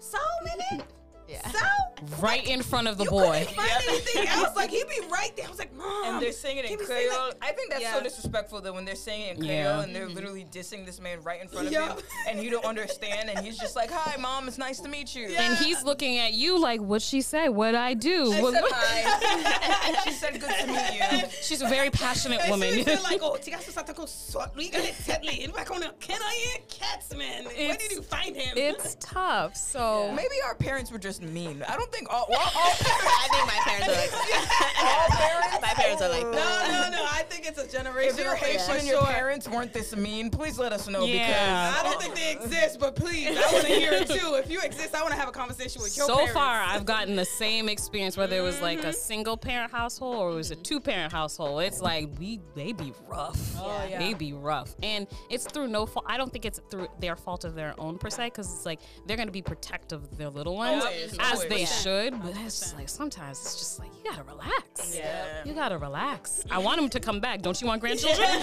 ça 0.00 0.18
minute, 0.44 0.86
Yeah. 1.28 1.40
ça." 1.48 1.68
right 2.20 2.44
in 2.46 2.62
front 2.62 2.88
of 2.88 2.98
the 2.98 3.04
You 3.04 3.10
boy. 3.10 3.38
couldn't 3.46 3.54
find 3.54 3.70
anything 3.88 4.26
else. 4.36 4.56
Like 4.56 4.70
he'd 4.70 4.88
be 4.88 5.00
right 5.10 5.34
there. 5.36 5.46
I 5.46 5.50
was 5.50 5.58
like, 5.58 5.72
"Mom," 5.74 6.04
And 6.06 6.22
they're 6.22 6.32
singing 6.32 6.64
can 6.64 6.72
in 6.74 6.78
we 6.78 6.84
say 6.86 7.06
Creole. 7.08 7.28
that? 7.30 7.36
I 7.40 7.52
think 7.52 7.70
that's 7.70 7.82
Yeah. 7.82 7.94
so 7.94 8.02
disrespectful 8.02 8.60
that 8.60 8.74
when 8.74 8.84
they're 8.84 8.96
singing 8.96 9.28
in 9.28 9.36
Creole 9.36 9.50
Yeah. 9.52 9.82
and 9.82 9.94
they're 9.94 10.06
mm-hmm. 10.06 10.14
literally 10.14 10.44
dissing 10.50 10.84
this 10.84 11.00
man 11.00 11.22
right 11.22 11.40
in 11.40 11.48
front 11.48 11.68
of 11.68 11.72
Yeah. 11.72 11.94
you, 11.94 12.02
and 12.28 12.42
you 12.42 12.50
don't 12.50 12.64
understand, 12.64 13.30
and 13.30 13.38
he's 13.44 13.56
just 13.58 13.76
like, 13.76 13.90
"Hi, 13.90 14.16
mom, 14.20 14.48
it's 14.48 14.58
nice 14.58 14.80
to 14.80 14.88
meet 14.88 15.14
you." 15.14 15.26
And 15.28 15.56
he's 15.58 15.84
looking 15.84 16.18
at 16.18 16.32
you 16.34 16.58
like, 16.58 16.80
"What 16.80 17.02
she 17.02 17.20
say? 17.22 17.48
What 17.48 17.74
I 17.76 17.94
do?" 17.94 18.32
I 18.32 18.40
What- 18.42 18.54
said 18.54 18.64
hi. 18.72 20.00
she 20.04 20.10
said, 20.12 20.40
"Good 20.40 20.50
to 20.60 20.66
meet 20.66 20.94
you." 21.00 21.28
She's 21.42 21.62
a 21.62 21.68
very 21.68 21.90
passionate 21.90 22.40
And 22.40 22.50
woman. 22.50 22.72
she 22.72 22.82
was 22.82 23.02
like, 23.04 23.20
oh, 23.22 23.36
tiga 23.40 23.58
susata 23.62 23.94
ko 23.94 24.06
swat, 24.06 24.54
we 24.56 24.68
got 24.70 24.84
it 24.84 24.94
tedly. 25.06 25.44
And 25.44 25.52
back 25.52 25.70
on 25.70 25.80
the, 25.80 25.90
can 26.00 26.20
I 26.20 26.54
eat 26.56 26.68
cats, 26.68 27.14
man? 27.14 27.44
Where 27.44 27.76
did 27.76 27.92
you 27.92 28.02
find 28.02 28.34
him? 28.36 28.56
it's 28.56 28.96
tough. 29.00 29.56
So 29.56 30.10
Maybe 30.14 30.36
our 30.46 30.54
parents 30.54 30.90
were 30.90 30.98
just 30.98 31.21
mean. 31.22 31.62
I 31.68 31.76
don't 31.76 31.90
think 31.92 32.08
all, 32.10 32.26
all, 32.28 32.36
all 32.36 32.72
I 32.72 33.28
think 33.30 33.46
my 33.46 33.60
parents 33.64 33.88
are 33.88 33.92
like 33.92 34.12
all 34.82 35.08
parents. 35.08 35.58
my 35.62 35.74
parents 35.74 36.02
are 36.02 36.08
like 36.08 36.22
no, 36.24 36.30
no, 36.30 36.90
no. 36.90 37.06
I 37.10 37.24
think 37.28 37.46
it's 37.46 37.58
a 37.58 37.68
generation. 37.68 38.18
If 38.18 38.24
you're 38.24 38.36
thing 38.36 38.58
Haitian 38.58 38.66
for 38.66 38.78
and 38.78 38.86
your 38.86 38.98
sure. 38.98 39.12
parents 39.12 39.48
weren't 39.48 39.72
this 39.72 39.94
mean, 39.96 40.30
please 40.30 40.58
let 40.58 40.72
us 40.72 40.88
know 40.88 41.04
Yeah. 41.04 41.74
I 41.78 41.82
don't 41.82 42.00
think 42.00 42.14
they 42.14 42.32
exist, 42.42 42.80
but 42.80 42.96
please, 42.96 43.36
I 43.36 43.52
want 43.52 43.66
to 43.66 43.72
hear 43.72 43.92
it 43.92 44.08
too. 44.08 44.34
If 44.34 44.50
you 44.50 44.60
exist, 44.60 44.94
I 44.94 45.02
want 45.02 45.12
to 45.12 45.18
have 45.18 45.28
a 45.28 45.32
conversation 45.32 45.82
with 45.82 45.96
your 45.96 46.06
so 46.06 46.14
parents. 46.14 46.34
far, 46.34 46.62
I've 46.62 46.84
gotten 46.84 47.16
the 47.16 47.24
same 47.24 47.68
experience 47.68 48.16
whether 48.16 48.36
it 48.36 48.42
was 48.42 48.60
like 48.60 48.80
a 48.80 48.82
mm-hmm. 48.82 48.92
single 48.92 49.36
parent 49.36 49.70
household 49.70 50.16
or 50.16 50.30
it 50.30 50.34
was 50.34 50.50
a 50.50 50.54
mm-hmm. 50.54 50.62
two 50.62 50.80
parent 50.80 51.12
household. 51.12 51.62
It's 51.62 51.80
like 51.80 52.08
we 52.18 52.40
they 52.54 52.72
be 52.72 52.92
rough. 53.06 53.40
Oh, 53.58 53.86
yeah. 53.88 53.98
They 53.98 54.14
be 54.14 54.32
rough, 54.32 54.74
and 54.82 55.06
it's 55.30 55.46
through 55.46 55.68
no 55.68 55.86
fault. 55.86 56.06
I 56.08 56.16
don't 56.16 56.32
think 56.32 56.44
it's 56.44 56.60
through 56.70 56.88
their 57.00 57.16
fault 57.16 57.44
of 57.44 57.54
their 57.54 57.74
own 57.78 57.98
per 57.98 58.10
se, 58.10 58.26
because 58.26 58.52
it's 58.52 58.66
like 58.66 58.80
they're 59.06 59.16
gonna 59.16 59.30
be 59.30 59.42
protective 59.42 60.02
of 60.02 60.16
their 60.16 60.30
little 60.30 60.56
ones 60.56 60.82
oh, 60.86 60.90
Always, 61.20 61.42
as 61.42 61.48
they 61.48 61.60
Yeah. 61.60 61.66
should. 61.66 62.22
But 62.22 62.30
it's 62.44 62.60
just 62.60 62.76
like 62.76 62.88
sometimes 62.88 63.38
it's 63.40 63.56
just 63.58 63.78
like 63.78 63.90
you 63.96 64.10
gotta 64.10 64.22
relax. 64.24 64.94
Yeah. 64.96 65.42
You 65.44 65.52
gotta 65.54 65.78
relax. 65.78 66.44
I 66.50 66.58
want 66.58 66.80
them 66.80 66.88
to 66.90 67.00
come 67.00 67.20
back. 67.20 67.42
Don't 67.42 67.60
you 67.60 67.66
want 67.66 67.80
grandchildren? 67.80 68.28
There 68.28 68.40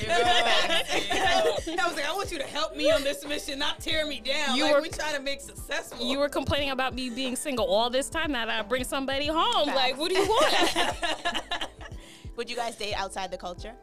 you 0.00 0.06
go. 0.06 0.14
There. 0.24 1.76
I 1.80 1.86
was 1.86 1.96
like, 1.96 2.08
I 2.08 2.12
want 2.14 2.30
you 2.32 2.38
to 2.38 2.44
help 2.46 2.76
me 2.76 2.90
on 2.90 3.02
this 3.04 3.24
mission, 3.26 3.58
not 3.58 3.80
tear 3.80 4.06
me 4.06 4.20
down. 4.20 4.56
You 4.56 4.64
like 4.64 4.74
were- 4.74 4.82
we 4.82 4.88
trying 4.88 5.14
to 5.16 5.20
make 5.22 5.40
successful. 5.40 6.04
you 6.06 6.18
were 6.18 6.28
complaining 6.28 6.70
about 6.70 6.94
me 6.94 7.10
being 7.10 7.36
single 7.36 7.66
all 7.66 7.90
this 7.90 8.08
time. 8.08 8.32
Now 8.32 8.46
That 8.46 8.60
I 8.60 8.62
bring 8.62 8.84
somebody 8.84 9.26
home. 9.26 9.68
Like, 9.68 9.96
what 9.98 10.10
do 10.10 10.18
you 10.18 10.26
want? 10.26 11.34
Would 12.36 12.48
you 12.48 12.56
guys 12.56 12.76
date 12.76 12.94
outside 12.94 13.30
the 13.30 13.36
culture? 13.38 13.74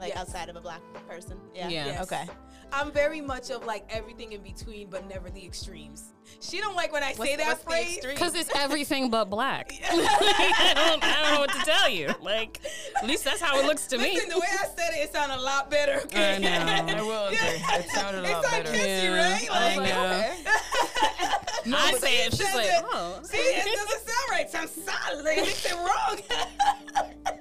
Like 0.00 0.10
Yes. 0.10 0.18
outside 0.18 0.48
of 0.48 0.56
a 0.56 0.60
black 0.60 0.80
person? 1.08 1.38
Yeah. 1.54 1.68
Yeah. 1.68 1.86
Yes. 1.86 2.02
Okay. 2.04 2.24
I'm 2.72 2.92
very 2.92 3.20
much 3.20 3.50
of 3.50 3.64
like 3.64 3.84
everything 3.90 4.32
in 4.32 4.42
between, 4.42 4.88
but 4.90 5.08
never 5.08 5.30
the 5.30 5.44
extremes. 5.44 6.12
She 6.40 6.60
don't 6.60 6.76
like 6.76 6.92
when 6.92 7.02
I 7.02 7.12
say 7.14 7.36
that 7.36 7.62
phrase. 7.64 8.00
Because 8.06 8.34
it's 8.34 8.50
everything 8.54 9.08
but 9.10 9.26
black. 9.30 9.72
I, 9.90 10.72
don't, 10.76 11.02
I 11.02 11.22
don't 11.22 11.32
know 11.34 11.40
what 11.40 11.50
to 11.52 11.58
tell 11.64 11.88
you. 11.88 12.10
Like, 12.20 12.60
at 13.00 13.06
least 13.08 13.24
that's 13.24 13.40
how 13.40 13.58
it 13.58 13.64
looks 13.66 13.86
to 13.88 13.98
me. 13.98 14.20
The 14.28 14.38
way 14.38 14.46
I 14.52 14.66
said 14.66 14.90
it, 14.94 15.04
it 15.04 15.12
sounded 15.12 15.38
a 15.38 15.40
lot 15.40 15.70
better. 15.70 16.00
Okay? 16.04 16.36
I 16.36 16.38
know. 16.38 16.92
I 16.98 17.02
will 17.02 17.26
agree. 17.28 17.38
It 17.40 17.88
sounded 17.90 18.24
a 18.24 18.30
lot 18.30 18.44
It's 18.44 18.52
like 18.52 18.64
better. 18.64 18.76
kissy, 18.76 19.04
Yeah, 19.04 19.32
right? 19.32 19.48
I 19.50 19.76
Like, 19.76 19.88
know. 19.88 20.06
okay. 20.06 21.76
I 21.76 21.92
say 21.98 22.26
it. 22.26 22.32
She's 22.34 22.54
like, 22.54 22.66
it. 22.66 22.84
oh. 22.92 23.20
See, 23.22 23.36
it 23.38 23.76
doesn't 23.76 24.08
sound 24.08 24.30
right. 24.30 24.44
It 24.46 24.50
sounds 24.50 24.70
solid. 24.72 25.24
Like, 25.24 25.38
it 25.38 25.64
it 25.64 25.74
wrong. 25.74 27.37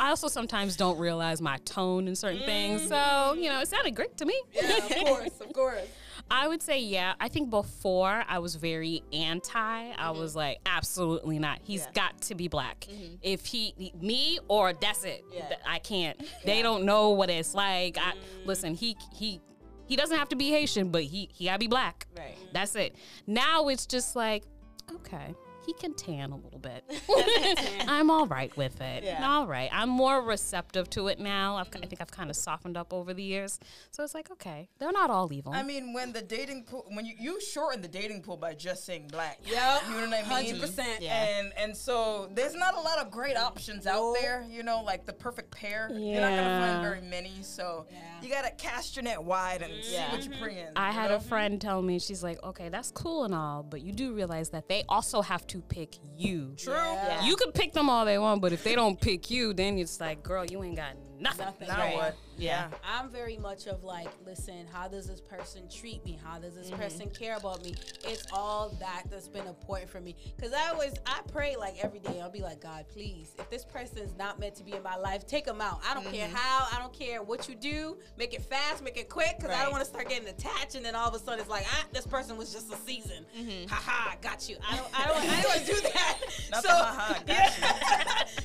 I 0.00 0.08
also 0.08 0.28
sometimes 0.28 0.76
don't 0.76 0.98
realize 0.98 1.42
my 1.42 1.58
tone 1.58 2.08
in 2.08 2.16
certain 2.16 2.40
things. 2.40 2.88
So, 2.88 3.34
you 3.34 3.50
know, 3.50 3.60
it 3.60 3.68
sounded 3.68 3.94
great 3.94 4.16
to 4.16 4.24
me. 4.24 4.34
yeah, 4.54 4.76
of 4.78 4.88
course, 4.88 5.40
of 5.40 5.52
course. 5.52 5.86
I 6.30 6.48
would 6.48 6.62
say, 6.62 6.80
yeah. 6.80 7.14
I 7.20 7.28
think 7.28 7.50
before 7.50 8.24
I 8.26 8.38
was 8.38 8.54
very 8.54 9.02
anti. 9.12 9.58
I 9.58 9.92
mm-hmm. 9.94 10.18
was 10.18 10.34
like, 10.34 10.60
absolutely 10.64 11.38
not. 11.38 11.58
He's 11.62 11.82
Yeah. 11.82 11.92
got 11.92 12.20
to 12.22 12.34
be 12.34 12.48
black. 12.48 12.86
Mm-hmm. 12.90 13.16
If 13.20 13.44
he, 13.44 13.92
me, 14.00 14.38
or 14.48 14.72
that's 14.72 15.04
it. 15.04 15.22
Yeah. 15.30 15.56
I 15.66 15.78
can't. 15.78 16.18
They 16.46 16.62
don't 16.62 16.84
know 16.84 17.10
what 17.10 17.28
it's 17.28 17.54
like. 17.54 17.98
I 17.98 18.12
mm. 18.12 18.46
listen. 18.46 18.74
He 18.74 18.96
he 19.12 19.40
he 19.86 19.94
doesn't 19.94 20.16
have 20.16 20.30
to 20.30 20.36
be 20.36 20.50
Haitian, 20.50 20.90
but 20.90 21.02
he 21.02 21.28
he 21.32 21.44
gotta 21.44 21.58
be 21.58 21.66
black. 21.66 22.06
Right. 22.16 22.36
That's 22.54 22.74
it. 22.76 22.96
Now 23.26 23.68
it's 23.68 23.86
just 23.86 24.16
like, 24.16 24.44
okay, 24.90 25.34
he 25.66 25.72
can 25.74 25.94
tan 25.94 26.30
a 26.32 26.36
little 26.36 26.58
bit. 26.58 26.84
I'm 27.88 28.10
all 28.10 28.26
right 28.26 28.54
with 28.56 28.80
it. 28.80 29.04
Yeah. 29.04 29.26
All 29.28 29.46
right. 29.46 29.68
I'm 29.72 29.88
more 29.88 30.22
receptive 30.22 30.88
to 30.90 31.08
it 31.08 31.18
now. 31.18 31.56
I've, 31.56 31.68
I 31.74 31.86
think 31.86 32.00
I've 32.00 32.10
kind 32.10 32.30
of 32.30 32.36
softened 32.36 32.76
up 32.76 32.92
over 32.92 33.12
the 33.14 33.22
years. 33.22 33.58
So 33.90 34.02
it's 34.02 34.14
like, 34.14 34.30
okay, 34.30 34.68
they're 34.78 34.92
not 34.92 35.10
all 35.10 35.32
evil. 35.32 35.52
I 35.52 35.62
mean, 35.62 35.92
when 35.92 36.12
the 36.12 36.22
dating 36.22 36.64
pool, 36.64 36.86
when 36.88 37.04
you, 37.04 37.14
you 37.18 37.40
shorten 37.40 37.82
the 37.82 37.88
dating 37.88 38.22
pool 38.22 38.36
by 38.36 38.54
just 38.54 38.84
saying 38.84 39.08
black. 39.12 39.38
Yep. 39.44 39.82
You 39.88 39.94
know 40.00 40.08
what 40.08 40.32
I 40.32 40.42
mean? 40.42 40.56
100%. 40.56 41.00
Yeah. 41.00 41.38
And 41.38 41.52
and 41.56 41.76
so 41.76 42.30
there's 42.34 42.54
not 42.54 42.74
a 42.74 42.80
lot 42.80 42.98
of 42.98 43.10
great 43.10 43.36
options 43.36 43.86
out 43.86 43.96
No. 44.00 44.16
there, 44.20 44.44
you 44.48 44.62
know, 44.62 44.82
like 44.82 45.06
the 45.06 45.12
perfect 45.12 45.50
pair. 45.50 45.88
Yeah. 45.92 45.98
You're 45.98 46.20
not 46.20 46.30
gonna 46.30 46.66
find 46.66 46.82
very 46.82 47.02
many. 47.02 47.42
So 47.42 47.86
Yeah. 47.90 47.98
you 48.22 48.28
gotta 48.28 48.50
cast 48.52 48.96
your 48.96 49.02
net 49.02 49.22
wide 49.22 49.62
and 49.62 49.72
see 49.84 49.96
what 49.98 50.24
you 50.24 50.30
bring 50.40 50.56
in. 50.56 50.68
I 50.76 50.90
had 50.90 51.10
know? 51.10 51.16
a 51.16 51.20
friend 51.20 51.60
tell 51.60 51.82
me, 51.82 51.98
she's 51.98 52.22
like, 52.22 52.42
okay, 52.42 52.68
that's 52.68 52.90
cool 52.90 53.24
and 53.24 53.34
all, 53.34 53.62
but 53.62 53.82
you 53.82 53.92
do 53.92 54.12
realize 54.14 54.50
that 54.50 54.68
they 54.68 54.84
also 54.88 55.20
have 55.22 55.46
to 55.48 55.49
pick 55.58 55.96
you. 56.16 56.54
True. 56.56 56.74
Yeah. 56.74 57.24
You 57.24 57.36
could 57.36 57.54
pick 57.54 57.72
them 57.72 57.90
all 57.90 58.04
they 58.04 58.18
want, 58.18 58.40
but 58.40 58.52
if 58.52 58.62
they 58.62 58.74
don't 58.74 59.00
pick 59.00 59.30
you, 59.30 59.52
then 59.52 59.78
it's 59.78 60.00
like, 60.00 60.22
girl, 60.22 60.44
you 60.44 60.62
ain't 60.62 60.76
got 60.76 60.94
nothing. 61.20 61.46
Nothing. 61.46 61.68
Now 61.68 61.78
Right. 61.78 61.94
what? 61.94 62.16
Yeah. 62.36 62.68
I'm 62.84 63.10
very 63.10 63.36
much 63.36 63.66
of 63.66 63.84
like, 63.84 64.08
listen, 64.24 64.66
how 64.72 64.88
does 64.88 65.06
this 65.06 65.20
person 65.20 65.68
treat 65.68 66.04
me? 66.04 66.18
How 66.24 66.38
does 66.38 66.54
this 66.54 66.68
mm-hmm. 66.68 66.80
person 66.80 67.10
care 67.10 67.36
about 67.36 67.62
me? 67.62 67.74
It's 68.04 68.26
all 68.32 68.70
that 68.80 69.04
that's 69.10 69.28
been 69.28 69.46
important 69.46 69.90
for 69.90 70.00
me. 70.00 70.16
Cause 70.40 70.52
I 70.52 70.68
always, 70.70 70.94
I 71.06 71.20
pray 71.32 71.56
like 71.56 71.82
every 71.82 72.00
day. 72.00 72.20
I'll 72.20 72.30
be 72.30 72.40
like, 72.40 72.60
God, 72.60 72.86
please, 72.88 73.34
if 73.38 73.50
this 73.50 73.64
person's 73.64 74.16
not 74.18 74.38
meant 74.40 74.54
to 74.56 74.64
be 74.64 74.72
in 74.72 74.82
my 74.82 74.96
life, 74.96 75.26
take 75.26 75.44
them 75.44 75.60
out. 75.60 75.80
I 75.88 75.94
don't 75.94 76.10
care 76.10 76.28
mm-hmm. 76.28 76.36
how. 76.36 76.68
I 76.74 76.80
don't 76.80 76.92
care 76.92 77.22
what 77.22 77.48
you 77.48 77.54
do. 77.54 77.98
Make 78.16 78.34
it 78.34 78.42
fast. 78.42 78.82
Make 78.82 78.96
it 78.96 79.08
quick. 79.08 79.38
Cause 79.40 79.50
I 79.50 79.62
don't 79.62 79.72
want 79.72 79.84
to 79.84 79.90
start 79.90 80.08
getting 80.08 80.28
attached, 80.28 80.74
and 80.74 80.84
then 80.84 80.94
all 80.94 81.08
of 81.08 81.14
a 81.14 81.18
sudden 81.18 81.40
it's 81.40 81.48
like, 81.48 81.66
ah, 81.68 81.84
this 81.92 82.06
person 82.06 82.36
was 82.36 82.52
just 82.52 82.72
a 82.72 82.76
season. 82.76 83.24
Mm-hmm. 83.38 83.68
Ha 83.68 83.74
ha, 83.74 84.16
got 84.22 84.48
you. 84.48 84.56
I 84.68 84.76
don't, 84.76 84.88
I 84.94 85.06
don't, 85.06 85.16
I 85.16 85.42
don't 85.42 85.50
want 85.50 85.60
to 85.60 85.74
do 85.74 85.80
that. 85.80 86.18
Not 86.50 86.62
so, 86.62 86.68
ha-ha, 86.68 87.14
got 87.14 87.28
yeah. 87.28 87.52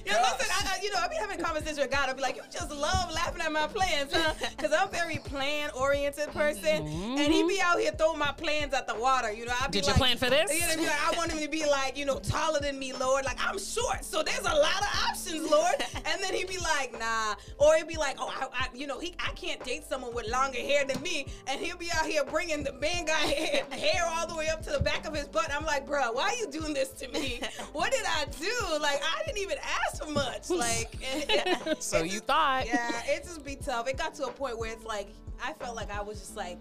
yeah, 0.06 0.22
listen, 0.40 0.48
I, 0.52 0.76
I, 0.76 0.84
you 0.84 0.92
know, 0.92 1.00
I'll 1.00 1.10
be 1.10 1.16
having 1.16 1.40
conversations 1.40 1.80
with 1.80 1.92
God. 1.92 2.10
I'll 2.10 2.16
be 2.16 2.22
like, 2.22 2.36
you 2.36 2.44
just 2.52 2.65
just 2.68 2.80
love 2.80 3.12
laughing 3.14 3.42
at 3.42 3.52
my 3.52 3.68
plans, 3.68 4.12
huh? 4.14 4.34
Because 4.56 4.72
I'm 4.74 4.88
a 4.88 4.92
very 4.92 5.18
plan 5.18 5.70
oriented 5.76 6.30
person, 6.30 6.88
and 6.88 7.20
he 7.20 7.40
mm-hmm. 7.40 7.48
be 7.48 7.62
out 7.62 7.80
here 7.80 7.92
throwing 7.92 8.20
my 8.20 8.32
plans 8.32 8.74
at 8.74 8.88
the 8.88 8.96
water. 8.96 9.32
You 9.32 9.46
know, 9.46 9.54
I 9.60 9.68
be 9.68 9.80
Did 9.80 9.88
you 9.88 9.94
plan 9.94 10.18
for 10.18 10.30
this? 10.30 10.52
You 10.54 10.68
know, 10.68 10.76
be 10.76 10.88
like, 10.88 11.14
I 11.14 11.18
want 11.18 11.32
him 11.32 11.40
to 11.40 11.50
be 11.50 11.66
like, 11.66 11.98
you 11.98 12.06
know, 12.06 12.20
taller 12.20 12.60
than 12.60 12.80
me, 12.80 12.94
Lord. 12.94 13.26
Like 13.26 13.38
I'm 13.40 13.60
short, 13.60 14.04
so 14.04 14.24
there's 14.24 14.40
a 14.40 14.56
lot 14.56 14.82
of 14.82 15.10
options, 15.10 15.50
Lord. 15.50 15.76
and 16.06 16.22
then 16.22 16.34
he'd 16.34 16.48
be 16.48 16.58
like, 16.58 16.98
nah, 16.98 17.36
or 17.58 17.76
he'd 17.76 17.88
be 17.88 17.98
like, 17.98 18.16
oh, 18.20 18.34
I, 18.36 18.48
I 18.54 18.68
you 18.74 18.88
know, 18.88 19.00
he, 19.00 19.14
I 19.20 19.32
can't 19.32 19.64
date 19.64 19.84
someone 19.88 20.14
with 20.14 20.28
longer 20.30 20.60
hair 20.60 20.86
than 20.86 21.02
me, 21.02 21.28
and 21.48 21.60
he'll 21.60 21.78
be 21.78 21.90
out 21.92 22.06
here 22.06 22.24
bringing 22.26 22.64
the 22.64 22.74
man 22.74 23.06
guy 23.06 23.14
hair, 23.18 23.64
hair 23.72 24.04
all 24.08 24.28
the 24.28 24.36
way 24.36 24.48
up 24.48 24.64
to 24.64 24.72
the 24.72 24.80
back 24.80 25.06
of 25.06 25.16
his 25.16 25.28
butt. 25.28 25.52
I'm 25.52 25.66
like, 25.66 25.86
bro, 25.86 26.12
why 26.12 26.30
are 26.30 26.36
you 26.36 26.48
doing 26.48 26.74
this 26.74 26.90
to 26.92 27.08
me? 27.10 27.42
What 27.74 27.92
did 27.92 28.06
I 28.06 28.26
do? 28.40 28.80
Like 28.82 29.02
I 29.04 29.24
didn't 29.26 29.40
even 29.40 29.58
ask 29.86 30.04
for 30.04 30.12
much. 30.12 30.50
Like, 30.50 30.96
and- 31.04 31.82
So 31.82 32.04
you 32.04 32.14
just- 32.14 32.28
yeah, 32.64 33.02
it 33.08 33.24
just 33.24 33.44
be 33.46 33.56
tough. 33.56 33.88
It 33.88 33.98
got 33.98 34.14
to 34.16 34.26
a 34.26 34.32
point 34.32 34.58
where 34.58 34.72
it's 34.72 34.86
like 34.86 35.10
I 35.44 35.54
felt 35.54 35.76
like 35.76 35.92
I 35.92 36.02
was 36.02 36.20
just 36.20 36.36
like 36.36 36.58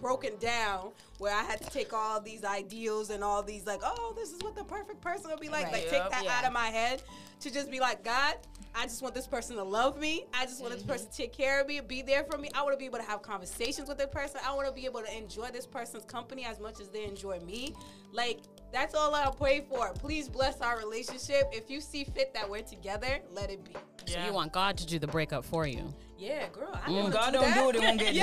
broken 0.00 0.36
down 0.38 0.90
where 1.18 1.34
I 1.34 1.42
had 1.42 1.60
to 1.62 1.70
take 1.70 1.92
all 1.94 2.20
these 2.20 2.44
ideals 2.44 3.08
and 3.10 3.24
all 3.24 3.42
these 3.42 3.66
like, 3.66 3.80
oh, 3.82 4.12
this 4.16 4.30
is 4.32 4.42
what 4.42 4.54
the 4.54 4.64
perfect 4.64 5.00
person 5.00 5.30
will 5.30 5.38
be 5.38 5.48
like. 5.48 5.64
Right. 5.64 5.72
Like 5.72 5.82
Yep. 5.84 5.90
take 5.90 6.10
that 6.10 6.24
Yeah. 6.24 6.38
out 6.38 6.44
of 6.44 6.52
my 6.52 6.66
head 6.66 7.02
to 7.40 7.50
just 7.50 7.70
be 7.70 7.80
like, 7.80 8.04
God, 8.04 8.34
I 8.74 8.82
just 8.84 9.00
want 9.00 9.14
this 9.14 9.26
person 9.26 9.56
to 9.56 9.62
love 9.64 9.98
me. 9.98 10.26
I 10.34 10.44
just 10.44 10.60
want 10.60 10.74
Mm-hmm. 10.74 10.86
this 10.86 10.96
person 10.96 11.10
to 11.10 11.16
take 11.16 11.32
care 11.32 11.62
of 11.62 11.66
me, 11.66 11.80
be 11.80 12.02
there 12.02 12.24
for 12.24 12.36
me. 12.36 12.50
I 12.54 12.62
want 12.62 12.74
to 12.74 12.78
be 12.78 12.84
able 12.84 12.98
to 12.98 13.04
have 13.04 13.22
conversations 13.22 13.88
with 13.88 13.96
the 13.96 14.06
person. 14.06 14.40
I 14.46 14.54
want 14.54 14.68
to 14.68 14.74
be 14.74 14.84
able 14.84 15.00
to 15.00 15.16
enjoy 15.16 15.48
this 15.50 15.66
person's 15.66 16.04
company 16.04 16.44
as 16.44 16.60
much 16.60 16.78
as 16.80 16.88
they 16.90 17.04
enjoy 17.04 17.40
me. 17.40 17.74
Like 18.12 18.40
that's 18.72 18.94
all 18.94 19.14
I'll 19.14 19.32
pray 19.32 19.64
for. 19.68 19.92
Please 19.94 20.28
bless 20.28 20.60
our 20.60 20.78
relationship. 20.78 21.44
If 21.52 21.70
you 21.70 21.80
see 21.80 22.04
fit 22.04 22.34
that 22.34 22.48
we're 22.48 22.62
together, 22.62 23.20
let 23.32 23.50
it 23.50 23.64
be. 23.64 23.72
So 24.06 24.22
you 24.24 24.32
want 24.32 24.52
God 24.52 24.76
to 24.78 24.86
do 24.86 24.98
the 24.98 25.06
breakup 25.08 25.44
for 25.44 25.66
you. 25.66 25.92
Yeah, 26.18 26.48
girl. 26.48 26.70
I 26.72 26.88
Mm. 26.90 27.12
God 27.12 27.26
do 27.26 27.32
don't 27.32 27.42
that. 27.50 27.54
do 27.62 27.68
it, 27.70 27.76
it 27.76 27.80
won't 27.82 27.98
get 28.00 28.14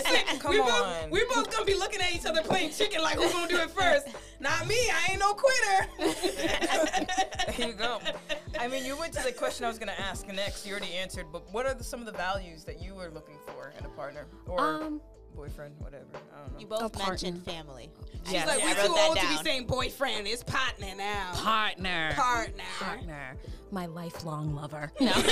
yeah. 0.00 0.02
done. 0.26 0.38
Come 0.40 0.50
we 0.52 0.58
on. 0.60 0.68
Both, 0.68 1.10
we 1.10 1.24
both 1.26 1.50
gonna 1.52 1.64
be 1.64 1.74
looking 1.74 2.00
at 2.00 2.12
each 2.14 2.24
other 2.26 2.42
playing 2.42 2.70
chicken 2.70 3.00
like 3.02 3.16
who's 3.16 3.32
gonna 3.32 3.46
do 3.48 3.58
it 3.58 3.70
first. 3.70 4.08
Not 4.40 4.66
me. 4.66 4.74
I 4.90 5.08
ain't 5.12 5.20
no 5.20 5.34
quitter. 5.34 5.88
There 7.56 7.68
you 7.68 7.74
go. 7.74 7.98
I 8.58 8.68
mean, 8.68 8.84
you 8.84 8.96
went 8.96 9.12
to 9.14 9.22
the 9.22 9.32
question 9.32 9.64
I 9.64 9.68
was 9.68 9.78
going 9.78 9.88
to 9.88 10.00
ask 10.00 10.26
next. 10.28 10.64
You 10.66 10.72
already 10.72 10.94
answered, 10.94 11.26
but 11.32 11.42
what 11.52 11.66
are 11.66 11.74
the, 11.74 11.84
some 11.84 12.00
of 12.00 12.06
the 12.06 12.12
values 12.12 12.64
that 12.64 12.80
you 12.80 12.94
were 12.94 13.10
looking 13.10 13.36
for 13.46 13.72
in 13.78 13.84
a 13.84 13.88
partner 13.90 14.26
or 14.46 14.60
Um, 14.60 15.00
boyfriend, 15.34 15.74
whatever? 15.78 16.04
I 16.14 16.38
don't 16.40 16.52
know. 16.54 16.60
You 16.60 16.66
both 16.66 16.82
A 16.82 16.88
partner. 16.88 17.12
mentioned 17.12 17.44
family. 17.44 17.90
She's 18.24 18.34
Yeah. 18.34 18.46
like, 18.46 18.60
Yeah, 18.60 18.66
we're 18.66 18.74
too 18.86 18.94
that 18.94 19.08
old 19.08 19.18
to 19.18 19.26
be 19.28 19.36
saying 19.42 19.66
boyfriend. 19.66 20.26
It's 20.26 20.42
partner 20.44 20.94
now. 20.96 21.32
Partner. 21.34 22.12
Partner. 22.14 22.64
partner, 22.78 23.36
my 23.70 23.86
lifelong 23.86 24.54
lover. 24.54 24.92
No. 25.00 25.12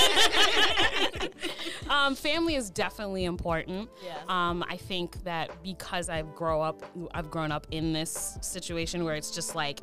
um, 1.91 2.15
family 2.15 2.55
is 2.57 2.71
definitely 2.71 3.25
important. 3.25 3.89
Yeah. 4.05 4.17
Um, 4.29 4.65
I 4.69 4.77
think 4.77 5.23
that 5.25 5.51
because 5.63 6.09
I've 6.09 6.35
grow 6.35 6.61
up, 6.61 6.83
I've 7.13 7.31
grown 7.31 7.53
up 7.53 7.67
in 7.71 7.93
this 7.93 8.39
situation 8.41 9.05
where 9.05 9.15
it's 9.15 9.31
just 9.31 9.55
like 9.55 9.81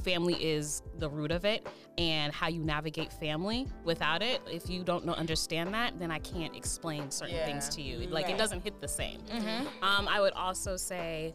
family 0.00 0.34
is 0.34 0.82
the 0.98 1.08
root 1.08 1.30
of 1.30 1.44
it 1.44 1.66
and 1.98 2.32
how 2.32 2.48
you 2.48 2.62
navigate 2.64 3.12
family 3.12 3.66
without 3.84 4.22
it 4.22 4.40
if 4.50 4.68
you 4.70 4.82
don't 4.82 5.04
know 5.06 5.12
understand 5.14 5.72
that 5.74 5.98
then 5.98 6.10
i 6.10 6.18
can't 6.20 6.56
explain 6.56 7.10
certain 7.10 7.34
Yeah. 7.36 7.46
things 7.46 7.68
to 7.70 7.82
you 7.82 8.06
like 8.08 8.26
Right. 8.26 8.34
it 8.34 8.38
doesn't 8.38 8.62
hit 8.62 8.80
the 8.80 8.88
same 8.88 9.20
um, 9.82 10.08
i 10.08 10.20
would 10.20 10.32
also 10.32 10.76
say 10.76 11.34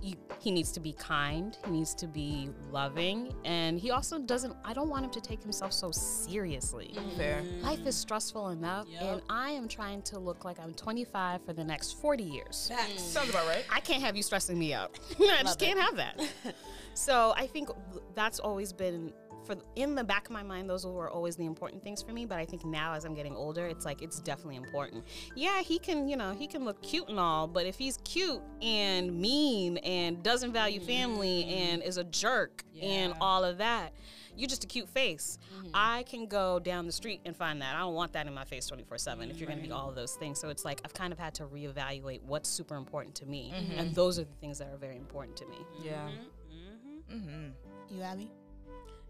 you, 0.00 0.14
he 0.38 0.52
needs 0.52 0.70
to 0.70 0.78
be 0.78 0.92
kind 0.92 1.58
he 1.64 1.72
needs 1.72 1.92
to 1.96 2.06
be 2.06 2.50
loving 2.70 3.34
and 3.44 3.80
he 3.80 3.90
also 3.90 4.16
doesn't 4.20 4.54
i 4.64 4.72
don't 4.72 4.88
want 4.88 5.04
him 5.04 5.10
to 5.10 5.20
take 5.20 5.42
himself 5.42 5.72
so 5.72 5.90
seriously 5.90 6.94
Fair. 7.16 7.42
life 7.62 7.84
is 7.84 7.96
stressful 7.96 8.50
enough 8.50 8.86
Yep. 8.88 9.02
and 9.02 9.22
i 9.28 9.50
am 9.50 9.66
trying 9.66 10.02
to 10.02 10.20
look 10.20 10.44
like 10.44 10.60
i'm 10.60 10.72
25 10.74 11.44
for 11.44 11.52
the 11.52 11.64
next 11.64 12.00
40 12.00 12.22
years 12.22 12.70
Facts. 12.72 13.02
Sounds 13.02 13.30
about 13.30 13.46
right. 13.48 13.64
I 13.72 13.80
can't 13.80 14.00
have 14.02 14.14
you 14.16 14.22
stressing 14.22 14.56
me 14.56 14.72
out. 14.72 14.96
I 15.20 15.42
just 15.42 15.58
can't 15.58 15.80
have 15.80 15.96
that. 15.96 16.20
so 16.98 17.32
I 17.36 17.46
think 17.46 17.68
that's 18.14 18.40
always 18.40 18.72
been 18.72 19.12
for 19.44 19.56
in 19.76 19.94
the 19.94 20.02
back 20.02 20.26
of 20.26 20.32
my 20.32 20.42
mind. 20.42 20.68
Those 20.68 20.84
were 20.84 21.08
always 21.08 21.36
the 21.36 21.46
important 21.46 21.82
things 21.82 22.02
for 22.02 22.12
me. 22.12 22.26
But 22.26 22.38
I 22.38 22.44
think 22.44 22.64
now, 22.64 22.94
as 22.94 23.04
I'm 23.04 23.14
getting 23.14 23.36
older, 23.36 23.66
it's 23.66 23.84
like 23.84 24.02
it's 24.02 24.18
definitely 24.18 24.56
important. 24.56 25.04
Yeah, 25.36 25.62
he 25.62 25.78
can, 25.78 26.08
you 26.08 26.16
know, 26.16 26.32
he 26.32 26.48
can 26.48 26.64
look 26.64 26.82
cute 26.82 27.08
and 27.08 27.20
all, 27.20 27.46
but 27.46 27.66
if 27.66 27.78
he's 27.78 27.98
cute 27.98 28.42
and 28.60 29.14
mean 29.14 29.78
and 29.78 30.22
doesn't 30.24 30.52
value 30.52 30.80
family 30.80 31.44
mm-hmm. 31.44 31.72
and 31.72 31.82
is 31.84 31.98
a 31.98 32.04
jerk 32.04 32.64
and 32.82 33.14
all 33.20 33.44
of 33.44 33.58
that. 33.58 33.92
You're 34.36 34.48
just 34.48 34.62
a 34.62 34.68
cute 34.68 34.88
face. 34.88 35.36
Mm-hmm. 35.56 35.70
I 35.74 36.04
can 36.04 36.26
go 36.26 36.60
down 36.60 36.86
the 36.86 36.92
street 36.92 37.22
and 37.24 37.34
find 37.34 37.60
that. 37.60 37.74
I 37.74 37.80
don't 37.80 37.94
want 37.94 38.12
that 38.12 38.28
in 38.28 38.34
my 38.34 38.44
face 38.44 38.68
24 38.68 38.96
7 38.98 39.30
if 39.30 39.38
you're 39.38 39.48
going 39.48 39.60
to 39.60 39.64
be 39.64 39.72
all 39.72 39.88
of 39.88 39.96
those 39.96 40.14
things. 40.14 40.38
So 40.38 40.48
it's 40.48 40.64
like 40.64 40.80
I've 40.84 40.94
kind 40.94 41.12
of 41.12 41.18
had 41.18 41.34
to 41.34 41.46
reevaluate 41.46 42.22
what's 42.22 42.48
super 42.48 42.76
important 42.76 43.16
to 43.16 43.26
me. 43.26 43.52
And 43.52 43.68
mm-hmm. 43.68 43.94
those 43.94 44.20
are 44.20 44.24
the 44.24 44.34
things 44.40 44.58
that 44.58 44.68
are 44.72 44.76
very 44.76 44.96
important 44.96 45.36
to 45.38 45.46
me. 45.46 45.56
Yeah. 45.82 46.08
Mm-hmm. 47.12 47.28
Mm-hmm. 47.28 47.96
You, 47.96 48.02
Abby? 48.02 48.30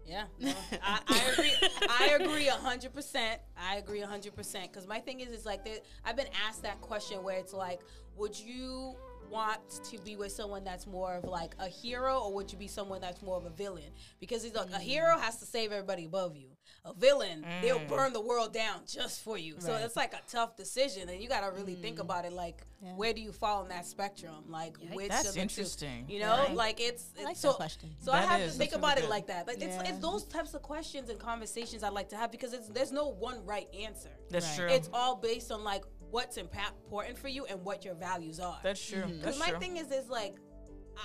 Yeah, 0.05 0.23
no, 0.39 0.51
I, 0.81 0.99
I 1.07 1.31
agree. 1.31 1.51
I 1.87 2.17
agree 2.19 2.47
a 2.47 2.53
hundred 2.53 2.93
percent. 2.95 3.39
I 3.55 3.75
agree 3.75 3.99
hundred 4.01 4.35
percent. 4.35 4.71
Because 4.71 4.87
my 4.87 4.99
thing 4.99 5.19
is, 5.19 5.29
is 5.29 5.45
like. 5.45 5.67
I've 6.03 6.15
been 6.15 6.29
asked 6.47 6.63
that 6.63 6.81
question 6.81 7.21
where 7.21 7.37
it's 7.37 7.53
like, 7.53 7.81
would 8.15 8.39
you 8.39 8.95
want 9.29 9.59
to 9.83 9.99
be 9.99 10.15
with 10.15 10.31
someone 10.31 10.63
that's 10.63 10.87
more 10.87 11.13
of 11.13 11.25
like 11.25 11.53
a 11.59 11.67
hero, 11.67 12.17
or 12.21 12.33
would 12.33 12.51
you 12.51 12.57
be 12.57 12.67
someone 12.67 13.01
that's 13.01 13.21
more 13.21 13.37
of 13.37 13.45
a 13.45 13.51
villain? 13.51 13.91
Because 14.19 14.45
it's 14.45 14.55
like 14.55 14.71
a 14.71 14.79
hero 14.79 15.15
has 15.19 15.37
to 15.41 15.45
save 15.45 15.71
everybody 15.71 16.05
above 16.05 16.35
you. 16.35 16.48
A 16.85 16.93
villain, 16.93 17.45
they'll 17.61 17.79
mm. 17.79 17.89
burn 17.89 18.13
the 18.13 18.21
world 18.21 18.53
down 18.53 18.81
just 18.87 19.21
for 19.21 19.37
you. 19.37 19.55
So 19.59 19.73
Right. 19.73 19.81
it's 19.83 19.97
like 19.97 20.13
a 20.13 20.21
tough 20.29 20.55
decision, 20.55 21.09
and 21.09 21.21
you 21.21 21.27
got 21.27 21.41
to 21.41 21.51
really 21.51 21.75
think 21.75 21.97
mm. 21.97 22.01
about 22.01 22.23
it. 22.23 22.31
Like, 22.31 22.65
Yeah. 22.81 22.93
where 22.95 23.13
do 23.13 23.19
you 23.19 23.33
fall 23.33 23.63
in 23.63 23.67
that 23.69 23.85
spectrum? 23.85 24.45
Like, 24.47 24.77
which 24.93 25.09
That's 25.09 25.27
of 25.27 25.33
the 25.33 25.39
two- 25.39 25.41
interesting. 25.41 26.05
You 26.09 26.19
know, 26.21 26.37
Right. 26.37 26.53
like 26.55 26.79
it's, 26.79 27.09
I 27.19 27.23
like 27.23 27.31
it's 27.33 27.41
that 27.41 27.49
so. 27.49 27.53
question. 27.53 27.95
So 27.99 28.13
I 28.13 28.21
have 28.21 28.39
is- 28.39 28.53
to 28.53 28.57
think 28.57 28.71
about 28.71 28.95
really 28.95 28.99
it 28.99 29.01
good. 29.03 29.09
like 29.09 29.27
that. 29.27 29.47
Like 29.47 29.61
it's 29.61 29.75
Yeah. 29.75 29.89
it's 29.89 29.99
those 29.99 30.23
types 30.23 30.53
of 30.53 30.61
questions 30.61 31.09
and 31.09 31.19
conversations 31.19 31.83
I 31.83 31.89
like 31.89 32.07
to 32.09 32.15
have 32.17 32.31
because 32.31 32.53
it's 32.53 32.69
there's 32.69 32.93
no 32.93 33.09
one 33.09 33.45
right 33.45 33.67
answer. 33.75 34.09
That's 34.29 34.45
Right. 34.47 34.55
true. 34.55 34.67
It's 34.69 34.89
all 34.93 35.17
based 35.17 35.51
on 35.51 35.63
like 35.65 35.83
what's 36.11 36.37
important 36.37 37.17
for 37.19 37.27
you 37.27 37.45
and 37.45 37.63
what 37.63 37.83
your 37.85 37.93
values 37.93 38.39
are. 38.39 38.59
That's 38.63 38.83
true. 38.83 39.01
Because 39.05 39.21
That's 39.21 39.39
my 39.39 39.49
true. 39.49 39.59
thing 39.59 39.77
is, 39.77 39.91
is 39.91 40.09
like, 40.09 40.35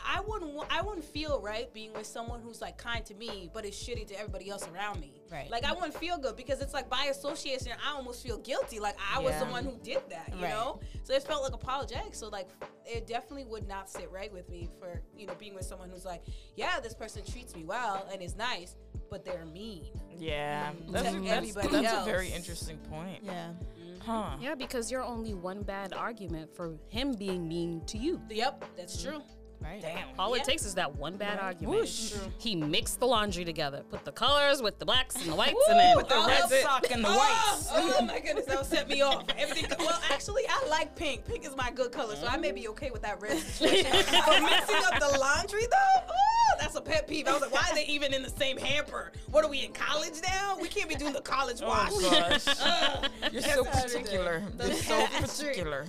I 0.07 0.14
I 0.16 0.20
wouldn't, 0.20 0.55
I 0.70 0.80
wouldn't 0.82 1.05
feel 1.05 1.40
right 1.40 1.72
being 1.72 1.92
with 1.92 2.07
someone 2.07 2.40
who's 2.40 2.61
like 2.61 2.78
kind 2.78 3.05
to 3.07 3.14
me, 3.14 3.51
but 3.53 3.64
is 3.64 3.74
shitty 3.74 4.07
to 4.09 4.14
everybody 4.18 4.49
else 4.49 4.66
around 4.72 5.01
me. 5.01 5.12
Right. 5.30 5.51
Like 5.51 5.64
I 5.64 5.72
wouldn't 5.72 5.95
feel 5.95 6.16
good 6.18 6.36
because 6.36 6.61
it's 6.61 6.72
like 6.72 6.88
by 6.88 7.07
association, 7.11 7.72
I 7.84 7.95
almost 7.95 8.22
feel 8.22 8.38
guilty. 8.38 8.78
Like 8.80 8.97
I 9.14 9.18
was 9.18 9.34
the 9.38 9.47
one 9.47 9.64
who 9.64 9.76
did 9.82 10.03
that, 10.11 10.30
you 10.34 10.42
Right. 10.42 10.51
know. 10.51 10.80
So 11.03 11.14
it 11.14 11.22
felt 11.24 11.42
like 11.42 11.53
apologetic. 11.53 12.14
So 12.14 12.28
like, 12.28 12.49
it 12.86 13.07
definitely 13.07 13.45
would 13.45 13.66
not 13.66 13.90
sit 13.90 14.11
right 14.11 14.32
with 14.32 14.49
me 14.49 14.68
for 14.78 15.03
you 15.16 15.26
know 15.26 15.34
being 15.34 15.55
with 15.55 15.64
someone 15.64 15.90
who's 15.90 16.05
like, 16.05 16.22
yeah, 16.57 16.80
this 16.80 16.95
person 16.95 17.22
treats 17.24 17.55
me 17.55 17.64
well 17.64 18.07
and 18.12 18.22
is 18.22 18.36
nice, 18.36 18.76
but 19.11 19.24
they're 19.24 19.47
mean. 19.47 19.86
yeah. 20.16 20.70
Mm. 20.70 20.86
to 20.86 20.92
That's, 20.92 21.05
that's, 21.05 21.16
everybody 21.16 21.68
that's 21.82 22.03
a 22.03 22.05
very 22.05 22.28
interesting 22.28 22.78
point. 22.78 23.20
Yeah. 23.22 23.49
Mm-hmm. 23.49 24.11
Huh. 24.11 24.36
Yeah, 24.40 24.55
because 24.55 24.90
you're 24.90 25.03
only 25.03 25.34
one 25.34 25.62
bad 25.62 25.92
argument 25.95 26.55
for 26.55 26.76
him 26.88 27.12
being 27.14 27.49
mean 27.49 27.82
to 27.86 27.99
you. 27.99 28.20
Yep, 28.30 28.64
that's 28.76 29.03
true. 29.03 29.22
Right. 29.65 29.81
Damn. 29.81 30.09
All 30.19 30.37
Yeah. 30.37 30.43
it 30.43 30.47
takes 30.47 30.65
is 30.65 30.75
that 30.75 30.95
one 30.97 31.17
bad 31.17 31.39
argument. 31.41 31.81
Whoosh. 31.81 32.12
He 32.39 32.55
mixed 32.55 33.01
the 33.01 33.07
laundry 33.07 33.45
together, 33.45 33.83
put 33.91 34.05
the 34.05 34.12
colors 34.12 34.61
with 34.62 34.79
the 34.79 34.85
blacks 34.85 35.17
and 35.17 35.33
the 35.33 35.35
whites, 35.35 35.59
and 35.69 35.79
then 35.79 35.97
With 35.97 36.09
the 36.09 36.17
Oh, 36.17 36.27
red 36.27 36.49
sock 36.62 36.91
and 36.91 37.03
the 37.05 37.09
Oh, 37.09 37.17
whites. 37.17 37.69
oh 37.73 38.03
my 38.03 38.21
goodness, 38.21 38.45
that 38.47 38.59
would 38.59 38.67
set 38.67 38.89
me 38.89 39.01
off. 39.01 39.25
Everything. 39.39 39.71
Well, 39.79 40.01
actually, 40.11 40.43
I 40.49 40.67
like 40.69 40.95
pink. 40.97 41.25
Pink 41.25 41.45
is 41.47 41.57
my 41.57 41.71
good 41.71 41.93
color, 41.93 42.15
so 42.17 42.27
I 42.27 42.37
may 42.37 42.53
be 42.53 42.69
okay 42.69 42.91
with 42.91 43.03
that 43.03 43.21
red 43.23 43.39
situation. 43.39 43.91
but 44.27 44.43
mixing 44.43 44.77
up 44.85 45.01
the 45.01 45.19
laundry 45.19 45.62
though, 45.71 46.03
oh, 46.09 46.55
that's 46.61 46.75
a 46.77 46.81
pet 46.81 47.09
peeve. 47.09 47.27
I 47.27 47.33
was 47.33 47.43
like, 47.43 47.53
why 47.53 47.67
are 47.71 47.75
they 47.75 47.87
even 47.87 48.12
in 48.12 48.23
the 48.23 48.31
same 48.31 48.59
hamper? 48.59 49.12
What 49.31 49.45
are 49.45 49.49
we 49.51 49.65
in 49.65 49.73
college 49.73 50.15
now? 50.23 50.57
We 50.61 50.69
can't 50.69 50.89
be 50.89 50.95
doing 50.95 51.12
the 51.12 51.21
college 51.23 51.61
oh, 51.62 51.69
wash. 51.69 51.91
Oh 51.95 52.11
gosh. 52.11 52.45
Ugh. 52.61 53.11
You're 53.33 53.43
so 53.43 53.62
That's 53.65 53.77
how 53.77 53.83
they 53.83 53.89
do. 53.89 53.99
particular. 54.05 54.43
You're 54.62 54.73
so 54.75 55.07
particular. 55.07 55.87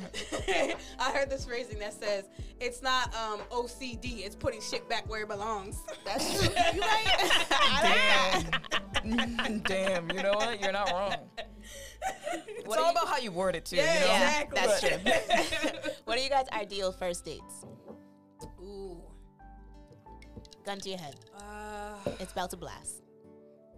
I 0.99 1.11
heard 1.11 1.29
this 1.29 1.45
phrasing 1.45 1.79
that 1.79 1.93
says 1.93 2.25
it's 2.59 2.81
not 2.81 3.13
um, 3.15 3.39
OCD; 3.65 4.25
it's 4.25 4.35
putting 4.35 4.61
shit 4.61 4.87
back 4.89 5.09
where 5.09 5.23
it 5.23 5.27
belongs. 5.29 5.77
That's 6.05 6.39
true. 6.39 6.49
You 6.73 6.81
right? 6.81 8.45
Damn. 9.03 9.59
Damn. 9.59 10.11
You 10.11 10.23
know 10.23 10.33
what? 10.33 10.61
You're 10.61 10.71
not 10.71 10.91
wrong. 10.91 11.15
It's 12.47 12.67
What 12.67 12.77
do 12.77 12.81
all 12.83 12.91
you- 12.91 12.97
about 12.97 13.07
how 13.07 13.17
you 13.17 13.31
word 13.31 13.55
it 13.55 13.65
too. 13.65 13.77
Yeah, 13.77 13.93
you 13.93 13.99
know? 14.01 14.05
Yeah, 14.07 14.41
exactly. 14.41 15.01
that's 15.03 15.03
But- 15.03 15.83
true. 15.83 15.91
what 16.05 16.17
are 16.17 16.21
you 16.21 16.29
guys' 16.29 16.45
ideal 16.53 16.91
first 16.91 17.25
dates? 17.25 17.65
Ooh. 18.61 19.01
Gun 20.65 20.79
to 20.79 20.89
your 20.89 20.97
head. 20.99 21.15
Uh, 21.37 22.09
It's 22.19 22.31
about 22.31 22.49
to 22.51 22.57
blast. 22.57 23.01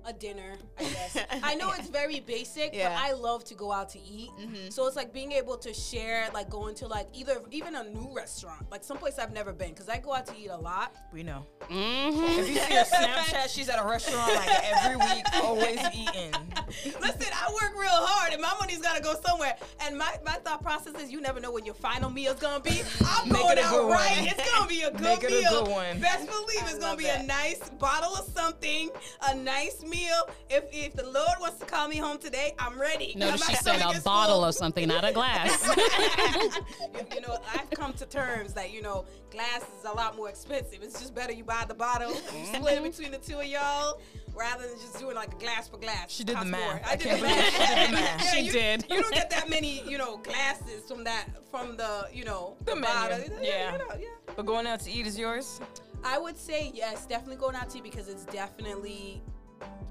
A 0.08 0.14
dinner, 0.14 0.54
I 0.80 0.84
guess. 0.84 1.18
I 1.44 1.56
know 1.56 1.72
it's 1.78 1.90
very 1.90 2.20
basic, 2.22 2.74
Yeah. 2.74 2.90
but 2.90 2.98
I 2.98 3.12
love 3.14 3.44
to 3.46 3.56
go 3.56 3.72
out 3.72 3.90
to 3.90 4.00
eat. 4.00 4.30
So 4.70 4.88
it's 4.88 4.96
like 4.96 5.12
being 5.14 5.32
able 5.34 5.58
to 5.58 5.74
share, 5.74 6.28
like 6.34 6.50
going 6.50 6.76
to 6.76 6.88
like 6.88 7.08
either 7.14 7.42
even 7.52 7.76
a 7.76 7.84
new 7.84 8.10
restaurant, 8.16 8.66
like 8.72 8.84
someplace 8.84 9.20
I've 9.20 9.34
never 9.34 9.52
been, 9.54 9.70
because 9.70 9.90
I 9.90 9.98
go 10.00 10.14
out 10.14 10.26
to 10.28 10.34
eat 10.38 10.48
a 10.50 10.58
lot. 10.58 10.96
We 11.12 11.24
know. 11.24 11.46
Mm-hmm. 11.70 12.40
If 12.40 12.50
you 12.50 12.56
see 12.56 12.74
her 12.76 12.84
Snapchat, 12.94 13.54
she's 13.54 13.70
at 13.70 13.84
a 13.84 13.88
restaurant 13.88 14.34
like 14.34 14.50
every 14.64 14.96
week, 14.96 15.26
always 15.44 15.80
eating. 15.94 16.34
Listen, 16.68 17.28
I 17.34 17.52
work 17.54 17.74
real 17.80 17.90
hard, 17.90 18.34
and 18.34 18.42
my 18.42 18.54
money's 18.60 18.82
gotta 18.82 19.02
go 19.02 19.16
somewhere. 19.26 19.56
And 19.82 19.98
my, 19.98 20.16
my 20.26 20.34
thought 20.34 20.62
process 20.62 20.94
is, 20.96 21.12
you 21.12 21.22
never 21.22 21.40
know 21.40 21.52
when 21.52 21.66
your 21.66 21.76
final 21.76 22.10
meal's 22.10 22.40
gonna 22.40 22.62
be. 22.62 22.82
I'm 23.06 23.30
Make 23.30 23.42
going 23.42 23.58
it 23.58 23.64
out 23.64 23.72
good 23.72 23.84
one. 23.84 23.92
right. 23.94 24.34
It's 24.38 24.52
gonna 24.52 24.68
be 24.68 24.82
a 24.82 24.92
good 24.92 25.02
Make 25.02 25.24
it 25.24 25.32
a 25.32 25.42
meal. 25.42 25.64
good 25.64 25.72
one. 25.72 26.00
Best 26.00 26.28
believe 26.28 26.64
it's 26.64 26.80
gonna 26.80 26.98
be 26.98 27.06
that. 27.06 27.24
a 27.24 27.28
nice 27.28 27.70
bottle 27.80 28.16
of 28.16 28.26
something, 28.34 28.90
a 29.30 29.36
nice 29.36 29.84
meal. 29.84 30.30
If 30.50 30.66
if 30.72 30.94
the 30.94 31.04
Lord 31.04 31.40
wants 31.40 31.60
to 31.60 31.66
call 31.66 31.88
me 31.88 31.98
home 31.98 32.18
today, 32.18 32.54
I'm 32.60 32.80
ready. 32.80 33.14
Notice 33.16 33.46
she 33.46 33.56
said 33.56 33.82
a 33.82 34.02
bottle 34.02 34.38
full. 34.38 34.46
of 34.46 34.56
something, 34.56 34.88
not 34.88 35.06
a 35.06 35.14
glass. 35.14 35.66
you, 35.78 37.16
you 37.16 37.22
know, 37.22 37.38
I've 37.54 37.70
come 37.72 37.94
to 37.94 38.06
terms 38.06 38.54
that 38.54 38.72
you 38.74 38.82
know, 38.82 39.06
glass 39.32 39.62
is 39.62 39.86
a 39.86 39.94
lot 39.94 40.16
more 40.18 40.30
expensive. 40.30 40.80
It's 40.82 41.00
just 41.00 41.16
better 41.16 41.34
you 41.34 41.44
buy 41.44 41.66
the 41.68 41.74
bottle, 41.74 42.12
you 42.12 42.46
split 42.46 42.74
it 42.74 42.76
mm-hmm. 42.76 42.84
between 42.84 43.12
the 43.12 43.18
two 43.18 43.40
of 43.40 43.46
y'all, 43.46 44.00
rather 44.38 44.68
than 44.68 44.78
just 44.78 45.00
doing 45.00 45.16
like 45.16 45.34
a 45.34 45.38
glass 45.38 45.68
for 45.68 45.78
glass. 45.78 46.12
She 46.12 46.24
did 46.24 46.38
the 46.40 46.46
math. 46.46 46.62
more. 46.62 46.82
I 46.86 46.92
I 46.92 46.96
did 46.96 47.18
the 47.18 47.22
math. 47.24 47.44
she 47.52 47.76
did 47.76 47.88
the 47.88 47.92
math. 47.94 48.22
Yeah, 48.24 48.32
She 48.32 48.42
you, 48.42 48.52
did. 48.52 48.86
You 48.90 49.02
don't 49.02 49.14
get 49.14 49.30
that 49.32 49.50
many, 49.56 49.82
you 49.90 49.98
know, 49.98 50.18
glasses 50.18 50.84
from 50.88 51.04
that 51.06 51.26
from 51.52 51.76
the, 51.78 52.08
you 52.14 52.24
know, 52.24 52.56
The 52.66 52.76
menu. 52.76 52.84
bottle. 52.88 53.20
Yeah. 53.42 53.72
you 53.74 53.78
know, 53.80 53.86
yeah. 54.00 54.34
But 54.36 54.46
going 54.46 54.68
out 54.68 54.80
to 54.82 54.92
eat 54.92 55.08
is 55.08 55.18
yours? 55.18 55.60
I 56.04 56.18
would 56.20 56.38
say 56.38 56.72
yes, 56.74 57.06
definitely 57.08 57.38
going 57.38 57.56
out 57.56 57.70
to 57.72 57.78
eat 57.80 57.84
because 57.84 58.08
it's 58.08 58.26
definitely. 58.26 59.22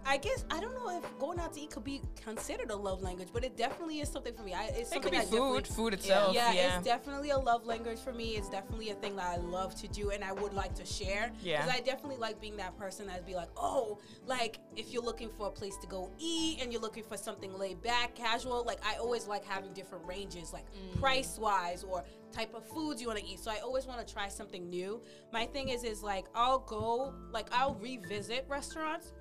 I 0.07 0.19
guess 0.19 0.45
I 0.53 0.61
don't 0.61 0.75
know 0.75 0.97
if 0.97 1.19
going 1.19 1.41
out 1.41 1.55
to 1.55 1.61
eat 1.61 1.71
could 1.71 1.83
be 1.83 2.01
considered 2.23 2.71
a 2.71 2.77
love 2.77 3.03
language, 3.03 3.29
but 3.33 3.45
it 3.45 3.57
definitely 3.57 3.99
is 4.01 4.09
something 4.09 4.33
for 4.33 4.43
me. 4.43 4.55
I, 4.55 4.67
it's 4.67 4.79
It 4.79 4.87
something 4.87 5.03
could 5.03 5.11
be 5.11 5.19
I 5.19 5.25
food, 5.25 5.67
food 5.67 5.95
itself. 5.95 6.33
yeah, 6.33 6.53
Yeah. 6.53 6.77
it's 6.77 6.87
definitely 6.87 7.31
a 7.31 7.39
love 7.39 7.67
language 7.67 7.99
for 7.99 8.13
me. 8.13 8.37
It's 8.37 8.49
definitely 8.49 8.91
a 8.91 8.95
thing 8.95 9.17
that 9.17 9.27
I 9.27 9.37
love 9.37 9.75
to 9.81 9.89
do 9.89 10.11
and 10.11 10.23
I 10.23 10.33
would 10.33 10.55
like 10.55 10.75
to 10.77 10.87
share. 10.87 11.33
Yeah. 11.43 11.63
Because 11.65 11.81
I 11.81 11.81
definitely 11.81 12.19
like 12.19 12.41
being 12.41 12.57
that 12.59 12.79
person 12.79 13.09
that'd 13.09 13.27
be 13.27 13.35
like, 13.35 13.49
oh, 13.57 13.99
like 14.27 14.61
if 14.77 14.93
you're 14.93 15.03
looking 15.03 15.29
for 15.29 15.49
a 15.49 15.51
place 15.51 15.77
to 15.79 15.89
go 15.89 16.13
eat 16.19 16.63
and 16.63 16.73
you're 16.73 16.83
looking 16.83 17.05
for 17.05 17.17
something 17.17 17.53
laid 17.53 17.83
back, 17.83 18.15
casual, 18.15 18.65
like 18.65 18.79
I 18.87 18.99
always 18.99 19.27
like 19.27 19.45
having 19.45 19.73
different 19.73 20.07
ranges, 20.07 20.53
like 20.53 20.67
mm. 20.73 21.01
price 21.01 21.37
wise 21.37 21.83
or 21.83 22.05
type 22.31 22.55
of 22.55 22.65
foods 22.65 23.01
you 23.01 23.09
want 23.09 23.19
to 23.19 23.27
eat. 23.27 23.41
So 23.41 23.51
I 23.51 23.59
always 23.59 23.87
want 23.87 24.07
to 24.07 24.13
try 24.13 24.29
something 24.29 24.69
new. 24.71 25.03
My 25.33 25.47
thing 25.47 25.71
is, 25.71 25.83
is 25.83 26.03
like 26.03 26.27
I'll 26.35 26.61
go, 26.61 27.13
like 27.33 27.49
I'll 27.53 27.75
revisit 27.75 28.45
restaurants 28.49 29.13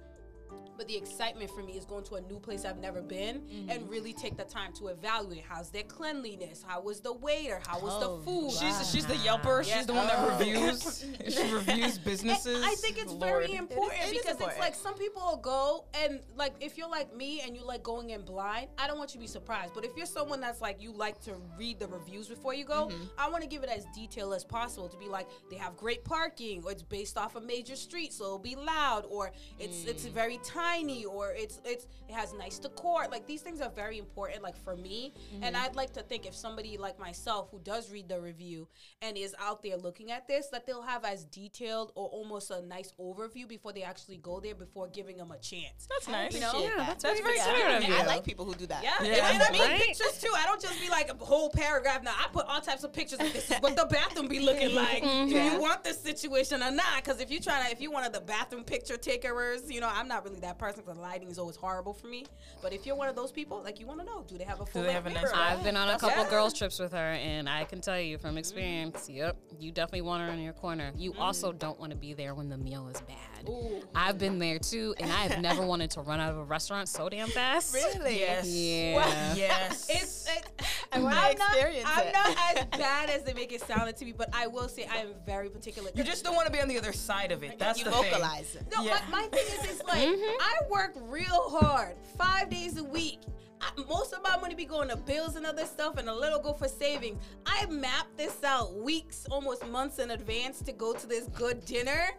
but 0.78 0.88
the 0.88 0.96
excitement 0.96 1.50
for 1.52 1.64
me 1.64 1.74
is 1.74 1.86
going 1.86 2.04
to 2.06 2.16
a 2.16 2.22
new 2.22 2.40
place 2.40 2.66
I've 2.66 2.78
never 2.80 3.02
been 3.02 3.42
and 3.70 3.90
really 3.90 4.14
take 4.14 4.38
the 4.38 4.44
time 4.44 4.74
to 4.74 4.88
evaluate 4.88 5.44
how's 5.48 5.70
their 5.70 5.84
cleanliness, 5.84 6.64
how 6.68 6.82
was 6.82 7.02
the 7.02 7.14
waiter, 7.14 7.62
how 7.68 7.80
was 7.80 7.94
Oh, 8.04 8.18
the 8.18 8.24
food. 8.26 8.52
She's 8.52 8.92
she's 8.92 9.06
the 9.06 9.14
yelper. 9.16 9.66
Yeah. 9.66 9.78
She's 9.78 9.86
the 9.86 9.94
one 9.94 10.08
that 10.08 10.18
Oh. 10.20 10.38
reviews. 10.38 11.06
she 11.30 11.52
reviews 11.54 11.98
businesses. 11.98 12.64
I 12.64 12.76
think 12.76 12.98
it's 12.98 13.12
Lord. 13.12 13.22
very 13.48 13.56
important 13.56 14.00
it 14.02 14.06
is 14.08 14.12
because 14.12 14.32
important. 14.32 14.52
it's 14.52 14.60
like 14.60 14.76
some 14.76 14.96
people 14.96 15.22
will 15.22 15.38
go 15.38 15.86
and 15.94 16.20
like 16.36 16.54
if 16.60 16.78
you're 16.78 16.90
like 16.90 17.16
me 17.16 17.42
and 17.42 17.56
you 17.56 17.66
like 17.66 17.84
going 17.84 18.12
in 18.12 18.22
blind, 18.22 18.68
I 18.78 18.88
don't 18.88 18.98
want 18.98 19.12
you 19.12 19.20
to 19.20 19.24
be 19.24 19.28
surprised. 19.28 19.74
But 19.74 19.86
if 19.86 19.92
you're 19.96 20.06
someone 20.06 20.40
that's 20.42 20.62
like 20.62 20.82
you 20.82 20.92
like 20.92 21.22
to 21.22 21.36
read 21.58 21.80
the 21.80 21.88
reviews 21.88 22.28
before 22.28 22.54
you 22.54 22.64
go, 22.66 22.86
Mm-hmm. 22.86 23.04
I 23.18 23.30
want 23.30 23.42
to 23.44 23.50
give 23.50 23.64
it 23.64 23.70
as 23.70 23.86
detailed 23.96 24.34
as 24.34 24.44
possible 24.44 24.88
to 24.90 24.98
be 24.98 25.08
like 25.08 25.28
they 25.50 25.56
have 25.56 25.76
great 25.78 26.04
parking 26.04 26.62
or 26.64 26.72
it's 26.72 26.84
based 26.84 27.18
off 27.18 27.36
a 27.36 27.42
major 27.42 27.76
street 27.76 28.14
so 28.14 28.26
it'll 28.26 28.38
be 28.40 28.56
loud 28.56 29.06
or 29.10 29.32
it's 29.60 29.86
it's 29.86 30.06
Mm. 30.06 30.12
very 30.12 30.40
tiny 30.66 31.06
or 31.06 31.32
it's 31.32 31.62
it's 31.66 31.88
it 32.10 32.14
has 32.14 32.34
nice 32.34 32.60
decor. 32.60 33.08
Like 33.12 33.26
these 33.28 33.42
things 33.42 33.62
are 33.62 33.70
very 33.70 33.98
important 33.98 34.44
like 34.44 34.58
for 34.58 34.76
me. 34.76 35.14
Mm-hmm. 35.34 35.44
And 35.44 35.58
I'd 35.58 35.76
like 35.76 35.94
to 35.94 36.02
think 36.02 36.26
if 36.26 36.36
somebody 36.36 36.78
like 36.78 37.00
myself 37.00 37.50
who 37.52 37.60
does 37.60 37.92
read 37.92 38.08
the 38.10 38.20
review 38.20 38.68
and 39.02 39.18
is 39.18 39.36
out 39.40 39.64
there 39.64 39.78
looking 39.78 40.12
at 40.12 40.28
this 40.28 40.48
that 40.52 40.66
they'll 40.66 40.82
have 40.82 41.06
as 41.06 41.26
detailed 41.26 41.92
or 41.96 42.08
almost 42.08 42.52
a 42.52 42.62
nice 42.62 42.92
overview 43.00 43.48
before 43.48 43.74
they 43.74 43.84
actually 43.84 44.18
go 44.18 44.40
there 44.40 44.56
before 44.56 44.88
giving 44.88 45.18
them 45.18 45.32
a 45.32 45.38
chance. 45.38 45.88
That's 45.90 46.08
nice. 46.08 46.34
You 46.34 46.42
know? 46.42 46.54
Yeah, 46.56 46.70
that. 46.78 46.88
that's 46.88 47.04
That's 47.04 47.20
very 47.22 47.38
Yeah. 47.38 47.46
considerate 47.46 47.90
of 48.02 48.06
I 48.06 48.06
like 48.06 48.24
people 48.24 48.46
who 48.46 48.56
do 48.56 48.68
that. 48.68 48.84
Yeah, 48.84 49.02
Yeah. 49.04 49.30
and 49.34 49.44
I 49.44 49.52
mean 49.52 49.62
Right? 49.62 49.82
pictures 49.82 50.20
too. 50.22 50.32
I 50.36 50.46
don't 50.46 50.62
just 50.62 50.80
be 50.80 50.90
like 50.90 51.10
a 51.12 51.16
whole 51.26 51.50
paragraph. 51.50 52.04
Now 52.04 52.14
I 52.18 52.28
put 52.32 52.46
all 52.48 52.62
types 52.62 52.84
of 52.84 52.92
pictures. 52.94 53.20
Of 53.20 53.32
this 53.34 53.50
what 53.60 53.76
the 53.76 53.86
bathroom 53.86 54.28
be 54.28 54.40
looking 54.40 54.74
like. 54.84 55.02
Do 55.04 55.28
you 55.48 55.60
want 55.60 55.84
this 55.84 56.00
situation 56.02 56.62
or 56.62 56.72
not? 56.72 56.98
Because 57.04 57.20
if 57.22 57.30
you 57.32 57.40
try 57.40 57.64
to, 57.64 57.72
if 57.72 57.80
you 57.82 57.92
one 57.92 58.04
of 58.04 58.14
the 58.14 58.22
bathroom 58.22 58.64
picture 58.64 58.98
takers, 58.98 59.70
you 59.72 59.80
know 59.82 59.90
I'm 59.92 60.08
not 60.08 60.24
really 60.26 60.40
that 60.42 60.55
person. 60.58 60.84
because 60.84 60.98
The 60.98 61.02
lighting 61.02 61.30
is 61.30 61.40
always 61.40 61.56
horrible 61.56 61.94
for 61.94 62.08
me. 62.08 62.26
But 62.62 62.74
if 62.74 62.86
you're 62.86 62.96
one 62.96 63.08
of 63.08 63.16
those 63.16 63.32
people, 63.32 63.62
like 63.64 63.80
you 63.80 63.86
want 63.86 64.00
to 64.00 64.06
know, 64.06 64.24
do 64.28 64.38
they 64.38 64.44
have 64.44 64.62
a 64.62 64.66
full 64.66 64.84
they 64.84 64.94
have 64.94 65.06
a 65.06 65.10
nice? 65.10 65.32
I've 65.34 65.64
been 65.64 65.78
on 65.78 65.90
a 65.90 66.00
couple 66.00 66.24
it. 66.24 66.30
girls 66.30 66.54
trips 66.54 66.80
with 66.80 66.92
her, 66.92 67.12
and 67.14 67.50
I 67.50 67.64
can 67.66 67.82
tell 67.82 68.00
you 68.00 68.18
from 68.18 68.38
experience, 68.38 69.04
mm-hmm. 69.04 69.18
yep, 69.18 69.38
you 69.60 69.72
definitely 69.72 70.02
want 70.02 70.24
her 70.24 70.30
in 70.30 70.42
your 70.42 70.54
corner. 70.54 70.92
You 70.98 71.12
mm-hmm. 71.12 71.22
also 71.22 71.52
don't 71.52 71.80
want 71.80 71.92
to 71.92 71.98
be 71.98 72.14
there 72.14 72.36
when 72.36 72.50
the 72.50 72.58
meal 72.58 72.88
is 72.88 73.02
bad. 73.02 73.50
Ooh. 73.50 73.82
I've 73.94 74.18
been 74.18 74.40
there 74.40 74.60
too, 74.60 74.96
and 75.00 75.12
I 75.12 75.28
have 75.28 75.42
never 75.42 75.66
wanted 75.66 75.92
to 75.92 76.02
run 76.02 76.20
out 76.20 76.32
of 76.32 76.38
a 76.38 76.44
restaurant 76.44 76.90
so 76.90 77.10
damn 77.10 77.30
fast. 77.30 77.74
Really? 77.74 78.16
Yes. 78.26 78.48
Yeah. 78.48 79.36
Yes. 79.36 79.90
It's, 79.96 80.28
it, 80.28 80.46
I 80.92 81.00
wanna 81.00 81.16
I'm 81.16 81.38
not, 81.38 81.56
I'm 81.58 82.12
not 82.12 82.58
as 82.58 82.80
bad 82.80 83.10
as 83.10 83.24
they 83.24 83.34
make 83.34 83.52
it 83.52 83.62
sound 83.62 83.96
to 83.96 84.06
me, 84.06 84.14
but 84.14 84.30
I 84.34 84.48
will 84.48 84.68
say 84.68 84.88
I 84.90 84.98
am 84.98 85.10
very 85.26 85.50
particular. 85.50 85.92
you 85.94 86.04
just 86.04 86.24
don't 86.24 86.36
want 86.36 86.48
to 86.48 86.52
be 86.52 86.60
on 86.60 86.68
the 86.68 86.78
other 86.78 86.94
side 86.94 87.32
of 87.32 87.44
it. 87.44 87.60
That's 87.60 87.80
you 87.80 87.86
the 87.86 87.92
vocalize 87.92 88.56
it. 88.56 88.66
No, 88.74 88.84
Yeah. 88.84 89.00
my, 89.10 89.22
my 89.22 89.28
thing 89.28 89.46
is, 89.60 89.72
it's 89.72 89.84
like 89.84 90.00
mm-hmm. 90.00 90.42
I 90.46 90.54
work 90.70 90.94
real 91.10 91.50
hard, 91.50 91.96
five 92.20 92.52
days 92.52 92.78
a 92.78 92.84
week. 92.84 93.20
I, 93.62 93.72
most 93.90 94.14
of 94.14 94.22
my 94.22 94.38
money 94.38 94.54
be 94.54 94.66
going 94.66 94.90
to 94.90 94.96
bills 94.96 95.38
and 95.38 95.46
other 95.46 95.66
stuff, 95.66 95.98
and 95.98 96.08
a 96.08 96.14
little 96.14 96.40
go 96.40 96.54
for 96.54 96.68
savings. 96.68 97.20
I 97.48 97.66
map 97.66 98.06
this 98.16 98.44
out 98.44 98.76
weeks, 98.76 99.26
almost 99.32 99.66
months 99.68 99.98
in 99.98 100.12
advance 100.12 100.62
to 100.62 100.72
go 100.72 100.94
to 100.94 101.08
this 101.08 101.28
good 101.30 101.66
dinner, 101.66 102.12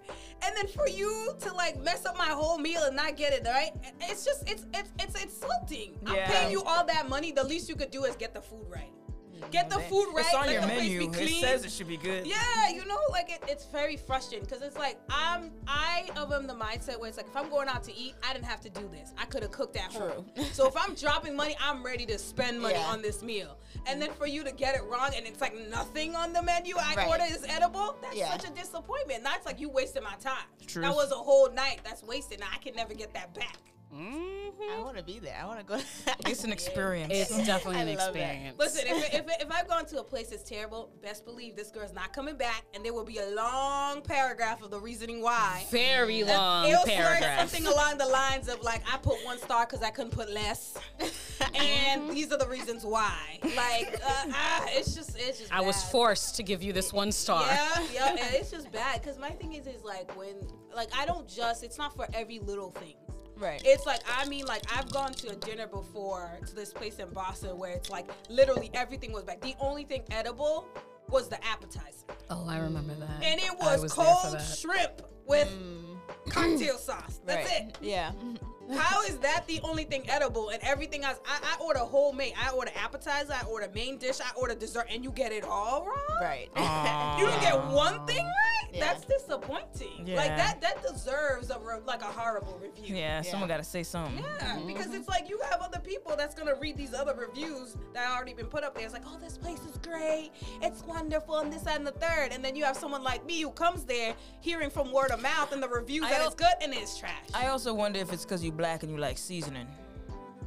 and 0.42 0.56
then 0.56 0.66
for 0.66 0.88
you 0.88 1.34
to 1.38 1.52
like 1.54 1.80
mess 1.84 2.04
up 2.04 2.18
my 2.18 2.30
whole 2.30 2.58
meal 2.58 2.82
and 2.82 2.96
not 2.96 3.16
get 3.16 3.32
it 3.32 3.46
right, 3.46 3.70
it's 4.00 4.24
just 4.24 4.42
it's 4.50 4.66
it's 4.74 4.90
it's 4.98 5.22
insulting. 5.22 5.96
I'm 6.04 6.16
paying 6.24 6.50
you 6.50 6.62
all 6.64 6.84
that 6.84 7.08
money. 7.08 7.30
The 7.30 7.44
least 7.44 7.68
you 7.68 7.76
could 7.76 7.92
do 7.92 8.04
is 8.06 8.16
get 8.16 8.34
the 8.34 8.40
food 8.40 8.66
right. 8.68 8.90
Mm-hmm. 9.36 9.50
Get 9.50 9.70
the 9.70 9.78
food 9.80 10.08
right. 10.14 10.24
It's 10.24 10.34
on 10.34 10.46
let 10.46 10.52
your 10.52 10.60
the 10.62 10.66
place 10.68 10.78
menu. 10.80 11.02
It 11.02 11.12
clean. 11.12 11.40
says 11.42 11.64
it 11.64 11.70
should 11.72 11.88
be 11.88 11.96
good. 11.96 12.26
Yeah, 12.26 12.36
you 12.72 12.84
know, 12.86 12.98
like 13.10 13.30
it, 13.30 13.42
it's 13.48 13.64
very 13.66 13.96
frustrating 13.96 14.46
because 14.46 14.62
it's 14.62 14.76
like 14.76 14.98
I'm 15.10 15.50
I 15.66 16.08
of 16.16 16.32
am 16.32 16.46
the 16.46 16.54
mindset 16.54 16.98
where 16.98 17.08
it's 17.08 17.16
like 17.16 17.26
if 17.26 17.36
I'm 17.36 17.48
going 17.50 17.68
out 17.68 17.84
to 17.84 17.94
eat, 17.96 18.14
I 18.28 18.32
didn't 18.32 18.46
have 18.46 18.60
to 18.62 18.70
do 18.70 18.88
this. 18.92 19.12
I 19.18 19.24
could 19.26 19.42
have 19.42 19.52
cooked 19.52 19.76
at 19.76 19.92
home. 19.92 20.26
so 20.52 20.66
if 20.66 20.74
I'm 20.76 20.94
dropping 20.94 21.36
money, 21.36 21.56
I'm 21.60 21.84
ready 21.84 22.06
to 22.06 22.18
spend 22.18 22.60
money 22.60 22.74
Yeah. 22.74 22.86
on 22.86 23.02
this 23.02 23.22
meal. 23.22 23.58
And 23.86 24.00
then 24.00 24.10
for 24.12 24.26
you 24.26 24.42
to 24.44 24.52
get 24.52 24.74
it 24.74 24.82
wrong 24.84 25.10
and 25.16 25.26
it's 25.26 25.40
like 25.40 25.54
nothing 25.68 26.16
on 26.16 26.32
the 26.32 26.42
menu 26.42 26.76
I 26.78 26.94
Right. 26.96 27.08
order 27.08 27.24
is 27.28 27.44
edible, 27.48 27.96
that's 28.02 28.16
Yeah. 28.16 28.30
such 28.36 28.48
a 28.48 28.52
disappointment. 28.54 29.22
That's 29.22 29.44
like 29.46 29.60
you 29.60 29.68
wasted 29.68 30.02
my 30.02 30.14
time. 30.20 30.46
Truth. 30.66 30.84
That 30.84 30.94
was 30.94 31.10
a 31.12 31.16
whole 31.16 31.50
night 31.50 31.80
that's 31.84 32.02
wasted. 32.02 32.40
Now 32.40 32.48
I 32.52 32.58
can 32.58 32.74
never 32.74 32.94
get 32.94 33.12
that 33.14 33.34
back. 33.34 33.58
I 33.98 34.82
want 34.82 34.96
to 34.96 35.02
be 35.02 35.18
there. 35.18 35.36
I 35.40 35.46
want 35.46 35.60
to 35.60 35.64
go. 35.64 35.78
It's 36.26 36.44
an 36.44 36.52
experience. 36.52 37.12
It's 37.14 37.46
definitely 37.46 37.80
an 37.80 37.88
I 37.88 37.94
love 37.94 38.16
it. 38.16 38.20
experience. 38.20 38.58
Listen, 38.58 38.84
if, 38.86 39.14
if, 39.14 39.42
if 39.42 39.50
I've 39.50 39.68
gone 39.68 39.86
to 39.86 40.00
a 40.00 40.04
place 40.04 40.28
that's 40.28 40.42
terrible, 40.42 40.90
best 41.02 41.24
believe 41.24 41.56
this 41.56 41.70
girl's 41.70 41.92
not 41.92 42.12
coming 42.12 42.36
back, 42.36 42.64
and 42.74 42.84
there 42.84 42.92
will 42.92 43.04
be 43.04 43.18
a 43.18 43.28
long 43.30 44.02
paragraph 44.02 44.62
of 44.62 44.70
the 44.70 44.80
reasoning 44.80 45.22
why. 45.22 45.64
very 45.70 46.24
long 46.24 46.66
It'll 46.68 46.82
start 46.82 46.96
paragraph. 46.96 47.38
something 47.48 47.66
along 47.66 47.98
the 47.98 48.06
lines 48.06 48.48
of 48.48 48.60
like, 48.62 48.82
I 48.92 48.98
put 48.98 49.24
one 49.24 49.38
star 49.38 49.66
because 49.66 49.82
I 49.82 49.90
couldn't 49.90 50.12
put 50.12 50.30
less, 50.30 50.76
and 51.54 52.10
these 52.10 52.32
are 52.32 52.38
the 52.38 52.48
reasons 52.48 52.84
why. 52.84 53.38
Like, 53.42 54.00
uh, 54.04 54.24
ah, 54.32 54.66
it's 54.70 54.94
just, 54.94 55.16
it's 55.18 55.38
just. 55.38 55.52
I 55.52 55.60
was 55.60 55.82
forced 55.84 56.36
to 56.36 56.42
give 56.42 56.62
you 56.62 56.72
this 56.72 56.92
one 56.92 57.12
star. 57.12 57.46
Yeah, 57.46 57.86
yeah, 57.92 58.16
it's 58.32 58.50
just 58.50 58.70
bad 58.72 59.00
because 59.00 59.18
my 59.18 59.30
thing 59.30 59.52
is, 59.54 59.66
is 59.66 59.84
like 59.84 60.16
when, 60.16 60.34
like, 60.74 60.88
I 60.96 61.06
don't 61.06 61.28
just. 61.28 61.62
It's 61.62 61.78
not 61.78 61.94
for 61.94 62.06
every 62.12 62.40
little 62.40 62.70
thing. 62.70 62.94
Right. 63.36 63.60
It's 63.64 63.86
like 63.86 64.00
I 64.18 64.26
mean, 64.28 64.46
like 64.46 64.62
I've 64.76 64.90
gone 64.90 65.12
to 65.14 65.30
a 65.30 65.36
dinner 65.36 65.66
before 65.66 66.30
to 66.46 66.54
this 66.54 66.72
place 66.72 66.98
in 66.98 67.08
Boston 67.10 67.58
where 67.58 67.72
it's 67.72 67.90
like 67.90 68.10
literally 68.28 68.70
everything 68.74 69.12
was 69.12 69.24
back. 69.24 69.40
The 69.40 69.54
only 69.60 69.84
thing 69.84 70.02
edible 70.10 70.66
was 71.08 71.28
the 71.28 71.44
appetizer, 71.46 72.06
Oh, 72.30 72.46
I 72.48 72.58
remember 72.58 72.94
that. 72.94 73.22
and 73.22 73.40
it 73.40 73.56
was, 73.58 73.82
was 73.82 73.92
cold 73.92 74.40
shrimp 74.40 75.02
with 75.26 75.48
mm. 75.48 76.30
cocktail 76.30 76.78
sauce. 76.78 77.20
That's 77.24 77.48
right. 77.48 77.68
it. 77.68 77.78
Yeah. 77.80 78.12
How 78.74 79.02
is 79.02 79.18
that 79.18 79.46
the 79.46 79.60
only 79.62 79.84
thing 79.84 80.08
edible 80.08 80.50
and 80.50 80.62
everything 80.62 81.04
else? 81.04 81.20
I, 81.26 81.38
I 81.42 81.62
order 81.62 81.80
whole 81.80 82.06
homemade. 82.06 82.34
I 82.40 82.50
order 82.50 82.70
appetizer. 82.76 83.32
I 83.32 83.44
order 83.46 83.70
main 83.74 83.98
dish. 83.98 84.20
I 84.20 84.30
order 84.36 84.54
dessert, 84.54 84.86
and 84.90 85.02
you 85.04 85.10
get 85.10 85.32
it 85.32 85.44
all 85.44 85.84
wrong. 85.84 86.20
Right. 86.20 86.48
You 87.16 87.24
don't 87.26 87.40
get 87.40 87.64
one 87.72 88.06
thing 88.06 88.24
right. 88.26 88.68
Yeah. 88.72 88.80
That's 88.92 89.04
disappointing. 89.06 90.06
Yeah. 90.06 90.16
Like 90.16 90.36
that. 90.36 90.60
That 90.60 90.82
deserves 90.82 91.50
a 91.50 91.58
re- 91.58 91.80
like 91.86 92.02
a 92.02 92.06
horrible 92.06 92.58
review. 92.62 92.94
yeah, 92.94 93.22
Yeah. 93.22 93.30
someone 93.30 93.48
got 93.48 93.56
to 93.58 93.64
say 93.64 93.82
something. 93.82 94.18
Yeah, 94.22 94.56
mm-hmm. 94.56 94.66
because 94.66 94.92
it's 94.92 95.08
like 95.08 95.28
you 95.28 95.40
have 95.50 95.60
other 95.60 95.78
people 95.78 96.14
that's 96.16 96.34
gonna 96.34 96.54
read 96.54 96.76
these 96.76 96.92
other 96.92 97.14
reviews 97.14 97.76
that 97.94 98.10
already 98.10 98.34
been 98.34 98.46
put 98.46 98.64
up 98.64 98.74
there. 98.74 98.84
It's 98.84 98.92
like, 98.92 99.04
oh, 99.06 99.18
this 99.18 99.38
place 99.38 99.60
is 99.60 99.78
great, 99.78 100.30
it's 100.62 100.84
wonderful, 100.84 101.38
and 101.38 101.52
this 101.52 101.62
that, 101.62 101.76
and 101.78 101.86
the 101.86 101.92
third. 101.92 102.32
And 102.32 102.44
then 102.44 102.56
you 102.56 102.64
have 102.64 102.76
someone 102.76 103.02
like 103.02 103.24
me 103.26 103.40
who 103.40 103.50
comes 103.50 103.84
there 103.84 104.14
hearing 104.40 104.70
from 104.70 104.92
word 104.92 105.10
of 105.10 105.22
mouth 105.22 105.52
and 105.52 105.62
the 105.62 105.68
reviews 105.68 106.04
I 106.04 106.10
that 106.10 106.20
al- 106.20 106.26
it's 106.26 106.34
good 106.36 106.54
and 106.62 106.72
it's 106.74 106.98
trash. 106.98 107.12
I 107.34 107.48
also 107.48 107.72
wonder 107.74 107.98
if 107.98 108.12
it's 108.12 108.24
because 108.24 108.42
you 108.44 108.52
black 108.56 108.82
and 108.82 108.90
you 108.92 108.98
like 108.98 109.18
seasoning. 109.18 109.66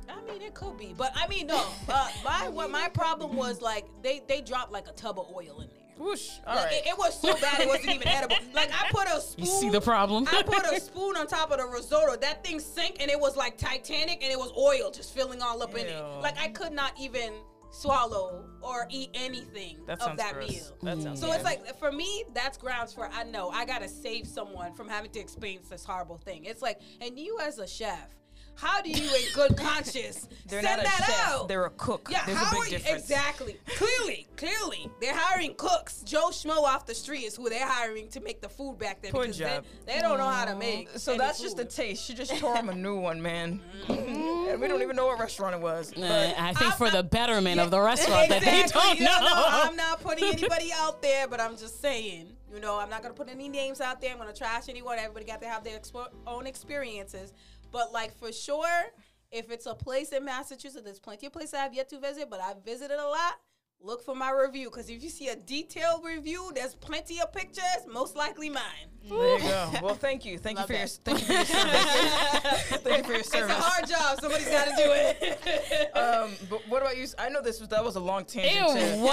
I 0.10 0.32
mean, 0.32 0.42
it 0.42 0.54
could 0.54 0.78
be, 0.78 0.94
but 0.98 1.12
I 1.16 1.28
mean, 1.28 1.48
no. 1.48 1.64
Uh, 1.88 2.10
my 2.26 2.50
what 2.50 2.70
my 2.72 2.90
problem 2.90 3.36
was 3.36 3.62
like 3.62 3.86
they 4.02 4.22
they 4.28 4.42
dropped 4.42 4.72
like 4.72 4.88
a 4.88 4.92
tub 4.94 5.20
of 5.20 5.28
oil 5.34 5.62
in 5.62 5.68
there. 5.70 5.76
Whoosh. 5.98 6.30
All 6.48 6.56
Like, 6.56 6.66
right. 6.66 6.74
it, 6.76 6.88
it 6.88 6.98
was 6.98 7.20
so 7.22 7.36
bad 7.42 7.60
it 7.60 7.68
wasn't 7.68 7.90
even 7.96 8.08
edible. 8.08 8.38
Like 8.54 8.70
I 8.72 8.90
put 8.90 9.08
a 9.08 9.20
spoon. 9.20 9.46
You 9.46 9.52
see 9.52 9.70
the 9.70 9.82
problem? 9.82 10.26
I 10.32 10.44
put 10.44 10.66
a 10.66 10.80
spoon 10.82 11.18
on 11.18 11.28
top 11.28 11.52
of 11.52 11.58
the 11.58 11.66
risotto. 11.66 12.16
That 12.16 12.42
thing 12.44 12.60
sank 12.62 12.98
and 13.02 13.12
it 13.12 13.20
was 13.20 13.36
like 13.36 13.58
Titanic 13.58 14.24
and 14.24 14.32
it 14.32 14.40
was 14.40 14.52
oil 14.58 14.92
just 14.92 15.14
filling 15.14 15.42
all 15.42 15.62
up 15.62 15.76
in 15.78 15.88
it. 15.88 16.02
Like 16.22 16.40
I 16.40 16.48
could 16.48 16.72
not 16.72 16.94
even 17.00 17.34
swallow 17.72 18.46
or 18.62 18.88
eat 18.90 19.10
anything 19.14 19.78
that 19.86 20.02
of 20.02 20.18
that 20.18 20.34
gross. 20.34 20.50
meal. 20.50 20.78
That 20.84 21.02
sounds 21.02 21.20
So 21.20 21.32
it's 21.32 21.44
like 21.44 21.78
for 21.78 21.92
me, 21.92 22.24
that's 22.34 22.58
grounds 22.58 22.94
for 22.94 23.10
I 23.14 23.24
know 23.24 23.50
I 23.50 23.66
gotta 23.66 23.88
save 23.88 24.28
someone 24.28 24.74
from 24.74 24.88
having 24.88 25.12
to 25.12 25.20
experience 25.20 25.70
this 25.70 25.86
horrible 25.86 26.18
thing. 26.18 26.46
It's 26.46 26.62
like, 26.62 26.80
and 27.02 27.18
you 27.18 27.40
as 27.40 27.60
a 27.60 27.68
chef, 27.68 28.16
how 28.60 28.82
do 28.82 28.90
you, 28.90 29.04
in 29.10 29.22
good 29.34 29.56
conscience, 29.58 30.28
They're 30.48 30.62
send 30.62 30.78
not 30.78 30.80
a 30.80 30.84
that 30.84 31.04
chef. 31.06 31.28
out? 31.30 31.48
They're 31.48 31.66
a 31.66 31.70
cook. 31.72 32.10
Yeah, 32.12 32.26
There's 32.26 32.38
how 32.38 32.56
a 32.58 32.60
are 32.60 32.66
you 32.66 32.72
difference. 32.72 33.04
exactly? 33.04 33.58
Clearly, 33.78 34.28
clearly, 34.36 34.90
they're 35.00 35.16
hiring 35.16 35.54
cooks. 35.56 36.02
Joe 36.02 36.30
Schmo 36.32 36.58
off 36.64 36.86
the 36.86 36.96
street 36.96 37.24
is 37.24 37.36
who 37.36 37.50
they're 37.50 37.68
hiring 37.68 38.10
to 38.10 38.20
make 38.20 38.42
the 38.42 38.50
food 38.50 38.78
back 38.80 39.02
there 39.02 39.12
Poor 39.12 39.22
because 39.24 39.38
job. 39.38 39.64
They, 39.86 39.94
they 39.96 40.02
don't 40.02 40.18
know 40.18 40.26
how 40.28 40.46
to 40.46 40.56
make. 40.56 40.90
So 40.98 41.12
any 41.14 41.20
that's 41.20 41.40
just 41.40 41.58
a 41.60 41.62
food. 41.64 41.70
taste. 41.70 42.04
She 42.06 42.14
just 42.14 42.36
tore 42.38 42.56
him 42.56 42.70
a 42.70 42.76
new 42.76 42.98
one, 43.00 43.22
man. 43.22 43.62
Mm-hmm. 43.88 44.50
and 44.50 44.62
we 44.62 44.68
don't 44.68 44.82
even 44.82 44.96
know 44.96 45.06
what 45.08 45.20
restaurant 45.20 45.56
it 45.56 45.62
was. 45.62 45.92
Uh, 45.94 46.00
But 46.02 46.36
I 46.42 46.54
think 46.54 46.74
for 46.74 46.90
the 46.90 47.04
betterment 47.04 47.60
of 47.60 47.72
the 47.72 47.78
Yeah, 47.78 47.84
restaurant 47.86 48.30
that 48.30 48.42
they 48.44 48.62
exactly. 48.62 48.82
don't 48.82 48.98
You 49.00 49.06
know, 49.06 49.20
know. 49.22 49.46
I'm 49.48 49.76
not 49.76 50.02
putting 50.02 50.26
anybody 50.26 50.72
out 50.76 51.02
there, 51.02 51.28
but 51.28 51.40
I'm 51.40 51.56
just 51.58 51.82
saying. 51.82 52.34
You 52.54 52.60
know, 52.60 52.80
I'm 52.80 52.90
not 52.90 53.04
gonna 53.04 53.14
put 53.14 53.30
any 53.30 53.48
names 53.48 53.80
out 53.80 54.02
there. 54.02 54.12
I'm 54.12 54.18
gonna 54.18 54.34
trash 54.34 54.70
anyone. 54.70 54.98
Everybody 54.98 55.24
got 55.26 55.40
to 55.42 55.48
have 55.48 55.64
their 55.64 55.78
expo- 55.78 56.10
own 56.26 56.48
experiences. 56.48 57.32
But 57.72 57.92
like 57.92 58.18
for 58.18 58.32
sure, 58.32 58.86
if 59.32 59.52
it's 59.52 59.66
a 59.66 59.76
place 59.76 60.12
in 60.12 60.26
Massachusetts, 60.26 60.84
there's 60.84 61.00
plenty 61.00 61.28
of 61.28 61.34
places 61.34 61.54
I've 61.54 61.74
yet 61.74 61.90
to 61.90 62.00
visit, 62.00 62.30
but 62.30 62.42
I've 62.42 62.64
visited 62.64 63.00
a 63.00 63.08
lot. 63.08 63.40
Look 63.82 64.04
for 64.04 64.14
my 64.14 64.30
review 64.32 64.70
because 64.70 64.90
if 64.90 65.02
you 65.02 65.10
see 65.10 65.30
a 65.30 65.38
detailed 65.38 66.04
review, 66.04 66.52
there's 66.54 66.76
plenty 66.76 67.22
of 67.22 67.32
pictures. 67.32 67.64
Most 67.88 68.14
likely 68.18 68.50
mine. 68.50 68.64
there 69.08 69.38
you 69.38 69.40
go. 69.40 69.72
Well, 69.82 69.96
thank 69.96 70.26
you. 70.26 70.38
Thank 70.38 70.60
you 70.60 70.66
for 70.66 70.74
your 70.74 70.86
thank 70.88 71.22
you 71.22 71.26
for 71.26 71.32
your 71.34 71.46
service. 71.46 72.64
thank 72.84 72.98
you 72.98 73.04
for 73.06 73.12
your 73.12 73.20
It's 73.22 73.34
a 73.34 73.48
hard 73.48 73.88
job. 73.88 74.20
Somebody's 74.20 74.50
got 74.50 74.66
to 74.66 74.72
do 74.76 74.84
it. 74.92 75.92
Um, 76.00 76.32
but 76.50 76.62
what 76.70 76.82
about 76.82 76.98
you? 76.98 77.08
I 77.18 77.30
know 77.30 77.42
this 77.42 77.60
was 77.60 77.70
that 77.70 77.84
was 77.84 77.96
a 77.96 78.00
long 78.00 78.24
tangent. 78.26 78.78
It 78.78 78.96
too. 78.96 79.02
was. 79.02 79.12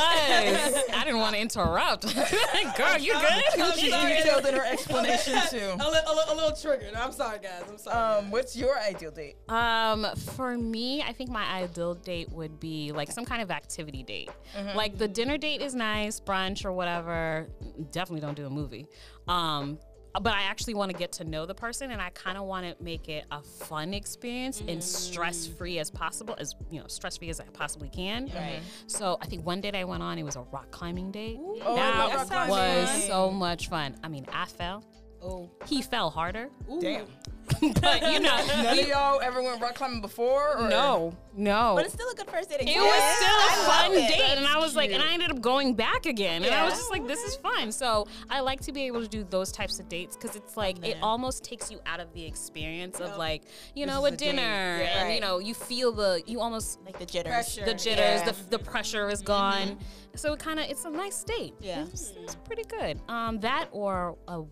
I 0.94 1.02
didn't 1.04 1.18
want 1.20 1.34
to 1.34 1.40
interrupt. 1.40 2.02
Girl, 2.76 2.98
you 2.98 3.12
good? 3.12 3.74
She's 3.78 3.92
detailed 3.92 4.46
in 4.46 4.54
her 4.54 4.64
explanation 4.64 5.40
too. 5.50 5.58
a, 5.58 5.90
li- 5.90 5.98
a, 6.06 6.12
li- 6.14 6.22
a 6.30 6.34
little 6.34 6.52
triggered. 6.56 6.94
I'm 6.94 7.12
sorry, 7.12 7.38
guys. 7.38 7.62
I'm 7.68 7.78
sorry. 7.78 8.18
Um, 8.24 8.30
what's 8.30 8.56
your 8.56 8.78
ideal 8.78 9.10
date? 9.10 9.36
Um, 9.48 10.06
for 10.36 10.56
me, 10.56 11.02
I 11.02 11.12
think 11.12 11.30
my 11.30 11.44
ideal 11.44 11.94
date 11.94 12.30
would 12.30 12.60
be 12.60 12.92
like 12.92 13.10
some 13.10 13.24
kind 13.24 13.42
of 13.42 13.50
activity 13.50 14.02
date. 14.02 14.30
Like 14.74 14.98
the 14.98 15.08
dinner 15.08 15.38
date 15.38 15.60
is 15.62 15.74
nice, 15.74 16.20
brunch 16.20 16.64
or 16.64 16.72
whatever. 16.72 17.48
Definitely 17.90 18.20
don't 18.20 18.36
do 18.36 18.46
a 18.46 18.50
movie. 18.50 18.86
Um, 19.28 19.78
but 20.22 20.32
I 20.32 20.44
actually 20.44 20.72
want 20.72 20.90
to 20.90 20.96
get 20.96 21.12
to 21.12 21.24
know 21.24 21.44
the 21.44 21.54
person, 21.54 21.90
and 21.90 22.00
I 22.00 22.08
kind 22.08 22.38
of 22.38 22.44
want 22.44 22.64
to 22.64 22.82
make 22.82 23.10
it 23.10 23.26
a 23.30 23.42
fun 23.42 23.92
experience 23.92 24.62
and 24.66 24.82
stress 24.82 25.46
free 25.46 25.78
as 25.78 25.90
possible, 25.90 26.34
as 26.38 26.54
you 26.70 26.80
know, 26.80 26.86
stress 26.86 27.18
free 27.18 27.28
as 27.28 27.38
I 27.38 27.44
possibly 27.52 27.90
can. 27.90 28.30
Right. 28.34 28.60
So 28.86 29.18
I 29.20 29.26
think 29.26 29.44
one 29.44 29.60
date 29.60 29.74
I 29.74 29.84
went 29.84 30.02
on, 30.02 30.18
it 30.18 30.22
was 30.22 30.36
a 30.36 30.40
rock 30.52 30.70
climbing 30.70 31.10
date. 31.10 31.36
Oh, 31.38 31.76
that 31.76 32.14
rock 32.14 32.26
climbing. 32.28 32.50
was 32.50 33.04
so 33.06 33.30
much 33.30 33.68
fun. 33.68 33.94
I 34.02 34.08
mean, 34.08 34.24
I 34.32 34.46
fell. 34.46 34.84
oh, 35.22 35.50
He 35.66 35.82
fell 35.82 36.08
harder, 36.08 36.48
Damn. 36.80 37.06
but 37.80 38.12
you 38.12 38.20
know, 38.20 38.46
None 38.46 38.78
of 38.78 38.86
y'all 38.88 39.20
ever 39.20 39.42
went 39.42 39.60
rock 39.60 39.74
climbing 39.74 40.00
before? 40.00 40.58
Or? 40.58 40.68
no, 40.68 41.14
no. 41.36 41.72
But 41.76 41.84
it's 41.86 41.94
still 41.94 42.08
a 42.10 42.14
good 42.14 42.28
first 42.30 42.48
date. 42.50 42.60
It 42.60 42.68
experience. 42.68 42.86
was 42.94 43.16
still 43.16 43.28
a 43.36 43.48
I 43.50 43.66
fun 43.88 43.92
it. 43.94 44.08
date, 44.08 44.36
and 44.38 44.46
I 44.46 44.58
was 44.58 44.76
like, 44.76 44.90
and. 44.92 45.02
I 45.02 45.12
ended 45.12 45.30
up 45.30 45.40
going 45.40 45.74
back 45.74 46.06
again, 46.06 46.42
and 46.44 46.54
I 46.54 46.64
was 46.64 46.74
just 46.74 46.90
like, 46.90 47.06
this 47.06 47.22
is 47.22 47.36
fun. 47.36 47.70
So 47.72 48.06
I 48.28 48.40
like 48.40 48.60
to 48.62 48.72
be 48.72 48.82
able 48.86 49.00
to 49.02 49.08
do 49.08 49.24
those 49.24 49.52
types 49.52 49.78
of 49.78 49.88
dates 49.88 50.16
because 50.16 50.36
it's 50.36 50.56
like 50.56 50.84
it 50.86 50.96
almost 51.02 51.44
takes 51.44 51.70
you 51.70 51.80
out 51.86 52.00
of 52.00 52.12
the 52.12 52.24
experience 52.24 53.00
of 53.00 53.16
like 53.16 53.42
you 53.74 53.86
know 53.86 54.04
is 54.06 54.12
a 54.12 54.14
a 54.14 54.16
dinner, 54.18 54.42
Yeah. 54.42 55.04
and 55.04 55.14
you 55.14 55.20
know 55.20 55.38
you 55.38 55.54
feel 55.54 55.92
the 55.92 56.22
you 56.26 56.40
almost 56.40 56.80
Like 56.84 56.98
the 56.98 57.06
jitters. 57.06 57.32
Pressure. 57.32 57.64
the 57.64 57.74
jitters, 57.74 58.20
Yeah. 58.20 58.30
the, 58.32 58.50
the 58.50 58.58
pressure 58.58 59.08
is 59.08 59.22
gone. 59.22 59.78
So 60.16 60.32
it 60.32 60.38
kind 60.38 60.58
of 60.58 60.66
it's 60.70 60.84
a 60.84 60.90
nice 60.90 61.22
date. 61.24 61.54
Yeah. 61.60 61.84
it's, 61.92 62.12
it's 62.22 62.34
pretty 62.36 62.64
good. 62.64 62.98
Um, 63.08 63.38
that 63.40 63.68
or 63.70 64.16
a 64.28 64.40
what 64.40 64.50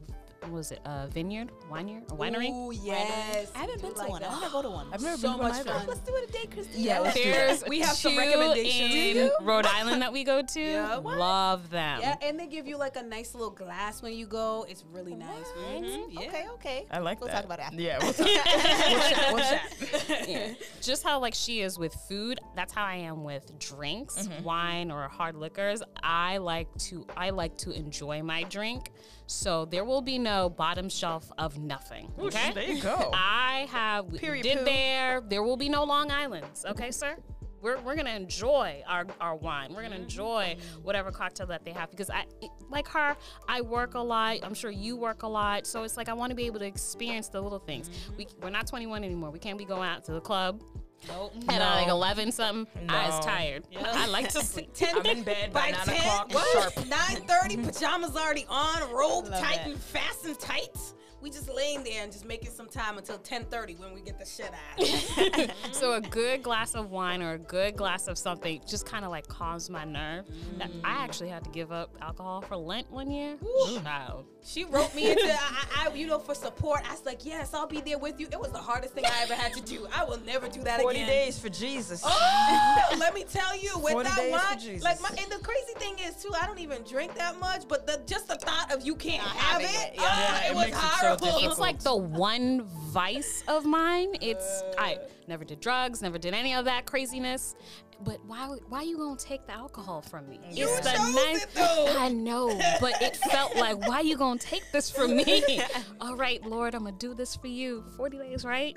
was 0.50 0.72
it 0.72 0.80
a 0.84 1.06
vineyard, 1.08 1.50
winery, 1.70 2.02
a 2.10 2.14
winery? 2.14 2.48
Oh 2.52 2.70
yes. 2.70 3.50
I 3.54 3.58
haven't 3.60 3.76
Do 3.76 3.82
been 3.88 3.92
to 3.94 3.98
like 4.00 4.10
one. 4.10 4.22
that. 4.22 4.30
I 4.30 4.32
want 4.32 4.44
to 4.44 4.50
go 4.50 4.62
to 4.62 4.70
one. 4.70 4.86
I've 4.92 5.02
never 5.02 5.16
So 5.16 5.28
been 5.28 5.36
to 5.38 5.42
one 5.42 5.50
much 5.52 5.60
either. 5.60 5.70
fun. 5.70 5.86
Let's 5.86 6.00
do 6.00 6.16
it 6.16 6.28
a 6.28 6.32
day, 6.32 6.46
Christine. 6.52 6.82
Yeah, 6.84 6.98
let's 7.00 7.16
do 7.16 7.24
There's. 7.24 7.64
We 7.68 7.80
have 7.80 7.96
some 7.96 8.16
recommendations. 8.16 8.94
In? 9.16 9.30
Rhode 9.46 9.66
Island 9.78 10.02
that 10.02 10.12
we 10.12 10.24
go 10.24 10.42
to. 10.42 10.60
Yeah. 10.60 10.96
Love 10.96 11.70
them. 11.70 12.00
Yeah, 12.00 12.16
and 12.22 12.38
they 12.38 12.46
give 12.46 12.66
you 12.66 12.76
like 12.76 12.96
a 12.96 13.02
nice 13.02 13.34
little 13.34 13.50
glass 13.50 14.02
when 14.02 14.12
you 14.14 14.26
go. 14.26 14.66
It's 14.68 14.84
really 14.92 15.14
nice. 15.14 15.46
Mhm, 15.68 16.06
yeah. 16.10 16.20
Okay, 16.28 16.46
okay. 16.54 16.86
I 16.90 16.98
like 16.98 17.20
we'll 17.20 17.28
that. 17.28 17.36
talk 17.36 17.44
about 17.44 17.58
it 17.60 17.66
after. 17.66 17.80
Yeah. 17.80 17.98
What's, 18.04 18.18
what's 18.18 18.30
that? 18.34 19.32
What's 19.32 20.04
that? 20.08 20.28
yeah. 20.28 20.52
Just 20.82 21.02
how 21.02 21.18
like 21.20 21.34
she 21.34 21.60
is 21.60 21.78
with 21.78 21.94
food, 22.08 22.40
that's 22.56 22.72
how 22.72 22.84
I 22.84 22.96
am 22.96 23.24
with 23.24 23.58
drinks, 23.58 24.28
wine 24.42 24.90
or 24.90 25.08
hard 25.08 25.36
liquors. 25.36 25.82
I 26.02 26.38
like 26.38 26.68
to 26.90 27.06
I 27.16 27.30
like 27.30 27.56
to 27.58 27.70
enjoy 27.72 28.22
my 28.22 28.42
drink. 28.44 28.90
So 29.26 29.64
there 29.64 29.84
will 29.84 30.02
be 30.02 30.18
no 30.18 30.50
bottom 30.50 30.88
shelf 30.88 31.30
of 31.38 31.58
nothing. 31.58 32.12
Okay? 32.18 32.52
There 32.52 32.64
you 32.64 32.82
go. 32.82 33.10
I 33.14 33.66
have 33.70 34.12
Period 34.14 34.42
did 34.42 34.58
poo. 34.58 34.64
there. 34.64 35.22
There 35.26 35.42
will 35.42 35.56
be 35.56 35.68
no 35.68 35.84
Long 35.84 36.10
Islands. 36.10 36.64
Okay, 36.68 36.90
sir. 36.90 37.16
We're, 37.62 37.80
we're 37.80 37.96
gonna 37.96 38.10
enjoy 38.10 38.82
our, 38.86 39.06
our 39.22 39.36
wine. 39.36 39.72
We're 39.74 39.82
gonna 39.82 39.96
enjoy 39.96 40.58
whatever 40.82 41.10
cocktail 41.10 41.46
that 41.46 41.64
they 41.64 41.70
have 41.72 41.90
because 41.90 42.10
I 42.10 42.26
like 42.68 42.86
her. 42.88 43.16
I 43.48 43.62
work 43.62 43.94
a 43.94 44.00
lot. 44.00 44.40
I'm 44.42 44.52
sure 44.52 44.70
you 44.70 44.96
work 44.96 45.22
a 45.22 45.26
lot. 45.28 45.66
So 45.66 45.82
it's 45.82 45.96
like 45.96 46.10
I 46.10 46.12
want 46.12 46.28
to 46.28 46.36
be 46.36 46.44
able 46.44 46.58
to 46.58 46.66
experience 46.66 47.28
the 47.28 47.40
little 47.40 47.58
things. 47.58 47.88
We 48.18 48.26
we're 48.42 48.50
not 48.50 48.66
21 48.66 49.02
anymore. 49.02 49.30
We 49.30 49.38
can't 49.38 49.56
be 49.56 49.64
going 49.64 49.88
out 49.88 50.04
to 50.04 50.12
the 50.12 50.20
club 50.20 50.62
Nope. 51.08 51.32
at 51.48 51.60
uh, 51.62 51.74
like 51.76 51.88
11 51.88 52.32
something. 52.32 52.66
I 52.88 53.06
was 53.08 53.20
No. 53.26 53.32
tired. 53.32 53.64
I 53.82 54.06
like 54.06 54.28
to 54.30 54.40
sleep. 54.44 54.70
Ten, 54.74 54.96
I'm 54.98 55.06
in 55.06 55.22
bed 55.22 55.52
by, 55.52 55.70
by 55.72 55.76
9 55.76 55.86
ten. 55.86 55.96
o'clock 55.96 56.34
What? 56.34 56.72
sharp. 56.74 56.86
Nine 56.88 57.22
thirty. 57.26 57.56
Pajamas 57.56 58.16
already 58.16 58.46
on. 58.48 58.90
Robe 58.92 59.26
tight 59.30 59.56
that. 59.56 59.66
and 59.66 59.78
fast 59.78 60.24
and 60.24 60.38
tight. 60.38 60.76
We 61.24 61.30
just 61.30 61.48
laying 61.48 61.82
there 61.84 62.02
and 62.02 62.12
just 62.12 62.26
making 62.26 62.50
some 62.50 62.68
time 62.68 62.98
until 62.98 63.16
ten 63.16 63.44
thirty 63.46 63.76
when 63.76 63.94
we 63.94 64.02
get 64.02 64.18
the 64.18 64.26
shit 64.26 64.50
out. 64.52 65.50
So 65.72 65.94
a 65.94 66.00
good 66.02 66.42
glass 66.42 66.74
of 66.74 66.90
wine 66.90 67.22
or 67.22 67.32
a 67.32 67.38
good 67.38 67.76
glass 67.76 68.08
of 68.08 68.18
something 68.18 68.60
just 68.68 68.84
kind 68.84 69.06
of 69.06 69.10
like 69.10 69.26
calms 69.26 69.70
my 69.70 69.84
nerve. 69.84 70.26
That- 70.58 70.70
I 70.84 71.02
actually 71.02 71.30
had 71.30 71.42
to 71.44 71.50
give 71.50 71.72
up 71.72 71.96
alcohol 72.02 72.42
for 72.42 72.56
Lent 72.56 72.90
one 72.90 73.10
year. 73.10 73.36
Child. 73.82 74.26
She 74.46 74.64
wrote 74.64 74.94
me 74.94 75.10
into, 75.12 75.24
I, 75.32 75.88
I, 75.90 75.94
you 75.94 76.06
know, 76.06 76.18
for 76.18 76.34
support. 76.34 76.82
I 76.86 76.92
was 76.92 77.06
like, 77.06 77.24
yes, 77.24 77.54
I'll 77.54 77.66
be 77.66 77.80
there 77.80 77.96
with 77.96 78.20
you. 78.20 78.28
It 78.30 78.38
was 78.38 78.52
the 78.52 78.58
hardest 78.58 78.92
thing 78.92 79.06
I 79.06 79.22
ever 79.22 79.34
had 79.34 79.54
to 79.54 79.62
do. 79.62 79.86
I 79.94 80.04
will 80.04 80.20
never 80.26 80.48
do 80.48 80.60
that 80.64 80.82
40 80.82 80.96
again. 80.98 81.08
days 81.08 81.38
for 81.38 81.48
Jesus. 81.48 82.02
Oh, 82.04 82.96
let 82.98 83.14
me 83.14 83.24
tell 83.24 83.56
you, 83.56 83.78
without 83.78 83.92
40 83.92 84.08
that 84.10 84.16
days 84.18 84.30
for 84.34 84.48
wine, 84.50 84.58
Jesus. 84.58 84.84
like 84.84 85.00
my, 85.00 85.08
and 85.08 85.32
the 85.32 85.42
crazy 85.42 85.72
thing 85.76 85.94
is 86.06 86.22
too, 86.22 86.30
I 86.38 86.44
don't 86.46 86.58
even 86.58 86.82
drink 86.82 87.14
that 87.14 87.40
much, 87.40 87.66
but 87.66 87.86
the 87.86 88.02
just 88.06 88.28
the 88.28 88.34
thought 88.36 88.70
of 88.70 88.84
you 88.84 88.94
can't 88.94 89.22
Not 89.24 89.34
have 89.36 89.60
it, 89.62 89.64
it, 89.64 89.92
yeah. 89.94 90.00
ah, 90.02 90.40
Yeah, 90.42 90.46
it, 90.46 90.50
it 90.50 90.54
was 90.54 90.64
makes 90.66 90.76
it 90.76 90.80
so 90.80 90.86
horrible. 90.88 91.13
It's 91.22 91.58
like 91.58 91.80
the 91.80 91.96
one 91.96 92.62
vice 92.90 93.44
of 93.48 93.64
mine. 93.64 94.14
It's 94.20 94.62
I 94.78 94.98
never 95.26 95.44
did 95.44 95.60
drugs, 95.60 96.02
never 96.02 96.18
did 96.18 96.34
any 96.34 96.54
of 96.54 96.64
that 96.66 96.86
craziness. 96.86 97.54
But 98.02 98.24
why 98.26 98.56
why 98.68 98.82
you 98.82 98.96
gonna 98.96 99.16
take 99.18 99.46
the 99.46 99.52
alcohol 99.52 100.02
from 100.02 100.28
me? 100.28 100.40
You 100.50 100.68
it's 100.68 100.80
the 100.80 101.46
it. 101.56 101.96
I 101.96 102.08
know, 102.08 102.48
but 102.80 103.00
it 103.00 103.16
felt 103.16 103.56
like 103.56 103.86
why 103.86 103.96
are 103.96 104.04
you 104.04 104.16
gonna 104.16 104.38
take 104.38 104.70
this 104.72 104.90
from 104.90 105.16
me? 105.16 105.60
All 106.00 106.16
right, 106.16 106.44
Lord, 106.44 106.74
I'm 106.74 106.84
gonna 106.84 106.96
do 106.98 107.14
this 107.14 107.36
for 107.36 107.46
you. 107.46 107.84
40 107.96 108.18
days, 108.18 108.44
right? 108.44 108.74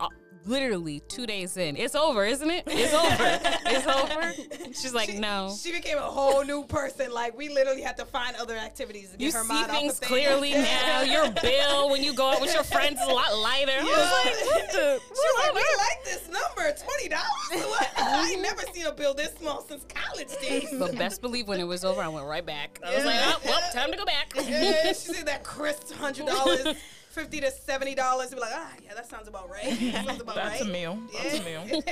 Uh, 0.00 0.08
Literally 0.44 1.00
two 1.08 1.26
days 1.26 1.56
in. 1.56 1.76
It's 1.76 1.94
over, 1.94 2.24
isn't 2.24 2.50
it? 2.50 2.64
It's 2.66 2.92
over. 2.92 3.40
it's 3.66 3.86
over. 3.86 4.32
She's 4.72 4.92
like, 4.94 5.10
She- 5.10 5.18
no. 5.18 5.54
She 5.60 5.70
became 5.72 5.98
a 5.98 6.02
whole 6.02 6.44
new 6.44 6.64
person. 6.64 7.12
Like 7.12 7.36
we 7.36 7.48
literally 7.48 7.82
had 7.82 7.96
to 7.98 8.04
find 8.04 8.34
other 8.36 8.56
activities 8.56 9.10
to 9.12 9.18
get 9.18 9.26
You 9.26 9.32
her 9.38 9.42
see 9.44 9.48
mind 9.52 9.70
off 9.70 9.76
things 9.76 9.92
of 9.94 9.98
things. 10.00 10.08
clearly 10.08 10.52
now. 10.54 11.02
Your 11.02 11.30
bill 11.30 11.90
when 11.90 12.02
you 12.02 12.12
go 12.14 12.30
out 12.30 12.40
with 12.40 12.52
your 12.54 12.64
friends 12.64 13.00
is 13.00 13.06
a 13.08 13.12
lot 13.12 13.36
lighter. 13.38 13.72
I 13.72 13.82
was 13.82 14.24
like, 14.24 14.46
what 14.46 14.72
the? 14.72 15.00
Like, 15.42 15.54
we 15.54 15.60
like 15.78 16.04
this 16.04 16.28
number, 16.28 16.74
twenty 16.76 17.08
dollars. 17.08 17.22
What? 17.72 17.88
I 17.96 18.30
ain't 18.32 18.42
never 18.42 18.62
seen 18.72 18.86
a 18.86 18.92
bill 18.92 19.14
this 19.14 19.32
small 19.38 19.62
since 19.62 19.84
college 19.88 20.28
days. 20.40 20.68
But 20.78 20.96
best 20.96 21.20
believe 21.20 21.48
when 21.48 21.60
it 21.60 21.64
was 21.66 21.84
over, 21.84 22.00
I 22.02 22.08
went 22.08 22.26
right 22.26 22.44
back. 22.44 22.78
I 22.84 22.94
was 22.96 23.04
like, 23.04 23.16
oh, 23.22 23.40
well, 23.44 23.60
time 23.72 23.90
to 23.92 23.96
go 23.96 24.04
back. 24.04 24.32
Yeah, 24.36 24.88
she 24.88 25.12
said 25.12 25.26
that 25.26 25.44
crisp 25.44 25.92
hundred 25.92 26.26
dollars, 26.26 26.66
fifty 27.12 27.40
to 27.40 27.50
seventy 27.50 27.94
dollars. 27.94 28.30
Be 28.30 28.40
like, 28.40 28.52
ah, 28.54 28.72
yeah, 28.82 28.94
that 28.94 29.08
sounds 29.08 29.28
about 29.28 29.50
right. 29.50 29.64
That 29.92 30.06
sounds 30.06 30.20
about 30.20 30.34
That's 30.36 30.60
a 30.60 30.64
right. 30.64 30.72
meal. 30.72 30.98
That's 31.12 31.38
a 31.38 31.44
meal. 31.44 31.82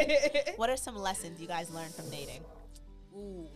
What 0.56 0.70
are 0.70 0.76
some 0.76 0.96
lessons 0.96 1.40
you 1.40 1.46
guys 1.46 1.70
learned 1.70 1.94
from 1.94 2.10
dating? 2.10 2.42
Ooh. 3.16 3.46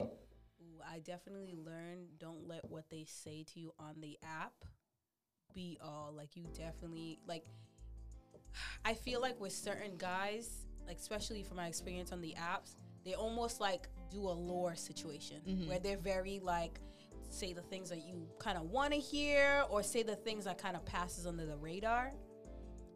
Ooh, 0.00 0.06
I 0.88 0.98
definitely 1.00 1.54
learned 1.56 2.06
don't 2.18 2.46
let 2.46 2.68
what 2.70 2.84
they 2.90 3.04
say 3.08 3.44
to 3.54 3.60
you 3.60 3.72
on 3.78 3.94
the 4.00 4.18
app 4.22 4.52
be 5.54 5.78
all. 5.82 6.12
Like 6.16 6.36
you 6.36 6.44
definitely 6.56 7.18
like. 7.26 7.44
I 8.84 8.94
feel 8.94 9.20
like 9.20 9.38
with 9.40 9.52
certain 9.52 9.96
guys, 9.98 10.66
like 10.86 10.98
especially 10.98 11.42
from 11.42 11.58
my 11.58 11.66
experience 11.68 12.12
on 12.12 12.20
the 12.20 12.34
apps, 12.38 12.76
they 13.04 13.14
almost 13.14 13.60
like 13.60 13.88
do 14.10 14.20
a 14.22 14.32
lore 14.32 14.74
situation 14.74 15.36
where 15.68 15.78
they're 15.78 15.98
very 15.98 16.40
like 16.42 16.80
say 17.28 17.52
the 17.52 17.62
things 17.62 17.90
that 17.90 18.06
you 18.06 18.26
kind 18.38 18.56
of 18.56 18.64
want 18.64 18.92
to 18.92 18.98
hear 18.98 19.64
or 19.70 19.82
say 19.82 20.02
the 20.02 20.16
things 20.16 20.44
that 20.44 20.58
kind 20.58 20.76
of 20.76 20.84
passes 20.84 21.26
under 21.26 21.46
the 21.46 21.56
radar. 21.56 22.12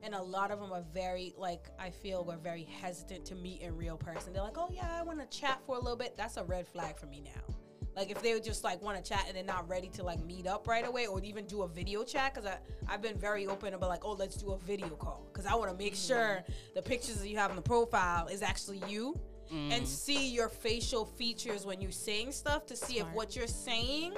And 0.02 0.14
a 0.14 0.22
lot 0.22 0.50
of 0.50 0.58
them 0.58 0.72
are 0.72 0.82
very 0.92 1.32
like 1.36 1.68
i 1.78 1.88
feel 1.88 2.24
we're 2.24 2.36
very 2.36 2.64
hesitant 2.64 3.24
to 3.26 3.34
meet 3.36 3.62
in 3.62 3.76
real 3.76 3.96
person. 3.96 4.32
They're 4.32 4.42
like 4.42 4.58
oh 4.58 4.68
yeah 4.72 4.98
i 4.98 5.02
want 5.02 5.20
to 5.20 5.38
chat 5.38 5.60
for 5.64 5.76
a 5.76 5.80
little 5.80 5.96
bit. 5.96 6.16
That's 6.16 6.36
a 6.36 6.44
red 6.44 6.66
flag 6.66 6.98
for 6.98 7.06
me 7.06 7.22
now. 7.24 7.54
Like 7.94 8.10
if 8.10 8.22
they 8.22 8.32
would 8.32 8.42
just 8.42 8.64
like 8.64 8.80
want 8.82 9.02
to 9.02 9.08
chat 9.08 9.24
and 9.28 9.36
they're 9.36 9.44
not 9.44 9.68
ready 9.68 9.88
to 9.90 10.02
like 10.02 10.24
meet 10.24 10.46
up 10.46 10.66
right 10.66 10.86
away 10.86 11.06
or 11.06 11.20
even 11.22 11.46
do 11.46 11.62
a 11.62 11.68
video 11.68 12.02
chat 12.04 12.34
because 12.34 12.50
i've 12.88 13.02
been 13.02 13.18
very 13.18 13.46
open 13.46 13.74
about 13.74 13.90
like 13.90 14.04
oh 14.04 14.12
let's 14.12 14.36
do 14.36 14.52
a 14.52 14.58
video 14.58 14.88
call. 14.88 15.28
Because 15.32 15.46
i 15.46 15.54
want 15.54 15.70
to 15.70 15.76
make 15.76 15.94
mm-hmm. 15.94 16.14
sure 16.14 16.44
the 16.74 16.82
pictures 16.82 17.16
that 17.20 17.28
you 17.28 17.36
have 17.36 17.50
in 17.50 17.56
the 17.56 17.62
profile 17.62 18.26
is 18.26 18.42
actually 18.42 18.82
you 18.88 19.20
and 19.52 19.86
see 19.86 20.28
your 20.28 20.48
facial 20.48 21.04
features 21.04 21.66
when 21.66 21.80
you're 21.80 21.90
saying 21.90 22.32
stuff 22.32 22.66
to 22.66 22.76
see 22.76 22.98
if 22.98 23.06
what 23.12 23.36
you're 23.36 23.46
saying 23.46 24.14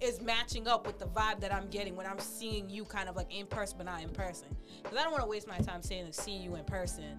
is 0.00 0.20
matching 0.20 0.68
up 0.68 0.86
with 0.86 0.98
the 0.98 1.06
vibe 1.06 1.40
that 1.40 1.52
I'm 1.52 1.68
getting 1.68 1.96
when 1.96 2.06
I'm 2.06 2.18
seeing 2.18 2.70
you 2.70 2.84
kind 2.84 3.08
of 3.08 3.16
like 3.16 3.32
in 3.34 3.46
person 3.46 3.76
but 3.78 3.86
not 3.86 4.02
in 4.02 4.10
person. 4.10 4.48
Because 4.82 4.96
I 4.98 5.02
don't 5.02 5.12
want 5.12 5.24
to 5.24 5.28
waste 5.28 5.48
my 5.48 5.58
time 5.58 5.82
saying 5.82 6.06
seeing 6.12 6.42
you 6.42 6.54
in 6.54 6.64
person. 6.64 7.18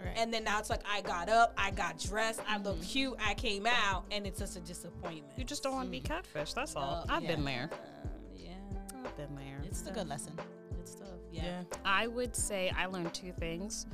Right. 0.00 0.14
And 0.16 0.32
then 0.32 0.44
now 0.44 0.60
it's 0.60 0.70
like 0.70 0.82
I 0.88 1.00
got 1.00 1.28
up, 1.28 1.52
I 1.56 1.72
got 1.72 1.98
dressed, 1.98 2.40
I 2.48 2.58
look 2.58 2.80
cute, 2.82 3.16
I 3.24 3.34
came 3.34 3.66
out, 3.66 4.04
and 4.12 4.26
it's 4.26 4.38
just 4.38 4.56
a 4.56 4.60
disappointment. 4.60 5.32
You 5.36 5.44
just 5.44 5.64
don't 5.64 5.72
want 5.72 5.86
to 5.86 5.90
be 5.90 6.00
catfish. 6.00 6.52
That's 6.52 6.76
all. 6.76 7.04
Uh, 7.08 7.12
I've 7.12 7.24
yeah. 7.24 7.34
been 7.34 7.44
there. 7.44 7.70
Um, 7.72 8.10
yeah, 8.36 8.50
I've 9.04 9.16
been 9.16 9.34
there. 9.34 9.60
It's 9.64 9.84
a 9.88 9.90
good 9.90 10.08
lesson. 10.08 10.34
it's 10.80 10.94
tough. 10.94 11.08
Yeah. 11.32 11.62
I 11.84 12.06
would 12.06 12.36
say 12.36 12.72
I 12.76 12.86
learned 12.86 13.12
two 13.12 13.32
things. 13.32 13.86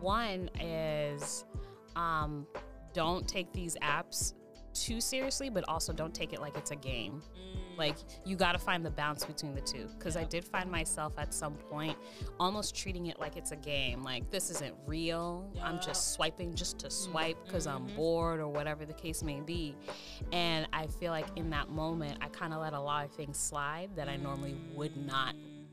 One 0.00 0.50
is 0.60 1.44
um, 1.98 2.46
don't 2.94 3.28
take 3.28 3.52
these 3.52 3.76
apps 3.82 4.34
too 4.74 5.00
seriously, 5.00 5.50
but 5.50 5.64
also 5.68 5.92
don't 5.92 6.14
take 6.14 6.32
it 6.32 6.40
like 6.40 6.56
it's 6.56 6.70
a 6.70 6.76
game. 6.76 7.22
Mm. 7.36 7.78
Like 7.78 7.96
you 8.24 8.36
got 8.36 8.52
to 8.52 8.58
find 8.58 8.84
the 8.84 8.90
balance 8.90 9.24
between 9.24 9.54
the 9.54 9.60
two. 9.60 9.88
Because 9.98 10.16
I 10.16 10.24
did 10.24 10.44
find 10.44 10.70
myself 10.70 11.14
at 11.18 11.34
some 11.34 11.54
point 11.54 11.96
almost 12.38 12.76
treating 12.76 13.06
it 13.06 13.18
like 13.18 13.36
it's 13.36 13.50
a 13.50 13.56
game. 13.56 14.02
Like 14.02 14.30
this 14.30 14.50
isn't 14.50 14.74
real. 14.86 15.50
I'm 15.62 15.80
just 15.80 16.12
swiping 16.12 16.54
just 16.54 16.78
to 16.80 16.86
mm-hmm. 16.86 17.10
swipe 17.10 17.44
because 17.44 17.66
I'm 17.66 17.86
mm-hmm. 17.86 17.96
bored 17.96 18.40
or 18.40 18.48
whatever 18.48 18.84
the 18.84 18.94
case 18.94 19.22
may 19.22 19.40
be. 19.40 19.74
And 20.32 20.68
I 20.72 20.86
feel 20.86 21.10
like 21.10 21.26
in 21.36 21.50
that 21.50 21.70
moment, 21.70 22.18
I 22.20 22.28
kind 22.28 22.52
of 22.52 22.60
let 22.60 22.72
a 22.72 22.80
lot 22.80 23.04
of 23.04 23.12
things 23.12 23.38
slide 23.38 23.90
that 23.96 24.08
I 24.08 24.16
normally 24.16 24.56
would 24.74 24.96
not 24.96 25.34
mm. 25.34 25.64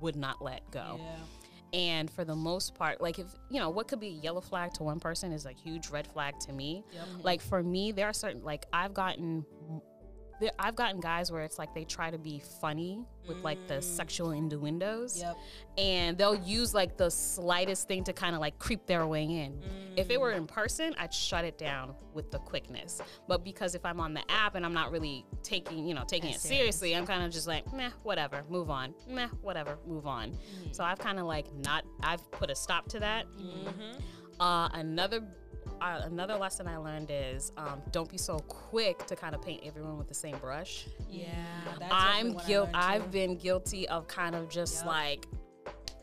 would 0.00 0.16
not 0.16 0.42
let 0.42 0.70
go. 0.70 0.98
Yeah. 0.98 1.45
And 1.72 2.10
for 2.10 2.24
the 2.24 2.34
most 2.34 2.74
part, 2.74 3.00
like 3.00 3.18
if 3.18 3.26
you 3.50 3.60
know 3.60 3.70
what 3.70 3.88
could 3.88 4.00
be 4.00 4.08
a 4.08 4.10
yellow 4.22 4.40
flag 4.40 4.72
to 4.74 4.82
one 4.82 5.00
person 5.00 5.32
is 5.32 5.46
a 5.46 5.52
huge 5.52 5.88
red 5.88 6.06
flag 6.06 6.38
to 6.40 6.52
me. 6.52 6.84
Like 7.22 7.40
for 7.40 7.62
me, 7.62 7.92
there 7.92 8.06
are 8.06 8.12
certain 8.12 8.42
like 8.42 8.66
I've 8.72 8.94
gotten. 8.94 9.44
I've 10.58 10.74
gotten 10.76 11.00
guys 11.00 11.32
where 11.32 11.42
it's 11.42 11.58
like 11.58 11.74
they 11.74 11.84
try 11.84 12.10
to 12.10 12.18
be 12.18 12.42
funny 12.60 13.04
with 13.26 13.38
like 13.38 13.66
the 13.66 13.74
mm. 13.74 13.82
sexual 13.82 14.30
innuendos, 14.30 15.18
Yep. 15.20 15.36
and 15.78 16.18
they'll 16.18 16.34
use 16.34 16.74
like 16.74 16.96
the 16.96 17.10
slightest 17.10 17.88
thing 17.88 18.04
to 18.04 18.12
kind 18.12 18.34
of 18.34 18.40
like 18.40 18.58
creep 18.58 18.86
their 18.86 19.06
way 19.06 19.24
in. 19.24 19.60
If 19.96 20.10
it 20.10 20.20
were 20.20 20.32
mm. 20.32 20.36
in 20.36 20.46
person, 20.46 20.94
I'd 20.98 21.12
shut 21.12 21.44
it 21.44 21.58
down 21.58 21.94
with 22.12 22.30
the 22.30 22.38
quickness. 22.38 23.00
But 23.26 23.44
because 23.44 23.74
if 23.74 23.84
I'm 23.84 24.00
on 24.00 24.14
the 24.14 24.22
app 24.30 24.54
and 24.54 24.64
I'm 24.64 24.74
not 24.74 24.90
really 24.90 25.26
taking, 25.42 25.86
you 25.86 25.94
know, 25.94 26.04
taking 26.06 26.30
it 26.30 26.40
seriously, 26.40 26.94
I'm 26.94 27.06
kind 27.06 27.24
of 27.24 27.32
just 27.32 27.46
like, 27.46 27.72
meh, 27.72 27.90
whatever, 28.02 28.44
move 28.48 28.70
on. 28.70 28.94
Meh, 29.08 29.28
whatever, 29.42 29.78
move 29.86 30.06
on. 30.06 30.30
Mm. 30.30 30.74
So 30.74 30.84
I've 30.84 30.98
kind 30.98 31.18
of 31.18 31.26
like 31.26 31.46
not, 31.54 31.84
I've 32.02 32.30
put 32.30 32.50
a 32.50 32.54
stop 32.54 32.88
to 32.90 33.00
that. 33.00 33.26
Mm-hmm. 33.38 34.40
Uh, 34.40 34.68
another. 34.68 35.22
Uh, 35.80 36.00
another 36.04 36.36
lesson 36.36 36.66
I 36.66 36.76
learned 36.78 37.10
is 37.12 37.52
um, 37.56 37.82
don't 37.92 38.10
be 38.10 38.18
so 38.18 38.38
quick 38.40 39.06
to 39.06 39.16
kind 39.16 39.34
of 39.34 39.42
paint 39.42 39.62
everyone 39.64 39.98
with 39.98 40.08
the 40.08 40.14
same 40.14 40.36
brush. 40.38 40.86
Yeah. 41.08 41.26
That's 41.78 41.92
I'm 41.92 42.32
definitely 42.32 42.34
what 42.34 42.44
I 42.44 42.46
guilt. 42.48 42.68
I've 42.74 43.10
been 43.10 43.36
guilty 43.36 43.88
of 43.88 44.08
kind 44.08 44.34
of 44.34 44.48
just 44.48 44.76
Yup. 44.78 44.86
like, 44.86 45.26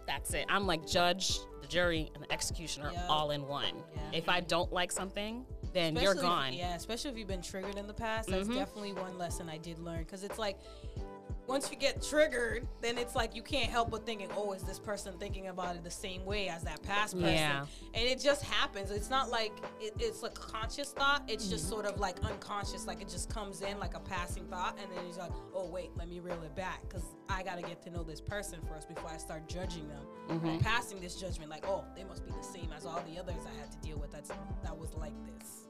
that's 0.07 0.33
it. 0.33 0.45
I'm 0.49 0.67
like 0.67 0.87
judge, 0.87 1.39
the 1.61 1.67
jury, 1.67 2.11
and 2.13 2.23
the 2.23 2.31
executioner 2.31 2.91
Yup. 2.91 3.05
all 3.09 3.31
in 3.31 3.47
one. 3.47 3.73
Yeah. 3.95 4.01
If 4.19 4.29
I 4.29 4.41
don't 4.41 4.71
like 4.71 4.91
something, 4.91 5.45
then 5.73 5.93
you're 5.95 6.11
Especially 6.13 6.19
if- 6.19 6.23
gone. 6.29 6.49
Mm-hmm. 6.51 6.59
yeah, 6.59 6.75
especially 6.75 7.11
if 7.11 7.17
you've 7.17 7.27
been 7.27 7.41
triggered 7.41 7.77
in 7.77 7.87
the 7.87 7.93
past. 7.93 8.29
That's 8.29 8.47
definitely 8.47 8.93
one 8.93 9.17
lesson 9.17 9.49
I 9.49 9.57
did 9.57 9.79
learn 9.79 9.99
because 9.99 10.23
it's 10.23 10.37
like 10.37 10.57
once 11.47 11.69
you 11.69 11.77
get 11.77 12.01
triggered, 12.01 12.65
then 12.81 12.97
it's 12.97 13.15
like 13.15 13.35
you 13.35 13.41
can't 13.41 13.69
help 13.69 13.91
but 13.91 14.05
thinking, 14.05 14.29
oh, 14.37 14.53
is 14.53 14.63
this 14.63 14.79
person 14.79 15.13
thinking 15.19 15.47
about 15.47 15.75
it 15.75 15.83
the 15.83 15.91
same 15.91 16.23
way 16.25 16.47
as 16.47 16.63
that 16.63 16.81
past 16.83 17.13
person? 17.13 17.29
Yeah. 17.35 17.65
And 17.93 18.03
it 18.07 18.19
just 18.21 18.43
happens. 18.43 18.91
It's 18.91 19.09
not 19.09 19.29
like 19.29 19.51
it, 19.81 19.93
it's 19.99 20.23
a 20.23 20.29
conscious 20.29 20.91
thought. 20.91 21.23
It's 21.27 21.43
Mm-hmm. 21.45 21.53
just 21.53 21.67
sort 21.69 21.85
of 21.85 21.99
like 21.99 22.17
unconscious, 22.23 22.87
like 22.87 23.01
it 23.01 23.09
just 23.09 23.29
comes 23.29 23.61
in 23.61 23.77
like 23.79 23.93
a 23.95 23.99
passing 23.99 24.45
thought, 24.47 24.77
and 24.81 24.89
then 24.95 25.05
it's 25.07 25.17
like, 25.17 25.31
oh 25.53 25.67
wait, 25.69 25.89
let 25.97 26.07
me 26.07 26.19
reel 26.21 26.41
it 26.43 26.55
back 26.55 26.81
because 26.87 27.03
I 27.29 27.43
gotta 27.43 27.61
get 27.61 27.81
to 27.83 27.89
know 27.89 28.03
this 28.03 28.21
person 28.21 28.59
first 28.69 28.87
before 28.87 29.09
I 29.09 29.17
start 29.17 29.47
judging 29.49 29.87
them 29.89 30.03
Mm-hmm. 30.29 30.47
or 30.47 30.59
passing 30.59 31.01
this 31.01 31.15
judgment. 31.15 31.49
Like, 31.51 31.67
oh, 31.67 31.83
they 31.97 32.05
must 32.05 32.25
be 32.25 32.31
the 32.31 32.41
same 32.47 32.69
as 32.75 32.85
all 32.85 33.03
the 33.13 33.19
others 33.19 33.35
I 33.45 33.59
had 33.59 33.69
to 33.73 33.77
deal 33.85 33.97
with. 33.97 34.11
That's 34.11 34.29
that 34.63 34.77
was 34.77 34.93
like 34.93 35.11
this. 35.25 35.67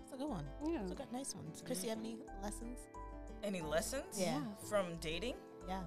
That's 0.00 0.14
a 0.14 0.16
good 0.16 0.28
one. 0.28 0.44
Yeah. 0.66 0.80
It's 0.82 0.90
a 0.90 0.94
good, 0.96 1.12
nice 1.12 1.34
one. 1.36 1.44
Chris, 1.64 1.84
you 1.84 1.90
have 1.90 2.00
any 2.00 2.16
lessons? 2.42 2.80
Any 3.44 3.60
lessons? 3.60 4.18
Yeah. 4.18 4.40
From 4.68 4.86
dating? 5.00 5.34
Yeah. 5.68 5.80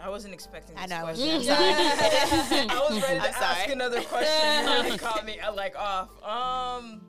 I 0.00 0.08
wasn't 0.08 0.32
expecting 0.32 0.76
I 0.76 0.82
this 0.82 0.90
know. 0.90 0.96
I 0.96 1.10
was- 1.10 1.18
question. 1.18 1.56
I'm. 1.58 2.70
I 2.70 2.86
was 2.88 3.02
ready 3.02 3.18
to 3.20 3.26
I'm 3.26 3.32
sorry. 3.32 3.44
ask 3.44 3.68
another 3.70 4.00
question. 4.02 4.64
You 4.64 4.82
really 4.84 4.98
caught 4.98 5.26
me 5.26 5.40
uh, 5.40 5.52
like 5.52 5.76
off. 5.76 6.10
Um, 6.22 7.00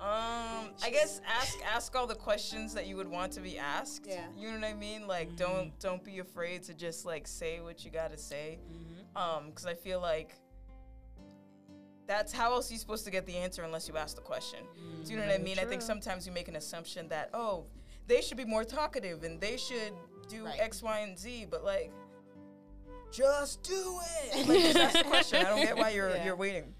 um, 0.00 0.70
I 0.82 0.90
guess 0.90 1.20
ask 1.26 1.58
ask 1.64 1.94
all 1.96 2.06
the 2.06 2.14
questions 2.14 2.72
that 2.74 2.86
you 2.86 2.96
would 2.96 3.08
want 3.08 3.32
to 3.32 3.40
be 3.40 3.58
asked. 3.58 4.06
Yeah. 4.08 4.24
You 4.36 4.48
know 4.50 4.58
what 4.58 4.64
I 4.64 4.74
mean? 4.74 5.06
Like 5.06 5.36
don't 5.36 5.78
don't 5.80 6.02
be 6.04 6.18
afraid 6.20 6.62
to 6.64 6.74
just 6.74 7.04
like 7.06 7.26
say 7.26 7.60
what 7.60 7.84
you 7.84 7.90
gotta 7.90 8.16
say. 8.18 8.58
Mm-hmm. 8.70 9.16
Um, 9.16 9.46
because 9.48 9.66
I 9.66 9.74
feel 9.74 10.00
like 10.00 10.34
that's 12.10 12.32
how 12.32 12.52
else 12.52 12.68
are 12.68 12.72
you 12.72 12.78
supposed 12.80 13.04
to 13.04 13.10
get 13.12 13.24
the 13.24 13.36
answer 13.36 13.62
unless 13.62 13.86
you 13.88 13.96
ask 13.96 14.16
the 14.16 14.22
question. 14.22 14.58
Do 15.04 15.12
you 15.12 15.16
know 15.16 15.24
what 15.26 15.32
I 15.34 15.38
mean? 15.38 15.60
I 15.60 15.64
think 15.64 15.80
sometimes 15.80 16.26
you 16.26 16.32
make 16.32 16.48
an 16.48 16.56
assumption 16.56 17.06
that 17.08 17.30
oh, 17.32 17.66
they 18.08 18.20
should 18.20 18.36
be 18.36 18.44
more 18.44 18.64
talkative 18.64 19.22
and 19.22 19.40
they 19.40 19.56
should 19.56 19.92
do 20.28 20.44
Right. 20.44 20.58
X, 20.58 20.82
Y, 20.82 20.98
and 20.98 21.16
Z, 21.16 21.46
but 21.50 21.64
like 21.64 21.92
just 23.12 23.62
do 23.62 23.98
it. 24.34 24.48
Like, 24.48 24.58
just 24.60 24.76
ask 24.76 24.98
the 24.98 25.04
question. 25.04 25.38
I 25.46 25.48
don't 25.50 25.60
get 25.62 25.76
why 25.76 25.90
you're 25.90 26.10
Yeah. 26.10 26.24
you're 26.24 26.36
waiting. 26.36 26.74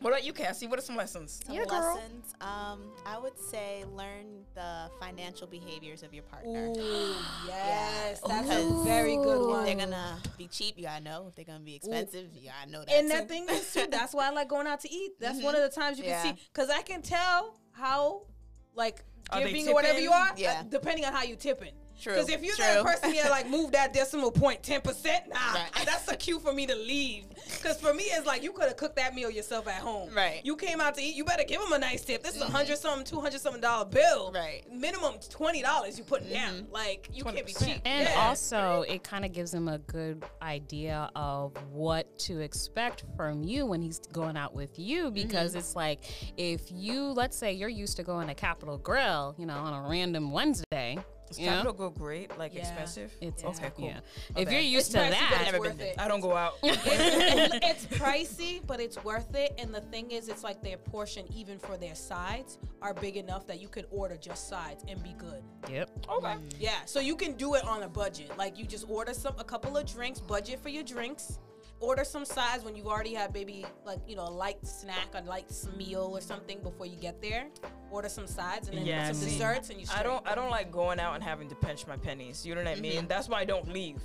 What 0.00 0.10
about 0.10 0.24
you, 0.24 0.32
Cassie? 0.32 0.66
What 0.68 0.78
are 0.78 0.82
some 0.82 0.96
lessons? 0.96 1.40
Some 1.44 1.54
Yeah, 1.56 1.64
girl. 1.66 1.94
lessons. 1.96 2.34
Um, 2.40 2.92
I 3.04 3.18
would 3.18 3.38
say 3.38 3.84
learn 3.92 4.39
the 4.60 4.90
financial 5.00 5.46
behaviors 5.46 6.02
of 6.02 6.12
your 6.12 6.22
partner. 6.24 6.68
Ooh, 6.76 7.14
yes, 7.46 8.20
that's 8.26 8.50
a 8.50 8.82
very 8.84 9.16
good 9.16 9.40
If 9.40 9.46
one. 9.48 9.64
they're 9.64 9.74
gonna 9.74 10.18
be 10.36 10.48
cheap, 10.48 10.76
you 10.76 10.84
gotta 10.84 11.02
know. 11.02 11.26
If 11.28 11.34
they're 11.34 11.46
gonna 11.46 11.60
be 11.60 11.74
expensive, 11.76 12.28
you 12.34 12.50
gotta 12.50 12.70
know 12.70 12.80
that. 12.84 12.92
and 12.92 13.08
too. 13.08 13.16
that 13.16 13.28
thing 13.28 13.46
is 13.48 13.72
too. 13.72 13.86
That's 13.90 14.12
why 14.12 14.26
I 14.26 14.30
like 14.30 14.48
going 14.48 14.66
out 14.66 14.80
to 14.80 14.92
eat. 14.92 15.12
That's 15.18 15.42
one 15.42 15.54
of 15.54 15.62
the 15.62 15.70
times 15.80 15.98
you 15.98 16.04
Yeah. 16.04 16.22
can 16.22 16.36
see 16.36 16.42
because 16.52 16.68
I 16.68 16.82
can 16.82 17.00
tell 17.00 17.58
how 17.72 18.26
like 18.74 19.02
giving 19.32 19.68
or 19.68 19.74
whatever 19.74 19.98
you 20.00 20.12
are. 20.12 20.32
Yeah. 20.36 20.60
uh, 20.60 20.62
depending 20.64 21.04
on 21.06 21.12
how 21.14 21.22
you 21.22 21.36
tipping. 21.36 21.72
True, 22.00 22.14
Because 22.14 22.30
if 22.30 22.42
you're 22.42 22.56
true. 22.56 22.64
that 22.64 22.84
person 22.84 23.12
here, 23.12 23.26
like 23.28 23.48
move 23.48 23.72
that 23.72 23.92
decimal 23.92 24.30
point 24.32 24.62
ten 24.62 24.80
percent, 24.80 25.24
nah, 25.28 25.36
Right. 25.52 25.70
that's 25.84 26.08
a 26.08 26.16
cue 26.16 26.38
for 26.38 26.52
me 26.52 26.66
to 26.66 26.74
leave. 26.74 27.24
Because 27.34 27.80
for 27.80 27.92
me, 27.92 28.04
it's 28.04 28.26
like 28.26 28.42
you 28.42 28.52
could 28.52 28.64
have 28.68 28.76
cooked 28.76 28.96
that 28.96 29.14
meal 29.14 29.30
yourself 29.30 29.68
at 29.68 29.80
home. 29.80 30.10
Right. 30.14 30.40
You 30.44 30.56
came 30.56 30.80
out 30.80 30.94
to 30.94 31.02
eat, 31.02 31.14
you 31.14 31.24
better 31.24 31.44
give 31.44 31.60
them 31.60 31.72
a 31.72 31.78
nice 31.78 32.02
tip. 32.04 32.22
This 32.22 32.36
is 32.36 32.42
a 32.42 32.44
mm-hmm. 32.44 32.54
hundred 32.54 32.78
something, 32.78 33.04
two 33.04 33.20
hundred 33.20 33.40
something 33.40 33.60
dollar 33.60 33.84
bill. 33.84 34.32
Right. 34.32 34.62
Minimum 34.72 35.16
twenty 35.28 35.62
dollars 35.62 35.98
you 35.98 36.04
putting 36.04 36.30
down. 36.30 36.54
Mm-hmm. 36.54 36.72
Like 36.72 37.08
you 37.12 37.24
can't 37.24 37.44
be 37.46 37.52
cheap. 37.52 37.80
And 37.84 38.08
Yeah. 38.08 38.28
also, 38.28 38.82
it 38.88 39.02
kind 39.04 39.24
of 39.24 39.32
gives 39.32 39.52
him 39.52 39.68
a 39.68 39.78
good 39.78 40.24
idea 40.42 41.10
of 41.14 41.52
what 41.70 42.18
to 42.20 42.40
expect 42.40 43.04
from 43.16 43.42
you 43.42 43.66
when 43.66 43.82
he's 43.82 43.98
going 44.12 44.36
out 44.36 44.54
with 44.54 44.78
you. 44.78 45.10
Because 45.10 45.50
mm-hmm. 45.50 45.58
it's 45.58 45.76
like, 45.76 46.04
if 46.36 46.62
you, 46.70 47.04
let's 47.12 47.36
say 47.36 47.52
you're 47.52 47.68
used 47.68 47.96
to 47.98 48.02
going 48.02 48.28
to 48.28 48.34
Capital 48.34 48.78
Grille, 48.78 49.34
you 49.38 49.46
know, 49.46 49.56
on 49.56 49.84
a 49.84 49.88
random 49.88 50.30
Wednesday. 50.32 50.98
Does 51.30 51.38
you 51.38 51.46
know? 51.46 51.52
Capital 51.62 51.72
go 51.72 51.90
great? 51.90 52.36
Like 52.38 52.52
Yeah. 52.52 52.60
expensive? 52.60 53.12
It's 53.20 53.42
okay, 53.44 53.70
cool. 53.76 53.86
Yeah. 53.86 54.00
My 54.34 54.40
If 54.42 54.50
you're 54.52 54.60
used 54.60 54.90
to 54.92 54.98
pricey, 54.98 55.02
but 55.02 55.10
that, 55.10 55.40
it's 55.42 55.52
Never 55.52 55.62
been 55.62 55.72
it. 55.72 55.78
there. 55.78 55.94
I 55.98 56.08
don't 56.08 56.20
go 56.20 56.36
out. 56.36 56.54
it's 56.62 57.86
pricey, 57.86 58.60
but 58.66 58.80
it's 58.80 59.02
worth 59.04 59.34
it. 59.34 59.54
And 59.58 59.72
the 59.72 59.80
thing 59.80 60.10
is, 60.10 60.28
it's 60.28 60.42
like 60.44 60.60
their 60.62 60.76
portion, 60.76 61.24
even 61.32 61.58
for 61.58 61.76
their 61.76 61.94
sides, 61.94 62.58
are 62.82 62.94
big 62.94 63.16
enough 63.16 63.46
that 63.46 63.60
you 63.60 63.68
could 63.68 63.86
order 63.90 64.16
just 64.16 64.48
sides 64.48 64.84
and 64.88 65.02
be 65.02 65.14
good. 65.18 65.42
yep. 65.70 65.88
okay. 66.10 66.34
Yeah, 66.58 66.84
so 66.84 67.00
you 67.00 67.14
can 67.16 67.34
do 67.34 67.54
it 67.54 67.64
on 67.64 67.84
a 67.84 67.88
budget. 67.88 68.36
Like 68.36 68.58
you 68.58 68.64
just 68.66 68.86
order 68.88 69.14
some 69.14 69.34
a 69.38 69.44
couple 69.44 69.76
of 69.76 69.86
drinks, 69.86 70.20
budget 70.20 70.60
for 70.60 70.68
your 70.68 70.82
drinks, 70.84 71.38
order 71.80 72.04
some 72.04 72.24
sides 72.24 72.62
when 72.64 72.76
you've 72.76 72.86
already 72.86 73.14
have 73.14 73.32
maybe 73.34 73.64
like 73.84 73.98
you 74.06 74.14
know 74.14 74.24
a 74.24 74.30
light 74.30 74.64
snack, 74.66 75.08
a 75.14 75.22
light 75.22 75.50
meal 75.76 76.10
or 76.12 76.20
something 76.20 76.60
before 76.62 76.86
you 76.86 76.96
get 76.96 77.20
there. 77.20 77.46
Order 77.90 78.08
some 78.08 78.26
sides 78.26 78.68
and 78.68 78.78
then 78.78 78.86
Yeah, 78.86 79.06
some 79.06 79.14
see, 79.16 79.30
desserts, 79.30 79.70
and 79.70 79.80
you. 79.80 79.86
I 79.94 80.02
don't 80.02 80.26
I 80.28 80.34
don't 80.34 80.50
like 80.50 80.70
going 80.70 81.00
out 81.00 81.14
and 81.14 81.24
having 81.24 81.48
to 81.48 81.54
pinch 81.56 81.86
my 81.86 81.96
pennies. 81.96 82.46
You 82.46 82.54
know 82.54 82.60
what 82.60 82.68
I 82.68 82.74
Mm-hmm. 82.74 82.82
mean? 82.82 83.06
That's 83.08 83.28
why 83.28 83.40
I 83.40 83.44
don't 83.44 83.72
leave. 83.72 83.96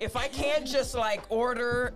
If 0.00 0.16
I 0.16 0.28
can't 0.28 0.66
just 0.66 0.94
like 0.94 1.22
order 1.28 1.92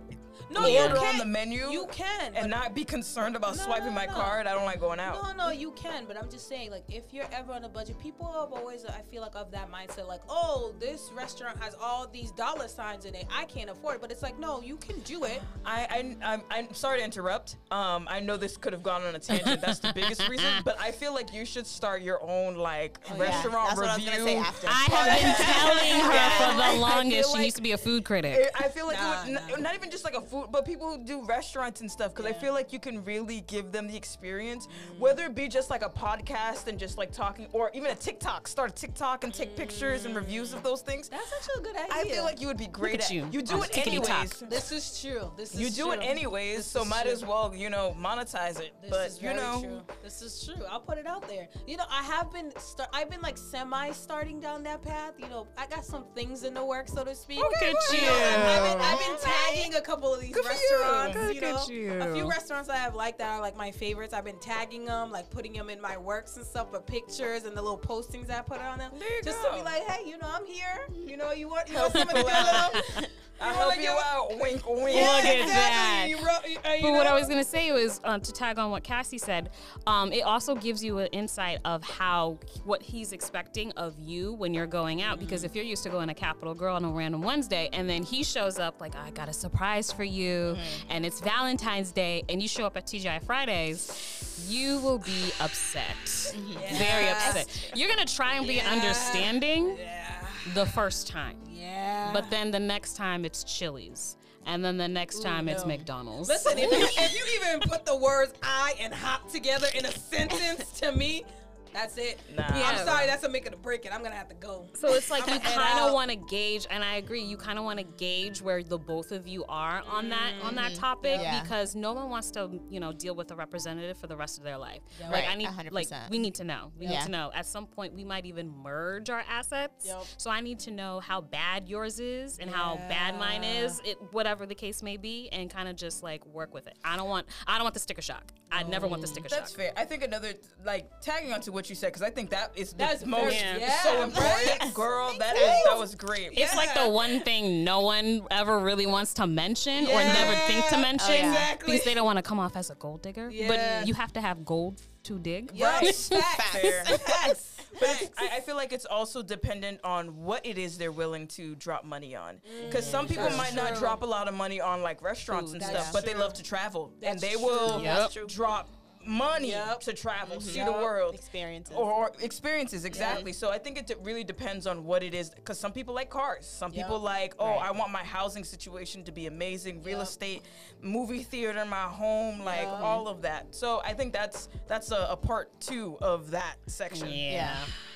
No, 0.49 0.61
order 0.61 0.71
you 0.71 0.79
on 0.79 0.95
can. 0.97 1.17
the 1.19 1.25
menu 1.25 1.69
You 1.69 1.87
can, 1.91 2.35
and 2.35 2.49
not 2.49 2.73
be 2.73 2.83
concerned 2.83 3.35
about 3.35 3.55
No, 3.57 3.63
swiping 3.63 3.87
no, 3.87 3.91
my 3.93 4.05
no. 4.05 4.13
card, 4.13 4.47
I 4.47 4.53
don't 4.53 4.65
like 4.65 4.79
going 4.79 4.99
out. 4.99 5.21
No, 5.37 5.45
no, 5.45 5.51
you 5.51 5.71
can, 5.71 6.05
but 6.05 6.17
I'm 6.17 6.29
just 6.29 6.47
saying, 6.47 6.71
like, 6.71 6.83
if 6.89 7.03
you're 7.13 7.27
ever 7.31 7.53
on 7.53 7.63
a 7.65 7.69
budget, 7.69 7.99
people 7.99 8.25
have 8.27 8.51
always, 8.51 8.85
I 8.85 9.01
feel 9.11 9.21
like, 9.21 9.35
of 9.35 9.51
that 9.51 9.69
mindset, 9.71 10.07
like, 10.07 10.21
oh, 10.29 10.73
this 10.79 11.11
restaurant 11.13 11.61
has 11.61 11.75
all 11.79 12.07
these 12.11 12.31
dollar 12.31 12.67
signs 12.67 13.05
in 13.05 13.13
it, 13.15 13.25
I 13.35 13.45
can't 13.45 13.69
afford 13.69 13.95
it. 13.95 14.01
But 14.01 14.11
it's 14.11 14.21
like, 14.23 14.39
no, 14.39 14.61
you 14.61 14.77
can 14.77 14.99
do 15.01 15.23
it. 15.25 15.41
I, 15.65 16.15
I 16.23 16.33
I'm, 16.33 16.41
I'm 16.49 16.73
sorry 16.73 16.99
to 16.99 17.03
interrupt. 17.05 17.57
Um, 17.71 18.07
I 18.09 18.19
know 18.19 18.37
this 18.37 18.57
could 18.57 18.73
have 18.73 18.83
gone 18.83 19.03
on 19.03 19.15
a 19.15 19.19
tangent. 19.19 19.61
That's 19.61 19.79
the 19.79 19.91
biggest 19.93 20.27
reason, 20.27 20.51
but 20.65 20.79
I 20.79 20.91
feel 20.91 21.13
like 21.13 21.33
you 21.33 21.45
should 21.45 21.67
start 21.67 22.01
your 22.01 22.21
own 22.23 22.55
like 22.55 22.99
Oh, 23.11 23.15
yeah. 23.15 23.21
restaurant 23.23 23.67
That's 23.69 23.79
what 23.81 23.89
I 23.89 23.95
was 23.97 24.05
review. 24.05 24.23
say 24.25 24.37
after. 24.37 24.67
I 24.67 24.71
have 24.89 25.21
been 25.21 25.45
telling 25.45 25.99
her 26.11 26.29
for 26.51 26.57
the 26.57 26.63
feel 26.71 26.81
longest. 26.81 27.29
She 27.29 27.33
like- 27.33 27.41
needs 27.43 27.55
to 27.55 27.61
be 27.61 27.71
a 27.73 27.77
food 27.77 28.03
critic. 28.05 28.35
It- 28.37 28.51
I 28.55 28.67
feel 28.69 28.87
like 28.87 28.97
Nah, 28.97 29.23
it 29.23 29.27
would, 29.29 29.37
n- 29.37 29.43
nah. 29.49 29.55
not 29.57 29.75
even 29.75 29.89
just 29.91 30.03
like 30.03 30.13
a 30.15 30.21
food, 30.29 30.47
but 30.51 30.65
people 30.65 30.89
who 30.91 31.03
do 31.03 31.23
restaurants 31.25 31.81
and 31.81 31.89
stuff, 31.91 32.13
because 32.13 32.25
I 32.25 32.33
feel 32.33 32.53
like 32.53 32.71
you 32.73 32.79
can 32.79 33.03
really 33.03 33.41
give 33.41 33.71
them 33.71 33.87
the 33.87 33.95
experience, 33.95 34.67
Mm. 34.67 34.99
whether 34.99 35.25
it 35.25 35.35
be 35.35 35.47
just 35.47 35.69
like 35.69 35.81
a 35.83 35.89
podcast 35.89 36.67
and 36.67 36.77
just 36.79 36.97
like 36.97 37.11
talking, 37.11 37.47
or 37.53 37.71
even 37.73 37.91
a 37.91 37.95
TikTok. 37.95 38.47
Start 38.47 38.71
a 38.71 38.73
TikTok 38.73 39.23
and 39.23 39.33
take 39.33 39.55
pictures 39.55 40.05
and 40.05 40.15
reviews 40.15 40.53
of 40.53 40.63
those 40.63 40.81
things. 40.81 41.09
That's 41.09 41.31
actually 41.33 41.61
a 41.61 41.63
good 41.73 41.75
idea. 41.75 41.93
I 41.93 42.03
feel 42.15 42.23
like 42.23 42.39
you 42.41 42.47
would 42.47 42.57
be 42.57 42.67
great 42.67 42.95
at 42.95 43.05
at 43.05 43.11
you. 43.11 43.27
You 43.31 43.41
do 43.41 43.55
Oh, 43.57 43.61
it 43.63 43.71
tickety 43.71 43.97
tock. 44.03 44.09
anyways. 44.19 44.39
This 44.49 44.71
is 44.71 45.01
true. 45.01 45.31
This 45.37 45.49
is 45.53 45.55
true. 45.55 45.65
You 45.65 45.71
do 45.71 45.91
it 45.91 45.97
true. 46.01 46.05
anyways, 46.05 46.57
This 46.57 46.65
so 46.67 46.85
might 46.85 47.03
true. 47.03 47.11
as 47.11 47.25
well, 47.25 47.53
you 47.55 47.69
know, 47.69 47.95
monetize 47.99 48.59
it. 48.59 48.73
This 48.81 48.89
but 48.89 49.07
is 49.07 49.21
you 49.21 49.33
know, 49.33 49.61
true. 49.61 49.81
This 50.03 50.21
is 50.21 50.43
true. 50.45 50.63
I'll 50.69 50.79
put 50.79 50.97
it 50.97 51.05
out 51.07 51.27
there. 51.27 51.47
You 51.67 51.77
know, 51.77 51.85
I 51.89 52.03
have 52.03 52.31
been 52.31 52.51
start. 52.59 52.89
I've 52.93 53.09
been 53.09 53.21
like 53.21 53.37
semi 53.37 53.91
starting 53.91 54.39
down 54.39 54.63
that 54.63 54.81
path. 54.81 55.13
You 55.17 55.27
know, 55.29 55.47
I 55.57 55.65
got 55.67 55.85
some 55.85 56.05
things 56.15 56.43
in 56.43 56.53
the 56.53 56.63
works, 56.63 56.93
so 56.93 57.03
to 57.03 57.15
speak. 57.15 57.39
Look 57.39 57.53
at 57.61 57.73
You 57.93 57.99
you. 57.99 58.05
know, 58.05 58.13
I've, 58.13 58.61
I've 58.63 58.71
been, 58.73 58.81
I've 58.85 58.99
been 58.99 59.17
tagging 59.21 59.75
a 59.75 59.81
couple 59.81 60.13
of 60.13 60.18
these 60.19 60.33
Good 60.33 60.45
for 60.45 60.51
you. 60.53 60.79
restaurants. 60.81 61.17
Look 61.17 61.35
you 61.35 61.41
know, 61.41 61.57
at 61.57 61.69
you. 61.69 61.91
a 62.11 62.13
few 62.13 62.29
restaurants 62.29 62.69
I 62.69 62.77
have 62.77 62.95
like 62.95 63.17
that 63.17 63.29
are 63.31 63.41
like 63.41 63.55
my 63.57 63.71
favorites. 63.71 64.13
I've 64.13 64.25
been 64.25 64.39
tagging 64.39 64.85
them, 64.85 65.11
like 65.11 65.29
putting 65.29 65.53
them 65.53 65.69
in 65.69 65.79
my 65.81 65.97
works 65.97 66.37
and 66.37 66.45
stuff, 66.45 66.67
but 66.71 66.85
pictures 66.87 67.43
and 67.45 67.55
the 67.55 67.61
little 67.61 67.77
postings 67.77 68.29
I 68.29 68.41
put 68.41 68.59
on 68.61 68.79
them, 68.79 68.91
There 68.99 69.07
you 69.17 69.23
just 69.23 69.41
go. 69.41 69.51
to 69.51 69.57
be 69.57 69.63
like, 69.63 69.83
hey, 69.87 70.09
you 70.09 70.17
know, 70.17 70.27
I'm 70.31 70.45
here. 70.45 70.87
You 70.93 71.17
know, 71.17 71.31
you 71.31 71.47
want 71.47 71.69
you 71.69 71.75
want 71.75 71.93
some 71.93 72.03
of 72.03 72.07
the 72.09 72.13
good 72.15 72.25
little. 72.25 73.07
I'll 73.41 73.53
You 73.53 73.57
help 73.57 73.81
you 73.81 73.89
out. 73.89 74.29
Wink, 74.41 74.67
wink. 74.67 74.97
Look 74.97 75.23
at 75.23 75.39
exactly. 75.39 75.45
that. 75.45 76.05
You 76.09 76.17
you- 76.17 76.59
uh, 76.69 76.73
you 76.73 76.81
But 76.81 76.91
what 76.91 77.07
I 77.07 77.13
was 77.13 77.27
gonna 77.29 77.41
say 77.43 77.71
was 77.71 78.01
uh, 78.03 78.19
to 78.19 78.33
tag 78.33 78.59
on 78.59 78.69
what 78.69 78.83
Cassie 78.83 79.17
said. 79.17 79.51
Um, 79.87 80.11
it 80.11 80.23
also 80.23 80.55
gives 80.55 80.83
you 80.83 80.97
an 80.97 81.07
insight 81.13 81.59
of 81.63 81.81
how 81.81 82.37
what 82.65 82.81
he's 82.81 83.13
expecting 83.13 83.71
of 83.77 83.97
you 83.97 84.33
when 84.33 84.53
you're 84.53 84.67
going 84.67 85.01
out. 85.01 85.19
Because 85.19 85.45
if 85.45 85.55
you're 85.55 85.63
used 85.63 85.83
to 85.83 85.89
going 85.89 86.09
to 86.09 86.13
Capital 86.13 86.53
Grille 86.53 86.75
on 86.75 86.83
a 86.83 86.89
random 86.89 87.21
Wednesday, 87.21 87.69
and 87.71 87.89
then 87.89 88.03
he 88.03 88.23
shows 88.25 88.59
up 88.59 88.81
like 88.81 88.95
I 88.97 89.09
got 89.11 89.29
a 89.29 89.33
surprise 89.33 89.89
for 89.99 90.05
you, 90.05 90.55
mm-hmm. 90.55 90.91
and 90.91 91.05
it's 91.05 91.19
Valentine's 91.19 91.91
Day, 91.91 92.23
and 92.29 92.41
you 92.41 92.47
show 92.47 92.65
up 92.65 92.77
at 92.77 92.85
TGI 92.87 93.21
Fridays, 93.21 94.45
you 94.47 94.79
will 94.79 94.99
be 94.99 95.33
upset, 95.41 96.33
very 96.77 97.09
upset. 97.09 97.73
You're 97.75 97.89
gonna 97.89 98.05
try 98.05 98.35
and 98.35 98.47
be 98.47 98.53
Yeah. 98.53 98.71
understanding 98.71 99.75
Yeah. 99.77 100.25
the 100.53 100.65
first 100.67 101.09
time. 101.09 101.35
Yeah. 101.49 102.11
But 102.13 102.29
then 102.29 102.49
the 102.49 102.61
next 102.61 102.95
time 102.95 103.25
it's 103.25 103.43
Chili's. 103.43 104.15
And 104.45 104.63
then 104.63 104.77
the 104.77 104.87
next 104.87 105.21
time 105.21 105.49
it's 105.49 105.63
no. 105.63 105.67
McDonald's. 105.67 106.29
Listen, 106.29 106.57
if 106.57 106.71
you, 106.71 107.03
if 107.03 107.13
you 107.13 107.25
even 107.41 107.59
put 107.69 107.85
the 107.85 107.97
words 107.97 108.31
I 108.41 108.75
and 108.79 108.93
hop 108.93 109.29
together 109.29 109.67
in 109.75 109.85
a 109.85 109.91
sentence 109.91 110.71
to 110.79 110.93
me, 110.93 111.25
that's 111.73 111.97
it. 111.97 112.19
Nah. 112.35 112.43
I'm 112.47 112.85
sorry, 112.85 113.05
that's 113.05 113.23
a 113.23 113.29
make 113.29 113.45
it 113.45 113.53
or 113.53 113.57
break 113.57 113.85
it. 113.85 113.93
I'm 113.93 114.03
gonna 114.03 114.15
have 114.15 114.29
to 114.29 114.35
go. 114.35 114.65
So 114.73 114.93
it's 114.93 115.09
like 115.09 115.25
you 115.27 115.33
I'ma 115.33 115.43
kind 115.43 115.79
of 115.87 115.93
want 115.93 116.09
to 116.11 116.15
gauge, 116.17 116.67
and 116.69 116.83
I 116.83 116.95
agree. 116.95 117.21
You 117.21 117.37
kind 117.37 117.57
of 117.59 117.65
want 117.65 117.79
to 117.79 117.85
gauge 117.85 118.41
where 118.41 118.63
the 118.63 118.77
both 118.77 119.11
of 119.11 119.27
you 119.27 119.45
are 119.49 119.83
on 119.87 120.09
that 120.09 120.33
on 120.43 120.55
that 120.55 120.75
topic 120.75 121.19
Yeah. 121.21 121.41
because 121.41 121.75
no 121.75 121.93
one 121.93 122.09
wants 122.09 122.31
to, 122.31 122.49
you 122.69 122.79
know, 122.79 122.91
deal 122.91 123.15
with 123.15 123.31
a 123.31 123.35
representative 123.35 123.97
for 123.97 124.07
the 124.07 124.15
rest 124.17 124.37
of 124.37 124.43
their 124.43 124.57
life. 124.57 124.81
Yeah. 124.99 125.09
Like 125.09 125.19
Right, 125.25 125.29
I 125.31 125.35
need, 125.35 125.47
100%. 125.47 125.71
like 125.71 125.87
we 126.09 126.19
need 126.19 126.35
to 126.35 126.43
know. 126.43 126.71
We 126.77 126.85
Yeah. 126.85 126.91
need 126.99 127.05
to 127.05 127.11
know. 127.11 127.31
At 127.33 127.45
some 127.45 127.67
point, 127.67 127.93
we 127.93 128.03
might 128.03 128.25
even 128.25 128.49
merge 128.49 129.09
our 129.09 129.23
assets. 129.29 129.85
Yep. 129.85 130.03
So 130.17 130.29
I 130.31 130.41
need 130.41 130.59
to 130.61 130.71
know 130.71 130.99
how 130.99 131.21
bad 131.21 131.67
yours 131.67 131.99
is 131.99 132.37
and 132.39 132.49
how 132.49 132.75
bad 132.87 133.17
mine 133.17 133.43
is. 133.43 133.81
It 133.85 133.97
whatever 134.11 134.45
the 134.45 134.55
case 134.55 134.81
may 134.81 134.97
be, 134.97 135.29
and 135.31 135.49
kind 135.49 135.67
of 135.67 135.75
just 135.75 136.03
like 136.03 136.25
work 136.25 136.53
with 136.53 136.67
it. 136.67 136.77
I 136.83 136.95
don't 136.97 137.09
want. 137.09 137.27
I 137.47 137.55
don't 137.55 137.63
want 137.63 137.73
the 137.73 137.79
sticker 137.79 138.01
shock. 138.01 138.31
I 138.51 138.63
never 138.63 138.87
want 138.87 139.01
the 139.01 139.07
sticker 139.07 139.29
That's 139.29 139.51
shock. 139.51 139.57
That's 139.59 139.73
fair. 139.73 139.73
I 139.77 139.85
think 139.85 140.03
another 140.03 140.33
like 140.65 140.89
tagging 141.01 141.31
onto 141.33 141.51
what 141.59 141.69
you 141.69 141.75
said 141.75 141.87
because 141.87 142.01
I 142.01 142.09
think 142.09 142.29
that 142.29 142.53
is 142.55 142.71
the 142.71 142.77
That's 142.77 143.05
most 143.05 143.37
very- 143.37 143.59
Yeah. 143.59 143.83
so 143.83 144.01
important, 144.03 144.61
right? 144.61 144.73
girl. 144.73 145.13
That 145.19 145.35
is 145.35 145.55
that 145.65 145.77
was 145.77 145.93
great. 145.93 146.29
It's 146.33 146.55
like 146.55 146.73
the 146.73 146.87
one 146.87 147.19
thing 147.19 147.65
no 147.65 147.81
one 147.81 148.25
ever 148.31 148.59
really 148.59 148.85
wants 148.87 149.13
to 149.15 149.27
mention 149.27 149.85
or 149.87 149.99
never 150.01 150.35
think 150.47 150.65
to 150.69 150.77
oh, 150.77 150.81
mention 150.81 151.15
yeah. 151.15 151.31
Exactly. 151.31 151.71
because 151.73 151.85
they 151.85 151.93
don't 151.93 152.05
want 152.05 152.17
to 152.17 152.23
come 152.23 152.39
off 152.39 152.55
as 152.55 152.69
a 152.69 152.75
gold 152.75 153.01
digger. 153.01 153.29
Yeah. 153.29 153.47
But 153.49 153.87
you 153.87 153.93
have 153.93 154.13
to 154.13 154.21
have 154.21 154.45
gold 154.45 154.81
to 155.03 155.19
dig. 155.19 155.51
Yes. 155.53 156.09
Right. 156.11 156.21
Facts. 156.23 156.49
Fair. 156.61 156.83
Facts. 156.97 157.55
But 157.79 158.11
I, 158.17 158.37
I 158.37 158.39
feel 158.39 158.55
like 158.55 158.73
it's 158.73 158.85
also 158.85 159.21
dependent 159.21 159.79
on 159.83 160.15
what 160.23 160.45
it 160.45 160.57
is 160.57 160.77
they're 160.77 160.91
willing 160.91 161.27
to 161.27 161.55
drop 161.55 161.83
money 161.83 162.15
on. 162.15 162.35
Mm. 162.35 162.65
Because 162.67 162.85
some 162.89 163.05
people 163.07 163.25
That's 163.25 163.37
might 163.37 163.55
not 163.55 163.75
drop 163.77 164.01
a 164.01 164.05
lot 164.05 164.27
of 164.27 164.33
money 164.33 164.59
on 164.59 164.81
like 164.81 165.01
restaurants 165.01 165.51
Food, 165.51 165.61
and 165.61 165.75
that's 165.75 165.89
stuff, 165.89 165.93
but 165.93 166.05
they 166.05 166.15
love 166.17 166.33
to 166.33 166.43
travel 166.43 166.93
and 167.03 167.19
they 167.19 167.33
true. 167.33 167.45
will 167.45 167.81
Yep. 167.81 168.27
drop 168.27 168.69
money 169.05 169.49
Yep. 169.49 169.79
to 169.81 169.93
travel, 169.93 170.37
mm-hmm. 170.37 170.47
see 170.49 170.63
the 170.63 170.71
world. 170.71 171.15
Experiences. 171.15 171.75
Or, 171.75 171.91
or 171.91 172.11
experiences 172.21 172.85
exactly. 172.85 173.33
So 173.33 173.49
I 173.49 173.57
think 173.57 173.77
it 173.77 173.87
d- 173.87 173.95
really 174.01 174.23
depends 174.23 174.67
on 174.67 174.83
what 174.85 175.03
it 175.03 175.13
is. 175.13 175.29
Because 175.29 175.59
some 175.59 175.71
people 175.71 175.93
like 175.95 176.09
cars. 176.09 176.45
Some 176.45 176.71
Yep. 176.73 176.85
people 176.85 176.99
like, 176.99 177.33
oh, 177.39 177.47
Right. 177.47 177.61
I 177.63 177.71
want 177.71 177.91
my 177.91 178.03
housing 178.03 178.43
situation 178.43 179.03
to 179.05 179.11
be 179.11 179.27
amazing. 179.27 179.83
Real 179.83 179.99
Yep. 179.99 180.07
estate, 180.07 180.41
movie 180.81 181.23
theater, 181.23 181.63
my 181.65 181.83
home, 181.83 182.41
like 182.43 182.67
all 182.67 183.07
of 183.07 183.21
that. 183.23 183.47
So 183.55 183.81
I 183.85 183.93
think 183.93 184.13
that's 184.13 184.49
that's 184.67 184.91
a, 184.91 185.07
a 185.11 185.17
part 185.17 185.57
two 185.59 185.97
of 186.01 186.31
that 186.31 186.55
section. 186.67 187.09
Yeah. 187.09 187.55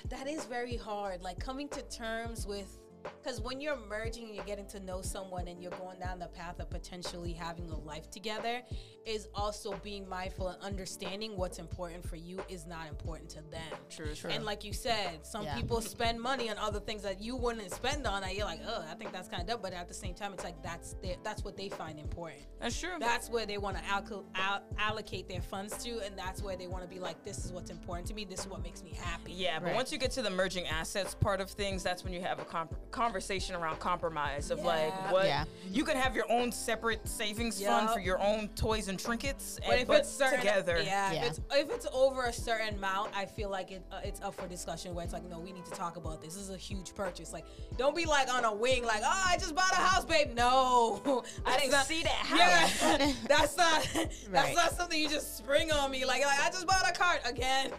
that 0.10 0.28
is 0.28 0.46
very 0.46 0.76
hard. 0.78 1.22
Like 1.22 1.40
coming 1.40 1.68
to 1.70 1.82
terms 1.84 2.46
with, 2.48 2.80
because 3.22 3.42
when 3.42 3.60
you're 3.62 3.78
merging 3.90 4.26
and 4.26 4.36
you're 4.36 4.46
getting 4.46 4.68
to 4.68 4.80
know 4.80 5.02
someone 5.02 5.48
and 5.48 5.62
you're 5.62 5.72
going 5.72 6.00
down 6.00 6.20
the 6.20 6.28
path 6.28 6.60
of 6.60 6.70
potentially 6.70 7.34
having 7.34 7.70
a 7.70 7.78
life 7.80 8.10
together, 8.12 8.62
is 9.06 9.28
also 9.36 9.74
being 9.84 10.08
mindful 10.08 10.48
and 10.50 10.62
understanding 10.62 11.36
what's 11.36 11.60
important 11.60 12.08
for 12.08 12.16
you 12.16 12.40
is 12.50 12.66
not 12.66 12.88
important 12.88 13.30
to 13.30 13.42
them. 13.52 13.62
True, 13.90 14.14
true. 14.16 14.30
And 14.30 14.46
like 14.46 14.64
you 14.64 14.72
said, 14.74 15.26
some 15.26 15.44
Yeah. 15.44 15.56
people 15.56 15.82
spend 15.82 16.20
money 16.22 16.50
on 16.50 16.58
other 16.58 16.80
things 16.80 17.02
that 17.04 17.22
you 17.22 17.36
wouldn't 17.36 17.70
spend 17.72 18.08
on. 18.08 18.22
That 18.22 18.36
you're 18.36 18.46
like, 18.46 18.62
oh, 18.66 18.86
I 18.90 18.94
think 18.96 19.12
that's 19.12 19.28
kind 19.28 19.42
of 19.42 19.48
dumb. 19.48 19.60
But 19.62 19.74
at 19.74 19.88
the 19.88 19.94
same 19.94 20.14
time, 20.14 20.34
it's 20.34 20.44
like 20.44 20.62
that's 20.64 20.94
their, 21.02 21.16
that's 21.24 21.44
what 21.44 21.58
they 21.58 21.70
find 21.70 22.00
important. 22.00 22.42
That's 22.62 22.80
true. 22.80 22.92
That's 23.00 23.30
where 23.30 23.46
they 23.46 23.58
want 23.58 23.78
to 23.78 23.84
alco- 23.84 24.24
al- 24.36 24.64
allocate 24.78 25.28
their 25.28 25.42
funds 25.42 25.84
to, 25.84 26.00
and 26.06 26.18
that's 26.18 26.42
where 26.42 26.56
they 26.56 26.68
want 26.68 26.84
to 26.84 26.90
be 26.90 27.00
like, 27.00 27.24
this 27.26 27.44
is 27.44 27.52
what's 27.52 27.70
important 27.72 28.08
to 28.08 28.14
me. 28.14 28.24
This 28.26 28.42
is 28.42 28.48
what 28.48 28.64
makes 28.64 28.82
me 28.84 28.94
happy. 28.98 29.34
Yeah, 29.34 29.60
but 29.60 29.68
Right. 29.68 29.76
once 29.76 29.92
you 29.92 29.98
get 29.98 30.12
to 30.12 30.22
the 30.22 30.30
merging 30.30 30.66
assets 30.68 31.14
part 31.16 31.42
of 31.42 31.50
things, 31.50 31.84
that's 31.84 32.04
when 32.04 32.14
you 32.14 32.22
have 32.22 32.40
a 32.40 32.46
comp- 32.46 32.76
conversation 32.94 33.56
around 33.56 33.80
compromise 33.80 34.52
of 34.52 34.60
Yeah. 34.60 34.66
like 34.66 35.12
what 35.12 35.26
Yeah. 35.26 35.44
you 35.70 35.84
can 35.84 35.98
have 35.98 36.16
your 36.16 36.32
own 36.32 36.52
separate 36.52 37.06
savings 37.08 37.62
fund 37.62 37.90
for 37.90 38.00
your 38.00 38.22
own 38.22 38.48
toys 38.50 38.88
and 38.88 38.98
trinkets, 39.00 39.60
But 39.66 39.72
and, 39.72 39.82
if 39.82 39.88
but 39.88 39.98
it's 40.02 40.10
certain, 40.10 40.40
together, 40.40 40.82
yeah, 40.82 41.12
Yeah. 41.12 41.22
If, 41.26 41.28
it's, 41.32 41.40
if 41.52 41.72
it's 41.72 41.88
over 41.92 42.26
a 42.26 42.34
certain 42.34 42.76
amount, 42.76 43.12
I 43.18 43.26
feel 43.26 43.50
like 43.50 43.72
it 43.72 43.84
uh, 43.92 44.00
it's 44.04 44.22
up 44.22 44.36
for 44.36 44.48
discussion. 44.48 44.94
Where 44.96 45.04
it's 45.04 45.14
like, 45.14 45.24
no, 45.30 45.40
we 45.40 45.52
need 45.52 45.66
to 45.66 45.72
talk 45.72 45.98
about 45.98 46.22
this. 46.22 46.36
This 46.36 46.44
is 46.44 46.50
a 46.52 46.58
huge 46.58 46.94
purchase. 46.96 47.34
Like, 47.34 47.46
don't 47.78 47.96
be 47.96 48.06
like 48.06 48.32
on 48.34 48.46
a 48.46 48.54
wing, 48.54 48.86
like, 48.86 49.02
oh, 49.04 49.24
I 49.28 49.38
just 49.38 49.56
bought 49.56 49.72
a 49.72 49.76
house, 49.76 50.06
babe. 50.06 50.36
No, 50.36 51.24
I 51.46 51.58
didn't 51.58 51.72
not- 51.72 51.86
see 51.88 52.04
that 52.04 52.12
house. 52.12 52.82
Yeah, 52.82 53.14
that's 53.28 53.58
not 53.58 53.88
Right. 53.96 54.10
that's 54.32 54.56
not 54.56 54.72
something 54.78 55.00
you 55.02 55.10
just 55.10 55.36
spring 55.38 55.72
on 55.72 55.90
me. 55.92 56.06
Like, 56.06 56.24
like 56.24 56.40
I 56.40 56.50
just 56.52 56.68
bought 56.68 56.88
a 56.88 56.94
cart 56.94 57.22
again. 57.26 57.72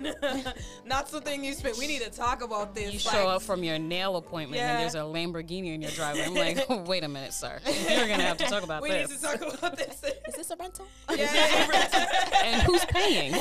not 0.85 1.09
something 1.09 1.45
you 1.45 1.53
spend. 1.55 1.79
We 1.79 1.87
need 1.87 2.03
to 2.03 2.11
talk 2.11 2.43
about 2.43 2.75
this. 2.75 2.87
You 2.93 2.99
like, 3.11 3.15
show 3.23 3.29
up 3.29 3.43
from 3.43 3.63
your 3.63 3.79
nail 3.79 4.17
appointment 4.17 4.61
Yeah. 4.61 4.73
and 4.73 4.83
there's 4.83 4.95
a 4.97 5.04
Lamborghini 5.05 5.75
in 5.75 5.83
your 5.83 5.91
driveway. 5.93 6.25
I'm 6.25 6.35
like, 6.35 6.69
wait 6.89 7.05
a 7.05 7.09
minute, 7.09 7.33
sir. 7.33 7.61
You're 7.67 8.09
gonna 8.09 8.23
have 8.23 8.37
to 8.39 8.45
talk 8.47 8.63
about 8.63 8.83
We 8.83 8.91
this. 8.91 9.11
need 9.11 9.17
to 9.19 9.23
talk 9.23 9.59
about 9.59 9.77
this. 9.77 10.03
Is 10.29 10.35
this 10.35 10.51
a 10.51 10.57
rental? 10.57 10.87
yeah. 11.17 12.31
and 12.45 12.63
who's 12.63 12.85
paying? 12.87 13.33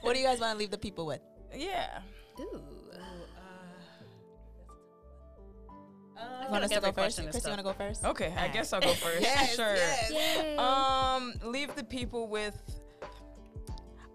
What 0.00 0.14
do 0.14 0.18
you 0.20 0.26
guys 0.26 0.40
want 0.40 0.52
to 0.52 0.58
leave 0.58 0.70
the 0.70 0.78
people 0.78 1.06
with? 1.06 1.20
yeah. 1.54 2.00
Ooh. 2.40 2.60
Uh, 6.16 6.22
You 6.44 6.50
want 6.50 6.64
us 6.64 6.70
to 6.70 6.80
go 6.80 6.88
every 6.88 7.02
first? 7.02 7.16
question 7.16 7.24
is 7.26 7.30
Chris, 7.32 7.44
you 7.44 7.50
want 7.50 7.58
to 7.60 7.64
go 7.64 7.72
first? 7.72 8.04
Okay, 8.04 8.26
I 8.26 8.30
Alright. 8.30 8.52
guess 8.52 8.72
I'll 8.72 8.80
go 8.80 8.92
first. 8.94 9.20
yes, 9.22 9.54
sure. 9.56 9.74
yes. 9.74 10.58
Um, 10.58 11.32
leave 11.44 11.74
the 11.76 11.84
people 11.84 12.28
with. 12.28 12.54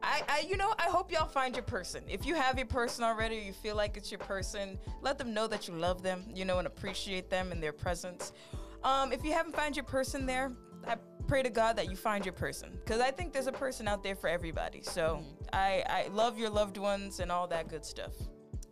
I, 0.08 0.22
I, 0.30 0.39
you 0.47 0.56
know, 0.56 0.74
I 0.78 0.84
hope 0.84 1.12
y'all 1.12 1.28
find 1.28 1.56
your 1.56 1.64
person. 1.64 2.03
If 2.08 2.26
you 2.26 2.36
have 2.36 2.58
your 2.58 2.68
person 2.68 3.03
already, 3.03 3.38
or 3.39 3.41
you 3.41 3.53
feel 3.53 3.76
like 3.76 3.97
it's 3.97 4.12
your 4.12 4.20
person, 4.20 4.78
let 5.01 5.18
them 5.18 5.34
know 5.34 5.47
that 5.47 5.68
you 5.68 5.74
love 5.74 6.03
them, 6.03 6.24
you 6.34 6.45
know, 6.45 6.60
and 6.60 6.68
appreciate 6.68 7.30
them 7.32 7.51
and 7.51 7.62
their 7.62 7.74
presence. 7.74 8.32
Um, 8.84 9.12
if 9.12 9.26
you 9.26 9.34
haven't 9.34 9.56
found 9.56 9.76
your 9.76 9.86
person 9.86 10.28
there, 10.28 10.51
I 10.88 10.97
pray 11.28 11.41
to 11.41 11.49
God 11.49 11.76
that 11.78 11.89
you 11.89 11.95
find 11.95 12.24
your 12.24 12.34
person 12.34 12.78
because 12.86 13.01
I 13.01 13.10
think 13.10 13.34
there's 13.34 13.47
a 13.47 13.51
person 13.51 13.88
out 13.88 14.03
there 14.03 14.16
for 14.16 14.28
everybody. 14.30 14.82
So 14.84 15.24
I, 15.51 15.84
I 15.89 16.08
love 16.14 16.38
your 16.38 16.51
loved 16.51 16.78
ones 16.78 17.20
and 17.20 17.32
all 17.32 17.47
that 17.47 17.68
good 17.68 17.84
stuff. 17.84 18.12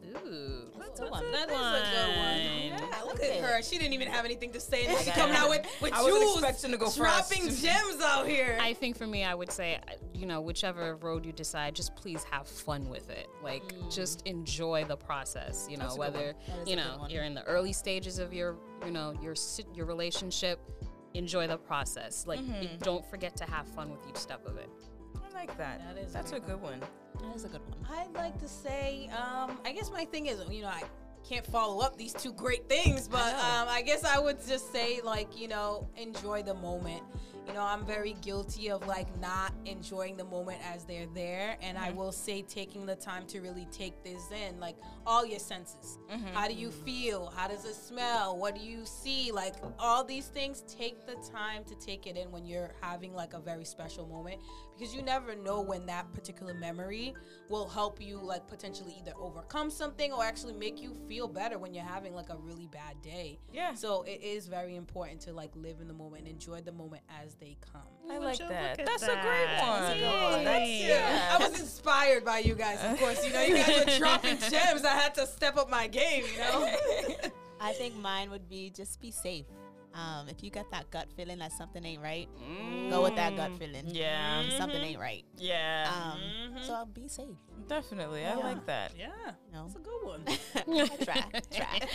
Ooh, 0.06 0.66
that's 0.78 1.00
a 1.00 1.04
That's 1.04 1.12
one. 1.12 1.26
a- 1.26 1.32
That 1.32 1.48
that 1.50 1.56
is 1.56 1.88
a 1.88 1.92
good 1.92 2.18
one. 2.18 2.82
one. 2.82 2.92
Yeah, 2.92 3.02
look 3.06 3.24
at 3.24 3.42
her. 3.42 3.64
She 3.64 3.80
didn't 3.80 3.94
even 3.94 4.10
have 4.10 4.26
anything 4.26 4.52
to 4.52 4.60
say. 4.60 4.86
And 4.86 4.92
I 4.98 5.02
she's 5.02 5.14
coming 5.14 5.36
out 5.36 5.50
with, 5.50 5.66
with 5.82 5.94
I 5.94 6.04
wasn't 6.04 6.22
jewels, 6.22 6.38
expecting 6.44 6.72
to 6.72 6.78
go 6.78 6.92
dropping 6.92 7.44
first. 7.46 7.64
gems 7.64 8.02
out 8.04 8.28
here. 8.28 8.60
I 8.62 8.74
think 8.74 8.98
for 8.98 9.08
me, 9.08 9.24
I 9.24 9.34
would 9.34 9.52
say, 9.52 9.80
you 10.24 10.30
know, 10.30 10.40
whichever 10.40 10.96
road 10.96 11.26
you 11.26 11.34
decide, 11.34 11.76
just 11.76 11.94
please 11.98 12.24
have 12.32 12.48
fun 12.48 12.88
with 12.88 13.10
it. 13.10 13.28
Like, 13.44 13.62
just 13.92 14.26
enjoy 14.26 14.86
the 14.86 14.96
process. 14.96 15.68
You 15.70 15.76
know, 15.76 15.84
That's 15.84 15.98
whether 15.98 16.28
one. 16.28 16.36
That 16.48 16.62
is 16.62 16.70
you 16.70 16.76
know 16.78 17.06
you're 17.10 17.26
in 17.26 17.34
the 17.34 17.44
early 17.44 17.74
stages 17.74 18.20
of 18.20 18.34
your, 18.34 18.56
you 18.86 18.92
know, 18.92 19.14
your 19.22 19.36
your 19.76 19.86
relationship. 19.86 20.62
Enjoy 21.14 21.46
the 21.46 21.58
process. 21.58 22.26
Like, 22.26 22.40
it- 22.40 22.80
don't 22.80 23.06
forget 23.06 23.36
to 23.36 23.44
have 23.44 23.68
fun 23.68 23.92
with 23.92 24.00
each 24.10 24.16
step 24.16 24.46
of 24.48 24.56
it. 24.56 24.70
I 25.18 25.34
like 25.38 25.58
that. 25.58 25.82
That 25.94 26.02
is 26.02 26.14
That's 26.14 26.32
a 26.32 26.40
very 26.40 26.54
good 26.54 26.62
one. 26.62 26.80
That 27.20 27.36
is 27.36 27.44
a 27.44 27.50
good 27.50 27.62
one. 27.68 27.86
I'd 27.92 28.14
like 28.14 28.40
to 28.40 28.48
say, 28.48 29.10
um, 29.10 29.60
I 29.66 29.74
guess 29.74 29.92
my 29.92 30.06
thing 30.06 30.28
is, 30.28 30.42
you 30.50 30.62
know, 30.62 30.70
I 30.70 30.84
can't 31.28 31.46
follow 31.46 31.82
up 31.82 31.98
these 31.98 32.14
two 32.14 32.32
great 32.32 32.70
things, 32.70 33.10
but 33.10 33.30
know. 33.34 33.38
um, 33.40 33.68
I 33.68 33.82
guess 33.82 34.06
I 34.06 34.20
would 34.20 34.38
just 34.48 34.72
say, 34.72 35.02
like, 35.04 35.38
you 35.38 35.50
know, 35.50 35.90
enjoy 35.98 36.44
the 36.44 36.54
moment. 36.54 37.04
You 37.48 37.54
know, 37.54 37.64
I'm 37.64 37.86
very 37.86 38.16
guilty 38.22 38.72
of 38.72 38.88
like 38.88 39.08
not 39.20 39.54
enjoying 39.66 40.16
the 40.18 40.24
moment 40.24 40.60
as 40.74 40.86
they're 40.86 41.08
there, 41.14 41.58
and 41.62 41.78
I 41.78 41.90
mm-hmm. 41.90 41.98
will 41.98 42.12
say 42.12 42.42
taking 42.42 42.86
the 42.86 42.96
time 42.96 43.26
to 43.28 43.42
really 43.42 43.68
take 43.72 44.04
this 44.04 44.32
in, 44.32 44.60
like 44.60 44.78
all 45.06 45.26
your 45.26 45.40
senses. 45.40 46.00
Mm-hmm. 46.12 46.34
How 46.34 46.48
do 46.48 46.54
you 46.54 46.72
feel? 46.72 47.34
How 47.36 47.48
does 47.48 47.66
it 47.66 47.76
smell? 47.76 48.38
What 48.38 48.56
do 48.56 48.62
you 48.62 48.86
see? 48.86 49.32
Like 49.32 49.56
all 49.78 50.04
these 50.04 50.28
things, 50.28 50.64
take 50.68 51.06
the 51.06 51.16
time 51.32 51.64
to 51.66 51.76
take 51.76 52.08
it 52.08 52.18
in 52.18 52.32
when 52.32 52.46
you're 52.46 52.72
having 52.82 53.14
like 53.14 53.34
a 53.34 53.40
very 53.40 53.66
special 53.66 54.08
moment, 54.08 54.42
because 54.78 54.94
you 54.94 55.02
never 55.02 55.36
know 55.36 55.62
when 55.62 55.86
that 55.86 56.12
particular 56.14 56.54
memory 56.54 57.14
will 57.50 57.68
help 57.68 58.02
you 58.02 58.20
like 58.22 58.48
potentially 58.48 58.96
either 59.00 59.14
overcome 59.18 59.70
something 59.70 60.12
or 60.12 60.24
actually 60.24 60.54
make 60.54 60.82
you 60.82 60.96
feel 61.08 61.28
better 61.28 61.58
when 61.60 61.74
you're 61.74 61.84
having 61.86 62.14
like 62.14 62.30
a 62.30 62.38
really 62.38 62.68
bad 62.68 63.02
day. 63.02 63.40
Yeah. 63.52 63.74
So 63.74 64.04
it 64.04 64.22
is 64.24 64.48
very 64.48 64.76
important 64.76 65.22
to 65.22 65.34
like 65.34 65.52
live 65.56 65.80
in 65.82 65.88
the 65.88 65.94
moment 65.94 66.24
and 66.24 66.32
enjoy 66.32 66.62
the 66.62 66.72
moment 66.72 67.04
as 67.24 67.36
they 67.36 67.58
come. 67.72 67.82
I 68.10 68.18
Would 68.20 68.26
like 68.26 68.40
you 68.40 68.48
that. 68.50 68.72
look 68.72 68.80
at 68.80 68.86
That's 68.86 69.04
a 69.04 69.08
great 69.08 69.60
one. 69.62 69.82
That's 69.82 69.96
a 69.96 70.00
good 70.00 70.04
Oh, 70.06 70.32
one. 70.36 70.44
that's- 70.44 70.82
Yeah. 70.82 71.38
I 71.40 71.48
was 71.50 71.60
inspired 71.60 72.26
by 72.26 72.40
you 72.40 72.56
guys, 72.56 72.80
of 72.84 73.00
course. 73.00 73.26
You 73.26 73.34
know, 73.34 73.42
you 73.42 73.56
guys 73.56 73.86
were 73.86 73.98
dropping 74.00 74.38
gems. 74.40 74.84
I 74.84 74.90
had 74.96 75.14
to 75.16 75.26
step 75.28 75.56
up 75.58 75.70
my 75.70 75.88
game, 75.88 76.24
you 76.32 76.40
know? 76.40 76.70
I 77.62 77.72
think 77.74 77.96
mine 77.96 78.30
would 78.32 78.50
be 78.50 78.70
just 78.72 79.00
be 79.00 79.10
safe. 79.12 79.46
Um, 79.94 80.28
if 80.28 80.44
you 80.44 80.50
got 80.50 80.70
that 80.72 80.90
gut 80.90 81.08
feeling 81.16 81.38
that 81.40 81.52
something 81.52 81.86
ain't 81.86 82.02
right, 82.02 82.28
go 82.90 83.04
with 83.04 83.16
that 83.16 83.36
gut 83.36 83.56
feeling. 83.60 83.86
Yeah. 83.88 84.44
Something 84.58 84.82
ain't 84.82 85.00
right. 85.00 85.24
Yeah. 85.38 85.92
Um, 86.14 86.20
Mhm. 86.54 86.66
So 86.66 86.74
I'll 86.74 86.86
be 86.86 87.08
safe. 87.08 87.28
Definitely. 87.68 88.26
I 88.26 88.36
like 88.36 88.66
that. 88.66 88.92
Yeah, 88.98 89.10
You 89.48 89.54
know, 89.54 89.64
that's 89.68 89.76
a 89.76 89.80
good 89.80 90.04
one. 90.04 90.24
I 90.28 90.88
try, 91.06 91.42
try. 91.52 91.80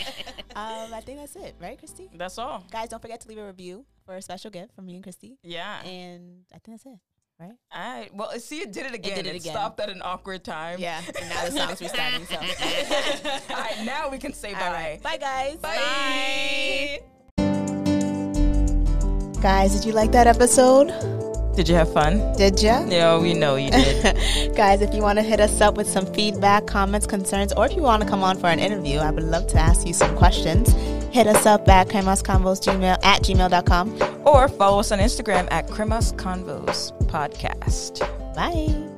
Um, 0.57 0.93
I 0.95 1.01
think 1.01 1.19
that's 1.21 1.37
it, 1.37 1.55
right, 1.61 1.79
Christy? 1.79 2.09
That's 2.15 2.37
all. 2.39 2.65
Guys, 2.71 2.89
don't 2.89 3.01
forget 3.03 3.21
to 3.21 3.29
leave 3.29 3.39
a 3.39 3.47
review 3.47 3.85
for 4.05 4.17
a 4.17 4.23
special 4.23 4.51
gift 4.51 4.75
from 4.75 4.87
me 4.87 4.95
and 4.95 5.03
Christy. 5.05 5.39
Yeah. 5.43 5.81
And 5.83 6.45
I 6.53 6.59
think 6.59 6.79
that's 6.83 6.87
it, 6.87 6.99
right? 7.39 7.53
I 7.71 8.09
well, 8.13 8.31
see, 8.41 8.61
it 8.61 8.73
did 8.73 8.87
it 8.87 8.95
again. 8.95 9.17
did 9.17 9.27
it 9.27 9.35
It 9.37 9.41
again. 9.43 9.53
stopped 9.53 9.79
at 9.81 9.89
an 9.89 10.03
awkward 10.03 10.43
time. 10.45 10.79
Yeah. 10.81 11.01
And 11.21 11.29
now 11.29 11.45
the 11.45 11.51
song's 11.53 11.81
restarting. 11.81 12.27
So, 12.27 12.37
All 13.55 13.61
right, 13.61 13.83
now 13.85 14.09
we 14.09 14.19
can 14.19 14.33
say 14.33 14.53
all 14.55 14.61
bye. 14.61 14.73
right. 14.73 15.03
Bye, 15.03 15.17
guys. 15.19 15.57
Bye. 15.59 17.18
Guys, 19.41 19.75
did 19.75 19.85
you 19.85 19.93
like 19.93 20.13
that 20.13 20.27
episode? 20.27 20.89
Did 21.55 21.69
you 21.69 21.75
have 21.75 21.93
fun? 21.93 22.33
Did 22.37 22.61
you? 22.61 22.69
Yeah, 22.69 23.19
we 23.19 23.35
know 23.35 23.57
you 23.57 23.71
did. 23.71 24.55
Guys, 24.57 24.81
if 24.81 24.95
you 24.95 25.03
want 25.03 25.19
to 25.19 25.23
hit 25.23 25.41
us 25.41 25.61
up 25.61 25.77
with 25.77 25.89
some 25.89 26.07
feedback, 26.15 26.67
comments, 26.67 27.07
concerns, 27.07 27.53
or 27.53 27.67
if 27.67 27.75
you 27.75 27.83
want 27.83 28.03
to 28.03 28.09
come 28.09 28.23
on 28.23 28.39
for 28.39 28.47
an 28.47 28.59
interview, 28.61 28.99
I 28.99 29.11
would 29.11 29.25
love 29.25 29.47
to 29.49 29.59
ask 29.59 29.87
you 29.87 29.93
some 29.93 30.17
questions. 30.17 30.73
Hit 31.13 31.27
us 31.27 31.47
up 31.47 31.69
at 31.69 31.89
kremasconvos 31.89 32.61
gmail 32.63 32.99
at 33.05 33.23
gmail.com. 33.23 34.23
or 34.27 34.49
follow 34.49 34.81
us 34.81 34.93
on 34.93 34.99
Instagram 34.99 35.49
at 35.51 35.67
Kremas 35.69 36.15
Convos 36.15 36.93
Podcast. 37.09 38.01
Bye. 38.35 38.98